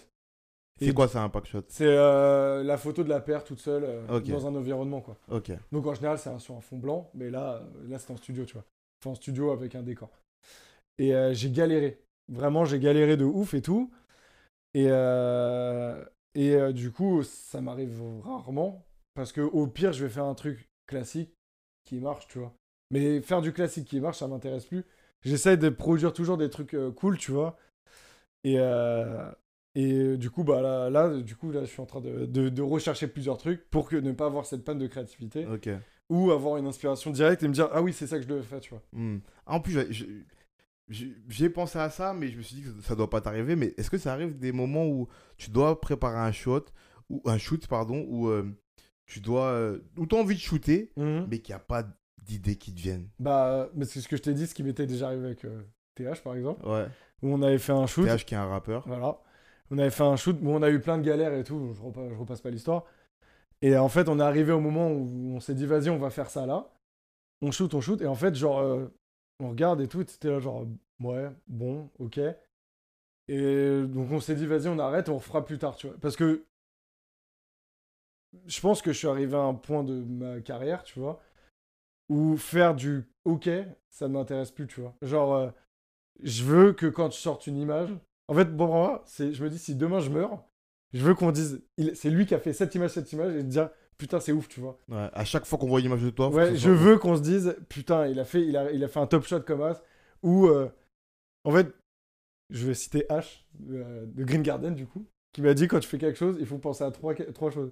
C'est 0.80 0.94
quoi 0.94 1.08
ça, 1.08 1.22
un 1.22 1.30
pack 1.30 1.46
shot? 1.46 1.64
C'est 1.68 1.86
euh, 1.86 2.64
la 2.64 2.78
photo 2.78 3.04
de 3.04 3.10
la 3.10 3.20
paire 3.20 3.44
toute 3.44 3.60
seule 3.60 3.84
euh, 3.84 4.20
dans 4.20 4.48
un 4.48 4.56
environnement, 4.56 5.02
quoi. 5.02 5.18
Ok. 5.30 5.52
Donc 5.72 5.86
en 5.86 5.94
général, 5.94 6.18
c'est 6.18 6.36
sur 6.39 6.56
un 6.56 6.62
fond 6.62 6.78
blanc, 6.78 7.12
mais 7.14 7.30
là, 7.30 7.58
euh, 7.58 7.88
là 7.88 8.00
c'est 8.00 8.12
en 8.12 8.18
studio, 8.18 8.46
tu 8.46 8.54
vois. 8.54 8.66
Enfin, 9.00 9.12
en 9.12 9.16
studio 9.16 9.52
avec 9.52 9.76
un 9.76 9.84
décor. 9.84 10.10
Et 10.98 11.14
euh, 11.14 11.34
j'ai 11.34 11.52
galéré. 11.52 12.02
Vraiment, 12.30 12.66
j'ai 12.66 12.80
galéré 12.80 13.18
de 13.18 13.26
ouf 13.26 13.54
et 13.54 13.62
tout. 13.62 13.92
Et, 14.74 14.88
et 16.34 16.74
du 16.74 16.92
coup, 16.92 17.24
ça 17.24 17.60
m'arrive 17.60 18.02
rarement. 18.24 18.86
Parce 19.14 19.34
que 19.34 19.42
au 19.42 19.68
pire, 19.68 19.92
je 19.92 20.06
vais 20.06 20.10
faire 20.10 20.24
un 20.24 20.34
truc 20.34 20.70
classique 20.88 21.34
qui 21.84 22.00
marche, 22.00 22.28
tu 22.28 22.39
vois. 22.39 22.54
Mais 22.89 23.22
faire 23.22 23.42
du 23.42 23.52
classique 23.52 23.88
qui 23.88 24.00
marche, 24.00 24.20
ça 24.20 24.28
m'intéresse 24.28 24.66
plus. 24.66 24.86
J'essaie 25.24 25.57
de 25.57 25.69
produire 25.69 26.13
toujours 26.13 26.38
des 26.38 26.49
trucs 26.49 26.74
euh, 26.74 26.91
cool, 26.91 27.17
tu 27.17 27.32
vois. 27.32 27.57
Et, 28.43 28.55
euh, 28.57 29.30
et 29.76 29.93
euh, 29.93 30.17
du 30.17 30.30
coup, 30.32 30.43
bah 30.43 30.61
là, 30.61 30.89
là, 30.89 31.15
du 31.22 31.36
coup, 31.36 31.51
là, 31.51 31.61
je 31.61 31.69
suis 31.69 31.82
en 31.82 31.86
train 31.86 32.01
de, 32.01 32.26
de, 32.26 32.49
de 32.49 32.61
rechercher 32.61 33.07
plusieurs 33.07 33.38
trucs 33.38 33.69
pour 33.69 33.88
que 33.88 33.95
ne 33.95 34.11
pas 34.11 34.26
avoir 34.26 34.45
cette 34.45 34.63
panne 34.65 34.80
de 34.80 34.88
créativité 34.88 35.45
ou 36.09 36.32
avoir 36.32 36.57
une 36.57 36.65
inspiration 36.67 37.11
directe 37.11 37.43
et 37.43 37.47
me 37.47 37.53
dire 37.53 37.69
ah 37.72 37.82
oui 37.82 37.93
c'est 37.93 38.07
ça 38.07 38.17
que 38.17 38.24
je 38.24 38.28
devais 38.28 38.41
faire 38.41 38.59
tu 38.59 38.72
vois 38.72 38.82
Hmm. 38.93 39.19
Ah, 39.45 39.53
En 39.55 39.59
plus, 39.61 39.78
j'ai- 40.89 41.49
pensé 41.49 41.80
à 41.80 41.89
ça, 41.89 42.13
mais 42.13 42.28
je 42.30 42.38
me 42.38 42.41
suis 42.41 42.55
dit 42.57 42.63
que 42.63 42.82
ça 42.82 42.95
doit 42.95 43.09
pas 43.09 43.22
t'arriver. 43.22 43.55
Mais 43.55 43.74
est-ce 43.78 43.89
que 43.89 43.97
ça 43.97 44.11
arrive 44.13 44.38
des 44.38 44.51
moments 44.51 44.88
où 44.88 45.07
tu 45.38 45.51
dois 45.51 45.80
préparer 45.80 46.17
un 46.19 46.32
shot, 46.32 46.65
ou 47.09 47.22
un 47.26 47.38
shoot, 47.38 47.65
pardon, 47.67 48.05
où 48.09 48.30
tu 49.05 49.19
dois, 49.22 49.74
où 49.97 50.05
t'as 50.05 50.17
envie 50.17 50.36
de 50.36 50.39
shooter, 50.39 50.91
mais 51.28 51.39
qu'il 51.39 51.53
n'y 51.53 51.57
a 51.61 51.63
pas 51.63 51.86
d'idées 52.22 52.55
qui 52.55 52.74
te 52.74 52.80
viennent. 52.80 53.09
bah 53.19 53.69
mais 53.74 53.86
c'est 53.86 54.01
ce 54.01 54.07
que 54.07 54.15
je 54.17 54.22
t'ai 54.22 54.34
dit 54.34 54.47
ce 54.47 54.53
qui 54.53 54.63
m'était 54.63 54.86
déjà 54.88 55.07
arrivé 55.07 55.26
avec 55.26 55.45
euh, 55.45 55.63
TH 55.95 56.22
par 56.24 56.36
exemple. 56.36 56.65
Ouais. 56.67 56.86
où 57.22 57.34
on 57.34 57.41
avait 57.41 57.57
fait 57.57 57.74
un 57.74 57.88
shoot. 57.88 58.07
TH 58.07 58.26
qui 58.26 58.34
est 58.34 58.38
un 58.38 58.47
rappeur. 58.47 58.84
voilà. 58.88 59.19
On 59.72 59.78
avait 59.78 59.89
fait 59.89 60.03
un 60.03 60.15
shoot 60.17 60.38
où 60.41 60.49
on 60.49 60.61
a 60.61 60.69
eu 60.69 60.80
plein 60.80 60.97
de 60.97 61.03
galères 61.03 61.34
et 61.34 61.43
tout 61.43 61.74
je 61.74 61.82
repasse, 61.82 62.09
je 62.09 62.15
repasse 62.15 62.41
pas 62.41 62.49
l'histoire. 62.49 62.84
Et 63.61 63.76
en 63.78 63.89
fait 63.89 64.09
on 64.09 64.19
est 64.19 64.24
arrivé 64.24 64.51
au 64.51 64.59
moment 64.59 64.89
où 64.91 65.34
on 65.36 65.39
s'est 65.39 65.53
dit 65.55 65.65
vas-y 65.65 65.89
on 65.89 65.97
va 65.97 66.09
faire 66.09 66.30
ça 66.30 66.45
là. 66.45 66.69
On 67.41 67.51
shoot 67.51 67.74
on 67.74 67.82
shoot. 67.82 68.01
Et 68.01 68.07
en 68.07 68.15
fait 68.15 68.36
genre 68.36 68.59
euh, 68.59 68.88
on 69.39 69.49
regarde 69.49 69.82
et 69.82 69.88
tout 69.88 70.03
c'était 70.07 70.30
là 70.30 70.39
genre 70.39 70.65
ouais 70.99 71.30
bon 71.47 71.89
ok. 71.99 72.19
Et 73.28 73.82
donc 73.84 74.11
on 74.11 74.19
s'est 74.19 74.36
dit 74.36 74.45
vas-y 74.45 74.67
on 74.67 74.78
arrête 74.80 75.09
on 75.09 75.19
fera 75.19 75.43
plus 75.45 75.57
tard 75.57 75.76
tu 75.76 75.88
vois. 75.88 75.95
Parce 75.99 76.15
que 76.15 76.45
je 78.45 78.61
pense 78.61 78.82
que 78.82 78.91
je 78.93 78.97
suis 78.97 79.07
arrivé 79.07 79.36
à 79.36 79.41
un 79.41 79.53
point 79.53 79.84
de 79.84 80.01
ma 80.03 80.39
carrière 80.41 80.84
tu 80.84 80.99
vois 80.99 81.22
où 82.12 82.36
faire 82.38 82.76
du 82.76 83.07
ok 83.26 83.49
ça 83.89 84.07
ne 84.07 84.14
m'intéresse 84.14 84.51
plus 84.51 84.68
tu 84.68 84.82
vois. 84.82 84.95
Genre 85.01 85.34
euh, 85.34 85.49
je 86.24 86.43
veux 86.43 86.74
que 86.74 86.86
quand 86.88 87.12
je 87.12 87.18
sorte 87.18 87.47
une 87.47 87.57
image 87.57 87.89
en 88.28 88.34
fait 88.36 88.45
bon 88.45 88.66
pour 88.68 88.76
moi 88.76 89.03
c'est 89.05 89.34
je 89.34 89.43
me 89.43 89.49
dis 89.49 89.57
si 89.59 89.76
demain 89.76 89.99
je 89.99 90.09
meurs 90.09 90.43
je 90.93 91.03
veux 91.03 91.16
qu'on 91.16 91.32
dise 91.32 91.64
il- 91.78 91.95
c'est 91.95 92.09
lui 92.09 92.26
qui 92.26 92.36
a 92.36 92.39
fait 92.39 92.53
cette 92.53 92.76
image 92.76 92.91
cette 92.91 93.12
image 93.14 93.34
et 93.36 93.43
dire 93.43 93.70
putain 93.97 94.20
c'est 94.20 94.32
ouf 94.32 94.47
tu 94.49 94.59
vois. 94.59 94.78
Ouais. 94.89 95.09
À 95.14 95.24
chaque 95.24 95.45
fois 95.45 95.57
qu'on 95.59 95.68
voit 95.68 95.80
une 95.80 95.86
image 95.86 96.01
de 96.01 96.09
toi, 96.09 96.30
Ouais, 96.30 96.51
je 96.55 96.57
soit- 96.57 96.72
veux 96.74 96.97
qu'on 96.97 97.16
se 97.16 97.22
dise, 97.22 97.55
putain, 97.70 98.07
il 98.07 98.20
a 98.20 98.26
fait, 98.26 98.41
il 98.41 98.57
a, 98.57 98.72
il 98.72 98.84
a 98.84 98.88
fait 98.88 98.99
un 98.99 99.05
top 99.05 99.24
shot 99.26 99.41
comme 99.41 99.62
As, 99.62 99.80
ou 100.24 100.47
euh, 100.47 100.70
en 101.43 101.51
fait, 101.51 101.68
je 102.49 102.66
vais 102.66 102.74
citer 102.74 103.05
H 103.12 103.43
euh, 103.70 104.07
de 104.07 104.24
Green 104.24 104.41
Garden 104.41 104.74
du 104.74 104.88
coup, 104.88 105.05
qui 105.34 105.43
m'a 105.43 105.53
dit 105.53 105.68
quand 105.68 105.80
tu 105.80 105.88
fais 105.88 105.99
quelque 105.99 106.18
chose, 106.18 106.38
il 106.39 106.47
faut 106.47 106.57
penser 106.57 106.84
à 106.84 106.89
trois, 106.89 107.14
trois 107.14 107.51
choses. 107.51 107.72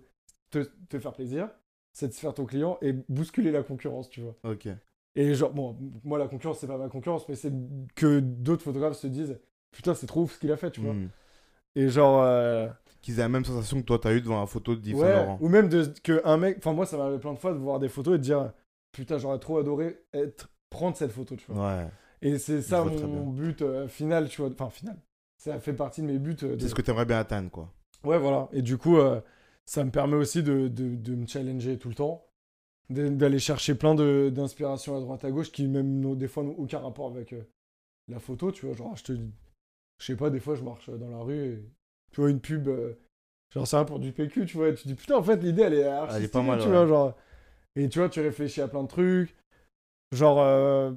Te, 0.52 0.60
te 0.90 1.00
faire 1.00 1.14
plaisir, 1.14 1.50
satisfaire 1.94 2.34
ton 2.34 2.46
client 2.46 2.78
et 2.82 2.94
bousculer 3.10 3.52
la 3.52 3.64
concurrence, 3.64 4.10
tu 4.10 4.22
vois. 4.22 4.36
Ok. 4.44 4.68
Et 5.16 5.34
genre, 5.34 5.52
bon, 5.52 5.76
moi 6.04 6.18
la 6.20 6.28
concurrence 6.28 6.60
c'est 6.60 6.68
pas 6.68 6.78
ma 6.78 6.88
concurrence, 6.90 7.28
mais 7.28 7.36
c'est 7.36 7.52
que 7.96 8.20
d'autres 8.20 8.64
photographes 8.64 8.98
se 8.98 9.08
disent, 9.08 9.40
putain, 9.72 9.94
c'est 9.96 10.06
trop 10.08 10.22
ouf 10.24 10.34
ce 10.36 10.40
qu'il 10.40 10.52
a 10.52 10.58
fait, 10.58 10.72
tu 10.72 10.82
vois. 10.82 10.94
Hmm. 10.94 11.10
Et 11.76 11.90
genre, 11.90 12.22
euh, 12.24 12.68
Qu'ils 13.02 13.16
aient 13.16 13.24
la 13.24 13.30
même 13.30 13.46
sensation 13.46 13.78
que 13.80 13.86
toi, 13.86 13.98
t'as 14.00 14.14
eu 14.14 14.22
devant 14.22 14.40
la 14.40 14.46
photo 14.46 14.76
de 14.76 14.86
Yves 14.88 14.98
Saint 14.98 15.04
Ouais, 15.04 15.14
Laurent. 15.16 15.38
ou 15.42 15.50
même 15.50 15.70
de, 15.70 15.92
que 16.04 16.22
un 16.26 16.38
mec, 16.38 16.58
enfin 16.58 16.74
moi 16.74 16.86
ça 16.86 16.98
m'arrive 16.98 17.20
plein 17.20 17.34
de 17.34 17.40
fois 17.40 17.54
de 17.54 17.58
voir 17.58 17.80
des 17.80 17.88
photos 17.90 18.16
et 18.16 18.18
de 18.18 18.24
dire 18.24 18.52
putain 18.92 19.18
j'aurais 19.18 19.40
trop 19.40 19.58
adoré 19.60 20.00
être 20.14 20.50
prendre 20.70 20.98
cette 20.98 21.12
photo 21.12 21.36
tu 21.36 21.50
vois. 21.52 21.68
Ouais. 21.78 21.88
Et 22.22 22.38
c'est 22.38 22.62
ça 22.62 22.84
mon 22.84 23.28
but 23.30 23.62
euh, 23.62 23.88
final 23.88 24.28
tu 24.28 24.42
vois, 24.42 24.52
enfin 24.52 24.70
final. 24.70 24.98
Ça 25.38 25.58
fait 25.60 25.72
partie 25.74 26.02
de 26.02 26.08
mes 26.08 26.20
buts. 26.20 26.36
euh, 26.44 26.56
de- 26.58 26.62
C'est 26.62 26.68
ce 26.70 26.76
que 26.76 26.82
t'aimerais 26.82 27.06
bien 27.06 27.20
atteindre, 27.20 27.50
quoi. 27.50 27.72
Ouais 28.04 28.18
voilà. 28.18 28.50
Et 28.52 28.62
du 28.62 28.78
coup 28.78 28.98
ça 29.66 29.84
me 29.84 29.91
permet 29.91 30.16
aussi 30.16 30.43
de, 30.43 30.68
de, 30.68 30.95
de 30.95 31.16
me 31.16 31.28
challenger 31.28 31.78
tout 31.78 31.89
le 31.89 31.95
temps, 31.95 32.26
d'aller 32.89 33.39
chercher 33.39 33.76
plein 33.76 33.95
d'inspirations 33.95 34.97
à 34.97 35.01
droite 35.01 35.26
à 35.26 35.32
gauche 35.32 35.51
qui 35.51 35.68
même 35.68 36.16
des 36.18 36.28
fois 36.28 36.43
n'ont 36.43 36.55
aucun 36.57 36.80
rapport 36.80 37.07
avec 37.07 37.34
euh, 37.34 37.43
la 38.10 38.20
photo 38.20 38.51
tu 38.51 38.66
vois 38.68 38.76
genre 38.76 38.95
je 38.97 39.03
te 39.05 39.14
Je 39.99 40.05
sais 40.05 40.16
pas, 40.16 40.30
des 40.30 40.39
fois, 40.39 40.55
je 40.55 40.64
marche 40.64 40.89
dans 40.89 41.10
la 41.10 41.20
rue 41.20 41.53
et 41.53 41.64
tu 42.12 42.22
vois 42.22 42.30
une 42.30 42.39
pub, 42.41 42.68
euh, 42.68 42.93
genre 43.53 43.68
c'est 43.68 43.78
un 43.78 43.86
pour 43.86 43.99
du 43.99 44.12
PQ, 44.14 44.45
tu 44.45 44.57
vois, 44.57 44.70
et 44.70 44.76
tu 44.76 44.88
dis 44.88 44.95
putain, 44.95 45.18
en 45.18 45.24
fait, 45.24 45.38
l'idée, 45.43 45.64
elle 45.64 45.74
est 45.76 45.86
archi 45.86 46.18
Elle 46.18 46.24
est 46.26 46.28
pas 46.28 46.41
mal, 46.41 46.60
tu 46.60 46.68
ouais. 46.68 46.68
vois, 46.70 46.86
genre. 46.88 47.16
Et 47.76 47.89
tu 47.89 47.99
vois, 47.99 48.10
tu 48.10 48.22
réfléchis 48.22 48.62
à 48.62 48.68
plein 48.70 48.84
de 48.84 48.88
trucs. 48.89 49.36
Genre, 50.14 50.39
euh, 50.41 50.93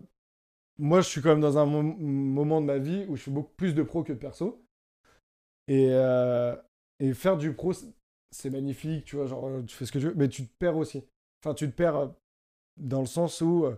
moi, 0.79 1.01
je 1.01 1.09
suis 1.09 1.23
quand 1.23 1.31
même 1.31 1.41
dans 1.41 1.59
un 1.59 1.67
mo- 1.67 1.83
moment 1.83 2.61
de 2.61 2.67
ma 2.67 2.79
vie 2.79 3.07
où 3.09 3.17
je 3.17 3.23
fais 3.25 3.31
beaucoup 3.33 3.53
plus 3.57 3.75
de 3.75 3.83
pro 3.83 4.03
que 4.05 4.13
de 4.13 4.19
perso. 4.19 4.65
Et, 5.69 5.89
euh, 5.91 6.55
et 7.01 7.15
faire 7.15 7.37
du 7.37 7.53
pro, 7.55 7.73
c'est- 8.33 8.51
magnifique, 8.51 9.05
tu 9.07 9.17
vois, 9.17 9.27
genre, 9.27 9.47
euh, 9.49 9.63
tu 9.65 9.77
fais 9.77 9.87
ce 9.87 9.93
que 9.93 9.99
tu 10.01 10.07
veux, 10.09 10.15
mais 10.15 10.29
tu 10.29 10.47
te 10.49 10.53
perds 10.59 10.77
aussi. 10.79 11.05
Enfin, 11.45 11.55
tu 11.55 11.71
te 11.71 11.75
perds 11.77 11.97
euh, 11.97 12.09
dans 12.79 13.01
le 13.01 13.07
sens 13.07 13.41
où 13.43 13.67
euh, 13.67 13.77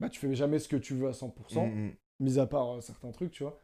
bah, 0.00 0.08
tu 0.10 0.20
fais 0.20 0.34
jamais 0.34 0.58
ce 0.60 0.68
que 0.68 0.76
tu 0.76 0.94
veux 0.94 1.08
à 1.08 1.12
100%, 1.14 1.66
Mm, 1.66 1.88
mm. 1.88 1.96
mis 2.20 2.38
à 2.40 2.46
part 2.46 2.82
certains 2.82 3.12
trucs, 3.12 3.32
tu 3.32 3.44
vois. 3.44 3.60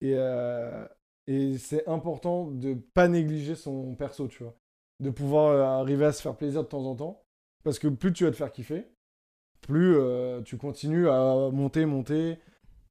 Et, 0.00 0.14
euh, 0.16 0.86
et 1.26 1.58
c'est 1.58 1.86
important 1.88 2.46
de 2.50 2.74
pas 2.94 3.08
négliger 3.08 3.54
son 3.54 3.94
perso, 3.94 4.28
tu 4.28 4.42
vois. 4.44 4.56
De 5.00 5.10
pouvoir 5.10 5.80
arriver 5.80 6.04
à 6.06 6.12
se 6.12 6.22
faire 6.22 6.36
plaisir 6.36 6.62
de 6.64 6.68
temps 6.68 6.84
en 6.86 6.96
temps. 6.96 7.24
Parce 7.64 7.78
que 7.78 7.88
plus 7.88 8.12
tu 8.12 8.24
vas 8.24 8.30
te 8.30 8.36
faire 8.36 8.52
kiffer, 8.52 8.86
plus 9.62 9.96
euh, 9.96 10.42
tu 10.42 10.56
continues 10.58 11.08
à 11.08 11.50
monter, 11.52 11.86
monter, 11.86 12.38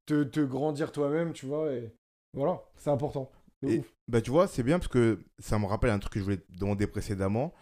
te, 0.06 0.24
te 0.24 0.40
grandir 0.40 0.92
toi-même, 0.92 1.32
tu 1.32 1.46
vois. 1.46 1.72
Et 1.74 1.92
voilà, 2.34 2.62
c'est 2.76 2.90
important. 2.90 3.30
Et-. 3.70 3.82
Bah, 4.08 4.20
tu 4.20 4.30
vois, 4.30 4.48
c'est 4.48 4.62
bien 4.62 4.78
parce 4.78 4.88
que 4.88 5.20
ça 5.38 5.58
me 5.58 5.66
rappelle 5.66 5.90
un 5.90 5.98
truc 5.98 6.12
que 6.14 6.18
je 6.18 6.24
voulais 6.24 6.36
te 6.38 6.52
demander 6.58 6.86
précédemment 6.86 7.52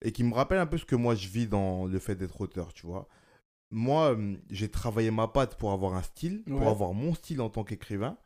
et 0.00 0.10
qui 0.12 0.24
me 0.24 0.34
rappelle 0.34 0.58
un 0.58 0.66
peu 0.66 0.78
ce 0.78 0.84
que 0.84 0.96
moi 0.96 1.14
je 1.14 1.28
vis 1.28 1.46
dans 1.46 1.86
le 1.86 1.98
fait 1.98 2.14
d'être 2.16 2.40
auteur, 2.40 2.72
tu 2.72 2.86
vois. 2.86 3.08
Moi, 3.70 4.16
j'ai 4.50 4.68
travaillé 4.70 5.10
ma 5.10 5.28
patte 5.28 5.56
pour 5.56 5.72
avoir 5.72 5.94
un 5.94 6.02
style, 6.02 6.42
pour 6.44 6.68
avoir 6.68 6.92
mon 6.92 7.14
style 7.14 7.40
en 7.40 7.48
tant 7.48 7.64
qu'écrivain. 7.64 8.18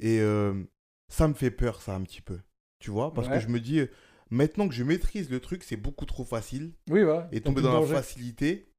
Et 0.00 0.20
euh, 0.20 0.62
ça 1.08 1.28
me 1.28 1.34
fait 1.34 1.50
peur, 1.50 1.82
ça, 1.82 1.94
un 1.94 2.02
petit 2.02 2.22
peu. 2.22 2.38
Tu 2.78 2.90
vois 2.90 3.12
Parce 3.12 3.28
Ouais. 3.28 3.34
que 3.34 3.40
je 3.40 3.48
me 3.48 3.60
dis, 3.60 3.82
maintenant 4.30 4.66
que 4.68 4.74
je 4.74 4.82
maîtrise 4.82 5.28
le 5.30 5.40
truc, 5.40 5.62
c'est 5.62 5.76
beaucoup 5.76 6.06
trop 6.06 6.24
facile. 6.24 6.72
Oui, 6.88 7.02
ouais. 7.04 7.26
Et 7.32 7.40
tomber 7.42 7.60
dans 7.62 7.72
la 7.74 7.80
danger. 7.80 7.94
facilité, 7.94 8.72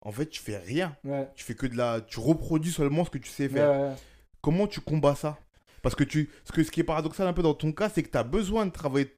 en 0.00 0.10
fait, 0.10 0.26
tu 0.26 0.40
fais 0.40 0.56
rien. 0.58 0.96
Ouais. 1.04 1.28
Tu 1.36 1.44
fais 1.44 1.54
que 1.54 1.66
de 1.66 1.76
la. 1.76 2.00
Tu 2.00 2.18
reproduis 2.18 2.72
seulement 2.72 3.04
ce 3.04 3.10
que 3.10 3.18
tu 3.18 3.30
sais 3.30 3.48
faire. 3.48 3.96
Comment 4.40 4.66
tu 4.66 4.80
combats 4.80 5.14
ça? 5.14 5.38
Parce 5.86 5.94
que 5.94 6.02
tu, 6.02 6.28
ce, 6.44 6.50
que 6.50 6.64
ce 6.64 6.72
qui 6.72 6.80
est 6.80 6.82
paradoxal 6.82 7.28
un 7.28 7.32
peu 7.32 7.44
dans 7.44 7.54
ton 7.54 7.70
cas, 7.70 7.88
c'est 7.88 8.02
que 8.02 8.10
tu 8.10 8.18
as 8.18 8.24
besoin 8.24 8.66
de 8.66 8.72
travailler 8.72 9.16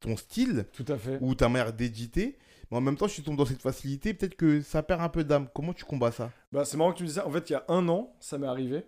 ton 0.00 0.18
style 0.18 0.66
Tout 0.74 0.84
à 0.88 0.98
fait. 0.98 1.16
ou 1.22 1.34
ta 1.34 1.48
manière 1.48 1.72
d'éditer, 1.72 2.36
mais 2.70 2.76
en 2.76 2.82
même 2.82 2.98
temps, 2.98 3.06
tu 3.06 3.22
tombes 3.22 3.38
dans 3.38 3.46
cette 3.46 3.62
facilité, 3.62 4.12
peut-être 4.12 4.34
que 4.34 4.60
ça 4.60 4.82
perd 4.82 5.00
un 5.00 5.08
peu 5.08 5.24
d'âme. 5.24 5.48
Comment 5.54 5.72
tu 5.72 5.86
combats 5.86 6.12
ça? 6.12 6.30
Bah, 6.52 6.66
c'est 6.66 6.76
marrant 6.76 6.92
que 6.92 6.98
tu 6.98 7.04
me 7.04 7.08
dises 7.08 7.16
ça. 7.16 7.26
En 7.26 7.30
fait, 7.30 7.48
il 7.48 7.54
y 7.54 7.56
a 7.56 7.64
un 7.68 7.88
an, 7.88 8.14
ça 8.20 8.36
m'est 8.36 8.46
arrivé 8.46 8.84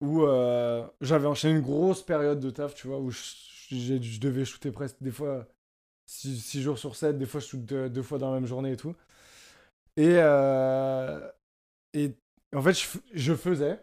où 0.00 0.22
euh, 0.22 0.86
j'avais 1.00 1.26
enchaîné 1.26 1.54
une 1.54 1.60
grosse 1.60 2.02
période 2.02 2.38
de 2.38 2.50
taf, 2.50 2.72
tu 2.76 2.86
vois, 2.86 3.00
où 3.00 3.10
je, 3.10 3.18
je 3.70 4.20
devais 4.20 4.44
shooter 4.44 4.70
presque 4.70 4.98
des 5.00 5.10
fois 5.10 5.48
6 6.06 6.62
jours 6.62 6.78
sur 6.78 6.94
7, 6.94 7.18
des 7.18 7.26
fois 7.26 7.40
je 7.40 7.46
shoot 7.46 7.64
deux, 7.64 7.90
deux 7.90 8.02
fois 8.02 8.18
dans 8.18 8.32
la 8.32 8.38
même 8.38 8.46
journée 8.46 8.70
et 8.70 8.76
tout. 8.76 8.94
Et, 9.96 10.18
euh, 10.18 11.20
et 11.94 12.12
en 12.54 12.62
fait, 12.62 12.76
je 13.12 13.34
faisais. 13.34 13.80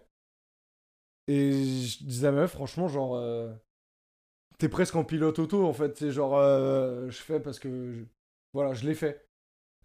Et 1.28 1.52
je 1.54 2.04
disais 2.04 2.28
à 2.28 2.32
ma 2.32 2.42
meuf, 2.42 2.52
franchement, 2.52 2.88
genre, 2.88 3.16
euh, 3.16 3.52
t'es 4.58 4.70
presque 4.70 4.96
en 4.96 5.04
pilote 5.04 5.40
auto, 5.40 5.66
en 5.66 5.74
fait. 5.74 5.98
C'est 5.98 6.12
genre, 6.12 6.38
euh, 6.38 7.10
je 7.10 7.18
fais 7.18 7.40
parce 7.40 7.60
que, 7.60 7.92
je- 7.94 8.04
voilà, 8.54 8.74
je 8.74 8.86
l'ai 8.86 8.94
fait. 8.96 9.26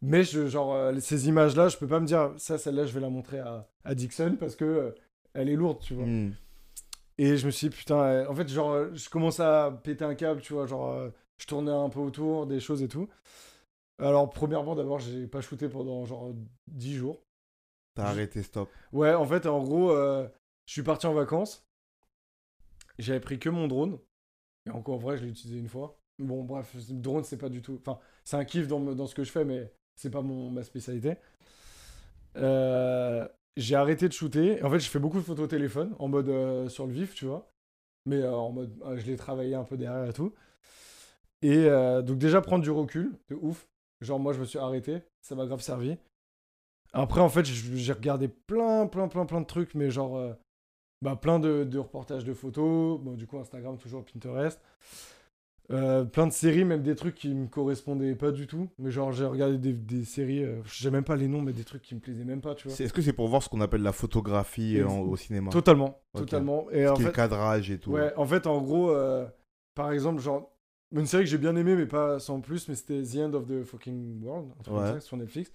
Mais 0.03 0.24
je, 0.24 0.47
genre, 0.49 0.74
euh, 0.74 0.99
ces 1.01 1.28
images-là, 1.28 1.68
je 1.68 1.76
peux 1.78 1.89
pas 1.89 2.01
me 2.01 2.07
dire, 2.07 2.32
ça, 2.39 2.59
celle-là, 2.59 2.87
je 2.87 2.93
vais 2.93 3.01
la 3.01 3.11
montrer 3.11 3.39
à, 3.41 3.68
à 3.84 3.95
Dixon 3.95 4.37
parce 4.39 4.57
que 4.57 4.95
elle 5.34 5.49
est 5.49 5.57
lourde, 5.57 5.80
tu 5.82 5.95
vois. 5.95 6.07
Hmm. 6.07 6.32
Et 7.18 7.37
je 7.37 7.47
me 7.47 7.51
suis 7.51 7.68
dit, 7.68 7.76
putain, 7.76 8.26
en 8.28 8.34
fait, 8.34 8.49
genre, 8.49 8.95
je 8.95 9.09
commençais 9.09 9.43
à 9.43 9.70
péter 9.82 10.05
un 10.05 10.14
câble, 10.14 10.43
tu 10.43 10.53
vois, 10.53 10.66
genre, 10.66 11.11
je 11.39 11.47
tournais 11.47 11.72
un 11.72 11.89
peu 11.89 12.01
autour 12.01 12.47
des 12.47 12.61
choses 12.61 12.82
et 12.82 12.89
tout. 12.89 13.09
Alors, 13.99 14.28
premièrement, 14.28 14.74
d'abord, 14.74 14.99
j'ai 14.99 15.26
pas 15.26 15.41
shooté 15.41 15.68
pendant 15.68 16.05
genre 16.05 16.32
10 16.66 16.95
jours. 16.95 17.22
T'as 17.95 18.09
arrêté, 18.09 18.43
stop. 18.43 18.68
Ouais, 18.93 19.14
en 19.14 19.24
fait, 19.24 19.47
en 19.47 19.62
gros, 19.62 19.91
euh, 19.91 20.28
je 20.66 20.72
suis 20.72 20.82
parti 20.82 21.06
en 21.06 21.14
vacances. 21.14 21.66
J'avais 22.98 23.20
pris 23.20 23.38
que 23.38 23.48
mon 23.48 23.68
drone. 23.68 23.98
Et 24.66 24.70
encore, 24.70 24.96
en 24.96 24.98
vrai, 24.98 25.16
je 25.16 25.24
l'ai 25.24 25.30
utilisé 25.30 25.58
une 25.58 25.68
fois. 25.68 25.98
Bon, 26.18 26.44
bref, 26.44 26.74
drone, 26.90 27.24
c'est 27.24 27.38
pas 27.38 27.48
du 27.48 27.62
tout. 27.62 27.78
Enfin, 27.80 27.98
c'est 28.24 28.36
un 28.36 28.44
kiff 28.44 28.66
dans, 28.66 29.06
ce 29.06 29.14
que 29.14 29.22
je 29.22 29.30
fais, 29.30 29.44
mais 29.44 29.72
c'est 29.94 30.10
pas 30.10 30.22
mon, 30.22 30.50
ma 30.50 30.62
spécialité. 30.64 31.16
Euh, 32.36 33.26
j'ai 33.56 33.76
arrêté 33.76 34.08
de 34.08 34.12
shooter. 34.12 34.62
En 34.62 34.70
fait, 34.70 34.80
je 34.80 34.88
fais 34.88 34.98
beaucoup 34.98 35.18
de 35.18 35.24
photos 35.24 35.44
au 35.44 35.48
téléphone, 35.48 35.94
en 35.98 36.08
mode 36.08 36.28
euh, 36.28 36.68
sur 36.68 36.86
le 36.86 36.92
vif, 36.92 37.14
tu 37.14 37.26
vois. 37.26 37.52
Mais 38.06 38.22
euh, 38.22 38.34
en 38.34 38.50
mode, 38.50 38.74
je 38.96 39.06
l'ai 39.06 39.16
travaillé 39.16 39.54
un 39.54 39.64
peu 39.64 39.76
derrière 39.76 40.08
et 40.08 40.12
tout. 40.12 40.34
Et 41.42 41.66
donc, 42.02 42.18
déjà, 42.18 42.40
prendre 42.40 42.64
du 42.64 42.70
recul, 42.70 43.16
de 43.28 43.36
ouf. 43.36 43.68
Genre, 44.00 44.18
moi, 44.18 44.32
je 44.32 44.40
me 44.40 44.44
suis 44.44 44.58
arrêté. 44.58 45.02
Ça 45.20 45.34
m'a 45.34 45.46
grave 45.46 45.60
servi. 45.60 45.96
Après, 46.92 47.20
en 47.20 47.28
fait, 47.28 47.44
j'ai 47.44 47.92
regardé 47.92 48.26
plein, 48.26 48.86
plein, 48.86 49.06
plein, 49.06 49.26
plein 49.26 49.40
de 49.42 49.46
trucs, 49.46 49.74
mais 49.74 49.90
genre, 49.90 50.34
bah, 51.03 51.16
plein 51.16 51.38
de, 51.38 51.64
de 51.64 51.78
reportages 51.78 52.24
de 52.24 52.34
photos. 52.34 53.01
Bon, 53.01 53.12
du 53.12 53.26
coup, 53.26 53.38
Instagram, 53.38 53.76
toujours 53.78 54.05
Pinterest. 54.05 54.61
Euh, 55.72 56.05
plein 56.05 56.28
de 56.28 56.32
séries, 56.32 56.64
même 56.64 56.82
des 56.82 56.94
trucs 56.94 57.16
qui 57.16 57.34
me 57.34 57.49
correspondaient 57.49 58.14
pas 58.14 58.30
du 58.30 58.47
tout. 58.47 58.68
Mais 58.78 58.92
genre, 58.92 59.11
j'ai 59.11 59.24
regardé 59.24 59.59
des, 59.59 59.72
des 59.72 60.05
séries, 60.05 60.44
euh, 60.44 60.61
je 60.64 60.80
sais 60.84 60.90
même 60.92 61.03
pas 61.03 61.16
les 61.16 61.26
noms, 61.26 61.42
mais 61.42 61.53
des 61.53 61.64
trucs 61.64 61.82
qui 61.82 61.97
me 61.97 62.01
plaisaient 62.01 62.24
même 62.24 62.40
pas, 62.40 62.55
tu 62.55 62.68
vois. 62.68 62.76
Est-ce 62.78 62.92
que 62.92 63.03
c'est 63.03 63.12
pour 63.12 63.26
voir 63.26 63.42
ce 63.42 63.49
qu'on 63.49 63.61
appelle 63.61 63.82
la 63.82 63.90
photographie 63.92 64.78
euh, 64.78 64.86
en- 64.88 65.01
au 65.01 65.16
cinéma? 65.16 65.51
Totalement, 65.51 66.01
totalement. 66.14 66.70
Et 66.70 66.84
Ce 66.86 66.90
en 66.92 66.97
fait, 66.97 67.03
le 67.07 67.11
cadrage 67.11 67.68
et 67.72 67.78
tout. 67.80 67.90
Ouais, 67.90 68.12
en 68.16 68.24
fait, 68.26 68.47
en 68.47 68.62
gros, 68.62 68.90
euh, 68.90 69.26
par 69.74 69.90
exemple, 69.90 70.20
genre, 70.20 70.53
une 70.92 71.07
série 71.07 71.24
que 71.24 71.30
j'ai 71.30 71.38
bien 71.38 71.57
aimée, 71.57 71.74
mais 71.74 71.86
pas 71.86 72.20
sans 72.20 72.40
plus, 72.40 72.68
mais 72.68 72.76
c'était 72.76 73.03
The 73.03 73.16
End 73.16 73.34
of 73.34 73.49
the 73.49 73.64
Fucking 73.64 74.22
World, 74.22 74.51
un 74.53 74.62
truc 74.62 74.66
comme 74.76 74.84
Ouais. 74.84 74.92
ça, 74.92 75.01
sur 75.01 75.16
Netflix. 75.16 75.51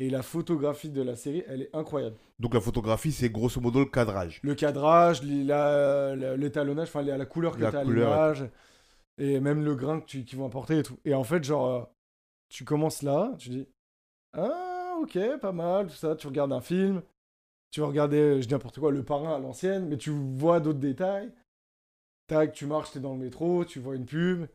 Et 0.00 0.08
la 0.08 0.22
photographie 0.22 0.88
de 0.88 1.02
la 1.02 1.14
série, 1.14 1.44
elle 1.46 1.62
est 1.62 1.76
incroyable. 1.76 2.16
Donc 2.38 2.54
la 2.54 2.60
photographie, 2.60 3.12
c'est 3.12 3.28
grosso 3.28 3.60
modo 3.60 3.80
le 3.80 3.84
cadrage. 3.84 4.40
Le 4.42 4.54
cadrage, 4.54 5.22
l'étalonnage, 5.22 6.88
enfin, 6.88 7.02
la 7.02 7.26
couleur 7.26 7.52
que 7.56 7.58
tu 7.58 7.76
as 7.76 7.80
à 7.80 7.84
l'image, 7.84 8.48
et 9.18 9.40
même 9.40 9.62
le 9.62 9.74
grain 9.74 10.00
qu'ils 10.00 10.24
vont 10.36 10.46
apporter 10.46 10.78
et 10.78 10.82
tout. 10.82 10.96
Et 11.04 11.12
en 11.14 11.22
fait, 11.24 11.44
genre, 11.44 11.66
euh, 11.66 11.82
tu 12.48 12.64
commences 12.64 13.02
là, 13.02 13.34
tu 13.38 13.50
dis, 13.50 13.68
ah, 14.32 14.96
ok, 15.02 15.18
pas 15.38 15.52
mal, 15.52 15.88
tout 15.88 15.94
ça. 15.94 16.16
Tu 16.16 16.26
regardes 16.26 16.52
un 16.52 16.62
film, 16.62 17.02
tu 17.70 17.80
vas 17.80 17.86
regarder, 17.86 18.40
je 18.40 18.46
dis 18.48 18.54
n'importe 18.54 18.80
quoi, 18.80 18.90
Le 18.90 19.04
Parrain 19.04 19.34
à 19.34 19.38
l'ancienne, 19.38 19.86
mais 19.86 19.98
tu 19.98 20.10
vois 20.10 20.60
d'autres 20.60 20.78
détails. 20.78 21.30
Tac, 22.26 22.52
tu 22.52 22.64
marches, 22.64 22.92
t'es 22.92 23.00
dans 23.00 23.12
le 23.12 23.18
métro, 23.18 23.64
tu 23.66 23.80
vois 23.80 23.96
une 23.96 24.06
pub. 24.06 24.46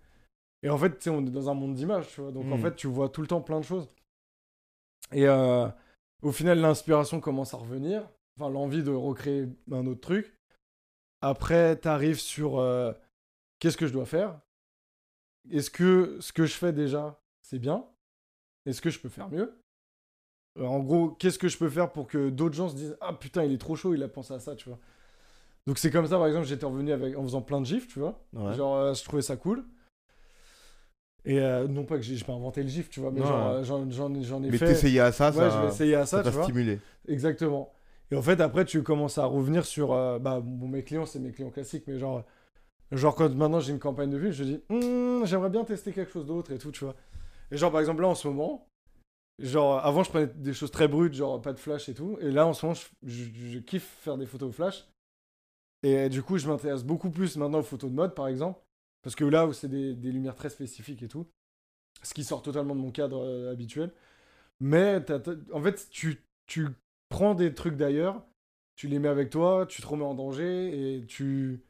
Et 0.64 0.70
en 0.70 0.78
fait, 0.80 0.98
tu 0.98 1.02
sais, 1.04 1.10
on 1.12 1.22
est 1.26 1.30
dans 1.30 1.50
un 1.50 1.54
monde 1.54 1.76
d'images, 1.76 2.08
tu 2.08 2.22
vois. 2.22 2.32
Donc, 2.32 2.46
en 2.46 2.56
Mhm. 2.58 2.62
fait, 2.64 2.76
tu 2.76 2.88
vois 2.88 3.10
tout 3.10 3.22
le 3.22 3.28
temps 3.28 3.42
plein 3.42 3.60
de 3.60 3.66
choses. 3.66 3.88
Et 5.12 5.28
euh, 5.28 5.68
au 6.22 6.32
final, 6.32 6.60
l'inspiration 6.60 7.20
commence 7.20 7.54
à 7.54 7.58
revenir. 7.58 8.08
Enfin, 8.38 8.50
l'envie 8.50 8.84
de 8.84 8.92
recréer 8.92 9.48
un 9.72 9.86
autre 9.86 10.02
truc. 10.02 10.38
Après, 11.22 11.76
t'arrives 11.78 12.20
sur 12.20 12.60
euh, 12.60 12.92
qu'est-ce 13.60 13.78
que 13.78 13.88
je 13.88 13.94
dois 13.94 14.06
faire? 14.06 14.40
Est-ce 15.52 15.70
que 15.70 16.18
ce 16.20 16.34
que 16.34 16.46
je 16.46 16.54
fais 16.54 16.74
déjà, 16.74 17.20
c'est 17.42 17.60
bien? 17.60 17.86
Est-ce 18.66 18.82
que 18.82 18.90
je 18.90 19.00
peux 19.00 19.10
faire 19.10 19.30
mieux? 19.30 19.54
Euh, 20.58 20.66
En 20.66 20.80
gros, 20.80 21.10
qu'est-ce 21.12 21.40
que 21.40 21.48
je 21.48 21.58
peux 21.58 21.70
faire 21.70 21.92
pour 21.92 22.08
que 22.08 22.30
d'autres 22.30 22.56
gens 22.56 22.70
se 22.70 22.76
disent 22.76 22.98
Ah 23.02 23.14
putain, 23.14 23.44
il 23.44 23.52
est 23.54 23.58
trop 23.58 23.76
chaud, 23.76 23.94
il 23.94 24.04
a 24.04 24.08
pensé 24.08 24.34
à 24.34 24.40
ça, 24.40 24.56
tu 24.56 24.70
vois? 24.70 24.80
Donc 25.68 25.78
c'est 25.80 25.92
comme 25.92 26.08
ça, 26.08 26.18
par 26.18 26.28
exemple, 26.28 26.46
j'étais 26.48 26.66
revenu 26.66 26.92
avec, 26.92 27.18
en 27.18 27.24
faisant 27.24 27.42
plein 27.42 27.62
de 27.62 27.66
gifs, 27.66 27.88
tu 27.88 28.00
vois? 28.00 28.20
Ouais. 28.34 28.54
Genre, 28.56 28.94
je 28.94 29.04
trouvais 29.04 29.22
ça 29.22 29.38
cool. 29.38 29.66
Et 31.26 31.40
euh, 31.40 31.68
non 31.68 31.84
pas 31.84 31.96
que 31.98 32.04
j'ai 32.04 32.24
pas 32.24 32.34
inventé 32.34 32.62
le 32.62 32.70
gif, 32.70 32.90
tu 32.90 33.00
vois, 33.00 33.12
mais 33.12 33.22
euh, 33.22 33.64
j'en, 33.64 34.14
ai 34.14 34.52
Mais 34.52 34.58
fait. 34.58 34.66
t'essayais 34.68 35.00
à 35.00 35.12
ça, 35.12 35.28
ouais, 35.32 35.34
ça 35.34 35.50
je 35.50 35.60
vais 35.62 35.68
essayer 35.68 35.96
à 35.96 36.06
ça, 36.06 36.24
ça 36.24 36.30
tu 36.30 36.36
vois. 36.36 36.44
stimulé. 36.44 36.80
Exactement. 37.08 37.72
Et 38.12 38.16
en 38.16 38.22
fait, 38.22 38.40
après, 38.42 38.66
tu 38.66 38.84
commences 38.84 39.18
à 39.18 39.26
revenir 39.26 39.66
sur. 39.66 39.94
euh, 39.94 40.20
bah, 40.20 40.40
bon, 40.40 40.68
mes 40.68 40.84
clients, 40.84 41.06
c'est 41.06 41.20
mes 41.20 41.32
clients 41.32 41.50
classiques, 41.50 41.86
mais 41.88 41.98
genre. 41.98 42.24
Genre, 42.92 43.16
quand 43.16 43.34
maintenant 43.34 43.60
j'ai 43.60 43.72
une 43.74 43.80
campagne 43.80 44.12
de 44.12 44.18
vue, 44.18 44.32
je 44.32 44.44
dis, 44.44 44.62
Hum, 44.70 45.26
j'aimerais 45.26 45.50
bien 45.50 45.64
tester 45.64 45.92
quelque 45.92 46.12
chose 46.12 46.28
d'autre 46.28 46.52
et 46.52 46.60
tout, 46.60 46.72
tu 46.72 46.84
vois. 46.86 46.96
Et 47.52 47.58
genre, 47.58 47.72
par 47.72 47.80
exemple, 47.82 48.02
là, 48.04 48.08
en 48.10 48.16
ce 48.16 48.28
moment, 48.28 48.68
genre, 49.40 49.84
avant, 49.86 50.04
je 50.04 50.10
prenais 50.12 50.28
des 50.28 50.54
choses 50.54 50.72
très 50.72 50.88
brutes, 50.88 51.14
genre, 51.16 51.42
pas 51.42 51.54
de 51.54 51.60
flash 51.60 51.90
et 51.90 51.96
tout. 51.96 52.18
Et 52.22 52.32
là, 52.32 52.46
en 52.48 52.54
ce 52.54 52.66
moment, 52.66 52.76
je, 52.76 52.86
je- 53.04 53.52
je 53.54 53.60
kiffe 53.60 53.98
faire 54.02 54.18
des 54.18 54.28
photos 54.28 54.54
flash. 54.54 54.86
Et 55.84 56.10
du 56.10 56.22
coup, 56.24 56.38
je 56.38 56.48
m'intéresse 56.48 56.84
beaucoup 56.84 57.10
plus 57.10 57.38
maintenant 57.38 57.60
aux 57.60 57.64
photos 57.64 57.90
de 57.90 57.96
mode, 57.96 58.16
par 58.16 58.28
exemple. 58.28 58.60
Parce 59.06 59.16
que 59.16 59.24
là, 59.24 59.48
c'est 59.54 59.70
des, 59.70 59.94
des 59.94 60.12
lumières 60.12 60.34
très 60.36 60.50
spécifiques 60.50 61.04
et 61.04 61.08
tout. 61.08 61.28
Ce 62.02 62.14
qui 62.14 62.24
sort 62.24 62.42
totalement 62.42 62.76
de 62.76 62.82
mon 62.82 62.90
cadre 62.92 63.24
euh, 63.24 63.52
habituel. 63.52 63.92
Mais, 64.60 65.00
en 65.54 65.62
fait, 65.62 65.88
tu, 65.92 66.24
tu 66.48 66.68
prends 67.10 67.36
des 67.36 67.54
trucs 67.54 67.78
d'ailleurs, 67.78 68.26
tu 68.76 68.88
les 68.88 68.98
mets 69.00 69.08
avec 69.08 69.30
toi, 69.30 69.68
tu 69.68 69.82
te 69.82 69.88
remets 69.88 70.04
en 70.06 70.16
danger 70.16 70.98
et 70.98 71.06
tu, 71.06 71.62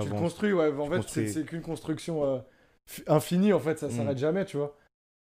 tu 0.00 0.08
le 0.08 0.14
construis. 0.18 0.52
Ouais, 0.54 0.72
en 0.72 0.88
Tu 1.02 1.02
fait, 1.10 1.26
c'est 1.28 1.44
qu'une 1.44 1.60
construction 1.60 2.24
euh, 2.24 2.38
infinie, 3.06 3.52
en 3.52 3.60
fait, 3.60 3.78
ça 3.78 3.88
Mm. 3.88 3.90
s'arrête 3.90 4.18
jamais, 4.18 4.44
tu 4.46 4.56
vois. 4.56 4.74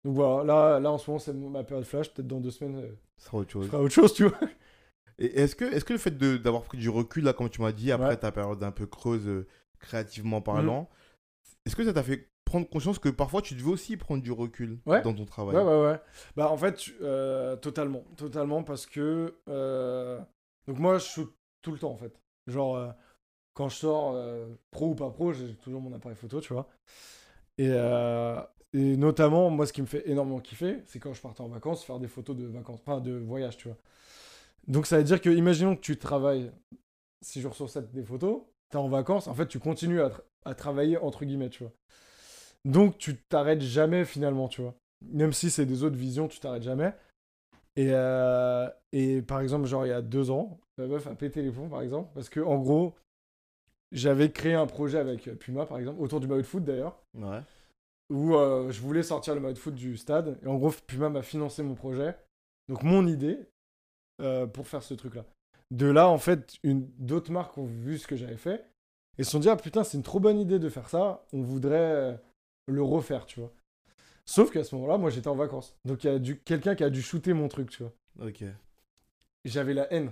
Donc 0.04 0.16
voilà, 0.16 0.44
là, 0.44 0.80
là 0.80 0.92
en 0.92 0.98
ce 0.98 1.10
moment, 1.10 1.20
c'est 1.20 1.34
ma 1.34 1.64
période 1.64 1.86
flash. 1.86 2.12
Peut-être 2.14 2.28
dans 2.28 2.40
deux 2.42 2.52
semaines, 2.52 2.84
euh, 2.84 2.92
Ça 3.18 3.28
sera 3.28 3.38
autre 3.38 3.52
chose. 3.52 3.68
ferai 3.68 3.78
autre 3.84 3.94
chose, 3.94 4.14
tu 4.14 4.24
vois. 4.28 4.40
Et 5.20 5.42
est-ce 5.42 5.56
que, 5.56 5.66
est-ce 5.66 5.86
que 5.86 5.94
le 5.94 6.00
fait 6.00 6.18
d'avoir 6.18 6.64
pris 6.64 6.80
du 6.80 6.90
recul, 6.90 7.24
là, 7.26 7.34
comme 7.34 7.50
tu 7.50 7.62
m'as 7.62 7.72
dit, 7.72 7.92
après 7.92 8.08
Ouais. 8.10 8.18
ta 8.18 8.32
période 8.32 8.64
un 8.64 8.72
peu 8.72 8.88
creuse, 8.88 9.28
euh, 9.28 9.46
créativement 9.80 10.42
Mm. 10.42 10.44
Est-ce 11.66 11.76
que 11.76 11.84
ça 11.86 11.94
t'a 11.94 12.04
fait 12.04 12.30
prendre 12.46 12.68
conscience 12.70 13.00
que 13.00 13.10
parfois 13.10 13.42
tu 13.42 13.56
devais 13.56 13.70
aussi 13.72 13.98
prendre 13.98 14.22
du 14.22 14.32
recul 14.32 14.80
Ouais. 14.86 15.02
dans 15.02 15.14
ton 15.14 15.26
travail 15.26 15.56
Ouais, 15.56 15.64
ouais, 15.64 15.82
ouais. 15.86 16.00
Bah, 16.36 16.50
en 16.52 16.58
fait, 16.58 16.78
euh, 17.02 17.56
totalement. 17.56 18.04
Totalement, 18.18 18.64
parce 18.64 18.86
que. 18.86 19.36
euh, 19.50 20.20
Donc, 20.68 20.80
moi, 20.80 20.98
je 20.98 21.06
shoot 21.06 21.34
tout 21.62 21.72
le 21.72 21.80
temps, 21.80 21.92
en 21.92 21.98
fait. 21.98 22.20
Genre, 22.48 22.76
euh, 22.76 22.92
quand 23.54 23.70
je 23.70 23.76
sors, 23.78 24.16
pro 24.72 24.90
ou 24.90 24.96
pas 24.96 25.10
pro, 25.10 25.32
j'ai 25.34 25.56
toujours 25.56 25.82
mon 25.82 25.94
appareil 25.94 26.18
photo, 26.18 26.42
tu 26.42 26.54
vois. 26.54 26.68
Et, 27.58 27.70
et 28.74 28.98
notamment, 28.98 29.50
moi, 29.52 29.66
ce 29.68 29.74
qui 29.74 29.82
me 29.82 29.88
fait 29.88 30.10
énormément 30.10 30.40
kiffer, 30.40 30.82
c'est 30.86 31.00
quand 31.00 31.14
je 31.14 31.22
partais 31.22 31.42
en 31.42 31.48
vacances, 31.48 31.84
faire 31.84 32.00
des 32.00 32.08
photos 32.08 32.36
de 32.36 32.46
vacances, 32.48 32.80
enfin, 32.86 33.00
de 33.00 33.14
voyage, 33.14 33.58
tu 33.58 33.68
vois. 33.68 33.78
Donc, 34.68 34.88
ça 34.88 34.98
veut 34.98 35.04
dire 35.04 35.22
que, 35.22 35.30
imaginons 35.30 35.76
que 35.76 35.82
tu 35.82 35.98
travailles 35.98 36.52
6 37.22 37.42
jours 37.42 37.54
sur 37.56 37.70
7 37.70 37.92
des 37.94 38.04
photos, 38.04 38.42
t'es 38.70 38.78
en 38.78 38.88
vacances, 38.88 39.28
en 39.28 39.34
fait, 39.34 39.48
tu 39.48 39.60
continues 39.60 40.02
à, 40.02 40.10
tra- 40.10 40.22
à 40.46 40.56
travailler, 40.56 40.98
entre 40.98 41.26
guillemets, 41.26 41.50
tu 41.50 41.64
vois. 41.64 41.74
Donc, 42.66 42.98
tu 42.98 43.18
t'arrêtes 43.18 43.62
jamais, 43.62 44.06
finalement, 44.06 44.48
tu 44.48 44.62
vois 44.62 44.76
même 45.12 45.34
si 45.34 45.50
c'est 45.50 45.66
des 45.66 45.84
autres 45.84 45.98
visions, 45.98 46.30
tu 46.30 46.40
t'arrêtes 46.40 46.64
jamais. 46.64 46.94
Et, 47.76 47.90
euh, 47.92 48.70
et 48.92 49.22
par 49.22 49.42
exemple, 49.42 49.66
genre 49.66 49.86
il 49.86 49.90
y 49.90 49.94
a 49.94 50.02
deux 50.02 50.32
ans, 50.32 50.60
ma 50.78 50.88
meuf 50.88 51.08
a 51.08 51.16
pété 51.16 51.42
les 51.42 51.52
plombs, 51.52 51.68
par 51.68 51.82
exemple, 51.82 52.10
parce 52.14 52.30
que 52.30 52.40
en 52.40 52.58
gros, 52.60 52.96
j'avais 53.92 54.32
créé 54.32 54.54
un 54.54 54.66
projet 54.68 55.00
avec 55.00 55.26
Puma, 55.40 55.66
par 55.66 55.78
exemple, 55.78 56.02
autour 56.02 56.20
du 56.20 56.28
maillot 56.28 56.42
de 56.42 56.48
foot 56.48 56.64
d'ailleurs, 56.64 57.02
Ouais. 57.16 57.42
où 58.10 58.36
euh, 58.36 58.72
je 58.72 58.80
voulais 58.82 59.04
sortir 59.04 59.36
le 59.36 59.42
maillot 59.42 59.56
de 59.56 59.60
foot 59.60 59.76
du 59.76 59.98
stade. 59.98 60.40
Et 60.44 60.48
en 60.48 60.56
gros, 60.56 60.72
Puma 60.88 61.10
m'a 61.10 61.22
financé 61.22 61.64
mon 61.64 61.76
projet, 61.76 62.16
donc 62.70 62.84
mon 62.84 63.06
idée, 63.06 63.40
euh, 64.22 64.48
pour 64.48 64.68
faire 64.68 64.84
ce 64.84 64.94
truc-là. 64.94 65.26
De 65.74 65.88
là, 65.88 66.08
en 66.08 66.18
fait, 66.20 66.54
une, 66.64 66.88
d'autres 67.00 67.32
marques 67.32 67.58
ont 67.58 67.66
vu 67.66 67.98
ce 67.98 68.06
que 68.08 68.16
j'avais 68.16 68.38
fait 68.38 68.64
et 69.18 69.24
se 69.24 69.32
sont 69.32 69.40
dit, 69.40 69.50
ah 69.50 69.56
putain, 69.56 69.84
c'est 69.84 69.98
une 69.98 70.04
trop 70.04 70.20
bonne 70.20 70.40
idée 70.40 70.60
de 70.60 70.70
faire 70.70 70.88
ça, 70.88 71.26
on 71.34 71.42
voudrait 71.42 71.78
euh, 71.80 72.14
le 72.68 72.84
refaire, 72.84 73.26
tu 73.26 73.40
vois. 73.40 73.52
Sauf 74.26 74.52
qu'à 74.52 74.64
ce 74.64 74.74
moment-là, 74.76 74.98
moi 74.98 75.10
j'étais 75.10 75.28
en 75.28 75.36
vacances. 75.36 75.76
Donc 75.84 76.04
il 76.04 76.08
y 76.08 76.16
a 76.16 76.20
dû, 76.20 76.40
quelqu'un 76.40 76.76
qui 76.76 76.84
a 76.84 76.90
dû 76.90 77.02
shooter 77.02 77.34
mon 77.34 77.48
truc, 77.48 77.70
tu 77.72 77.84
vois. 77.84 77.92
Ok. 78.28 78.44
J'avais 79.46 79.74
la 79.74 79.92
haine. 79.92 80.12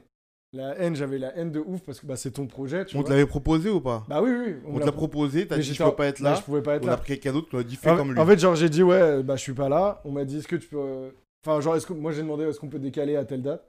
La 0.53 0.77
haine, 0.77 0.95
j'avais 0.97 1.17
la 1.17 1.33
haine 1.37 1.51
de 1.51 1.59
ouf 1.59 1.79
parce 1.81 2.01
que 2.01 2.05
bah, 2.05 2.17
c'est 2.17 2.31
ton 2.31 2.45
projet, 2.45 2.83
tu 2.83 2.97
On 2.97 3.03
te 3.03 3.09
l'avait 3.09 3.25
proposé 3.25 3.69
ou 3.69 3.79
pas? 3.79 4.03
Bah 4.09 4.21
oui, 4.21 4.31
oui. 4.31 4.55
On 4.67 4.79
te 4.79 4.85
l'a 4.85 4.91
proposé, 4.91 5.47
t'as 5.47 5.55
Mais 5.55 5.61
dit 5.63 5.73
je 5.73 5.81
peux 5.81 5.95
pas 5.95 6.07
être 6.07 6.19
mais 6.19 6.29
là. 6.31 6.35
je 6.35 6.41
pouvais 6.41 6.61
pas 6.61 6.75
être 6.75 6.83
On 6.83 6.87
là. 6.87 6.93
a 6.93 6.97
pris 6.97 7.13
quelqu'un 7.13 7.31
d'autre 7.31 7.57
a 7.57 7.63
dit 7.63 7.77
fais 7.77 7.91
En, 7.91 7.95
comme 7.97 8.11
lui. 8.11 8.19
en 8.19 8.25
fait, 8.25 8.37
genre, 8.37 8.55
j'ai 8.55 8.67
dit, 8.67 8.83
ouais, 8.83 9.23
bah, 9.23 9.37
je 9.37 9.41
suis 9.43 9.53
pas 9.53 9.69
là. 9.69 10.01
On 10.03 10.11
m'a 10.11 10.25
dit, 10.25 10.37
est-ce 10.39 10.47
que 10.49 10.57
tu 10.57 10.67
peux. 10.67 10.77
euh, 10.77 11.11
Enfin, 11.45 11.61
genre, 11.61 11.77
est-ce 11.77 11.87
que... 11.87 11.93
moi, 11.93 12.11
j'ai 12.11 12.21
demandé, 12.21 12.43
est-ce 12.43 12.59
qu'on 12.59 12.67
peut 12.67 12.79
décaler 12.79 13.15
à 13.15 13.23
telle 13.23 13.41
date? 13.43 13.65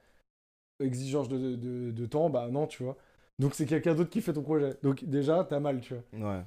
Exigence 0.83 1.29
de, 1.29 1.57
de, 1.57 1.91
de 1.91 2.07
temps, 2.07 2.31
bah 2.31 2.49
non, 2.51 2.67
tu 2.67 2.83
vois. 2.83 2.97
Donc, 3.39 3.55
c'est 3.55 3.67
quelqu'un 3.67 3.95
d'autre 3.95 4.11
qui 4.11 4.21
fait 4.21 4.33
ton 4.33 4.43
projet. 4.43 4.75
Donc, 4.83 5.05
déjà, 5.05 5.45
t'as 5.45 5.61
mal, 5.61 5.81
tu 5.81 5.95
vois. 5.95 6.31
Ouais. 6.33 6.43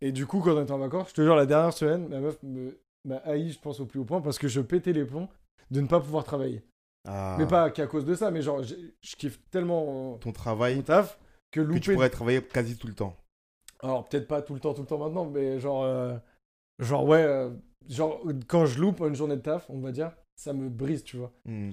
Et 0.00 0.12
du 0.12 0.26
coup, 0.26 0.40
quand 0.40 0.54
on 0.56 0.62
était 0.62 0.72
en 0.72 0.78
vacances, 0.78 1.08
je 1.10 1.14
te 1.14 1.22
jure, 1.22 1.36
la 1.36 1.46
dernière 1.46 1.72
semaine, 1.72 2.08
ma 2.08 2.20
meuf 2.20 2.42
me- 2.42 2.78
m'a 3.04 3.16
haï, 3.18 3.50
je 3.50 3.58
pense, 3.58 3.80
au 3.80 3.86
plus 3.86 4.00
haut 4.00 4.04
point 4.04 4.20
parce 4.20 4.38
que 4.38 4.48
je 4.48 4.60
pétais 4.60 4.92
les 4.92 5.04
plombs 5.04 5.28
de 5.70 5.80
ne 5.80 5.86
pas 5.86 6.00
pouvoir 6.00 6.24
travailler. 6.24 6.62
Ah. 7.08 7.36
Mais 7.38 7.46
pas 7.46 7.70
qu'à 7.70 7.86
cause 7.86 8.04
de 8.04 8.14
ça, 8.14 8.30
mais 8.30 8.42
genre, 8.42 8.62
je 8.62 9.16
kiffe 9.16 9.38
tellement 9.50 10.14
euh, 10.14 10.18
Ton 10.18 10.32
travail 10.32 10.82
taf 10.82 11.18
que 11.50 11.60
que 11.60 11.66
tu 11.66 11.72
louper. 11.74 11.94
pourrais 11.94 12.10
travailler 12.10 12.42
quasi 12.42 12.76
tout 12.76 12.88
le 12.88 12.94
temps. 12.94 13.16
Alors, 13.80 14.08
peut-être 14.08 14.26
pas 14.26 14.42
tout 14.42 14.54
le 14.54 14.60
temps, 14.60 14.74
tout 14.74 14.82
le 14.82 14.86
temps 14.86 14.98
maintenant, 14.98 15.24
mais 15.26 15.60
genre, 15.60 15.84
euh, 15.84 16.16
genre 16.78 17.04
ouais, 17.04 17.22
euh, 17.22 17.50
genre, 17.88 18.20
quand 18.48 18.66
je 18.66 18.80
loupe 18.80 19.00
une 19.00 19.14
journée 19.14 19.36
de 19.36 19.42
taf, 19.42 19.68
on 19.70 19.78
va 19.80 19.92
dire, 19.92 20.12
ça 20.34 20.52
me 20.52 20.68
brise, 20.68 21.04
tu 21.04 21.16
vois. 21.16 21.32
Hmm. 21.44 21.70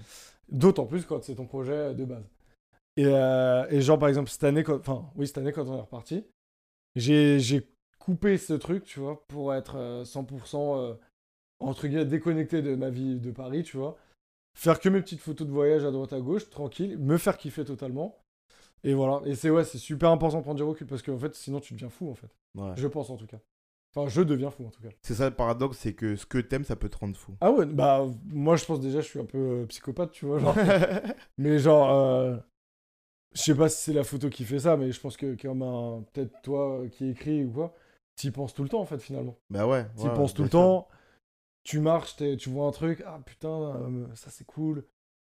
D'autant 0.53 0.85
plus 0.85 1.05
quand 1.05 1.23
c'est 1.23 1.35
ton 1.35 1.45
projet 1.45 1.93
de 1.95 2.05
base. 2.05 2.23
Et, 2.95 3.05
euh, 3.07 3.65
et 3.69 3.81
genre, 3.81 3.97
par 3.97 4.09
exemple, 4.09 4.29
cette 4.29 4.43
année, 4.43 4.63
quand... 4.63 4.77
enfin, 4.77 5.09
oui, 5.15 5.25
cette 5.27 5.39
année, 5.39 5.51
quand 5.51 5.67
on 5.67 5.77
est 5.77 5.81
reparti, 5.81 6.23
j'ai 6.95 7.39
j'ai 7.39 7.67
coupé 7.97 8.37
ce 8.37 8.53
truc, 8.53 8.83
tu 8.83 8.99
vois, 8.99 9.25
pour 9.27 9.53
être 9.53 9.77
euh, 9.77 10.03
100% 10.03 10.77
euh, 10.77 10.93
entre 11.59 11.87
guillemets 11.87 12.05
déconnecté 12.05 12.61
de 12.61 12.75
ma 12.75 12.89
vie 12.89 13.19
de 13.19 13.31
Paris, 13.31 13.63
tu 13.63 13.77
vois. 13.77 13.97
Faire 14.55 14.79
que 14.79 14.89
mes 14.89 15.01
petites 15.01 15.21
photos 15.21 15.47
de 15.47 15.51
voyage 15.51 15.83
à 15.85 15.91
droite 15.91 16.13
à 16.13 16.19
gauche, 16.19 16.49
tranquille, 16.51 16.97
me 16.99 17.17
faire 17.17 17.37
kiffer 17.37 17.65
totalement. 17.65 18.19
Et 18.83 18.93
voilà. 18.93 19.21
Et 19.25 19.33
c'est 19.33 19.49
ouais, 19.49 19.63
c'est 19.63 19.79
super 19.79 20.11
important 20.11 20.37
de 20.37 20.43
prendre 20.43 20.57
du 20.57 20.63
recul 20.63 20.85
parce 20.85 21.01
qu'en 21.01 21.17
fait, 21.17 21.33
sinon 21.33 21.59
tu 21.59 21.73
deviens 21.73 21.89
fou 21.89 22.11
en 22.11 22.13
fait. 22.13 22.29
Ouais. 22.55 22.73
Je 22.75 22.87
pense 22.87 23.09
en 23.09 23.17
tout 23.17 23.25
cas. 23.25 23.39
Enfin, 23.95 24.09
je 24.09 24.21
deviens 24.21 24.49
fou 24.49 24.65
en 24.65 24.69
tout 24.69 24.81
cas. 24.81 24.89
C'est 25.03 25.15
ça 25.15 25.29
le 25.29 25.35
paradoxe, 25.35 25.77
c'est 25.77 25.93
que 25.93 26.15
ce 26.15 26.25
que 26.25 26.39
t'aimes, 26.39 26.63
ça 26.63 26.75
peut 26.75 26.89
te 26.89 26.97
rendre 26.97 27.15
fou. 27.15 27.33
Ah 27.41 27.51
ouais, 27.51 27.65
bah 27.65 28.05
moi 28.25 28.55
je 28.55 28.65
pense 28.65 28.79
déjà 28.79 29.01
je 29.01 29.07
suis 29.07 29.19
un 29.19 29.25
peu 29.25 29.37
euh, 29.37 29.65
psychopathe, 29.67 30.11
tu 30.11 30.25
vois. 30.25 30.39
Genre. 30.39 30.55
mais 31.37 31.59
genre, 31.59 31.91
euh, 31.91 32.37
je 33.33 33.41
sais 33.41 33.55
pas 33.55 33.69
si 33.69 33.81
c'est 33.83 33.93
la 33.93 34.03
photo 34.03 34.29
qui 34.29 34.45
fait 34.45 34.59
ça, 34.59 34.77
mais 34.77 34.91
je 34.91 34.99
pense 34.99 35.17
que 35.17 35.35
comme 35.41 35.61
un 35.61 36.03
peut-être 36.13 36.41
toi 36.43 36.81
euh, 36.81 36.89
qui 36.89 37.09
écris 37.09 37.45
ou 37.45 37.51
quoi, 37.51 37.73
t'y 38.15 38.31
penses 38.31 38.53
tout 38.53 38.63
le 38.63 38.69
temps 38.69 38.81
en 38.81 38.85
fait 38.85 38.99
finalement. 38.99 39.37
bah 39.49 39.67
ouais. 39.67 39.85
T'y 39.97 40.05
ouais, 40.05 40.15
penses 40.15 40.33
tout 40.33 40.43
le 40.43 40.49
sûr. 40.49 40.59
temps. 40.59 40.87
Tu 41.63 41.79
marches, 41.79 42.17
t'es- 42.17 42.37
tu 42.37 42.49
vois 42.49 42.67
un 42.67 42.71
truc, 42.71 43.03
ah 43.05 43.19
putain, 43.25 44.09
ça 44.15 44.29
c'est 44.31 44.45
cool. 44.45 44.85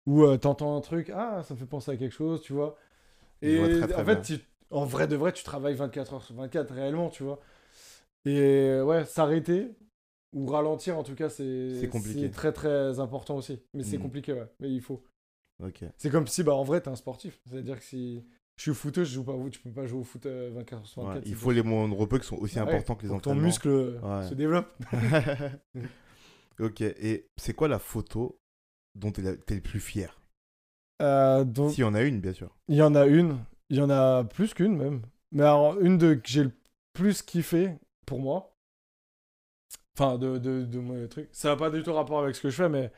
Ou 0.07 0.37
t'entends 0.39 0.77
un 0.77 0.81
truc, 0.81 1.11
ah 1.15 1.43
ça 1.45 1.55
me 1.55 1.59
fait 1.59 1.67
penser 1.67 1.93
à 1.93 1.97
quelque 1.97 2.13
chose, 2.15 2.43
tu 2.43 2.53
vois. 2.55 2.77
Et 3.43 3.57
vois 3.59 3.69
très, 3.69 3.89
très 3.89 4.03
en 4.03 4.05
fait, 4.05 4.23
tu- 4.23 4.41
en 4.71 4.85
vrai 4.85 5.07
de 5.09 5.17
vrai, 5.17 5.33
tu 5.33 5.45
travailles 5.45 5.75
24 5.75 6.15
heures 6.15 6.23
sur 6.23 6.35
24 6.35 6.73
réellement, 6.75 7.11
tu 7.11 7.23
vois. 7.23 7.41
Et 8.25 8.39
euh, 8.41 8.85
ouais, 8.85 9.05
s'arrêter 9.05 9.71
ou 10.35 10.47
ralentir 10.47 10.99
en 10.99 11.03
tout 11.03 11.15
cas, 11.15 11.29
c'est 11.31 11.89
compliqué. 11.91 12.31
très 12.31 12.53
très 12.53 13.01
important 13.01 13.37
aussi. 13.37 13.61
Mais 13.75 13.83
c'est 13.83 13.97
Mhm. 13.97 14.03
compliqué, 14.03 14.33
ouais. 14.33 14.47
Mais 14.61 14.71
il 14.71 14.81
faut. 14.81 15.03
C'est 15.97 16.11
comme 16.11 16.27
si, 16.27 16.43
bah 16.45 16.55
en 16.55 16.63
vrai, 16.63 16.81
t'es 16.81 16.89
un 16.89 16.95
sportif. 16.97 17.41
C'est-à-dire 17.49 17.79
que 17.79 17.85
si 17.85 18.25
je 18.57 18.63
suis 18.63 18.75
footeuse, 18.75 19.09
je 19.09 19.15
joue 19.15 19.25
pas 19.25 19.35
tu 19.51 19.59
peux 19.61 19.71
pas 19.73 19.87
jouer 19.87 20.01
au 20.01 20.05
foot 20.05 20.25
euh, 20.27 20.51
24 20.55 20.79
heures 20.81 20.87
sur 20.87 21.03
Ouais, 21.03 21.09
24. 21.09 21.27
il 21.27 21.31
c'est 21.31 21.35
faut 21.37 21.51
les 21.53 21.63
moments 21.63 21.89
de 21.89 21.95
repos 21.95 22.19
qui 22.19 22.27
sont 22.27 22.37
aussi 22.37 22.57
Ouais, 22.61 22.63
importants 22.63 22.95
que 22.95 23.03
les 23.03 23.09
que 23.09 23.13
ton 23.15 23.17
entraînements. 23.17 23.43
muscle 23.43 23.69
euh, 23.69 24.01
Ouais. 24.01 24.29
se 24.29 24.35
développe. 24.35 24.73
ok. 26.61 26.81
Et 26.83 27.27
c'est 27.37 27.55
quoi 27.55 27.69
la 27.69 27.79
photo 27.79 28.39
dont 28.95 29.11
t'es 29.13 29.23
la- 29.23 29.37
t'es 29.37 29.55
le 29.55 29.61
plus 29.61 29.81
fier? 29.81 30.21
Euh, 31.03 31.45
donc, 31.45 31.73
S'il 31.73 31.81
y 31.83 31.85
en 31.85 31.95
a 31.95 32.03
une, 32.03 32.21
bien 32.21 32.33
sûr. 32.33 32.55
il 32.69 32.77
y 32.77 32.83
en 32.83 32.95
a 32.95 33.07
une, 33.07 33.39
il 33.71 33.77
y 33.77 33.81
en 33.81 33.91
a 33.91 34.25
plus 34.25 34.55
qu'une 34.55 34.77
même. 34.77 35.03
Mais 35.33 35.43
alors, 35.43 35.81
une 35.81 35.99
de 35.99 36.15
que 36.15 36.27
j'ai 36.29 36.45
le 36.45 36.53
plus 36.93 37.23
kiffé 37.23 37.79
pour 38.09 38.21
moi, 38.21 38.57
enfin, 39.95 40.19
de, 40.19 40.39
de, 40.39 40.65
de 40.65 40.79
mon 40.79 41.07
truc, 41.09 41.29
ça 41.33 41.51
n'a 41.51 41.57
pas 41.57 41.71
du 41.71 41.83
tout 41.83 41.93
rapport 41.93 42.21
avec 42.23 42.35
ce 42.35 42.41
que 42.41 42.51
je 42.51 42.57
fais, 42.57 42.69
mais 42.69 42.91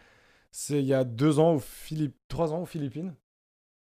c'est 0.52 0.80
il 0.80 0.86
y 0.86 0.94
a 0.94 1.04
deux 1.04 1.38
ans, 1.38 1.54
aux 1.54 1.58
Philippines, 1.61 2.16
trois 2.28 2.52
ans 2.52 2.62
aux 2.62 2.66
Philippines. 2.66 3.14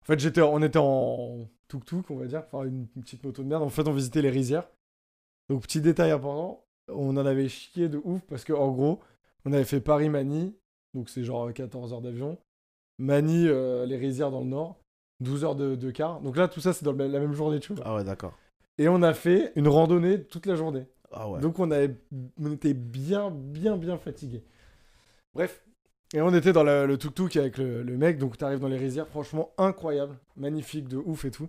En 0.02 0.06
fait, 0.06 0.18
j'étais, 0.18 0.40
on 0.42 0.62
était 0.62 0.78
en 0.78 1.46
tuk-tuk, 1.68 2.10
on 2.10 2.16
va 2.16 2.26
dire, 2.26 2.42
enfin, 2.46 2.64
une, 2.64 2.86
une 2.96 3.02
petite 3.02 3.22
moto 3.22 3.42
de 3.42 3.48
merde. 3.48 3.62
En 3.62 3.68
fait, 3.68 3.86
on 3.86 3.92
visitait 3.92 4.22
les 4.22 4.30
rizières. 4.30 4.68
Donc, 5.48 5.62
petit 5.62 5.80
détail 5.80 6.10
important, 6.10 6.64
on 6.88 7.16
en 7.16 7.26
avait 7.26 7.48
chié 7.48 7.88
de 7.88 8.00
ouf 8.04 8.22
parce 8.22 8.44
que, 8.44 8.52
en 8.52 8.70
gros, 8.72 9.00
on 9.44 9.52
avait 9.52 9.64
fait 9.64 9.80
Paris-Manille, 9.80 10.54
donc 10.94 11.10
c'est 11.10 11.24
genre 11.24 11.52
14 11.52 11.92
heures 11.92 12.00
d'avion. 12.00 12.38
Manille, 12.98 13.48
euh, 13.48 13.86
les 13.86 13.96
rizières 13.96 14.30
dans 14.30 14.40
le 14.40 14.46
nord, 14.46 14.80
12 15.20 15.44
heures 15.44 15.56
de, 15.56 15.76
de 15.76 15.90
car. 15.90 16.20
Donc 16.20 16.36
là, 16.36 16.48
tout 16.48 16.60
ça, 16.60 16.72
c'est 16.72 16.84
dans 16.84 16.92
la 16.92 17.08
même 17.08 17.34
journée, 17.34 17.60
tu 17.60 17.74
vois. 17.74 17.84
Ah 17.86 17.94
ouais, 17.94 18.04
d'accord. 18.04 18.38
Et 18.78 18.88
on 18.88 19.02
a 19.02 19.12
fait 19.12 19.52
une 19.56 19.68
randonnée 19.68 20.24
toute 20.24 20.46
la 20.46 20.54
journée. 20.54 20.86
Ah. 21.12 21.26
Donc 21.40 21.58
on, 21.58 21.70
avait, 21.70 21.96
on 22.40 22.52
était 22.52 22.74
bien, 22.74 23.30
bien, 23.30 23.76
bien 23.76 23.98
fatigués. 23.98 24.44
Bref. 25.34 25.64
Et 26.12 26.20
on 26.20 26.34
était 26.34 26.52
dans 26.52 26.64
le, 26.64 26.96
tuk-tuk 26.96 27.36
avec 27.36 27.58
le, 27.58 27.84
mec, 27.96 28.18
donc 28.18 28.36
t'arrives 28.36 28.58
dans 28.58 28.68
les 28.68 28.76
rizières, 28.76 29.06
franchement 29.06 29.52
incroyable, 29.58 30.18
magnifique, 30.36 30.88
de 30.88 30.96
ouf 30.96 31.24
et 31.24 31.30
tout. 31.30 31.48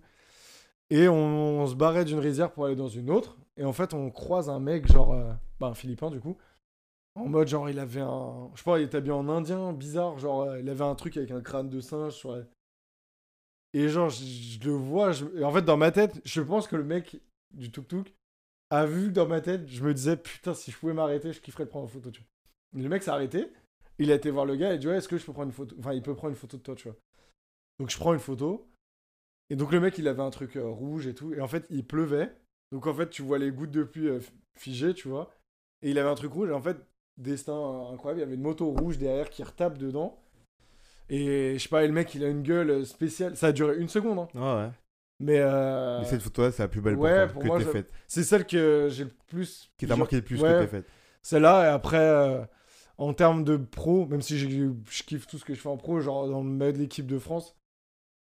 Et 0.91 1.07
on, 1.07 1.66
se 1.66 1.74
barrait 1.74 2.05
d'une 2.05 2.20
rizière 2.20 2.51
pour 2.51 2.66
aller 2.66 2.76
dans 2.76 2.88
une 2.88 3.09
autre. 3.09 3.38
Et 3.57 3.66
en 3.66 3.74
fait, 3.74 3.93
on 3.93 4.12
croise 4.12 4.49
un 4.49 4.59
mec, 4.59 4.91
genre, 4.91 5.14
euh, 5.14 5.32
bah, 5.59 5.68
un 5.68 5.74
Philippin 5.74 6.12
du 6.12 6.20
coup. 6.20 6.38
En 7.16 7.28
mode, 7.28 7.47
genre, 7.47 7.70
il 7.70 7.80
avait 7.80 8.01
un. 8.01 8.49
Je 8.53 8.59
sais 8.59 8.64
pas, 8.64 8.80
il 8.80 8.84
était 8.84 8.97
habillé 8.97 9.14
en 9.14 9.28
indien, 9.30 9.74
bizarre. 9.74 10.18
Genre, 10.20 10.43
euh, 10.43 10.59
il 10.59 10.70
avait 10.70 10.84
un 10.84 10.95
truc 10.95 11.18
avec 11.18 11.32
un 11.32 11.41
crâne 11.41 11.70
de 11.70 11.80
singe 11.82 12.14
sur 12.14 12.38
Et 13.74 13.89
genre, 13.89 14.09
je, 14.09 14.59
le 14.64 14.72
vois. 14.72 15.12
je- 15.12 15.43
en 15.43 15.51
fait, 15.51 15.64
dans 15.64 15.78
ma 15.78 15.91
tête, 15.91 16.22
je 16.24 16.41
pense 16.41 16.68
que 16.68 16.76
le 16.76 16.84
mec 16.84 17.20
du 17.53 17.70
tuk-tuk 17.70 18.14
a 18.72 18.86
vu 18.86 19.07
que 19.07 19.13
dans 19.13 19.28
ma 19.28 19.41
tête, 19.41 19.67
je 19.67 19.84
me 19.84 19.93
disais, 19.93 20.17
putain, 20.17 20.53
si 20.53 20.72
je 20.72 20.78
pouvais 20.78 20.93
m'arrêter, 20.93 21.34
je 21.34 21.41
kifferais 21.41 21.65
de 21.65 21.69
prendre 21.69 21.86
en 21.86 21.89
photo, 21.89 22.09
tu 22.09 22.22
vois. 22.22 22.82
Le 22.82 22.89
mec 22.89 23.03
s'est 23.03 23.11
arrêté. 23.11 23.51
Il 23.99 24.11
a 24.11 24.15
été 24.15 24.32
voir 24.32 24.45
le 24.45 24.55
gars 24.55 24.72
et 24.72 24.76
il 24.76 24.80
dit, 24.80 24.88
ouais, 24.88 24.95
est-ce 24.95 25.09
que 25.09 25.17
je 25.17 25.26
peux 25.26 25.34
prendre 25.34 25.49
une 25.49 25.53
photo? 25.53 25.76
Enfin, 25.78 25.93
il 25.93 26.01
peut 26.01 26.15
prendre 26.15 26.32
une 26.32 26.39
photo 26.39 26.57
de 26.57 26.63
toi, 26.63 26.74
tu 26.74 26.88
vois. 26.88 26.97
Donc, 27.80 27.89
je 27.89 27.97
prends 27.97 28.13
une 28.13 28.19
photo. 28.19 28.67
Et 29.49 29.55
donc, 29.55 29.74
le 29.74 29.82
mec, 29.82 29.97
il 29.97 30.07
avait 30.07 30.22
un 30.22 30.30
truc 30.30 30.55
euh, 30.55 30.65
rouge 30.65 31.05
et 31.05 31.13
tout. 31.13 31.34
Et 31.34 31.41
en 31.41 31.47
fait, 31.47 31.65
il 31.69 31.86
pleuvait. 31.86 32.34
Donc, 32.72 32.88
en 32.88 32.93
fait, 32.93 33.09
tu 33.09 33.22
vois 33.22 33.38
les 33.38 33.51
gouttes 33.51 33.72
de 33.72 33.84
pluie 33.84 34.07
euh, 34.07 34.19
figées, 34.57 34.93
tu 34.93 35.09
vois. 35.09 35.30
Et 35.82 35.91
il 35.91 35.99
avait 35.99 36.09
un 36.09 36.15
truc 36.15 36.32
rouge. 36.32 36.49
Et 36.49 36.53
en 36.53 36.61
fait, 36.61 36.78
destin 37.17 37.89
incroyable, 37.91 38.19
il 38.19 38.24
y 38.24 38.26
avait 38.26 38.36
une 38.36 38.41
moto 38.41 38.72
rouge 38.72 38.97
derrière 38.97 39.30
qui 39.30 39.43
retape 39.43 39.78
dedans. 39.78 40.24
Et 41.09 41.55
je 41.57 41.63
sais 41.63 41.69
pas, 41.69 41.84
et 41.84 41.88
le 41.88 41.93
mec, 41.93 42.15
il 42.15 42.24
a 42.24 42.30
une 42.30 42.41
gueule 42.41 42.69
euh, 42.69 42.86
spéciale. 42.86 43.36
Ça 43.36 43.47
a 43.47 43.51
duré 43.51 43.76
une 43.78 43.89
seconde, 43.89 44.19
hein. 44.19 44.30
Ouais. 44.34 44.72
Mais, 45.22 45.39
euh, 45.39 45.99
Mais 45.99 46.05
cette 46.05 46.22
photo-là, 46.22 46.51
c'est 46.51 46.63
la 46.63 46.67
plus 46.67 46.82
belle 46.82 46.95
ouais, 46.95 47.28
pour 47.28 47.41
que 47.43 47.47
moi, 47.47 47.59
je- 47.59 47.65
faite. 47.65 47.91
c'est 48.07 48.24
celle 48.24 48.45
que 48.47 48.88
j'ai 48.89 49.03
le 49.03 49.11
plus. 49.28 49.72
Qui 49.78 49.86
t'a 49.86 49.95
marqué 49.95 50.15
le 50.15 50.22
plus 50.24 50.41
Ouais. 50.41 50.61
que 50.61 50.67
faite. 50.67 50.88
Celle-là, 51.22 51.65
et 51.65 51.67
après, 51.69 51.97
euh, 51.99 52.43
en 52.97 53.13
termes 53.13 53.43
de 53.43 53.55
pro, 53.57 54.07
même 54.07 54.22
si 54.22 54.39
je 54.39 54.72
kiffe 55.05 55.28
tout 55.28 55.38
ce 55.38 55.45
que 55.45 55.53
je 55.53 55.59
fais 55.61 55.69
en 55.69 55.78
pro, 55.78 55.99
genre 56.01 56.28
dans 56.28 56.41
le 56.41 56.49
maillot 56.49 56.72
de 56.72 56.78
l'équipe 56.80 57.05
de 57.05 57.19
France, 57.19 57.55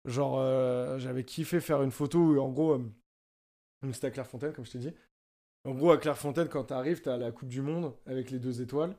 genre 0.06 0.38
euh, 0.40 0.98
j'avais 0.98 1.26
kiffé 1.26 1.60
faire 1.60 1.82
une 1.82 1.92
photo 1.92 2.20
où 2.20 2.40
en 2.40 2.50
gros, 2.50 2.82
c'était 3.92 4.08
à 4.08 4.12
Clairefontaine, 4.12 4.54
comme 4.54 4.66
je 4.66 4.72
t'ai 4.72 4.80
dit. 4.80 4.94
En 5.66 5.74
gros, 5.74 5.92
à 5.92 5.98
Clairefontaine, 5.98 6.48
quand 6.48 6.64
t'arrives, 6.66 7.02
t'as 7.02 7.18
la 7.18 7.32
Coupe 7.32 7.50
du 7.50 7.62
Monde 7.62 7.94
avec 8.06 8.32
les 8.32 8.40
deux 8.40 8.62
étoiles. 8.62 8.96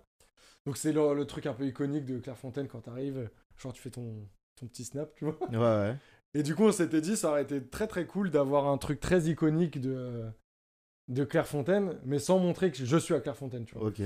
Donc 0.67 0.77
c'est 0.77 0.93
le, 0.93 1.15
le 1.15 1.25
truc 1.25 1.47
un 1.47 1.55
peu 1.55 1.65
iconique 1.65 2.05
de 2.05 2.19
Clairefontaine 2.19 2.69
quand 2.69 2.81
t'arrives. 2.81 3.31
Genre, 3.57 3.73
tu 3.73 3.81
fais 3.81 3.91
ton, 3.91 4.29
ton 4.57 4.67
petit 4.67 4.85
snap, 4.85 5.15
tu 5.15 5.25
vois. 5.25 5.39
Ouais, 5.51 5.57
ouais. 5.57 5.97
Et 6.39 6.43
du 6.43 6.55
coup, 6.55 6.65
on 6.65 6.73
s'était 6.73 7.01
dit, 7.01 7.17
ça 7.17 7.31
aurait 7.31 7.43
été 7.45 7.63
très 7.63 7.87
très 7.87 8.05
cool 8.05 8.31
d'avoir 8.31 8.67
un 8.69 8.77
truc 8.77 9.01
très 9.01 9.23
iconique 9.23 9.81
de, 9.81 10.25
de 11.09 11.25
Clairefontaine, 11.25 11.99
mais 12.05 12.19
sans 12.19 12.39
montrer 12.39 12.71
que 12.71 12.85
je 12.85 12.97
suis 12.99 13.15
à 13.15 13.21
Clairefontaine, 13.21 13.65
tu 13.65 13.75
vois. 13.75 13.89
Ok. 13.89 14.03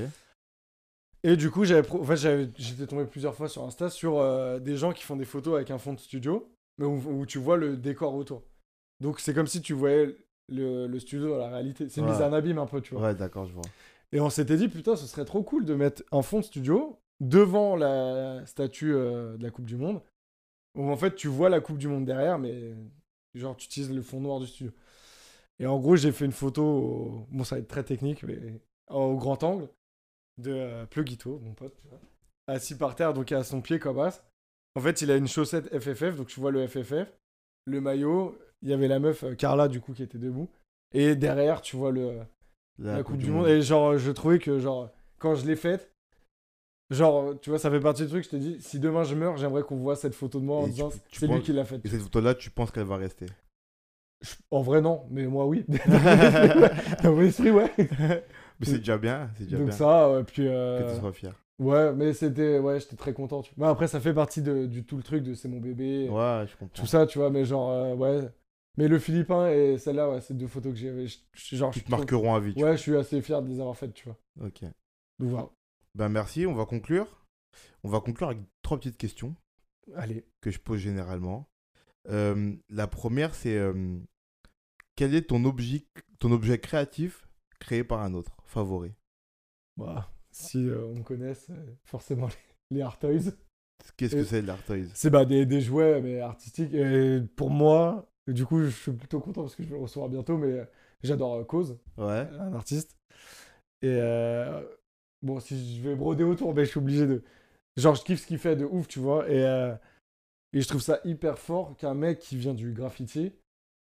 Et 1.23 1.37
du 1.37 1.51
coup, 1.51 1.65
j'avais, 1.65 1.83
pro- 1.83 2.05
j'étais 2.57 2.87
tombé 2.87 3.05
plusieurs 3.05 3.35
fois 3.35 3.49
sur 3.49 3.65
Insta 3.65 3.91
sur 3.91 4.19
euh, 4.19 4.59
des 4.59 4.77
gens 4.77 4.93
qui 4.93 5.03
font 5.03 5.17
des 5.17 5.25
photos 5.25 5.57
avec 5.57 5.71
un 5.71 5.79
fond 5.79 5.93
de 5.93 5.99
studio, 5.99 6.49
mais 6.79 6.87
où, 6.87 6.95
où 7.21 7.27
tu 7.27 7.39
vois 7.39 7.57
le 7.57 7.77
décor 7.77 8.15
autour. 8.15 8.43
Donc 9.01 9.19
c'est 9.21 9.35
comme 9.35 9.47
si 9.47 9.61
tu 9.61 9.73
voyais 9.75 10.15
le, 10.49 10.87
le 10.87 10.99
studio 11.01 11.29
dans 11.31 11.39
la 11.39 11.49
réalité. 11.51 11.89
C'est 11.89 12.01
une 12.01 12.07
Ouais. 12.07 12.13
mise 12.13 12.23
en 12.23 12.33
abîme 12.33 12.59
un 12.59 12.67
peu, 12.67 12.81
tu 12.81 12.95
vois. 12.95 13.09
Ouais, 13.09 13.15
d'accord, 13.15 13.47
je 13.47 13.53
vois. 13.53 13.65
Et 14.13 14.21
on 14.21 14.31
s'était 14.31 14.57
dit, 14.57 14.69
putain, 14.69 14.97
ce 14.97 15.07
serait 15.07 15.25
trop 15.25 15.43
cool 15.43 15.65
de 15.65 15.75
mettre 15.75 16.03
un 16.13 16.23
fond 16.23 16.39
de 16.39 16.45
studio 16.45 16.97
devant 17.21 17.77
la 17.77 18.45
statue 18.47 18.95
euh, 18.95 19.37
de 19.37 19.43
la 19.43 19.51
Coupe 19.51 19.67
du 19.67 19.77
Monde, 19.77 20.01
où 20.75 20.91
en 20.91 20.97
fait 20.97 21.15
tu 21.15 21.29
vois 21.29 21.49
la 21.49 21.61
Coupe 21.61 21.79
du 21.79 21.89
Monde 21.89 22.05
derrière, 22.05 22.39
mais 22.39 22.75
genre 23.35 23.57
tu 23.57 23.67
utilises 23.67 23.93
le 23.93 24.03
fond 24.03 24.21
noir 24.21 24.41
du 24.41 24.47
studio. 24.47 24.73
Et 25.59 25.67
en 25.67 25.79
gros, 25.79 25.95
j'ai 25.95 26.11
fait 26.11 26.25
une 26.25 26.33
photo, 26.33 26.65
au- 26.65 27.27
bon, 27.31 27.45
ça 27.45 27.57
va 27.57 27.61
être 27.61 27.69
très 27.69 27.85
technique, 27.85 28.23
mais 28.23 28.39
au 28.89 29.17
grand 29.17 29.43
angle, 29.43 29.69
de 30.39 30.53
euh, 30.53 30.87
Pluguito, 30.87 31.39
mon 31.41 31.53
pote, 31.53 31.77
tu 31.77 31.87
vois, 31.89 32.01
assis 32.47 32.77
par 32.77 32.95
terre, 32.97 33.13
donc 33.13 33.31
à 33.33 33.45
son 33.45 33.61
pied 33.61 33.79
comme 33.79 33.99
as. 33.99 34.25
En 34.75 34.81
fait, 34.81 35.03
il 35.03 35.11
a 35.11 35.17
une 35.17 35.29
chaussette 35.29 35.69
FFF, 35.79 36.17
donc 36.17 36.29
tu 36.29 36.41
vois 36.41 36.51
le 36.51 36.67
FFF, 36.67 37.13
le 37.67 37.81
maillot, 37.81 38.39
il 38.63 38.71
y 38.71 38.73
avait 38.73 38.89
la 38.89 38.99
meuf 38.99 39.23
euh, 39.23 39.35
Carla, 39.35 39.69
du 39.69 39.81
coup, 39.81 39.93
qui 39.93 40.03
était 40.03 40.19
debout. 40.19 40.49
Et 40.93 41.15
derrière, 41.15 41.61
tu 41.61 41.77
vois 41.77 41.93
le, 41.93 42.21
la, 42.79 43.03
coupe, 43.03 43.19
du 43.19 43.31
monde. 43.31 43.47
Et 43.47 43.61
genre, 43.61 43.99
je 43.99 44.11
trouvais 44.11 44.39
que, 44.39 44.59
genre, 44.59 44.91
quand 45.19 45.35
je 45.35 45.47
l'ai 45.47 45.57
faite, 45.57 45.93
genre, 46.91 47.39
tu 47.41 47.51
vois, 47.51 47.59
ça 47.59 47.71
fait 47.71 47.81
partie 47.81 48.03
du 48.03 48.09
truc. 48.09 48.25
Je 48.25 48.31
te 48.31 48.37
dis, 48.37 48.61
si 48.61 48.79
demain 48.79 49.03
je 49.05 49.15
meurs, 49.15 49.37
j'aimerais 49.37 49.63
qu'on 49.63 49.77
voit 49.77 49.97
cette 49.97 50.15
photo 50.15 50.41
de 50.41 50.45
moi 50.45 50.59
en 50.59 50.67
Et 50.67 50.71
disant, 50.71 50.91
c'est 51.13 51.27
lui 51.27 51.41
qui 51.41 51.53
l'a 51.53 51.65
faite. 51.65 51.85
Et 51.85 51.89
cette 51.89 52.03
photo-là, 52.03 52.35
tu 52.35 52.51
penses 52.51 52.71
qu'elle 52.71 52.85
va 52.85 52.97
rester? 52.97 53.27
Je- 54.23 54.35
En 54.51 54.63
vrai, 54.63 54.81
non, 54.81 55.07
mais 55.11 55.27
moi, 55.27 55.47
oui. 55.47 55.65
Dans 57.03 57.13
mon 57.15 57.23
esprit, 57.23 57.51
ouais. 57.51 57.73
Mais 57.79 58.67
c'est 58.67 58.79
déjà 58.79 58.99
bien, 58.99 59.31
c'est 59.37 59.45
déjà 59.45 59.57
Donc 59.57 59.69
bien 59.69 59.77
ça, 59.77 60.13
ouais, 60.13 60.25
puis. 60.25 60.43
que 60.43 60.49
euh, 60.49 60.95
tu 60.95 61.01
sois 61.01 61.13
fier. 61.13 61.35
Ouais, 61.59 61.93
mais 61.95 62.13
c'était. 62.13 62.59
Ouais, 62.59 62.81
j'étais 62.81 62.97
très 62.97 63.13
content. 63.13 63.43
Tu... 63.43 63.55
vois. 63.57 63.71
après, 63.71 63.89
ça 63.89 64.01
fait 64.01 64.15
partie 64.15 64.43
de, 64.43 64.67
du 64.67 64.85
tout 64.85 64.97
le 64.97 65.03
truc 65.03 65.23
de 65.23 65.35
c'est 65.35 65.49
mon 65.49 65.61
bébé. 65.61 66.09
Ouais, 66.09 66.45
je 66.47 66.57
comprends. 66.57 66.75
Tout 66.75 66.87
ça, 66.87 67.07
tu 67.07 67.19
vois, 67.19 67.31
mais 67.31 67.45
genre, 67.45 67.71
euh, 67.71 67.95
ouais. 67.95 68.29
Mais 68.77 68.89
le 68.89 68.99
Philippin 68.99 69.49
et 69.51 69.79
celle-là, 69.79 70.11
ouais, 70.11 70.21
c'est 70.21 70.37
deux 70.37 70.47
photos 70.47 70.73
que 70.73 70.79
j'ai. 70.79 71.07
Genre, 71.35 71.71
Qui 71.73 71.81
je 71.81 71.85
te 71.85 71.91
marqueront 71.91 72.35
à 72.35 72.41
vie. 72.41 72.55
Ouais, 72.57 72.77
je 72.77 72.83
suis 72.83 72.97
assez 72.97 73.21
fier 73.21 73.43
de 73.43 73.49
les 73.49 73.61
avoir 73.61 73.77
faites, 73.77 73.95
tu 73.95 74.05
vois. 74.05 74.17
vois. 74.37 74.49
Ok. 74.49 74.63
Donc 75.19 75.29
voilà. 75.31 75.49
Ben 75.95 76.09
merci, 76.09 76.47
on 76.47 76.55
va 76.55 76.67
conclure. 76.67 77.25
On 77.83 77.89
va 77.89 78.01
conclure 78.01 78.29
avec 78.29 78.41
trois 78.63 78.79
petites 78.79 78.97
questions 78.97 79.35
Allez. 79.95 80.25
que 80.41 80.51
je 80.51 80.59
pose 80.59 80.79
généralement. 80.79 81.49
Euh, 82.09 82.55
la 82.69 82.87
première, 82.87 83.35
c'est 83.35 83.57
euh, 83.57 83.99
quel 84.97 85.15
est 85.15 85.29
ton 85.29 85.45
objet, 85.45 85.85
ton 86.19 86.31
objet 86.33 86.59
créatif 86.59 87.27
créé 87.59 87.85
par 87.85 88.01
un 88.03 88.15
autre, 88.15 88.37
favori? 88.45 88.93
Bah, 89.77 90.11
si 90.31 90.69
euh, 90.69 90.87
on 90.87 90.95
me 90.97 91.03
connaisse, 91.03 91.49
euh, 91.51 91.75
forcément 91.85 92.29
les, 92.71 92.77
les 92.77 92.83
Art 92.83 92.99
Toys. 92.99 93.33
Qu'est-ce 93.97 94.15
que 94.15 94.25
c'est 94.25 94.43
l'Art 94.43 94.63
Toys? 94.65 94.87
C'est 94.95 95.11
bah, 95.11 95.25
des, 95.25 95.45
des 95.47 95.61
jouets, 95.61 96.01
mais 96.01 96.21
artistiques. 96.21 96.73
Et 96.73 97.21
pour 97.37 97.51
moi, 97.51 98.11
du 98.29 98.47
coup, 98.47 98.63
je 98.63 98.69
suis 98.69 98.93
plutôt 98.93 99.21
content 99.21 99.43
parce 99.43 99.57
que 99.57 99.63
je 99.63 99.69
vais 99.69 99.77
le 99.77 99.83
recevoir 99.83 100.09
bientôt, 100.09 100.39
mais 100.39 100.67
j'adore 101.03 101.47
Cause, 101.47 101.79
Ouais. 101.97 102.29
un 102.39 102.53
artiste. 102.55 102.97
Et 103.83 103.99
bon, 105.23 105.41
si 105.41 105.77
je 105.77 105.89
vais 105.89 105.95
broder 105.95 106.25
autour, 106.25 106.55
mais 106.55 106.65
je 106.65 106.71
suis 106.71 106.79
obligé 106.79 107.07
de. 107.07 107.23
Genre, 107.77 107.95
je 107.95 108.03
kiffe 108.03 108.23
ce 108.23 108.27
qu'il 108.27 108.39
fait 108.39 108.57
de 108.57 108.65
ouf, 108.65 108.89
tu 108.89 108.99
vois. 108.99 109.29
Et, 109.31 109.45
euh, 109.45 109.75
et 110.53 110.61
je 110.61 110.69
trouve 110.69 110.83
ça 110.83 111.01
hyper 111.05 111.39
fort 111.39 111.77
qu'un 111.77 111.95
mec 111.95 112.19
qui 112.19 112.37
vient 112.37 112.55
du 112.55 112.73
graffiti 112.73 113.33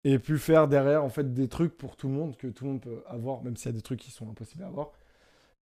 ait 0.03 0.19
pu 0.19 0.37
faire 0.37 0.67
derrière, 0.67 1.03
en 1.03 1.09
fait, 1.09 1.33
des 1.33 1.47
trucs 1.47 1.75
pour 1.77 1.95
tout 1.97 2.07
le 2.07 2.13
monde, 2.13 2.37
que 2.37 2.47
tout 2.47 2.65
le 2.65 2.71
monde 2.71 2.81
peut 2.81 3.03
avoir, 3.07 3.43
même 3.43 3.57
s'il 3.57 3.67
y 3.67 3.73
a 3.73 3.77
des 3.77 3.81
trucs 3.81 3.99
qui 3.99 4.11
sont 4.11 4.29
impossibles 4.29 4.63
à 4.63 4.67
avoir. 4.67 4.91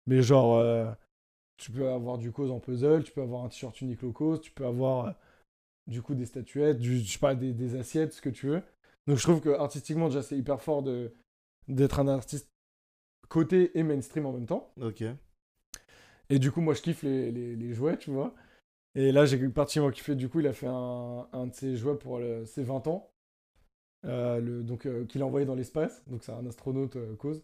Mais 0.06 0.22
genre, 0.22 0.56
euh, 0.56 0.90
tu 1.56 1.70
peux 1.70 1.88
avoir 1.88 2.18
du 2.18 2.30
cause 2.30 2.50
en 2.50 2.60
puzzle, 2.60 3.04
tu 3.04 3.12
peux 3.12 3.22
avoir 3.22 3.44
un 3.44 3.48
t-shirt 3.48 3.80
Uniqlo 3.80 4.12
cause, 4.12 4.40
tu 4.40 4.50
peux 4.52 4.66
avoir 4.66 5.06
euh, 5.06 5.12
du 5.86 6.02
coup 6.02 6.14
des 6.14 6.26
statuettes, 6.26 6.78
du, 6.78 7.02
des, 7.36 7.76
assiettes, 7.76 8.12
ce 8.12 8.20
que 8.20 8.30
tu 8.30 8.48
veux. 8.48 8.62
Donc 9.06 9.16
je 9.16 9.22
trouve 9.22 9.40
que 9.40 9.50
artistiquement, 9.50 10.08
déjà, 10.08 10.22
c'est 10.22 10.36
hyper 10.36 10.60
fort 10.60 10.82
d'être 11.68 12.00
un 12.00 12.08
artiste 12.08 12.48
côté 13.28 13.76
et 13.78 13.82
mainstream 13.82 14.26
en 14.26 14.32
même 14.32 14.46
temps. 14.46 14.72
Ok. 14.80 15.04
Et 16.30 16.38
du 16.38 16.50
coup, 16.50 16.60
moi, 16.60 16.74
je 16.74 16.82
kiffe 16.82 17.02
les, 17.02 17.30
les, 17.30 17.56
les 17.56 17.72
jouets, 17.74 17.96
tu 17.98 18.10
vois. 18.10 18.34
Et 18.94 19.12
là, 19.12 19.26
j'ai 19.26 19.36
particulièrement 19.48 19.92
kiffé. 19.92 20.14
Du 20.14 20.28
coup, 20.28 20.40
il 20.40 20.46
a 20.46 20.52
fait 20.52 20.66
un, 20.68 21.28
un 21.32 21.46
de 21.48 21.54
ses 21.54 21.76
jouets 21.76 21.96
pour 21.96 22.18
le- 22.18 22.44
ses 22.46 22.62
20 22.62 22.86
ans. 22.86 23.10
Euh, 24.06 24.40
le, 24.40 24.62
donc, 24.62 24.86
euh, 24.86 25.04
qu'il 25.06 25.22
a 25.22 25.26
envoyé 25.26 25.46
dans 25.46 25.54
l'espace. 25.54 26.04
Donc, 26.08 26.22
c'est 26.22 26.32
un 26.32 26.46
astronaute 26.46 26.96
euh, 26.96 27.16
cause. 27.16 27.42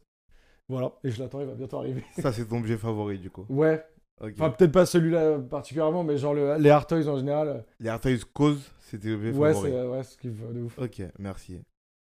Voilà. 0.69 0.93
Et 1.05 1.11
je 1.11 1.21
l'attends, 1.23 1.41
il 1.41 1.47
va 1.47 1.55
bientôt 1.55 1.79
arriver. 1.79 2.05
Ça, 2.19 2.33
c'est 2.33 2.47
ton 2.47 2.59
objet 2.59 2.77
favori, 2.77 3.19
du 3.19 3.31
coup. 3.31 3.47
ouais. 3.49 3.85
Enfin, 4.23 4.51
peut-être 4.51 4.73
pas 4.73 4.85
celui-là 4.85 5.39
particulièrement, 5.39 6.05
mais 6.05 6.19
genre 6.19 6.35
le- 6.35 6.59
les 6.59 6.69
Art 6.69 6.87
Toys 6.87 7.09
en 7.09 7.17
général. 7.17 7.65
Les 7.79 7.89
Art 7.89 8.01
Toys 8.01 8.19
cause, 8.35 8.71
c'était 8.81 9.09
l'objet 9.09 9.33
Ouais, 9.33 9.55
favori. 9.55 9.71
c'est 9.71 9.87
ouais, 9.87 10.03
ce 10.05 10.19
qui 10.19 10.29
va 10.29 10.53
de 10.53 10.61
ouf. 10.61 10.79
Ok, 10.79 11.01
merci. 11.19 11.59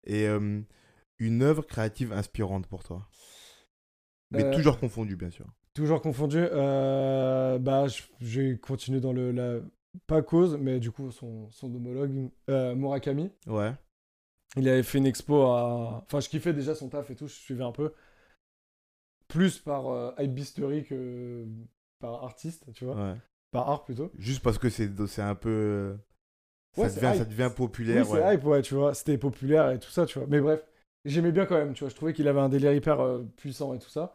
Et 0.07 0.27
une 1.18 1.43
œuvre 1.43 1.66
créative 1.66 2.14
inspirante 2.14 2.66
pour 2.68 2.85
toi? 2.85 3.07
Mais 4.31 4.51
toujours 4.51 4.79
confondu, 4.79 5.14
bien 5.14 5.29
sûr. 5.29 5.45
Toujours 5.77 6.01
confondu. 6.01 6.39
euh, 6.39 7.59
bah, 7.59 7.87
je, 7.87 8.03
je 8.20 8.41
vais 8.41 8.57
continuer 8.59 8.99
dans 9.01 9.12
le. 9.12 9.31
La, 9.31 9.61
pas 10.07 10.22
cause, 10.22 10.57
mais 10.59 10.81
du 10.81 10.91
coup, 10.91 11.11
son, 11.11 11.49
son 11.51 11.66
homologue, 11.74 12.31
euh, 12.51 12.74
Murakami. 12.74 13.31
Ouais. 13.47 13.72
Il 14.57 14.68
avait 14.68 14.83
fait 14.83 14.99
une 14.99 15.07
expo 15.07 15.43
à. 15.43 16.03
Enfin, 16.07 16.20
je 16.20 16.29
kiffais 16.31 16.53
déjà 16.55 16.74
son 16.74 16.89
taf 16.89 17.11
et 17.11 17.14
tout, 17.14 17.27
je 17.29 17.35
suivais 17.35 17.64
un 17.64 17.72
peu. 17.72 17.93
Plus 19.29 19.59
par 19.59 19.89
euh, 19.89 20.12
hypebeastery 20.18 20.85
que 20.85 21.45
par 21.99 22.24
artiste, 22.24 22.64
tu 22.72 22.85
vois. 22.87 22.95
ouais. 22.97 23.16
Par 23.51 23.68
art 23.68 23.85
plutôt. 23.85 24.11
Juste 24.18 24.43
parce 24.43 24.59
que 24.59 24.68
c'est 24.70 24.91
c'est 25.07 25.22
un 25.22 25.35
peu. 25.35 25.97
Ça, 26.74 26.83
Ouais, 26.83 26.89
devient, 26.89 27.18
ça 27.18 27.24
devient 27.24 27.47
Oui, 27.49 27.55
populaire. 27.55 28.07
c'est 28.07 28.12
ouais. 28.22 28.35
hype, 28.35 28.45
ouais, 28.45 28.62
tu 28.62 28.74
vois. 28.74 28.95
C'était 28.95 29.18
populaire 29.18 29.70
et 29.70 29.79
tout 29.79 29.91
ça, 29.91 30.05
tu 30.07 30.18
vois. 30.18 30.29
Mais 30.29 30.41
bref, 30.41 30.66
j'aimais 31.05 31.33
bien 31.33 31.47
quand 31.47 31.57
même, 31.57 31.72
tu 31.74 31.81
vois. 31.85 31.89
Je 31.91 31.95
trouvais 31.95 32.12
qu'il 32.12 32.29
avait 32.29 32.41
un 32.41 32.49
délire 32.49 32.72
hyper 32.72 33.01
euh, 33.01 33.24
puissant 33.37 33.72
et 33.74 33.79
tout 33.79 33.89
ça. 33.91 34.14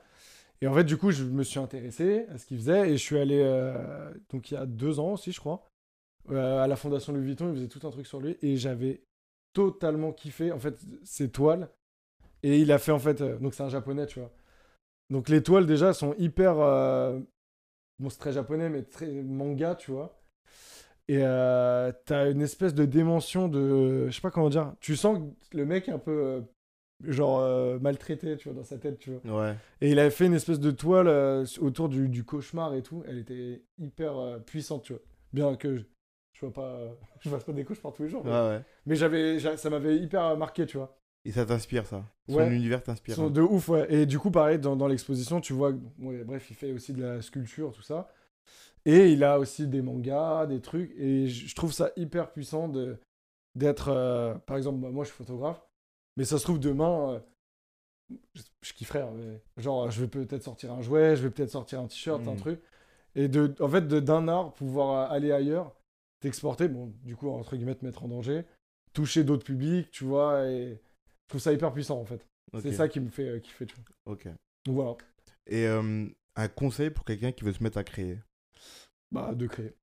Et 0.62 0.68
en 0.68 0.74
fait, 0.76 0.84
du 0.84 0.95
coup, 0.97 1.09
je 1.12 1.24
me 1.24 1.43
suis 1.43 1.59
intéressé 1.59 2.26
à 2.30 2.38
ce 2.38 2.45
qu'il 2.45 2.57
faisait 2.57 2.91
et 2.91 2.97
je 2.97 3.03
suis 3.03 3.18
allé, 3.18 3.41
euh, 3.41 4.14
donc 4.30 4.51
il 4.51 4.53
y 4.53 4.57
a 4.57 4.68
deux 4.68 4.99
ans 4.99 5.14
aussi, 5.14 5.32
je 5.32 5.39
crois, 5.39 5.68
euh, 6.30 6.64
à 6.64 6.68
la 6.68 6.76
Fondation 6.76 7.14
Louis 7.14 7.26
Vuitton. 7.26 7.49
Il 7.49 7.55
faisait 7.55 7.68
tout 7.68 7.86
un 7.86 7.89
truc 7.89 8.05
sur 8.05 8.20
lui 8.20 8.38
et 8.43 8.57
j'avais 8.57 9.01
totalement 9.53 10.12
kiffé, 10.12 10.51
en 10.51 10.59
fait, 10.59 10.80
ses 11.03 11.32
toiles. 11.32 11.68
Et 12.43 12.59
il 12.59 12.72
a 12.72 12.78
fait, 12.78 12.91
en 12.91 12.99
fait, 12.99 13.22
euh, 13.22 13.38
donc 13.39 13.55
c'est 13.55 13.64
un 13.64 13.70
japonais, 13.70 14.05
tu 14.05 14.20
vois. 14.20 14.32
Donc 15.09 15.30
les 15.30 15.41
toiles, 15.41 15.66
déjà, 15.66 15.93
sont 15.93 16.14
hyper. 16.20 16.55
bon, 17.99 18.09
c'est 18.09 18.20
très 18.20 18.32
japonais, 18.32 18.70
mais 18.70 18.84
très 18.84 19.07
manga, 19.12 19.76
tu 19.76 19.91
vois. 19.91 20.18
Et 21.07 21.20
t'as 21.20 22.32
une 22.32 22.41
espèce 22.41 22.74
de 22.74 22.86
dimension 22.86 23.49
de. 23.49 24.07
Je 24.07 24.12
sais 24.12 24.22
pas 24.22 24.32
comment 24.32 24.49
dire. 24.49 24.74
Tu 24.80 24.95
sens 24.95 25.20
que 25.49 25.57
le 25.57 25.66
mec 25.66 25.89
est 25.89 25.91
un 25.91 25.99
peu. 25.99 26.43
Genre 27.04 27.39
euh, 27.39 27.80
maltraité, 27.80 28.38
tu 28.38 28.49
vois, 28.49 28.58
dans 28.58 28.64
sa 28.64 28.78
tête, 28.78 28.99
tu 28.99 29.12
vois. 29.12 29.41
Ouais. 29.41 29.56
Et 29.82 29.91
il 29.91 29.99
avait 29.99 30.10
fait 30.12 30.26
une 30.26 30.34
espèce 30.34 30.60
de 30.60 30.72
toile 30.72 31.08
euh, 31.08 31.45
autour 31.60 31.89
du, 31.89 32.08
du 32.10 32.24
cauchemar 32.24 32.74
et 32.76 32.84
tout. 32.84 33.04
Elle 33.08 33.18
était 33.20 33.64
hyper 33.80 34.18
euh, 34.18 34.39
puissante, 34.39 34.84
tu 34.84 34.93
vois. 34.93 35.02
Bien 35.34 35.56
que 35.56 35.78
je, 35.78 35.84
je 36.34 36.45
vois 36.45 36.54
pas. 36.54 36.80
je 37.20 37.30
fasse 37.30 37.43
pas 37.43 37.54
des 37.54 37.64
cauchemars 37.64 37.93
tous 37.93 38.04
les 38.04 38.10
jours. 38.10 38.24
Ouais, 38.26 38.32
mais, 38.32 38.49
ouais. 38.49 38.62
mais 38.86 38.95
j'avais, 38.95 39.39
j'a- 39.39 39.58
ça 39.58 39.70
m'avait 39.70 39.97
hyper 39.97 40.36
marqué, 40.38 40.66
tu 40.66 40.78
vois. 40.78 40.97
Et 41.24 41.32
ça 41.32 41.45
t'inspire, 41.45 41.86
ça? 41.86 42.04
Son 42.28 42.49
univers 42.49 42.82
t'inspire. 42.82 43.20
Hein. 43.20 43.30
de 43.30 43.41
ouf, 43.41 43.70
ouais. 43.70 43.93
Et 43.93 44.06
du 44.08 44.18
coup, 44.18 44.32
pareil, 44.32 44.58
dans, 44.58 44.76
dans 44.76 44.88
l'exposition, 44.88 45.39
tu 45.39 45.54
vois, 45.54 45.72
bref, 45.99 46.49
il 46.49 46.56
fait 46.56 46.72
aussi 46.72 46.93
de 46.93 47.04
la 47.04 47.22
sculpture, 47.22 47.72
tout 47.74 47.84
ça. 47.84 48.12
Et 48.86 49.12
il 49.12 49.24
a 49.24 49.38
aussi 49.38 49.68
des 49.68 49.84
mangas, 49.84 50.47
des 50.47 50.60
trucs. 50.62 50.91
Et 50.97 51.28
je 51.28 51.56
trouve 51.56 51.72
ça 51.72 51.91
hyper 51.95 52.32
puissant 52.32 52.68
de 52.68 52.97
d'être. 53.54 54.39
par 54.47 54.58
exemple, 54.58 54.80
moi, 54.80 55.04
je 55.04 55.10
suis 55.10 55.18
photographe. 55.18 55.62
Mais 56.18 56.26
ça 56.26 56.38
se 56.39 56.43
trouve, 56.43 56.59
demain, 56.59 57.14
euh, 57.14 57.20
je, 58.36 58.41
je 58.62 58.74
kifferais. 58.74 59.01
hein, 59.01 59.12
mais 59.16 59.41
genre, 59.62 59.89
je 59.89 60.01
vais 60.01 60.07
peut-être 60.07 60.43
sortir 60.43 60.72
un 60.74 60.82
jouet, 60.82 61.16
je 61.16 61.24
vais 61.24 61.30
peut-être 61.30 61.51
sortir 61.51 61.80
un 61.80 61.88
t-shirt, 61.88 62.28
un 62.28 62.32
Mhm. 62.32 62.38
truc. 62.38 62.62
Et 63.16 63.28
de, 63.28 63.53
en 63.59 63.70
fait, 63.70 63.88
de- 63.88 63.99
d'un 63.99 64.28
art, 64.28 64.53
pouvoir 64.53 65.12
aller 65.12 65.32
ailleurs, 65.32 65.76
t'exporter, 66.22 66.68
bon, 66.68 66.93
du 67.03 67.16
coup, 67.16 67.30
entre 67.30 67.55
guillemets, 67.55 67.76
te 67.76 67.86
mettre 67.86 68.03
en 68.03 68.07
danger, 68.07 68.43
toucher 68.93 69.24
d'autres 69.24 69.45
publics, 69.45 69.91
tu 69.91 70.03
vois. 70.05 70.47
Et 70.47 70.76
je 70.76 71.28
trouve 71.30 71.41
ça 71.41 71.53
hyper 71.53 71.74
puissant, 71.74 71.99
en 71.99 72.05
fait. 72.05 72.26
C'est 72.62 72.72
ça 72.74 72.88
qui 72.88 72.99
me 72.99 73.09
fait 73.09 73.28
euh, 73.30 73.39
kiffer, 73.39 73.66
tu 73.66 73.76
vois. 73.76 73.86
Ok. 74.05 74.28
Donc 74.66 74.76
voilà, 74.76 74.95
Et 75.45 75.68
euh, 75.68 76.07
un 76.36 76.47
conseil 76.47 76.89
pour 76.89 77.05
quelqu'un 77.05 77.32
qui 77.32 77.43
veut 77.43 77.53
se 77.53 77.62
mettre 77.64 77.78
à 77.78 77.84
créer? 77.84 78.18
Bah, 79.12 79.34
de 79.36 79.47
créer, 79.47 79.76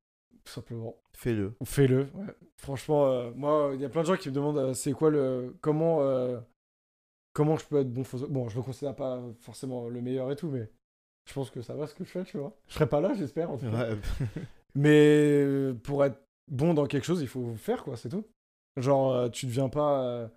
tout 0.49 0.55
simplement. 0.55 0.96
Fais-le. 1.12 1.53
Fais-le. 1.64 2.09
ouais. 2.14 2.34
Franchement, 2.57 3.07
euh, 3.07 3.30
moi, 3.36 3.70
il 3.74 3.80
y 3.80 3.84
a 3.84 3.88
plein 3.88 4.01
de 4.03 4.07
gens 4.07 4.16
qui 4.16 4.28
me 4.30 4.34
demandent 4.34 4.59
euh, 4.59 4.74
c'est 4.74 4.92
quoi 4.92 5.11
le. 5.11 5.55
Comment. 5.61 6.03
euh, 6.03 6.38
comment 7.34 7.57
je 7.57 7.64
peux 7.66 7.78
être 7.80 7.92
bon 7.92 8.03
photographe? 8.05 8.32
Bon, 8.34 8.49
je 8.49 8.57
me 8.59 8.62
considère 8.62 8.94
pas 8.96 9.20
forcément 9.40 9.88
le 9.88 10.01
meilleur 10.01 10.30
et 10.32 10.36
tout, 10.36 10.49
mais 10.49 10.70
je 11.26 11.32
pense 11.34 11.51
que 11.51 11.61
ça 11.62 11.74
va 11.74 11.86
ce 11.86 11.94
que 11.94 12.05
je 12.05 12.11
fais, 12.11 12.24
tu 12.24 12.38
vois. 12.38 12.57
Je 12.68 12.74
serai 12.74 12.88
pas 12.88 13.01
là, 13.01 13.12
j'espère, 13.14 13.51
en 13.51 13.59
tout 13.59 13.70
cas. 13.70 13.90
Ouais. 13.90 13.96
Mais 14.74 15.72
pour 15.82 16.05
être 16.05 16.20
bon 16.51 16.74
dans 16.74 16.86
quelque 16.86 17.05
chose, 17.05 17.20
il 17.20 17.28
faut 17.28 17.55
faire, 17.55 17.84
quoi, 17.84 17.96
c'est 17.96 18.09
tout. 18.09 18.24
Genre, 18.76 19.30
tu 19.30 19.46
deviens 19.46 19.68
pas. 19.68 20.30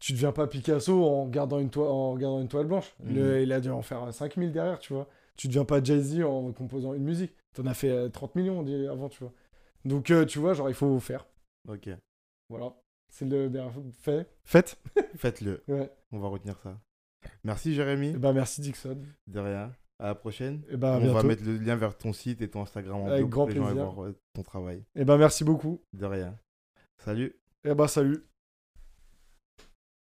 tu 0.00 0.12
deviens 0.12 0.32
pas 0.32 0.46
Picasso 0.46 1.04
en 1.04 1.24
regardant 1.24 1.58
une, 1.58 1.70
toi- 1.70 1.90
en 1.90 2.12
regardant 2.12 2.40
une 2.40 2.48
toile 2.48 2.66
blanche. 2.66 2.94
Mhm. 3.02 3.14
Le- 3.14 3.42
il 3.42 3.52
a 3.52 3.60
dû 3.60 3.70
en 3.70 3.82
faire 3.82 4.12
5000 4.12 4.52
derrière, 4.52 4.78
tu 4.78 4.92
vois. 4.92 5.08
Tu 5.36 5.48
deviens 5.48 5.64
pas 5.64 5.82
Jay-Z 5.82 6.22
en 6.22 6.52
composant 6.52 6.94
une 6.94 7.04
musique. 7.04 7.32
T'en 7.54 7.66
as 7.66 7.74
fait 7.74 7.90
euh, 7.90 8.08
30 8.08 8.34
millions 8.36 8.60
on 8.60 8.62
dit, 8.62 8.86
avant, 8.86 9.08
tu 9.08 9.20
vois. 9.20 9.32
Donc, 9.84 10.10
euh, 10.10 10.24
tu 10.24 10.38
vois, 10.38 10.54
genre, 10.54 10.68
il 10.68 10.74
faut 10.74 10.98
faire. 10.98 11.26
Ok. 11.68 11.88
Voilà. 12.48 12.74
C'est 13.08 13.24
le 13.24 13.48
dernier 13.48 13.72
fait. 14.00 14.28
Fait. 14.44 14.78
Faites-le. 15.16 15.62
Ouais. 15.68 15.90
On 16.12 16.18
va 16.18 16.28
retenir 16.28 16.58
ça. 16.58 16.78
Merci 17.44 17.74
Jérémy. 17.74 18.08
Et 18.08 18.18
bah, 18.18 18.32
merci 18.32 18.60
Dixon. 18.60 19.00
De 19.26 19.40
rien. 19.40 19.72
À 19.98 20.08
la 20.08 20.14
prochaine. 20.14 20.62
Et 20.68 20.76
bah, 20.76 20.96
à 20.96 20.98
On 20.98 21.12
va 21.12 21.22
mettre 21.22 21.44
le 21.44 21.56
lien 21.56 21.76
vers 21.76 21.96
ton 21.96 22.12
site 22.12 22.42
et 22.42 22.48
ton 22.48 22.62
Instagram 22.62 23.00
en 23.00 23.06
Avec 23.06 23.26
grand 23.26 23.46
pour 23.46 23.54
les 23.54 23.60
gens 23.60 23.72
voir 23.72 24.04
euh, 24.04 24.18
ton 24.34 24.42
travail. 24.42 24.84
Et 24.94 25.04
bah, 25.04 25.16
merci 25.16 25.44
beaucoup. 25.44 25.80
De 25.92 26.04
rien. 26.04 26.36
Salut. 26.98 27.36
Et 27.64 27.74
bah, 27.74 27.88
salut. 27.88 28.26